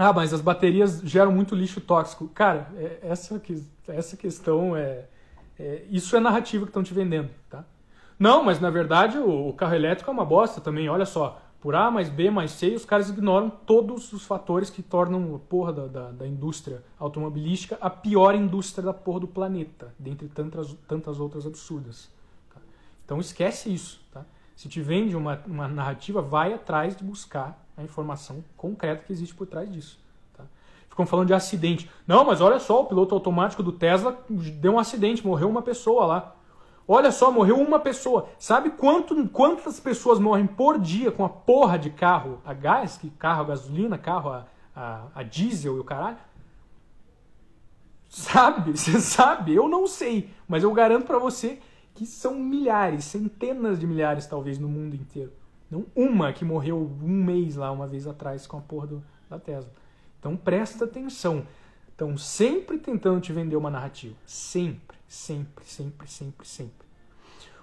Ah, 0.01 0.13
mas 0.13 0.33
as 0.33 0.39
baterias 0.39 1.01
geram 1.03 1.29
muito 1.29 1.53
lixo 1.53 1.81
tóxico. 1.81 2.29
Cara, 2.29 2.71
é, 2.77 2.99
essa, 3.01 3.41
essa 3.89 4.15
questão 4.15 4.73
é, 4.73 5.03
é 5.59 5.83
Isso 5.89 6.15
é 6.15 6.21
narrativa 6.21 6.63
que 6.63 6.69
estão 6.69 6.81
te 6.81 6.93
vendendo, 6.93 7.29
tá? 7.49 7.65
Não, 8.17 8.41
mas 8.41 8.61
na 8.61 8.69
verdade 8.69 9.17
o, 9.17 9.49
o, 9.49 9.53
carro 9.53 9.75
elétrico 9.75 10.09
é 10.09 10.13
uma 10.13 10.23
bosta 10.23 10.61
também. 10.61 10.87
Olha 10.87 11.05
só, 11.05 11.41
por 11.59 11.75
A 11.75 11.91
mais 11.91 12.07
B 12.07 12.31
mais 12.31 12.51
C, 12.51 12.75
os 12.75 12.85
caras 12.85 13.09
ignoram 13.09 13.49
todos 13.49 14.13
os 14.13 14.25
fatores 14.25 14.69
que 14.69 14.81
tornam 14.81 15.35
a 15.35 15.39
porra 15.39 15.73
da, 15.73 15.87
da, 15.87 16.11
da 16.11 16.25
indústria 16.25 16.81
automobilística 16.97 17.77
a 17.81 17.89
pior 17.89 18.33
indústria 18.35 18.85
da 18.85 18.93
porra 18.93 19.19
do 19.19 19.27
planeta, 19.27 19.93
dentre 19.99 20.29
tantas, 20.29 20.73
tantas 20.87 21.19
outras 21.19 21.45
absurdas. 21.45 22.09
Tá? 22.53 22.61
Então 23.03 23.19
esquece 23.19 23.73
isso, 23.73 24.01
tá? 24.13 24.23
Se 24.55 24.69
te 24.69 24.81
vende 24.81 25.13
uma, 25.17 25.41
uma 25.45 25.67
narrativa, 25.67 26.21
vai 26.21 26.53
atrás 26.53 26.95
de 26.95 27.03
buscar 27.03 27.65
a 27.79 27.83
informação 27.83 28.43
concreta 28.57 29.03
que 29.03 29.13
existe 29.13 29.33
por 29.33 29.47
trás 29.47 29.71
disso. 29.71 29.99
Tá? 30.35 30.43
Ficam 30.89 31.05
falando 31.05 31.27
de 31.27 31.33
acidente. 31.33 31.89
Não, 32.05 32.25
mas 32.25 32.41
olha 32.41 32.59
só, 32.59 32.81
o 32.81 32.85
piloto 32.85 33.15
automático 33.15 33.63
do 33.63 33.71
Tesla 33.71 34.17
deu 34.29 34.73
um 34.73 34.79
acidente, 34.79 35.25
morreu 35.25 35.49
uma 35.49 35.61
pessoa 35.61 36.05
lá. 36.05 36.35
Olha 36.87 37.11
só, 37.11 37.31
morreu 37.31 37.57
uma 37.57 37.79
pessoa. 37.79 38.29
Sabe 38.39 38.71
quanto, 38.71 39.29
quantas 39.29 39.79
pessoas 39.79 40.17
morrem 40.17 40.47
por 40.47 40.79
dia 40.79 41.11
com 41.11 41.23
a 41.23 41.29
porra 41.29 41.77
de 41.77 41.91
carro 41.91 42.41
a 42.43 42.53
gás, 42.53 42.97
que 42.97 43.11
carro 43.11 43.41
a 43.41 43.45
gasolina, 43.45 43.97
carro 43.97 44.31
a, 44.31 44.47
a, 44.75 45.03
a 45.13 45.23
diesel 45.23 45.77
e 45.77 45.79
o 45.79 45.83
caralho? 45.83 46.17
Sabe? 48.09 48.71
Você 48.75 48.99
sabe? 48.99 49.53
Eu 49.53 49.69
não 49.69 49.85
sei, 49.85 50.31
mas 50.47 50.63
eu 50.63 50.73
garanto 50.73 51.05
para 51.05 51.19
você 51.19 51.59
que 51.93 52.05
são 52.05 52.35
milhares, 52.35 53.05
centenas 53.05 53.79
de 53.79 53.85
milhares 53.85 54.25
talvez 54.25 54.57
no 54.57 54.67
mundo 54.67 54.95
inteiro. 54.95 55.31
Não 55.69 55.85
uma 55.95 56.33
que 56.33 56.43
morreu 56.43 56.91
um 57.01 57.23
mês 57.23 57.55
lá, 57.55 57.71
uma 57.71 57.87
vez 57.87 58.07
atrás, 58.07 58.47
com 58.47 58.57
a 58.57 58.61
porra 58.61 58.87
do, 58.87 59.03
da 59.29 59.37
Tesla. 59.37 59.71
Então 60.19 60.35
presta 60.35 60.85
atenção. 60.85 61.45
Estão 61.89 62.17
sempre 62.17 62.77
tentando 62.77 63.19
te 63.19 63.33
vender 63.33 63.55
uma 63.55 63.69
narrativa. 63.69 64.15
Sempre, 64.25 64.97
sempre, 65.07 65.65
sempre, 65.65 66.07
sempre, 66.07 66.47
sempre. 66.47 66.87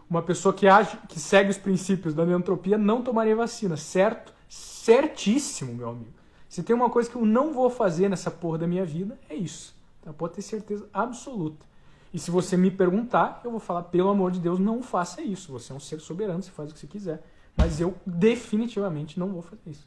Uma 0.09 0.23
pessoa 0.23 0.55
que 0.55 0.69
age, 0.69 0.97
que 1.09 1.19
segue 1.19 1.51
os 1.51 1.59
princípios 1.59 2.15
da 2.15 2.24
neantropia 2.24 2.78
não 2.78 3.03
tomaria 3.03 3.35
vacina, 3.35 3.77
certo? 3.77 4.33
Certíssimo, 4.49 5.74
meu 5.74 5.89
amigo. 5.89 6.12
Se 6.49 6.62
tem 6.62 6.77
uma 6.77 6.89
coisa 6.89 7.11
que 7.11 7.16
eu 7.16 7.27
não 7.27 7.53
vou 7.53 7.69
fazer 7.69 8.09
nessa 8.09 8.31
porra 8.31 8.59
da 8.59 8.66
minha 8.66 8.85
vida, 8.85 9.19
é 9.28 9.35
isso. 9.35 9.74
Então, 10.01 10.15
pode 10.15 10.35
ter 10.35 10.43
certeza 10.43 10.89
absoluta. 10.93 11.66
E 12.15 12.19
se 12.19 12.31
você 12.31 12.57
me 12.57 12.70
perguntar, 12.70 13.41
eu 13.45 13.51
vou 13.51 13.59
falar, 13.59 13.83
pelo 13.85 14.09
amor 14.09 14.31
de 14.31 14.39
Deus, 14.39 14.59
não 14.59 14.83
faça 14.83 15.20
isso. 15.20 15.53
Você 15.53 15.73
é 15.73 15.74
um 15.74 15.81
ser 15.81 16.01
soberano, 16.01 16.43
você 16.43 16.51
faz 16.51 16.70
o 16.70 16.74
que 16.74 16.78
você 16.78 16.87
quiser. 16.87 17.23
Mas 17.57 17.81
eu 17.81 17.95
definitivamente 18.05 19.19
não 19.19 19.28
vou 19.28 19.43
fazer 19.43 19.62
isso. 19.66 19.87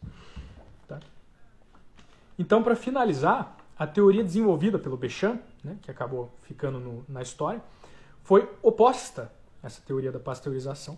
Tá? 0.88 1.00
Então, 2.38 2.64
para 2.64 2.76
finalizar, 2.76 3.58
a 3.78 3.88
teoria 3.88 4.24
desenvolvida 4.24 4.78
pelo 4.78 4.98
Bechamp, 4.98 5.41
né, 5.64 5.78
que 5.82 5.91
acabou 5.91 6.30
ficando 6.41 6.80
no, 6.80 7.06
na 7.08 7.22
história, 7.22 7.62
foi 8.24 8.50
oposta 8.62 9.32
a 9.64 9.68
essa 9.68 9.82
teoria 9.86 10.12
da 10.12 10.20
pasteurização. 10.20 10.98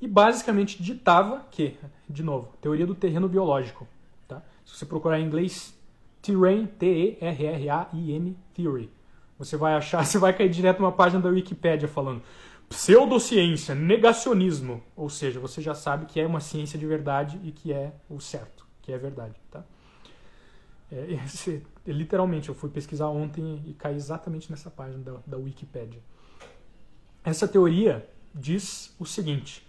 E 0.00 0.08
basicamente 0.08 0.82
ditava 0.82 1.44
que, 1.50 1.76
de 2.08 2.22
novo, 2.22 2.52
teoria 2.60 2.86
do 2.86 2.94
terreno 2.94 3.28
biológico. 3.28 3.86
Tá? 4.26 4.42
Se 4.64 4.76
você 4.76 4.86
procurar 4.86 5.20
em 5.20 5.26
inglês, 5.26 5.74
Terrain, 6.22 6.66
T-E-R-R-A-I-N, 6.66 8.36
Theory. 8.54 8.90
Você 9.38 9.56
vai 9.56 9.74
achar, 9.74 10.04
você 10.06 10.18
vai 10.18 10.32
cair 10.32 10.48
direto 10.48 10.80
numa 10.80 10.92
página 10.92 11.20
da 11.20 11.28
Wikipédia 11.28 11.88
falando 11.88 12.22
pseudociência, 12.74 13.74
negacionismo. 13.74 14.82
Ou 14.96 15.08
seja, 15.08 15.38
você 15.38 15.62
já 15.62 15.74
sabe 15.74 16.06
que 16.06 16.20
é 16.20 16.26
uma 16.26 16.40
ciência 16.40 16.78
de 16.78 16.86
verdade 16.86 17.40
e 17.44 17.52
que 17.52 17.72
é 17.72 17.92
o 18.10 18.20
certo, 18.20 18.66
que 18.82 18.92
é 18.92 18.98
verdade. 18.98 19.34
Tá? 19.50 19.64
É, 20.90 21.12
esse, 21.24 21.64
literalmente, 21.86 22.48
eu 22.48 22.54
fui 22.54 22.68
pesquisar 22.68 23.08
ontem 23.08 23.62
e 23.64 23.74
caí 23.74 23.94
exatamente 23.94 24.50
nessa 24.50 24.70
página 24.70 25.02
da, 25.02 25.20
da 25.26 25.36
Wikipédia. 25.36 26.02
Essa 27.22 27.46
teoria 27.46 28.08
diz 28.34 28.94
o 28.98 29.06
seguinte: 29.06 29.66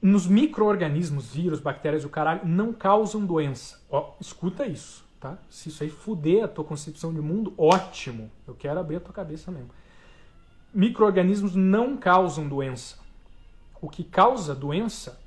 nos 0.00 0.26
micro-organismos, 0.26 1.32
vírus, 1.32 1.58
bactérias 1.58 2.04
e 2.04 2.06
o 2.06 2.10
caralho, 2.10 2.46
não 2.46 2.72
causam 2.72 3.26
doença. 3.26 3.84
Ó, 3.90 4.14
escuta 4.20 4.64
isso, 4.64 5.04
tá? 5.18 5.38
Se 5.50 5.68
isso 5.68 5.82
aí 5.82 5.90
fuder 5.90 6.44
a 6.44 6.48
tua 6.48 6.64
concepção 6.64 7.12
de 7.12 7.20
mundo, 7.20 7.52
ótimo. 7.58 8.30
Eu 8.46 8.54
quero 8.54 8.78
abrir 8.78 8.96
a 8.96 9.00
tua 9.00 9.12
cabeça 9.12 9.50
mesmo. 9.50 9.70
Micro-organismos 10.76 11.54
não 11.54 11.96
causam 11.96 12.46
doença. 12.46 12.98
O 13.80 13.88
que 13.88 14.04
causa 14.04 14.54
doença 14.54 15.18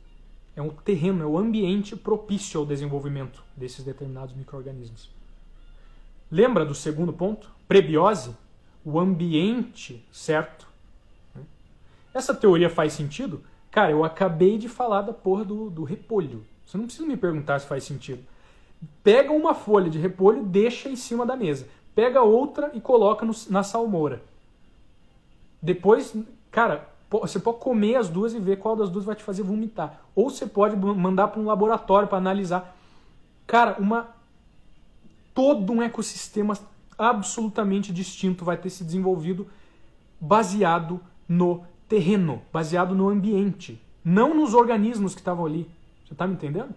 é 0.55 0.61
o 0.61 0.69
terreno, 0.69 1.23
é 1.23 1.25
o 1.25 1.39
ambiente 1.39 1.95
propício 1.95 2.59
ao 2.59 2.67
desenvolvimento 2.67 3.43
desses 3.57 3.83
determinados 3.83 4.35
micro-organismos. 4.35 5.09
Lembra 6.31 6.63
do 6.63 6.75
segundo 6.75 7.11
ponto? 7.11 7.49
Prebiose? 7.67 8.37
O 8.85 8.99
ambiente 8.99 10.05
certo. 10.11 10.67
Essa 12.13 12.35
teoria 12.35 12.69
faz 12.69 12.93
sentido? 12.93 13.41
Cara, 13.71 13.89
eu 13.89 14.03
acabei 14.03 14.55
de 14.55 14.69
falar 14.69 15.01
da 15.01 15.13
porra 15.13 15.43
do, 15.43 15.71
do 15.71 15.83
repolho. 15.83 16.45
Você 16.63 16.77
não 16.77 16.85
precisa 16.85 17.07
me 17.07 17.17
perguntar 17.17 17.57
se 17.57 17.65
faz 17.65 17.83
sentido. 17.83 18.23
Pega 19.03 19.31
uma 19.31 19.55
folha 19.55 19.89
de 19.89 19.97
repolho, 19.97 20.43
deixa 20.43 20.89
em 20.89 20.95
cima 20.95 21.25
da 21.25 21.35
mesa. 21.35 21.67
Pega 21.95 22.21
outra 22.21 22.69
e 22.75 22.79
coloca 22.79 23.25
no, 23.25 23.33
na 23.49 23.63
salmoura. 23.63 24.28
Depois, 25.61 26.15
cara, 26.51 26.89
você 27.09 27.39
pode 27.39 27.59
comer 27.59 27.95
as 27.95 28.09
duas 28.09 28.33
e 28.33 28.39
ver 28.39 28.57
qual 28.57 28.75
das 28.75 28.89
duas 28.89 29.05
vai 29.05 29.15
te 29.15 29.23
fazer 29.23 29.43
vomitar. 29.43 30.01
Ou 30.15 30.29
você 30.29 30.45
pode 30.45 30.75
mandar 30.75 31.29
para 31.29 31.41
um 31.41 31.45
laboratório 31.45 32.07
para 32.07 32.17
analisar. 32.17 32.75
Cara, 33.47 33.77
uma 33.79 34.09
todo 35.33 35.71
um 35.73 35.81
ecossistema 35.81 36.57
absolutamente 36.97 37.93
distinto 37.93 38.43
vai 38.43 38.57
ter 38.57 38.69
se 38.69 38.83
desenvolvido 38.83 39.47
baseado 40.19 40.99
no 41.27 41.63
terreno, 41.87 42.41
baseado 42.51 42.93
no 42.93 43.09
ambiente, 43.09 43.81
não 44.03 44.33
nos 44.35 44.53
organismos 44.53 45.15
que 45.15 45.21
estavam 45.21 45.45
ali. 45.45 45.69
Você 46.05 46.13
está 46.13 46.27
me 46.27 46.33
entendendo? 46.33 46.75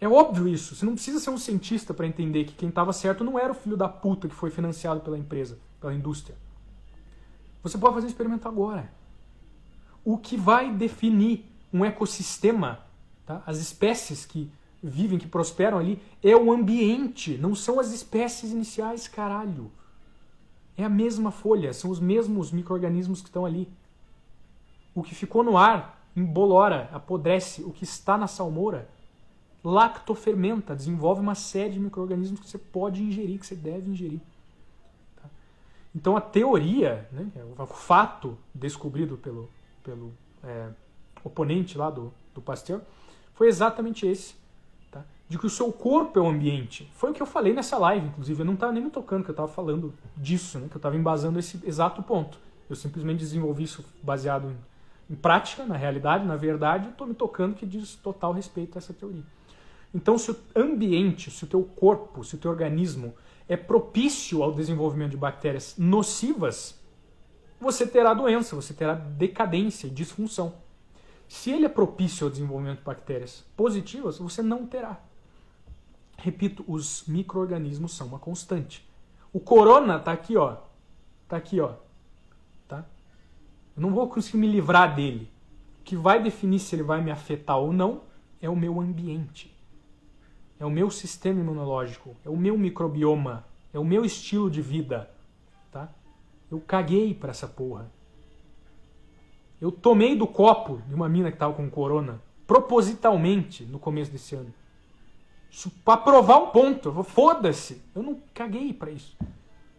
É 0.00 0.08
óbvio 0.08 0.48
isso. 0.48 0.74
Você 0.74 0.86
não 0.86 0.94
precisa 0.94 1.18
ser 1.18 1.30
um 1.30 1.36
cientista 1.36 1.92
para 1.92 2.06
entender 2.06 2.44
que 2.44 2.54
quem 2.54 2.68
estava 2.68 2.92
certo 2.92 3.22
não 3.22 3.38
era 3.38 3.52
o 3.52 3.54
filho 3.54 3.76
da 3.76 3.88
puta 3.88 4.28
que 4.28 4.34
foi 4.34 4.50
financiado 4.50 5.00
pela 5.00 5.18
empresa, 5.18 5.58
pela 5.80 5.92
indústria. 5.92 6.36
Você 7.62 7.76
pode 7.78 7.94
fazer 7.94 8.06
um 8.06 8.10
experimento 8.10 8.48
agora. 8.48 8.90
O 10.04 10.16
que 10.16 10.36
vai 10.36 10.72
definir 10.72 11.44
um 11.72 11.84
ecossistema, 11.84 12.80
tá? 13.26 13.42
as 13.46 13.58
espécies 13.58 14.24
que 14.24 14.50
vivem, 14.82 15.18
que 15.18 15.26
prosperam 15.26 15.78
ali, 15.78 16.00
é 16.22 16.34
o 16.34 16.50
ambiente, 16.50 17.36
não 17.36 17.54
são 17.54 17.78
as 17.78 17.92
espécies 17.92 18.50
iniciais, 18.50 19.06
caralho. 19.06 19.70
É 20.76 20.84
a 20.84 20.88
mesma 20.88 21.30
folha, 21.30 21.72
são 21.72 21.90
os 21.90 22.00
mesmos 22.00 22.50
micro-organismos 22.50 23.20
que 23.20 23.28
estão 23.28 23.44
ali. 23.44 23.68
O 24.94 25.02
que 25.02 25.14
ficou 25.14 25.44
no 25.44 25.56
ar 25.56 26.00
embolora, 26.16 26.88
apodrece. 26.92 27.62
O 27.62 27.70
que 27.70 27.84
está 27.84 28.16
na 28.16 28.26
salmoura 28.26 28.88
lactofermenta, 29.62 30.74
desenvolve 30.74 31.20
uma 31.20 31.34
série 31.34 31.74
de 31.74 31.80
micro-organismos 31.80 32.40
que 32.40 32.48
você 32.48 32.58
pode 32.58 33.02
ingerir, 33.02 33.38
que 33.38 33.46
você 33.46 33.54
deve 33.54 33.90
ingerir. 33.90 34.20
Então 35.94 36.16
a 36.16 36.20
teoria, 36.20 37.08
né, 37.10 37.26
o 37.58 37.66
fato 37.66 38.38
descobrido 38.54 39.16
pelo, 39.16 39.50
pelo 39.82 40.12
é, 40.44 40.68
oponente 41.24 41.76
lá 41.76 41.90
do, 41.90 42.12
do 42.34 42.40
Pasteur, 42.40 42.80
foi 43.34 43.48
exatamente 43.48 44.06
esse. 44.06 44.34
Tá? 44.90 45.02
De 45.28 45.38
que 45.38 45.46
o 45.46 45.50
seu 45.50 45.72
corpo 45.72 46.18
é 46.18 46.22
o 46.22 46.28
ambiente. 46.28 46.90
Foi 46.94 47.10
o 47.10 47.14
que 47.14 47.22
eu 47.22 47.26
falei 47.26 47.52
nessa 47.52 47.76
live, 47.78 48.06
inclusive. 48.06 48.40
Eu 48.40 48.46
não 48.46 48.54
estava 48.54 48.72
nem 48.72 48.84
me 48.84 48.90
tocando, 48.90 49.24
que 49.24 49.30
eu 49.30 49.32
estava 49.32 49.48
falando 49.48 49.92
disso, 50.16 50.58
né, 50.58 50.68
que 50.68 50.76
eu 50.76 50.78
estava 50.78 50.96
embasando 50.96 51.38
esse 51.38 51.60
exato 51.64 52.02
ponto. 52.02 52.38
Eu 52.68 52.76
simplesmente 52.76 53.18
desenvolvi 53.18 53.64
isso 53.64 53.84
baseado 54.02 54.48
em 54.48 54.70
em 55.10 55.16
prática, 55.16 55.66
na 55.66 55.76
realidade, 55.76 56.24
na 56.24 56.36
verdade, 56.36 56.88
estou 56.88 57.04
me 57.04 57.14
tocando 57.14 57.56
que 57.56 57.66
diz 57.66 57.96
total 57.96 58.32
respeito 58.32 58.76
a 58.76 58.78
essa 58.78 58.94
teoria. 58.94 59.24
Então, 59.92 60.16
se 60.16 60.30
o 60.30 60.36
ambiente, 60.54 61.32
se 61.32 61.42
o 61.42 61.48
teu 61.48 61.64
corpo, 61.64 62.22
se 62.22 62.36
o 62.36 62.38
teu 62.38 62.48
organismo 62.48 63.12
é 63.50 63.56
propício 63.56 64.44
ao 64.44 64.54
desenvolvimento 64.54 65.10
de 65.10 65.16
bactérias 65.16 65.74
nocivas, 65.76 66.80
você 67.60 67.84
terá 67.84 68.14
doença, 68.14 68.54
você 68.54 68.72
terá 68.72 68.94
decadência 68.94 69.88
e 69.88 69.90
disfunção. 69.90 70.54
Se 71.28 71.50
ele 71.50 71.66
é 71.66 71.68
propício 71.68 72.24
ao 72.24 72.30
desenvolvimento 72.30 72.78
de 72.78 72.84
bactérias 72.84 73.44
positivas, 73.56 74.18
você 74.18 74.40
não 74.40 74.66
terá. 74.66 75.00
Repito, 76.16 76.64
os 76.68 77.04
micro-organismos 77.08 77.92
são 77.92 78.06
uma 78.06 78.20
constante. 78.20 78.88
O 79.32 79.40
corona 79.40 79.96
está 79.96 80.12
aqui, 80.12 80.36
ó. 80.36 80.58
Está 81.24 81.36
aqui, 81.36 81.60
ó. 81.60 81.74
Eu 83.80 83.82
não 83.82 83.90
vou 83.90 84.08
conseguir 84.08 84.38
me 84.38 84.46
livrar 84.46 84.94
dele. 84.94 85.28
O 85.80 85.84
que 85.84 85.96
vai 85.96 86.22
definir 86.22 86.60
se 86.60 86.76
ele 86.76 86.84
vai 86.84 87.02
me 87.02 87.10
afetar 87.10 87.58
ou 87.58 87.72
não 87.72 88.02
é 88.40 88.48
o 88.48 88.54
meu 88.54 88.80
ambiente. 88.80 89.49
É 90.60 90.64
o 90.66 90.70
meu 90.70 90.90
sistema 90.90 91.40
imunológico, 91.40 92.14
é 92.22 92.28
o 92.28 92.36
meu 92.36 92.56
microbioma, 92.58 93.46
é 93.72 93.78
o 93.78 93.84
meu 93.84 94.04
estilo 94.04 94.50
de 94.50 94.60
vida, 94.60 95.10
tá? 95.72 95.88
Eu 96.50 96.60
caguei 96.60 97.14
para 97.14 97.30
essa 97.30 97.48
porra. 97.48 97.90
Eu 99.58 99.72
tomei 99.72 100.14
do 100.14 100.26
copo 100.26 100.82
de 100.86 100.94
uma 100.94 101.08
mina 101.08 101.32
que 101.32 101.38
tava 101.38 101.54
com 101.54 101.68
corona, 101.70 102.20
propositalmente, 102.46 103.64
no 103.64 103.78
começo 103.78 104.12
desse 104.12 104.34
ano. 104.34 104.52
Para 105.84 105.96
provar 105.96 106.38
um 106.38 106.50
ponto. 106.50 107.02
Foda-se. 107.04 107.82
Eu 107.94 108.02
não 108.02 108.20
caguei 108.32 108.72
para 108.72 108.90
isso. 108.90 109.16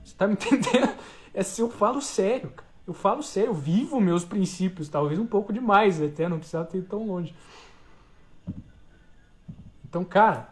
Você 0.04 0.16
tá 0.16 0.28
me 0.28 0.34
entendendo? 0.42 0.94
É 1.34 1.44
se 1.44 1.62
eu 1.62 1.70
falo 1.70 2.02
sério, 2.02 2.50
cara. 2.50 2.70
Eu 2.86 2.94
falo 2.94 3.22
sério, 3.22 3.52
eu 3.52 3.54
vivo 3.54 4.02
meus 4.02 4.26
princípios, 4.26 4.90
talvez 4.90 5.20
um 5.20 5.26
pouco 5.26 5.54
demais 5.54 6.02
até, 6.02 6.28
não 6.28 6.40
precisava 6.40 6.66
ter 6.66 6.80
ido 6.80 6.88
tão 6.88 7.06
longe. 7.06 7.34
Então, 9.88 10.04
cara, 10.04 10.51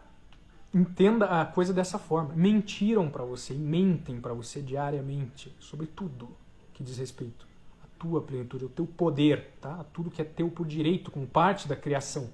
entenda 0.72 1.40
a 1.40 1.44
coisa 1.44 1.72
dessa 1.72 1.98
forma. 1.98 2.34
Mentiram 2.34 3.08
para 3.10 3.24
você, 3.24 3.54
mentem 3.54 4.20
para 4.20 4.32
você 4.32 4.60
diariamente 4.60 5.54
sobre 5.58 5.86
tudo 5.86 6.28
que 6.72 6.82
diz 6.82 6.98
respeito 6.98 7.46
à 7.82 7.86
tua 7.98 8.20
plenitude, 8.20 8.64
ao 8.64 8.70
teu 8.70 8.86
poder, 8.86 9.52
tá? 9.60 9.80
A 9.80 9.84
tudo 9.84 10.10
que 10.10 10.22
é 10.22 10.24
teu 10.24 10.50
por 10.50 10.66
direito, 10.66 11.10
como 11.10 11.26
parte 11.26 11.68
da 11.68 11.76
criação. 11.76 12.30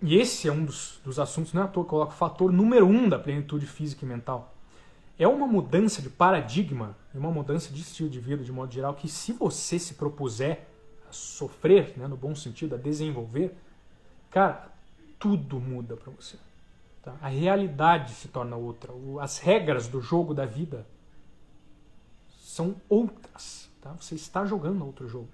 E 0.00 0.16
esse 0.16 0.48
é 0.48 0.52
um 0.52 0.64
dos, 0.64 1.00
dos 1.04 1.18
assuntos, 1.18 1.52
não 1.52 1.62
é 1.62 1.64
à 1.64 1.68
toa 1.68 1.84
coloco 1.84 2.12
o 2.12 2.16
fator 2.16 2.52
número 2.52 2.86
um 2.86 3.08
da 3.08 3.18
plenitude 3.18 3.66
física 3.66 4.04
e 4.04 4.08
mental 4.08 4.52
é 5.18 5.28
uma 5.28 5.46
mudança 5.46 6.02
de 6.02 6.10
paradigma, 6.10 6.96
uma 7.14 7.30
mudança 7.30 7.72
de 7.72 7.80
estilo 7.80 8.08
de 8.08 8.18
vida 8.18 8.42
de 8.42 8.50
modo 8.50 8.72
geral, 8.72 8.94
que 8.94 9.08
se 9.08 9.32
você 9.32 9.78
se 9.78 9.94
propuser 9.94 10.66
a 11.08 11.12
sofrer, 11.12 11.94
né, 11.96 12.06
no 12.08 12.16
bom 12.16 12.34
sentido, 12.34 12.74
a 12.74 12.78
desenvolver, 12.78 13.54
cara, 14.32 14.72
tudo 15.18 15.60
muda 15.60 15.96
para 15.96 16.10
você. 16.12 16.36
Tá? 17.02 17.14
A 17.20 17.28
realidade 17.28 18.12
se 18.14 18.28
torna 18.28 18.56
outra. 18.56 18.92
As 19.20 19.38
regras 19.38 19.86
do 19.86 20.00
jogo 20.00 20.34
da 20.34 20.46
vida 20.46 20.86
são 22.28 22.76
outras. 22.88 23.70
Tá? 23.80 23.94
Você 24.00 24.14
está 24.14 24.44
jogando 24.44 24.84
outro 24.84 25.06
jogo. 25.06 25.28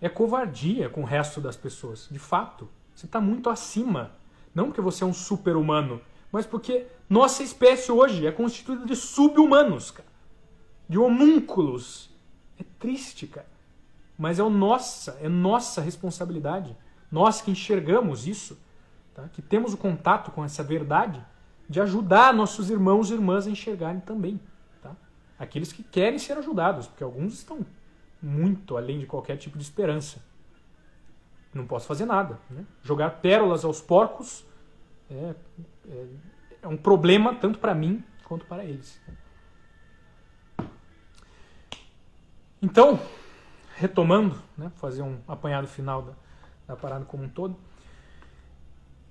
É 0.00 0.08
covardia 0.08 0.88
com 0.88 1.02
o 1.02 1.06
resto 1.06 1.40
das 1.40 1.56
pessoas, 1.56 2.08
de 2.10 2.18
fato. 2.18 2.68
Você 2.94 3.06
está 3.06 3.20
muito 3.20 3.48
acima. 3.48 4.12
Não 4.54 4.66
porque 4.66 4.80
você 4.80 5.04
é 5.04 5.06
um 5.06 5.14
super-humano, 5.14 6.00
mas 6.30 6.44
porque 6.44 6.86
nossa 7.08 7.42
espécie 7.42 7.90
hoje 7.92 8.26
é 8.26 8.32
constituída 8.32 8.84
de 8.84 8.96
sub-humanos, 8.96 9.90
cara. 9.90 10.08
De 10.88 10.98
homúnculos. 10.98 12.10
É 12.58 12.64
triste, 12.78 13.26
cara. 13.26 13.50
Mas 14.18 14.38
é 14.38 14.42
nossa, 14.42 15.18
é 15.20 15.28
nossa 15.28 15.80
responsabilidade. 15.80 16.76
Nós 17.12 17.42
que 17.42 17.50
enxergamos 17.50 18.26
isso, 18.26 18.58
tá? 19.14 19.28
que 19.28 19.42
temos 19.42 19.74
o 19.74 19.76
contato 19.76 20.30
com 20.30 20.42
essa 20.42 20.64
verdade, 20.64 21.22
de 21.68 21.78
ajudar 21.78 22.32
nossos 22.32 22.70
irmãos 22.70 23.10
e 23.10 23.12
irmãs 23.12 23.46
a 23.46 23.50
enxergarem 23.50 24.00
também. 24.00 24.40
Tá? 24.82 24.96
Aqueles 25.38 25.70
que 25.70 25.82
querem 25.82 26.18
ser 26.18 26.38
ajudados, 26.38 26.86
porque 26.86 27.04
alguns 27.04 27.34
estão 27.34 27.66
muito 28.22 28.78
além 28.78 28.98
de 28.98 29.06
qualquer 29.06 29.36
tipo 29.36 29.58
de 29.58 29.62
esperança. 29.62 30.24
Não 31.52 31.66
posso 31.66 31.86
fazer 31.86 32.06
nada. 32.06 32.38
Né? 32.48 32.64
Jogar 32.82 33.10
pérolas 33.20 33.62
aos 33.62 33.78
porcos 33.78 34.46
é, 35.10 35.34
é, 35.90 36.06
é 36.62 36.68
um 36.68 36.78
problema 36.78 37.34
tanto 37.34 37.58
para 37.58 37.74
mim 37.74 38.02
quanto 38.24 38.46
para 38.46 38.64
eles. 38.64 38.98
Então, 42.62 42.98
retomando, 43.74 44.40
né, 44.56 44.70
fazer 44.76 45.02
um 45.02 45.18
apanhado 45.26 45.66
final 45.66 46.00
da, 46.00 46.12
da 46.66 46.76
parada 46.76 47.04
como 47.04 47.24
um 47.24 47.28
todo. 47.28 47.56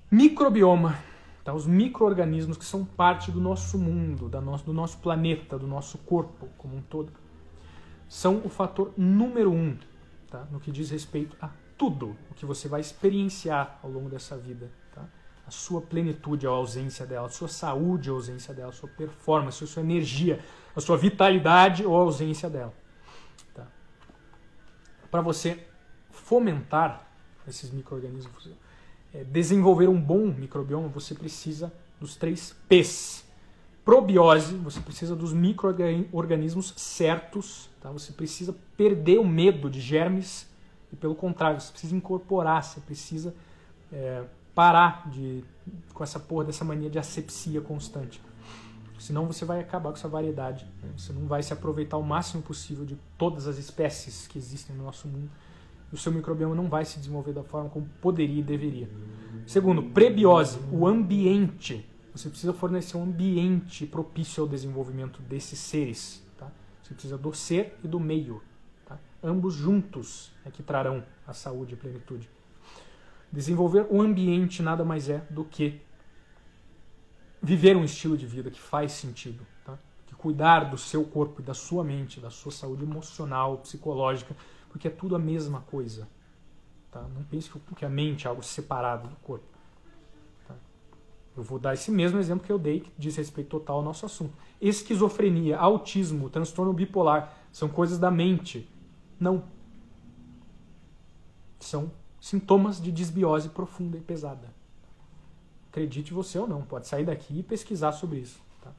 Microbioma, 0.09 0.97
tá? 1.43 1.53
os 1.53 1.65
micro-organismos 1.65 2.57
que 2.57 2.65
são 2.65 2.83
parte 2.83 3.31
do 3.31 3.39
nosso 3.39 3.77
mundo, 3.77 4.27
da 4.27 4.41
nosso, 4.41 4.65
do 4.65 4.73
nosso 4.73 4.97
planeta, 4.97 5.57
do 5.57 5.67
nosso 5.67 5.97
corpo 5.99 6.49
como 6.57 6.75
um 6.75 6.81
todo, 6.81 7.11
são 8.07 8.41
o 8.43 8.49
fator 8.49 8.93
número 8.97 9.51
um 9.51 9.77
tá? 10.29 10.45
no 10.51 10.59
que 10.59 10.71
diz 10.71 10.89
respeito 10.89 11.35
a 11.41 11.49
tudo 11.77 12.15
o 12.29 12.33
que 12.35 12.45
você 12.45 12.67
vai 12.67 12.81
experienciar 12.81 13.79
ao 13.81 13.89
longo 13.89 14.09
dessa 14.09 14.37
vida. 14.37 14.69
Tá? 14.93 15.05
A 15.47 15.51
sua 15.51 15.81
plenitude, 15.81 16.45
a 16.45 16.49
ausência 16.49 17.05
dela, 17.05 17.27
a 17.27 17.29
sua 17.29 17.47
saúde, 17.47 18.09
a 18.09 18.13
ausência 18.13 18.53
dela, 18.53 18.69
a 18.69 18.73
sua 18.73 18.89
performance, 18.89 19.63
a 19.63 19.67
sua 19.67 19.81
energia, 19.81 20.43
a 20.75 20.81
sua 20.81 20.97
vitalidade 20.97 21.85
ou 21.85 21.95
a 21.95 22.01
ausência 22.01 22.49
dela 22.49 22.73
para 25.11 25.21
você 25.21 25.67
fomentar 26.09 27.10
esses 27.47 27.71
micro-organismos, 27.71 28.49
é, 29.13 29.23
desenvolver 29.23 29.87
um 29.87 29.99
bom 29.99 30.27
microbioma, 30.27 30.87
você 30.87 31.13
precisa 31.13 31.71
dos 31.99 32.15
três 32.15 32.55
P's. 32.67 33.25
Probiose, 33.83 34.55
você 34.55 34.79
precisa 34.79 35.15
dos 35.15 35.33
micro-organismos 35.33 36.73
certos, 36.77 37.69
tá? 37.81 37.89
você 37.91 38.11
precisa 38.11 38.55
perder 38.77 39.19
o 39.19 39.25
medo 39.25 39.69
de 39.69 39.81
germes 39.81 40.47
e, 40.93 40.95
pelo 40.95 41.15
contrário, 41.15 41.59
você 41.59 41.71
precisa 41.71 41.95
incorporar, 41.95 42.63
você 42.63 42.79
precisa 42.79 43.33
é, 43.91 44.23
parar 44.53 45.09
de, 45.09 45.43
com 45.93 46.03
essa 46.03 46.19
porra 46.19 46.45
dessa 46.45 46.63
mania 46.63 46.89
de 46.89 46.99
asepsia 46.99 47.59
constante. 47.59 48.21
Senão 49.01 49.25
você 49.25 49.43
vai 49.43 49.59
acabar 49.59 49.89
com 49.89 49.97
essa 49.97 50.07
variedade. 50.07 50.63
Né? 50.83 50.89
Você 50.95 51.11
não 51.11 51.25
vai 51.25 51.41
se 51.41 51.51
aproveitar 51.51 51.97
o 51.97 52.03
máximo 52.03 52.43
possível 52.43 52.85
de 52.85 52.95
todas 53.17 53.47
as 53.47 53.57
espécies 53.57 54.27
que 54.27 54.37
existem 54.37 54.75
no 54.75 54.83
nosso 54.83 55.07
mundo. 55.07 55.29
O 55.91 55.97
seu 55.97 56.11
microbioma 56.11 56.55
não 56.55 56.69
vai 56.69 56.85
se 56.85 56.97
desenvolver 56.99 57.33
da 57.33 57.43
forma 57.43 57.69
como 57.69 57.85
poderia 58.01 58.39
e 58.39 58.43
deveria. 58.43 58.89
Segundo, 59.45 59.83
prebiose, 59.83 60.59
o 60.71 60.87
ambiente. 60.87 61.85
Você 62.13 62.29
precisa 62.29 62.53
fornecer 62.53 62.97
um 62.97 63.03
ambiente 63.03 63.85
propício 63.85 64.43
ao 64.43 64.49
desenvolvimento 64.49 65.21
desses 65.21 65.59
seres. 65.59 66.23
Tá? 66.37 66.51
Você 66.81 66.93
precisa 66.93 67.17
do 67.17 67.33
ser 67.33 67.77
e 67.83 67.87
do 67.87 67.99
meio. 67.99 68.41
Tá? 68.85 68.99
Ambos 69.23 69.53
juntos 69.53 70.31
é 70.45 70.51
que 70.51 70.63
trarão 70.63 71.03
a 71.25 71.33
saúde 71.33 71.73
e 71.73 71.75
a 71.75 71.77
plenitude. 71.77 72.29
Desenvolver 73.31 73.87
o 73.89 74.01
ambiente 74.01 74.61
nada 74.61 74.83
mais 74.83 75.09
é 75.09 75.25
do 75.29 75.43
que 75.43 75.81
viver 77.41 77.75
um 77.75 77.83
estilo 77.83 78.17
de 78.17 78.25
vida 78.25 78.51
que 78.51 78.59
faz 78.59 78.91
sentido, 78.91 79.45
tá? 79.65 79.79
que 80.05 80.13
cuidar 80.13 80.65
do 80.65 80.77
seu 80.77 81.03
corpo 81.03 81.41
e 81.41 81.43
da 81.43 81.53
sua 81.53 81.83
mente, 81.83 82.19
da 82.19 82.29
sua 82.29 82.51
saúde 82.51 82.83
emocional, 82.83 83.57
psicológica, 83.59 84.35
porque 84.71 84.87
é 84.87 84.91
tudo 84.91 85.15
a 85.15 85.19
mesma 85.19 85.61
coisa. 85.61 86.07
Tá? 86.89 87.01
Não 87.01 87.23
pense 87.23 87.51
que 87.75 87.85
a 87.85 87.89
mente 87.89 88.25
é 88.25 88.29
algo 88.29 88.41
separado 88.41 89.07
do 89.07 89.15
corpo. 89.17 89.45
Tá? 90.47 90.55
Eu 91.35 91.43
vou 91.43 91.59
dar 91.59 91.73
esse 91.73 91.91
mesmo 91.91 92.17
exemplo 92.17 92.45
que 92.45 92.51
eu 92.51 92.57
dei, 92.57 92.79
que 92.79 92.91
diz 92.97 93.17
respeito 93.17 93.49
total 93.49 93.77
ao 93.77 93.83
nosso 93.83 94.05
assunto. 94.05 94.33
Esquizofrenia, 94.61 95.57
autismo, 95.57 96.29
transtorno 96.29 96.73
bipolar 96.73 97.33
são 97.51 97.67
coisas 97.67 97.99
da 97.99 98.09
mente. 98.09 98.67
Não. 99.19 99.43
São 101.59 101.91
sintomas 102.19 102.81
de 102.81 102.91
desbiose 102.91 103.49
profunda 103.49 103.97
e 103.97 104.01
pesada. 104.01 104.53
Acredite 105.69 106.13
você 106.13 106.39
ou 106.39 106.47
não, 106.47 106.61
pode 106.61 106.87
sair 106.87 107.05
daqui 107.05 107.39
e 107.39 107.43
pesquisar 107.43 107.91
sobre 107.91 108.19
isso. 108.19 108.39
Tá? 108.61 108.71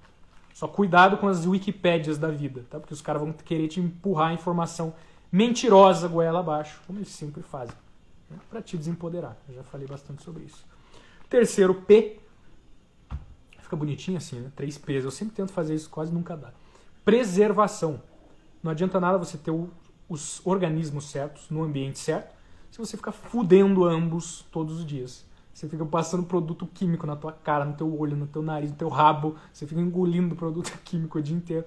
Só 0.54 0.66
cuidado 0.66 1.18
com 1.18 1.28
as 1.28 1.46
wikipédias 1.46 2.16
da 2.16 2.30
vida, 2.30 2.64
tá? 2.70 2.80
porque 2.80 2.94
os 2.94 3.02
caras 3.02 3.20
vão 3.20 3.32
querer 3.32 3.68
te 3.68 3.78
empurrar 3.78 4.28
a 4.28 4.34
informação 4.34 4.94
mentirosa 5.32 6.06
goela 6.06 6.40
abaixo, 6.40 6.80
como 6.86 6.98
eles 6.98 7.08
sempre 7.08 7.42
fazem, 7.42 7.74
né? 8.30 8.38
para 8.50 8.60
te 8.60 8.76
desempoderar. 8.76 9.36
Eu 9.48 9.54
já 9.54 9.64
falei 9.64 9.86
bastante 9.86 10.22
sobre 10.22 10.44
isso. 10.44 10.66
Terceiro 11.28 11.74
P, 11.74 12.20
fica 13.58 13.74
bonitinho 13.74 14.18
assim, 14.18 14.38
né? 14.38 14.52
Três 14.54 14.76
P's. 14.76 15.04
Eu 15.04 15.10
sempre 15.10 15.34
tento 15.34 15.50
fazer 15.50 15.74
isso, 15.74 15.88
quase 15.88 16.12
nunca 16.12 16.36
dá. 16.36 16.52
Preservação. 17.02 18.02
Não 18.62 18.70
adianta 18.70 19.00
nada 19.00 19.16
você 19.16 19.38
ter 19.38 19.50
o, 19.50 19.70
os 20.08 20.44
organismos 20.44 21.10
certos 21.10 21.48
no 21.48 21.62
ambiente 21.62 21.98
certo 21.98 22.34
se 22.70 22.78
você 22.78 22.96
ficar 22.96 23.12
fudendo 23.12 23.84
ambos 23.84 24.46
todos 24.52 24.78
os 24.78 24.86
dias. 24.86 25.26
Você 25.52 25.68
fica 25.68 25.84
passando 25.84 26.24
produto 26.24 26.66
químico 26.66 27.06
na 27.06 27.14
tua 27.14 27.32
cara, 27.32 27.64
no 27.64 27.74
teu 27.74 27.98
olho, 27.98 28.16
no 28.16 28.26
teu 28.26 28.42
nariz, 28.42 28.70
no 28.70 28.76
teu 28.76 28.88
rabo. 28.88 29.36
Você 29.52 29.66
fica 29.66 29.80
engolindo 29.80 30.34
produto 30.34 30.72
químico 30.84 31.18
o 31.18 31.22
dia 31.22 31.36
inteiro. 31.36 31.66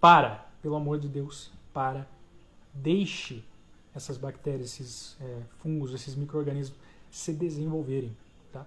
Para, 0.00 0.46
pelo 0.60 0.76
amor 0.76 0.98
de 0.98 1.08
Deus, 1.08 1.50
para. 1.72 2.06
Deixe 2.74 3.44
essas 3.94 4.16
bactérias, 4.16 4.72
esses 4.72 5.16
é, 5.20 5.38
fungos, 5.58 5.94
esses 5.94 6.14
micro-organismos 6.14 6.76
se 7.10 7.32
desenvolverem. 7.32 8.14
Tá? 8.52 8.66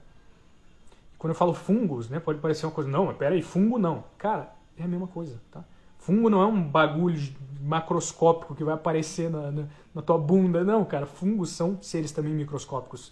Quando 1.18 1.32
eu 1.32 1.36
falo 1.36 1.54
fungos, 1.54 2.10
né, 2.10 2.20
pode 2.20 2.40
parecer 2.40 2.66
uma 2.66 2.72
coisa, 2.72 2.90
não, 2.90 3.08
mas 3.08 3.18
peraí, 3.18 3.42
fungo 3.42 3.78
não. 3.78 4.06
Cara, 4.18 4.54
é 4.78 4.84
a 4.84 4.88
mesma 4.88 5.08
coisa. 5.08 5.40
Tá? 5.52 5.64
Fungo 6.00 6.30
não 6.30 6.42
é 6.42 6.46
um 6.46 6.64
bagulho 6.64 7.20
macroscópico 7.62 8.56
que 8.56 8.64
vai 8.64 8.74
aparecer 8.74 9.30
na, 9.30 9.52
na, 9.52 9.68
na 9.94 10.02
tua 10.02 10.18
bunda. 10.18 10.64
Não, 10.64 10.86
cara, 10.86 11.06
fungos 11.06 11.50
são 11.50 11.78
seres 11.82 12.12
também 12.12 12.34
microscópicos. 12.34 13.12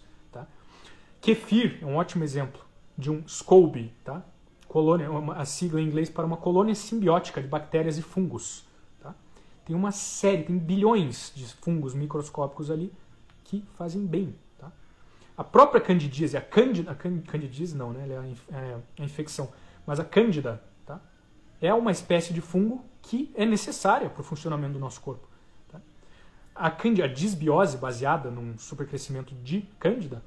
Kefir 1.26 1.80
é 1.82 1.86
um 1.88 1.96
ótimo 1.96 2.24
exemplo 2.24 2.62
de 2.96 3.10
um 3.10 3.28
SCOBY, 3.28 3.92
tá? 4.04 4.22
Colônia, 4.68 5.10
a 5.36 5.44
sigla 5.44 5.82
em 5.82 5.88
inglês 5.88 6.08
para 6.08 6.24
uma 6.24 6.38
colônia 6.38 6.76
simbiótica 6.76 7.42
de 7.42 7.48
bactérias 7.48 7.98
e 7.98 8.04
fungos. 8.04 8.64
Tem 9.66 9.76
uma 9.76 9.92
série, 9.92 10.44
tem 10.44 10.58
bilhões 10.58 11.32
de 11.36 11.46
fungos 11.56 11.94
microscópicos 11.94 12.70
ali 12.70 12.94
que 13.44 13.66
fazem 13.74 14.06
bem. 14.06 14.36
Tá? 14.60 14.72
A 15.36 15.44
própria 15.44 15.82
candidíase, 15.82 16.38
a 16.38 16.42
cândida, 16.42 16.92
a 16.92 16.96
candidíase 16.96 17.76
não, 17.76 17.92
né? 17.92 18.04
Ela 18.04 18.14
é 18.14 18.34
a, 18.54 18.60
é 18.60 18.78
a 19.00 19.04
infecção, 19.04 19.52
mas 19.86 20.00
a 20.00 20.06
cândida 20.06 20.64
tá? 20.86 21.02
é 21.60 21.74
uma 21.74 21.92
espécie 21.92 22.34
de 22.34 22.42
fungo 22.42 22.86
que 23.02 23.32
é 23.36 23.46
necessária 23.46 24.10
para 24.10 24.22
o 24.22 24.24
funcionamento 24.24 24.74
do 24.74 24.80
nosso 24.80 25.02
corpo. 25.02 25.28
Tá? 25.72 25.82
A, 26.54 26.70
cândida, 26.70 27.06
a 27.06 27.12
disbiose 27.12 27.78
baseada 27.78 28.30
num 28.30 28.58
supercrescimento 28.58 29.34
de 29.36 29.62
cândida 29.80 30.24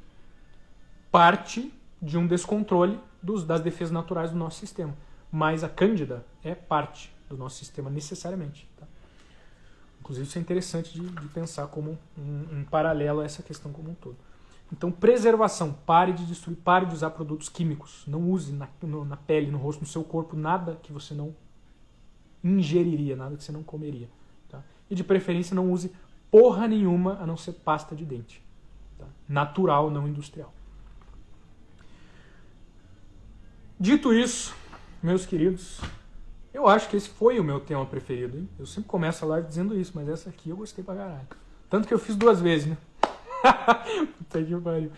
parte 1.10 1.72
de 2.00 2.16
um 2.16 2.26
descontrole 2.26 3.00
dos, 3.22 3.44
das 3.44 3.60
defesas 3.60 3.92
naturais 3.92 4.30
do 4.30 4.36
nosso 4.36 4.58
sistema. 4.58 4.96
Mas 5.30 5.64
a 5.64 5.68
cândida 5.68 6.24
é 6.42 6.54
parte 6.54 7.14
do 7.28 7.36
nosso 7.36 7.56
sistema 7.56 7.90
necessariamente. 7.90 8.68
Tá? 8.76 8.86
Inclusive 10.08 10.26
isso 10.26 10.38
é 10.38 10.40
interessante 10.40 10.90
de, 10.94 11.06
de 11.06 11.28
pensar 11.28 11.66
como 11.66 11.98
um, 12.16 12.60
um, 12.60 12.64
paralelo 12.64 13.20
a 13.20 13.26
essa 13.26 13.42
questão 13.42 13.70
como 13.70 13.90
um 13.90 13.94
todo. 13.94 14.16
Então, 14.72 14.90
preservação. 14.90 15.74
Pare 15.84 16.14
de 16.14 16.24
destruir, 16.24 16.56
pare 16.56 16.86
de 16.86 16.94
usar 16.94 17.10
produtos 17.10 17.50
químicos. 17.50 18.04
Não 18.06 18.30
use 18.30 18.54
na, 18.54 18.66
no, 18.80 19.04
na 19.04 19.18
pele, 19.18 19.50
no 19.50 19.58
rosto, 19.58 19.80
no 19.80 19.86
seu 19.86 20.02
corpo, 20.02 20.34
nada 20.34 20.78
que 20.82 20.90
você 20.90 21.12
não 21.12 21.36
ingeriria, 22.42 23.16
nada 23.16 23.36
que 23.36 23.44
você 23.44 23.52
não 23.52 23.62
comeria. 23.62 24.08
Tá? 24.48 24.62
E 24.88 24.94
de 24.94 25.04
preferência 25.04 25.54
não 25.54 25.70
use 25.70 25.92
porra 26.30 26.66
nenhuma 26.66 27.18
a 27.20 27.26
não 27.26 27.36
ser 27.36 27.52
pasta 27.52 27.94
de 27.94 28.06
dente. 28.06 28.42
Tá? 28.98 29.04
Natural, 29.28 29.90
não 29.90 30.08
industrial. 30.08 30.54
Dito 33.78 34.14
isso, 34.14 34.56
meus 35.02 35.26
queridos, 35.26 35.82
eu 36.58 36.66
acho 36.66 36.88
que 36.88 36.96
esse 36.96 37.08
foi 37.08 37.38
o 37.38 37.44
meu 37.44 37.60
tema 37.60 37.86
preferido. 37.86 38.36
Hein? 38.36 38.48
Eu 38.58 38.66
sempre 38.66 38.88
começo 38.88 39.24
a 39.24 39.28
live 39.28 39.46
dizendo 39.46 39.78
isso, 39.78 39.92
mas 39.94 40.08
essa 40.08 40.28
aqui 40.28 40.50
eu 40.50 40.56
gostei 40.56 40.82
pra 40.82 40.96
caralho. 40.96 41.28
Tanto 41.70 41.86
que 41.86 41.94
eu 41.94 41.98
fiz 42.00 42.16
duas 42.16 42.40
vezes, 42.40 42.66
né? 42.66 42.76
Puta 44.18 44.42
que 44.42 44.56
pariu. 44.56 44.90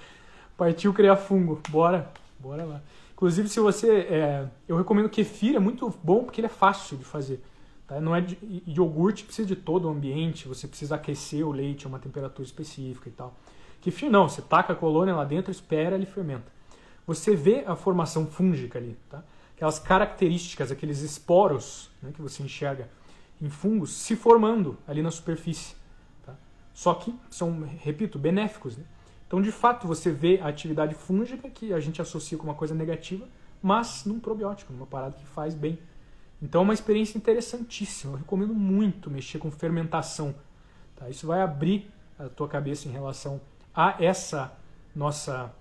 Partiu 0.57 0.95
criar 0.95 1.17
fungo. 1.17 1.61
Bora, 1.69 2.11
bora 2.39 2.65
lá. 2.65 2.81
Inclusive, 3.13 3.47
se 3.51 3.61
você. 3.61 3.91
É, 4.09 4.49
eu 4.67 4.79
recomendo 4.79 5.11
kefir, 5.11 5.55
é 5.55 5.59
muito 5.59 5.93
bom 6.03 6.25
porque 6.25 6.41
ele 6.41 6.47
é 6.47 6.51
fácil 6.51 6.97
de 6.97 7.05
fazer. 7.05 7.43
Tá? 7.87 8.01
Não 8.01 8.17
é 8.17 8.23
de, 8.23 8.39
iogurte, 8.67 9.25
precisa 9.25 9.47
de 9.47 9.57
todo 9.57 9.87
o 9.87 9.91
ambiente, 9.91 10.49
você 10.49 10.67
precisa 10.67 10.95
aquecer 10.95 11.47
o 11.47 11.53
leite 11.53 11.85
a 11.85 11.89
uma 11.91 11.99
temperatura 11.99 12.47
específica 12.47 13.11
e 13.11 13.13
tal. 13.13 13.35
Kefir 13.83 14.11
não, 14.11 14.27
você 14.27 14.41
taca 14.41 14.73
a 14.73 14.77
colônia 14.77 15.15
lá 15.15 15.25
dentro, 15.25 15.51
espera, 15.51 15.95
ele 15.95 16.07
fermenta. 16.07 16.51
Você 17.07 17.37
vê 17.37 17.65
a 17.67 17.77
formação 17.77 18.27
fúngica 18.27 18.79
ali, 18.79 18.97
tá? 19.11 19.23
Aquelas 19.61 19.79
características, 19.79 20.73
aqueles 20.73 21.01
esporos 21.01 21.91
né, 22.03 22.11
que 22.15 22.23
você 22.23 22.43
enxerga 22.43 22.89
em 23.39 23.51
fungos 23.51 23.93
se 23.93 24.17
formando 24.17 24.79
ali 24.89 25.03
na 25.03 25.11
superfície. 25.11 25.75
Tá? 26.25 26.35
Só 26.73 26.95
que 26.95 27.15
são, 27.31 27.69
repito, 27.79 28.19
benéficos. 28.19 28.79
Né? 28.79 28.85
Então, 29.27 29.43
de 29.43 29.53
fato, 29.53 29.87
você 29.87 30.11
vê 30.11 30.41
a 30.43 30.49
atividade 30.49 30.95
fúngica 30.95 31.51
que 31.51 31.75
a 31.75 31.79
gente 31.79 32.01
associa 32.01 32.39
com 32.39 32.45
uma 32.45 32.55
coisa 32.55 32.75
negativa, 32.75 33.29
mas 33.63 34.07
num 34.07 34.19
probiótico, 34.19 34.73
numa 34.73 34.87
parada 34.87 35.15
que 35.19 35.27
faz 35.27 35.55
bem. 35.55 35.79
Então, 36.41 36.63
é 36.63 36.65
uma 36.65 36.75
experiência 36.75 37.19
interessantíssima. 37.19 38.15
Eu 38.15 38.19
recomendo 38.21 38.55
muito 38.55 39.11
mexer 39.11 39.39
com 39.39 39.51
fermentação. 39.51 40.35
Tá? 40.97 41.11
Isso 41.11 41.27
vai 41.27 41.43
abrir 41.43 41.91
a 42.19 42.31
tua 42.31 42.49
cabeça 42.49 42.89
em 42.89 42.93
relação 42.93 43.39
a 43.75 44.03
essa 44.03 44.57
nossa 44.97 45.55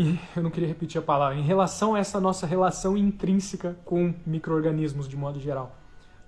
eu 0.36 0.42
não 0.42 0.50
queria 0.50 0.68
repetir 0.68 0.98
a 0.98 1.02
palavra, 1.02 1.36
em 1.36 1.42
relação 1.42 1.94
a 1.94 1.98
essa 1.98 2.20
nossa 2.20 2.46
relação 2.46 2.96
intrínseca 2.96 3.76
com 3.84 4.14
micro-organismos 4.26 5.08
de 5.08 5.16
modo 5.16 5.40
geral. 5.40 5.76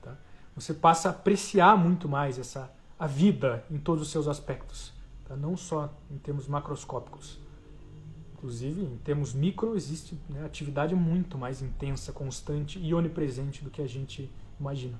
Tá? 0.02 0.14
Você 0.54 0.74
passa 0.74 1.08
a 1.08 1.12
apreciar 1.12 1.76
muito 1.76 2.08
mais 2.08 2.38
essa, 2.38 2.70
a 2.98 3.06
vida 3.06 3.64
em 3.70 3.78
todos 3.78 4.02
os 4.02 4.10
seus 4.10 4.28
aspectos, 4.28 4.92
tá? 5.24 5.36
não 5.36 5.56
só 5.56 5.92
em 6.10 6.18
termos 6.18 6.46
macroscópicos. 6.46 7.40
Inclusive, 8.34 8.82
em 8.82 8.96
termos 8.98 9.32
micro, 9.32 9.76
existe 9.76 10.18
né, 10.28 10.44
atividade 10.44 10.96
muito 10.96 11.38
mais 11.38 11.62
intensa, 11.62 12.12
constante 12.12 12.78
e 12.80 12.92
onipresente 12.92 13.62
do 13.62 13.70
que 13.70 13.80
a 13.80 13.86
gente 13.86 14.28
imagina. 14.58 14.98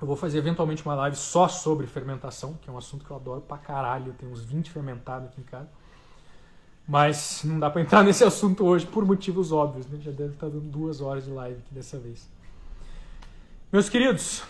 Eu 0.00 0.06
vou 0.06 0.16
fazer 0.16 0.38
eventualmente 0.38 0.84
uma 0.84 0.94
live 0.94 1.16
só 1.16 1.48
sobre 1.48 1.88
fermentação, 1.88 2.54
que 2.54 2.70
é 2.70 2.72
um 2.72 2.78
assunto 2.78 3.04
que 3.04 3.10
eu 3.10 3.16
adoro 3.16 3.40
pra 3.40 3.58
caralho. 3.58 4.08
Eu 4.08 4.14
tenho 4.14 4.30
uns 4.30 4.44
20 4.44 4.70
fermentados 4.70 5.28
aqui 5.28 5.40
em 5.40 5.44
casa. 5.44 5.68
Mas 6.86 7.42
não 7.44 7.58
dá 7.58 7.70
para 7.70 7.80
entrar 7.80 8.02
nesse 8.04 8.24
assunto 8.24 8.64
hoje 8.64 8.86
por 8.86 9.04
motivos 9.04 9.52
óbvios, 9.52 9.86
né? 9.86 9.98
Já 10.00 10.10
deve 10.10 10.34
estar 10.34 10.48
dando 10.48 10.68
duas 10.68 11.00
horas 11.00 11.24
de 11.24 11.30
live 11.30 11.58
aqui 11.58 11.74
dessa 11.74 11.98
vez. 11.98 12.28
Meus 13.72 13.88
queridos, 13.88 14.42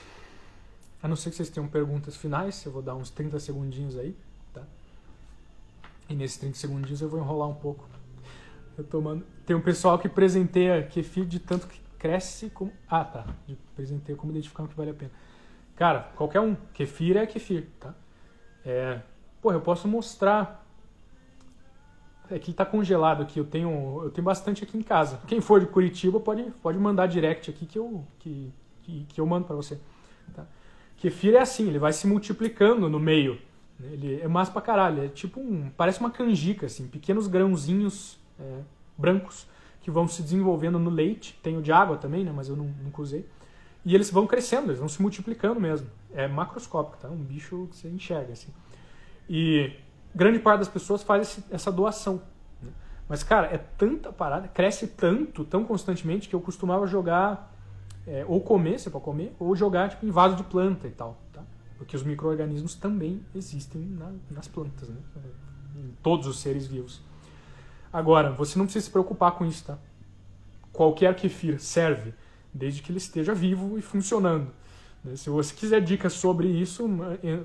a 1.02 1.08
não 1.08 1.16
ser 1.16 1.30
que 1.30 1.36
vocês 1.36 1.48
tenham 1.48 1.68
perguntas 1.68 2.16
finais, 2.16 2.64
eu 2.64 2.72
vou 2.72 2.82
dar 2.82 2.94
uns 2.94 3.08
30 3.10 3.38
segundinhos 3.38 3.96
aí, 3.96 4.16
tá? 4.52 4.62
E 6.08 6.14
nesses 6.14 6.36
30 6.38 6.56
segundinhos 6.56 7.00
eu 7.00 7.08
vou 7.08 7.20
enrolar 7.20 7.48
um 7.48 7.54
pouco. 7.54 7.88
Eu 8.76 8.84
tomando... 8.84 9.24
Tem 9.46 9.54
um 9.54 9.60
pessoal 9.60 9.98
que 9.98 10.08
presenteia 10.08 10.82
kefir 10.82 11.24
de 11.24 11.38
tanto 11.38 11.68
que 11.68 11.80
cresce 11.98 12.50
como... 12.50 12.72
Ah, 12.88 13.04
tá. 13.04 13.26
De 13.46 13.54
presenteia 13.76 14.18
como 14.18 14.32
identificar 14.32 14.64
o 14.64 14.68
que 14.68 14.76
vale 14.76 14.90
a 14.90 14.94
pena. 14.94 15.12
Cara, 15.76 16.10
qualquer 16.16 16.40
um. 16.40 16.54
Kefir 16.72 17.16
é 17.16 17.26
kefir, 17.26 17.68
tá? 17.80 17.94
É... 18.64 19.00
Eu 19.42 19.60
posso 19.60 19.86
mostrar 19.86 20.63
é 22.30 22.38
que 22.38 22.50
está 22.50 22.64
congelado 22.64 23.22
aqui. 23.22 23.38
Eu 23.38 23.44
tenho, 23.44 24.00
eu 24.02 24.10
tenho 24.10 24.24
bastante 24.24 24.64
aqui 24.64 24.76
em 24.76 24.82
casa. 24.82 25.20
Quem 25.26 25.40
for 25.40 25.60
de 25.60 25.66
Curitiba 25.66 26.20
pode, 26.20 26.42
pode 26.62 26.78
mandar 26.78 27.06
direct 27.06 27.50
aqui 27.50 27.66
que 27.66 27.78
eu, 27.78 28.04
que, 28.18 28.52
que, 28.82 29.06
que 29.08 29.20
eu 29.20 29.26
mando 29.26 29.46
para 29.46 29.56
você. 29.56 29.78
Tá? 30.34 30.46
Kefir 30.96 31.34
é 31.34 31.40
assim, 31.40 31.68
ele 31.68 31.78
vai 31.78 31.92
se 31.92 32.06
multiplicando 32.06 32.88
no 32.88 32.98
meio. 32.98 33.38
Ele 33.80 34.20
é 34.20 34.28
massa 34.28 34.52
pra 34.52 34.62
caralho. 34.62 35.04
É 35.04 35.08
tipo 35.08 35.40
um. 35.40 35.70
Parece 35.76 36.00
uma 36.00 36.10
canjica, 36.10 36.66
assim, 36.66 36.86
pequenos 36.86 37.26
grãozinhos 37.26 38.18
é, 38.38 38.60
brancos 38.96 39.46
que 39.82 39.90
vão 39.90 40.08
se 40.08 40.22
desenvolvendo 40.22 40.78
no 40.78 40.90
leite. 40.90 41.38
Tem 41.42 41.60
de 41.60 41.72
água 41.72 41.96
também, 41.96 42.24
né? 42.24 42.32
Mas 42.34 42.48
eu 42.48 42.56
não, 42.56 42.66
nunca 42.82 43.02
usei. 43.02 43.26
E 43.84 43.94
eles 43.94 44.10
vão 44.10 44.26
crescendo, 44.26 44.68
eles 44.68 44.78
vão 44.78 44.88
se 44.88 45.02
multiplicando 45.02 45.60
mesmo. 45.60 45.88
É 46.14 46.26
macroscópico, 46.26 46.96
tá? 46.96 47.08
Um 47.08 47.22
bicho 47.22 47.68
que 47.70 47.76
você 47.76 47.88
enxerga, 47.88 48.32
assim. 48.32 48.48
E 49.28 49.72
grande 50.14 50.38
parte 50.38 50.60
das 50.60 50.68
pessoas 50.68 51.02
faz 51.02 51.28
esse, 51.28 51.44
essa 51.50 51.72
doação. 51.72 52.22
Né? 52.62 52.70
Mas, 53.08 53.22
cara, 53.22 53.48
é 53.48 53.58
tanta 53.58 54.12
parada, 54.12 54.48
cresce 54.48 54.86
tanto, 54.86 55.44
tão 55.44 55.64
constantemente, 55.64 56.28
que 56.28 56.34
eu 56.34 56.40
costumava 56.40 56.86
jogar, 56.86 57.52
é, 58.06 58.24
ou 58.28 58.40
comer, 58.40 58.78
se 58.78 58.88
é 58.88 58.90
pra 58.90 59.00
comer, 59.00 59.34
ou 59.38 59.54
jogar 59.56 59.88
tipo, 59.90 60.06
em 60.06 60.10
vaso 60.10 60.36
de 60.36 60.44
planta 60.44 60.86
e 60.86 60.90
tal. 60.90 61.18
Tá? 61.32 61.42
Porque 61.76 61.96
os 61.96 62.02
micro-organismos 62.02 62.74
também 62.74 63.24
existem 63.34 63.82
na, 63.82 64.12
nas 64.30 64.46
plantas, 64.46 64.88
né? 64.88 64.96
em 65.76 65.94
todos 66.02 66.26
os 66.26 66.38
seres 66.38 66.66
vivos. 66.66 67.02
Agora, 67.92 68.30
você 68.32 68.58
não 68.58 68.66
precisa 68.66 68.86
se 68.86 68.90
preocupar 68.90 69.32
com 69.32 69.44
isso, 69.44 69.64
tá? 69.64 69.78
Qualquer 70.72 71.14
kefir 71.14 71.60
serve, 71.60 72.12
desde 72.52 72.82
que 72.82 72.90
ele 72.90 72.98
esteja 72.98 73.32
vivo 73.32 73.78
e 73.78 73.82
funcionando. 73.82 74.50
Né? 75.04 75.14
Se 75.14 75.30
você 75.30 75.54
quiser 75.54 75.80
dicas 75.80 76.14
sobre 76.14 76.48
isso, 76.48 76.88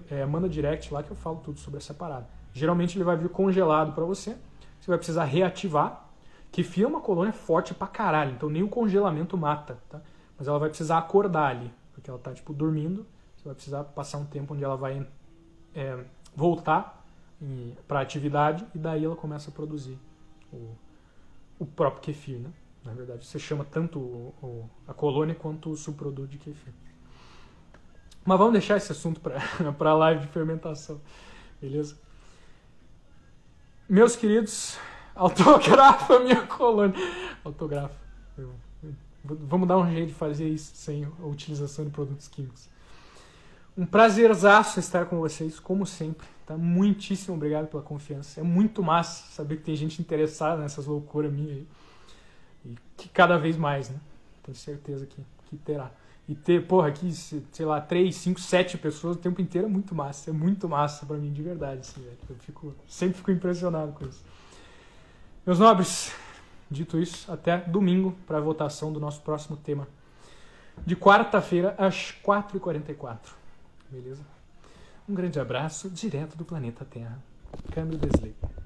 é, 0.10 0.26
manda 0.26 0.50
direct 0.50 0.92
lá 0.92 1.04
que 1.04 1.12
eu 1.12 1.16
falo 1.16 1.38
tudo 1.38 1.60
sobre 1.60 1.78
essa 1.78 1.94
parada. 1.94 2.28
Geralmente 2.54 2.98
ele 2.98 3.04
vai 3.04 3.16
vir 3.16 3.30
congelado 3.30 3.94
para 3.94 4.04
você. 4.04 4.38
Você 4.80 4.88
vai 4.88 4.98
precisar 4.98 5.26
reativar. 5.26 6.08
Que 6.52 6.64
fia 6.64 6.86
é 6.86 6.88
uma 6.88 7.02
colônia 7.02 7.32
forte 7.32 7.76
pra 7.76 7.86
caralho, 7.86 8.32
então 8.32 8.50
nem 8.50 8.64
o 8.64 8.68
congelamento 8.68 9.38
mata, 9.38 9.78
tá? 9.88 10.02
Mas 10.36 10.48
ela 10.48 10.58
vai 10.58 10.70
precisar 10.70 10.98
acordar 10.98 11.48
ali, 11.48 11.72
porque 11.94 12.10
ela 12.10 12.18
tá 12.18 12.34
tipo 12.34 12.54
dormindo. 12.54 13.06
Você 13.36 13.44
vai 13.46 13.54
precisar 13.54 13.84
passar 13.84 14.18
um 14.18 14.26
tempo 14.26 14.56
onde 14.56 14.64
ela 14.64 14.76
vai 14.76 15.06
é, 15.76 16.04
voltar 16.36 17.06
para 17.88 18.02
atividade 18.02 18.66
e 18.76 18.78
daí 18.78 19.06
ela 19.06 19.16
começa 19.16 19.50
a 19.50 19.54
produzir 19.54 19.98
o, 20.52 20.76
o 21.60 21.66
próprio 21.66 22.02
kefir, 22.02 22.40
né? 22.40 22.52
Na 22.84 22.94
verdade, 22.94 23.26
você 23.26 23.38
chama 23.38 23.64
tanto 23.64 24.00
o, 24.00 24.34
o, 24.42 24.70
a 24.88 24.94
colônia 24.94 25.36
quanto 25.36 25.70
o 25.70 25.78
subproduto 25.78 26.28
de 26.30 26.38
kefir. 26.38 26.74
Mas 28.26 28.38
vamos 28.38 28.54
deixar 28.54 28.78
esse 28.78 28.92
assunto 28.92 29.20
para 29.22 29.40
a 29.92 29.94
live 29.94 30.22
de 30.22 30.28
fermentação, 30.28 31.00
beleza? 31.62 31.98
Meus 33.90 34.16
queridos, 34.16 34.78
autografa 35.16 36.20
minha 36.22 36.46
colônia. 36.46 36.96
Autografa. 37.44 37.96
Vamos 39.24 39.68
dar 39.68 39.80
um 39.80 39.92
jeito 39.92 40.10
de 40.10 40.14
fazer 40.14 40.48
isso 40.48 40.76
sem 40.76 41.06
a 41.06 41.26
utilização 41.26 41.86
de 41.86 41.90
produtos 41.90 42.28
químicos. 42.28 42.70
Um 43.76 43.88
prazerzaço 43.88 44.80
estar 44.80 45.08
com 45.08 45.18
vocês, 45.18 45.60
como 45.60 45.88
sempre. 45.88 46.28
Tá? 46.46 46.56
Muitíssimo 46.56 47.36
obrigado 47.36 47.66
pela 47.66 47.82
confiança. 47.82 48.40
É 48.40 48.44
muito 48.44 48.84
massa 48.84 49.24
saber 49.32 49.58
que 49.58 49.64
tem 49.64 49.76
gente 49.76 50.00
interessada 50.00 50.62
nessas 50.62 50.86
loucuras 50.86 51.34
minhas 51.34 51.58
aí. 51.58 51.68
E 52.66 52.76
que 52.96 53.10
cada 53.10 53.40
vez 53.40 53.58
mais, 53.58 53.90
né? 53.90 53.98
Tenho 54.44 54.56
certeza 54.56 55.08
que, 55.08 55.20
que 55.50 55.58
terá. 55.58 55.92
E 56.30 56.36
ter, 56.36 56.68
porra, 56.68 56.90
aqui, 56.90 57.12
sei 57.12 57.66
lá, 57.66 57.82
três, 57.82 58.16
cinco, 58.18 58.40
sete 58.40 58.78
pessoas 58.78 59.16
o 59.16 59.20
tempo 59.20 59.42
inteiro 59.42 59.66
é 59.66 59.70
muito 59.70 59.96
massa. 59.96 60.30
É 60.30 60.34
muito 60.34 60.70
massa 60.70 61.04
para 61.04 61.18
mim, 61.18 61.34
de 61.34 61.42
verdade, 61.42 61.80
assim, 61.80 62.04
velho. 62.04 62.18
Eu 62.30 62.36
fico, 62.36 62.76
sempre 62.88 63.18
fico 63.18 63.32
impressionado 63.32 63.94
com 63.94 64.06
isso. 64.06 64.24
Meus 65.44 65.58
nobres, 65.58 66.14
dito 66.70 67.00
isso, 67.00 67.32
até 67.32 67.58
domingo 67.58 68.16
para 68.28 68.38
a 68.38 68.42
votação 68.42 68.94
do 68.94 69.00
nosso 69.00 69.22
próximo 69.22 69.58
tema. 69.58 69.88
De 70.86 70.96
quarta-feira 70.96 71.74
às 71.80 72.14
4h44. 72.24 73.18
Beleza? 73.90 74.22
Um 75.08 75.16
grande 75.16 75.40
abraço 75.40 75.90
direto 75.90 76.38
do 76.38 76.46
planeta 76.46 76.86
Terra. 76.86 77.18
Câmbio 77.72 77.98
desliga. 77.98 78.59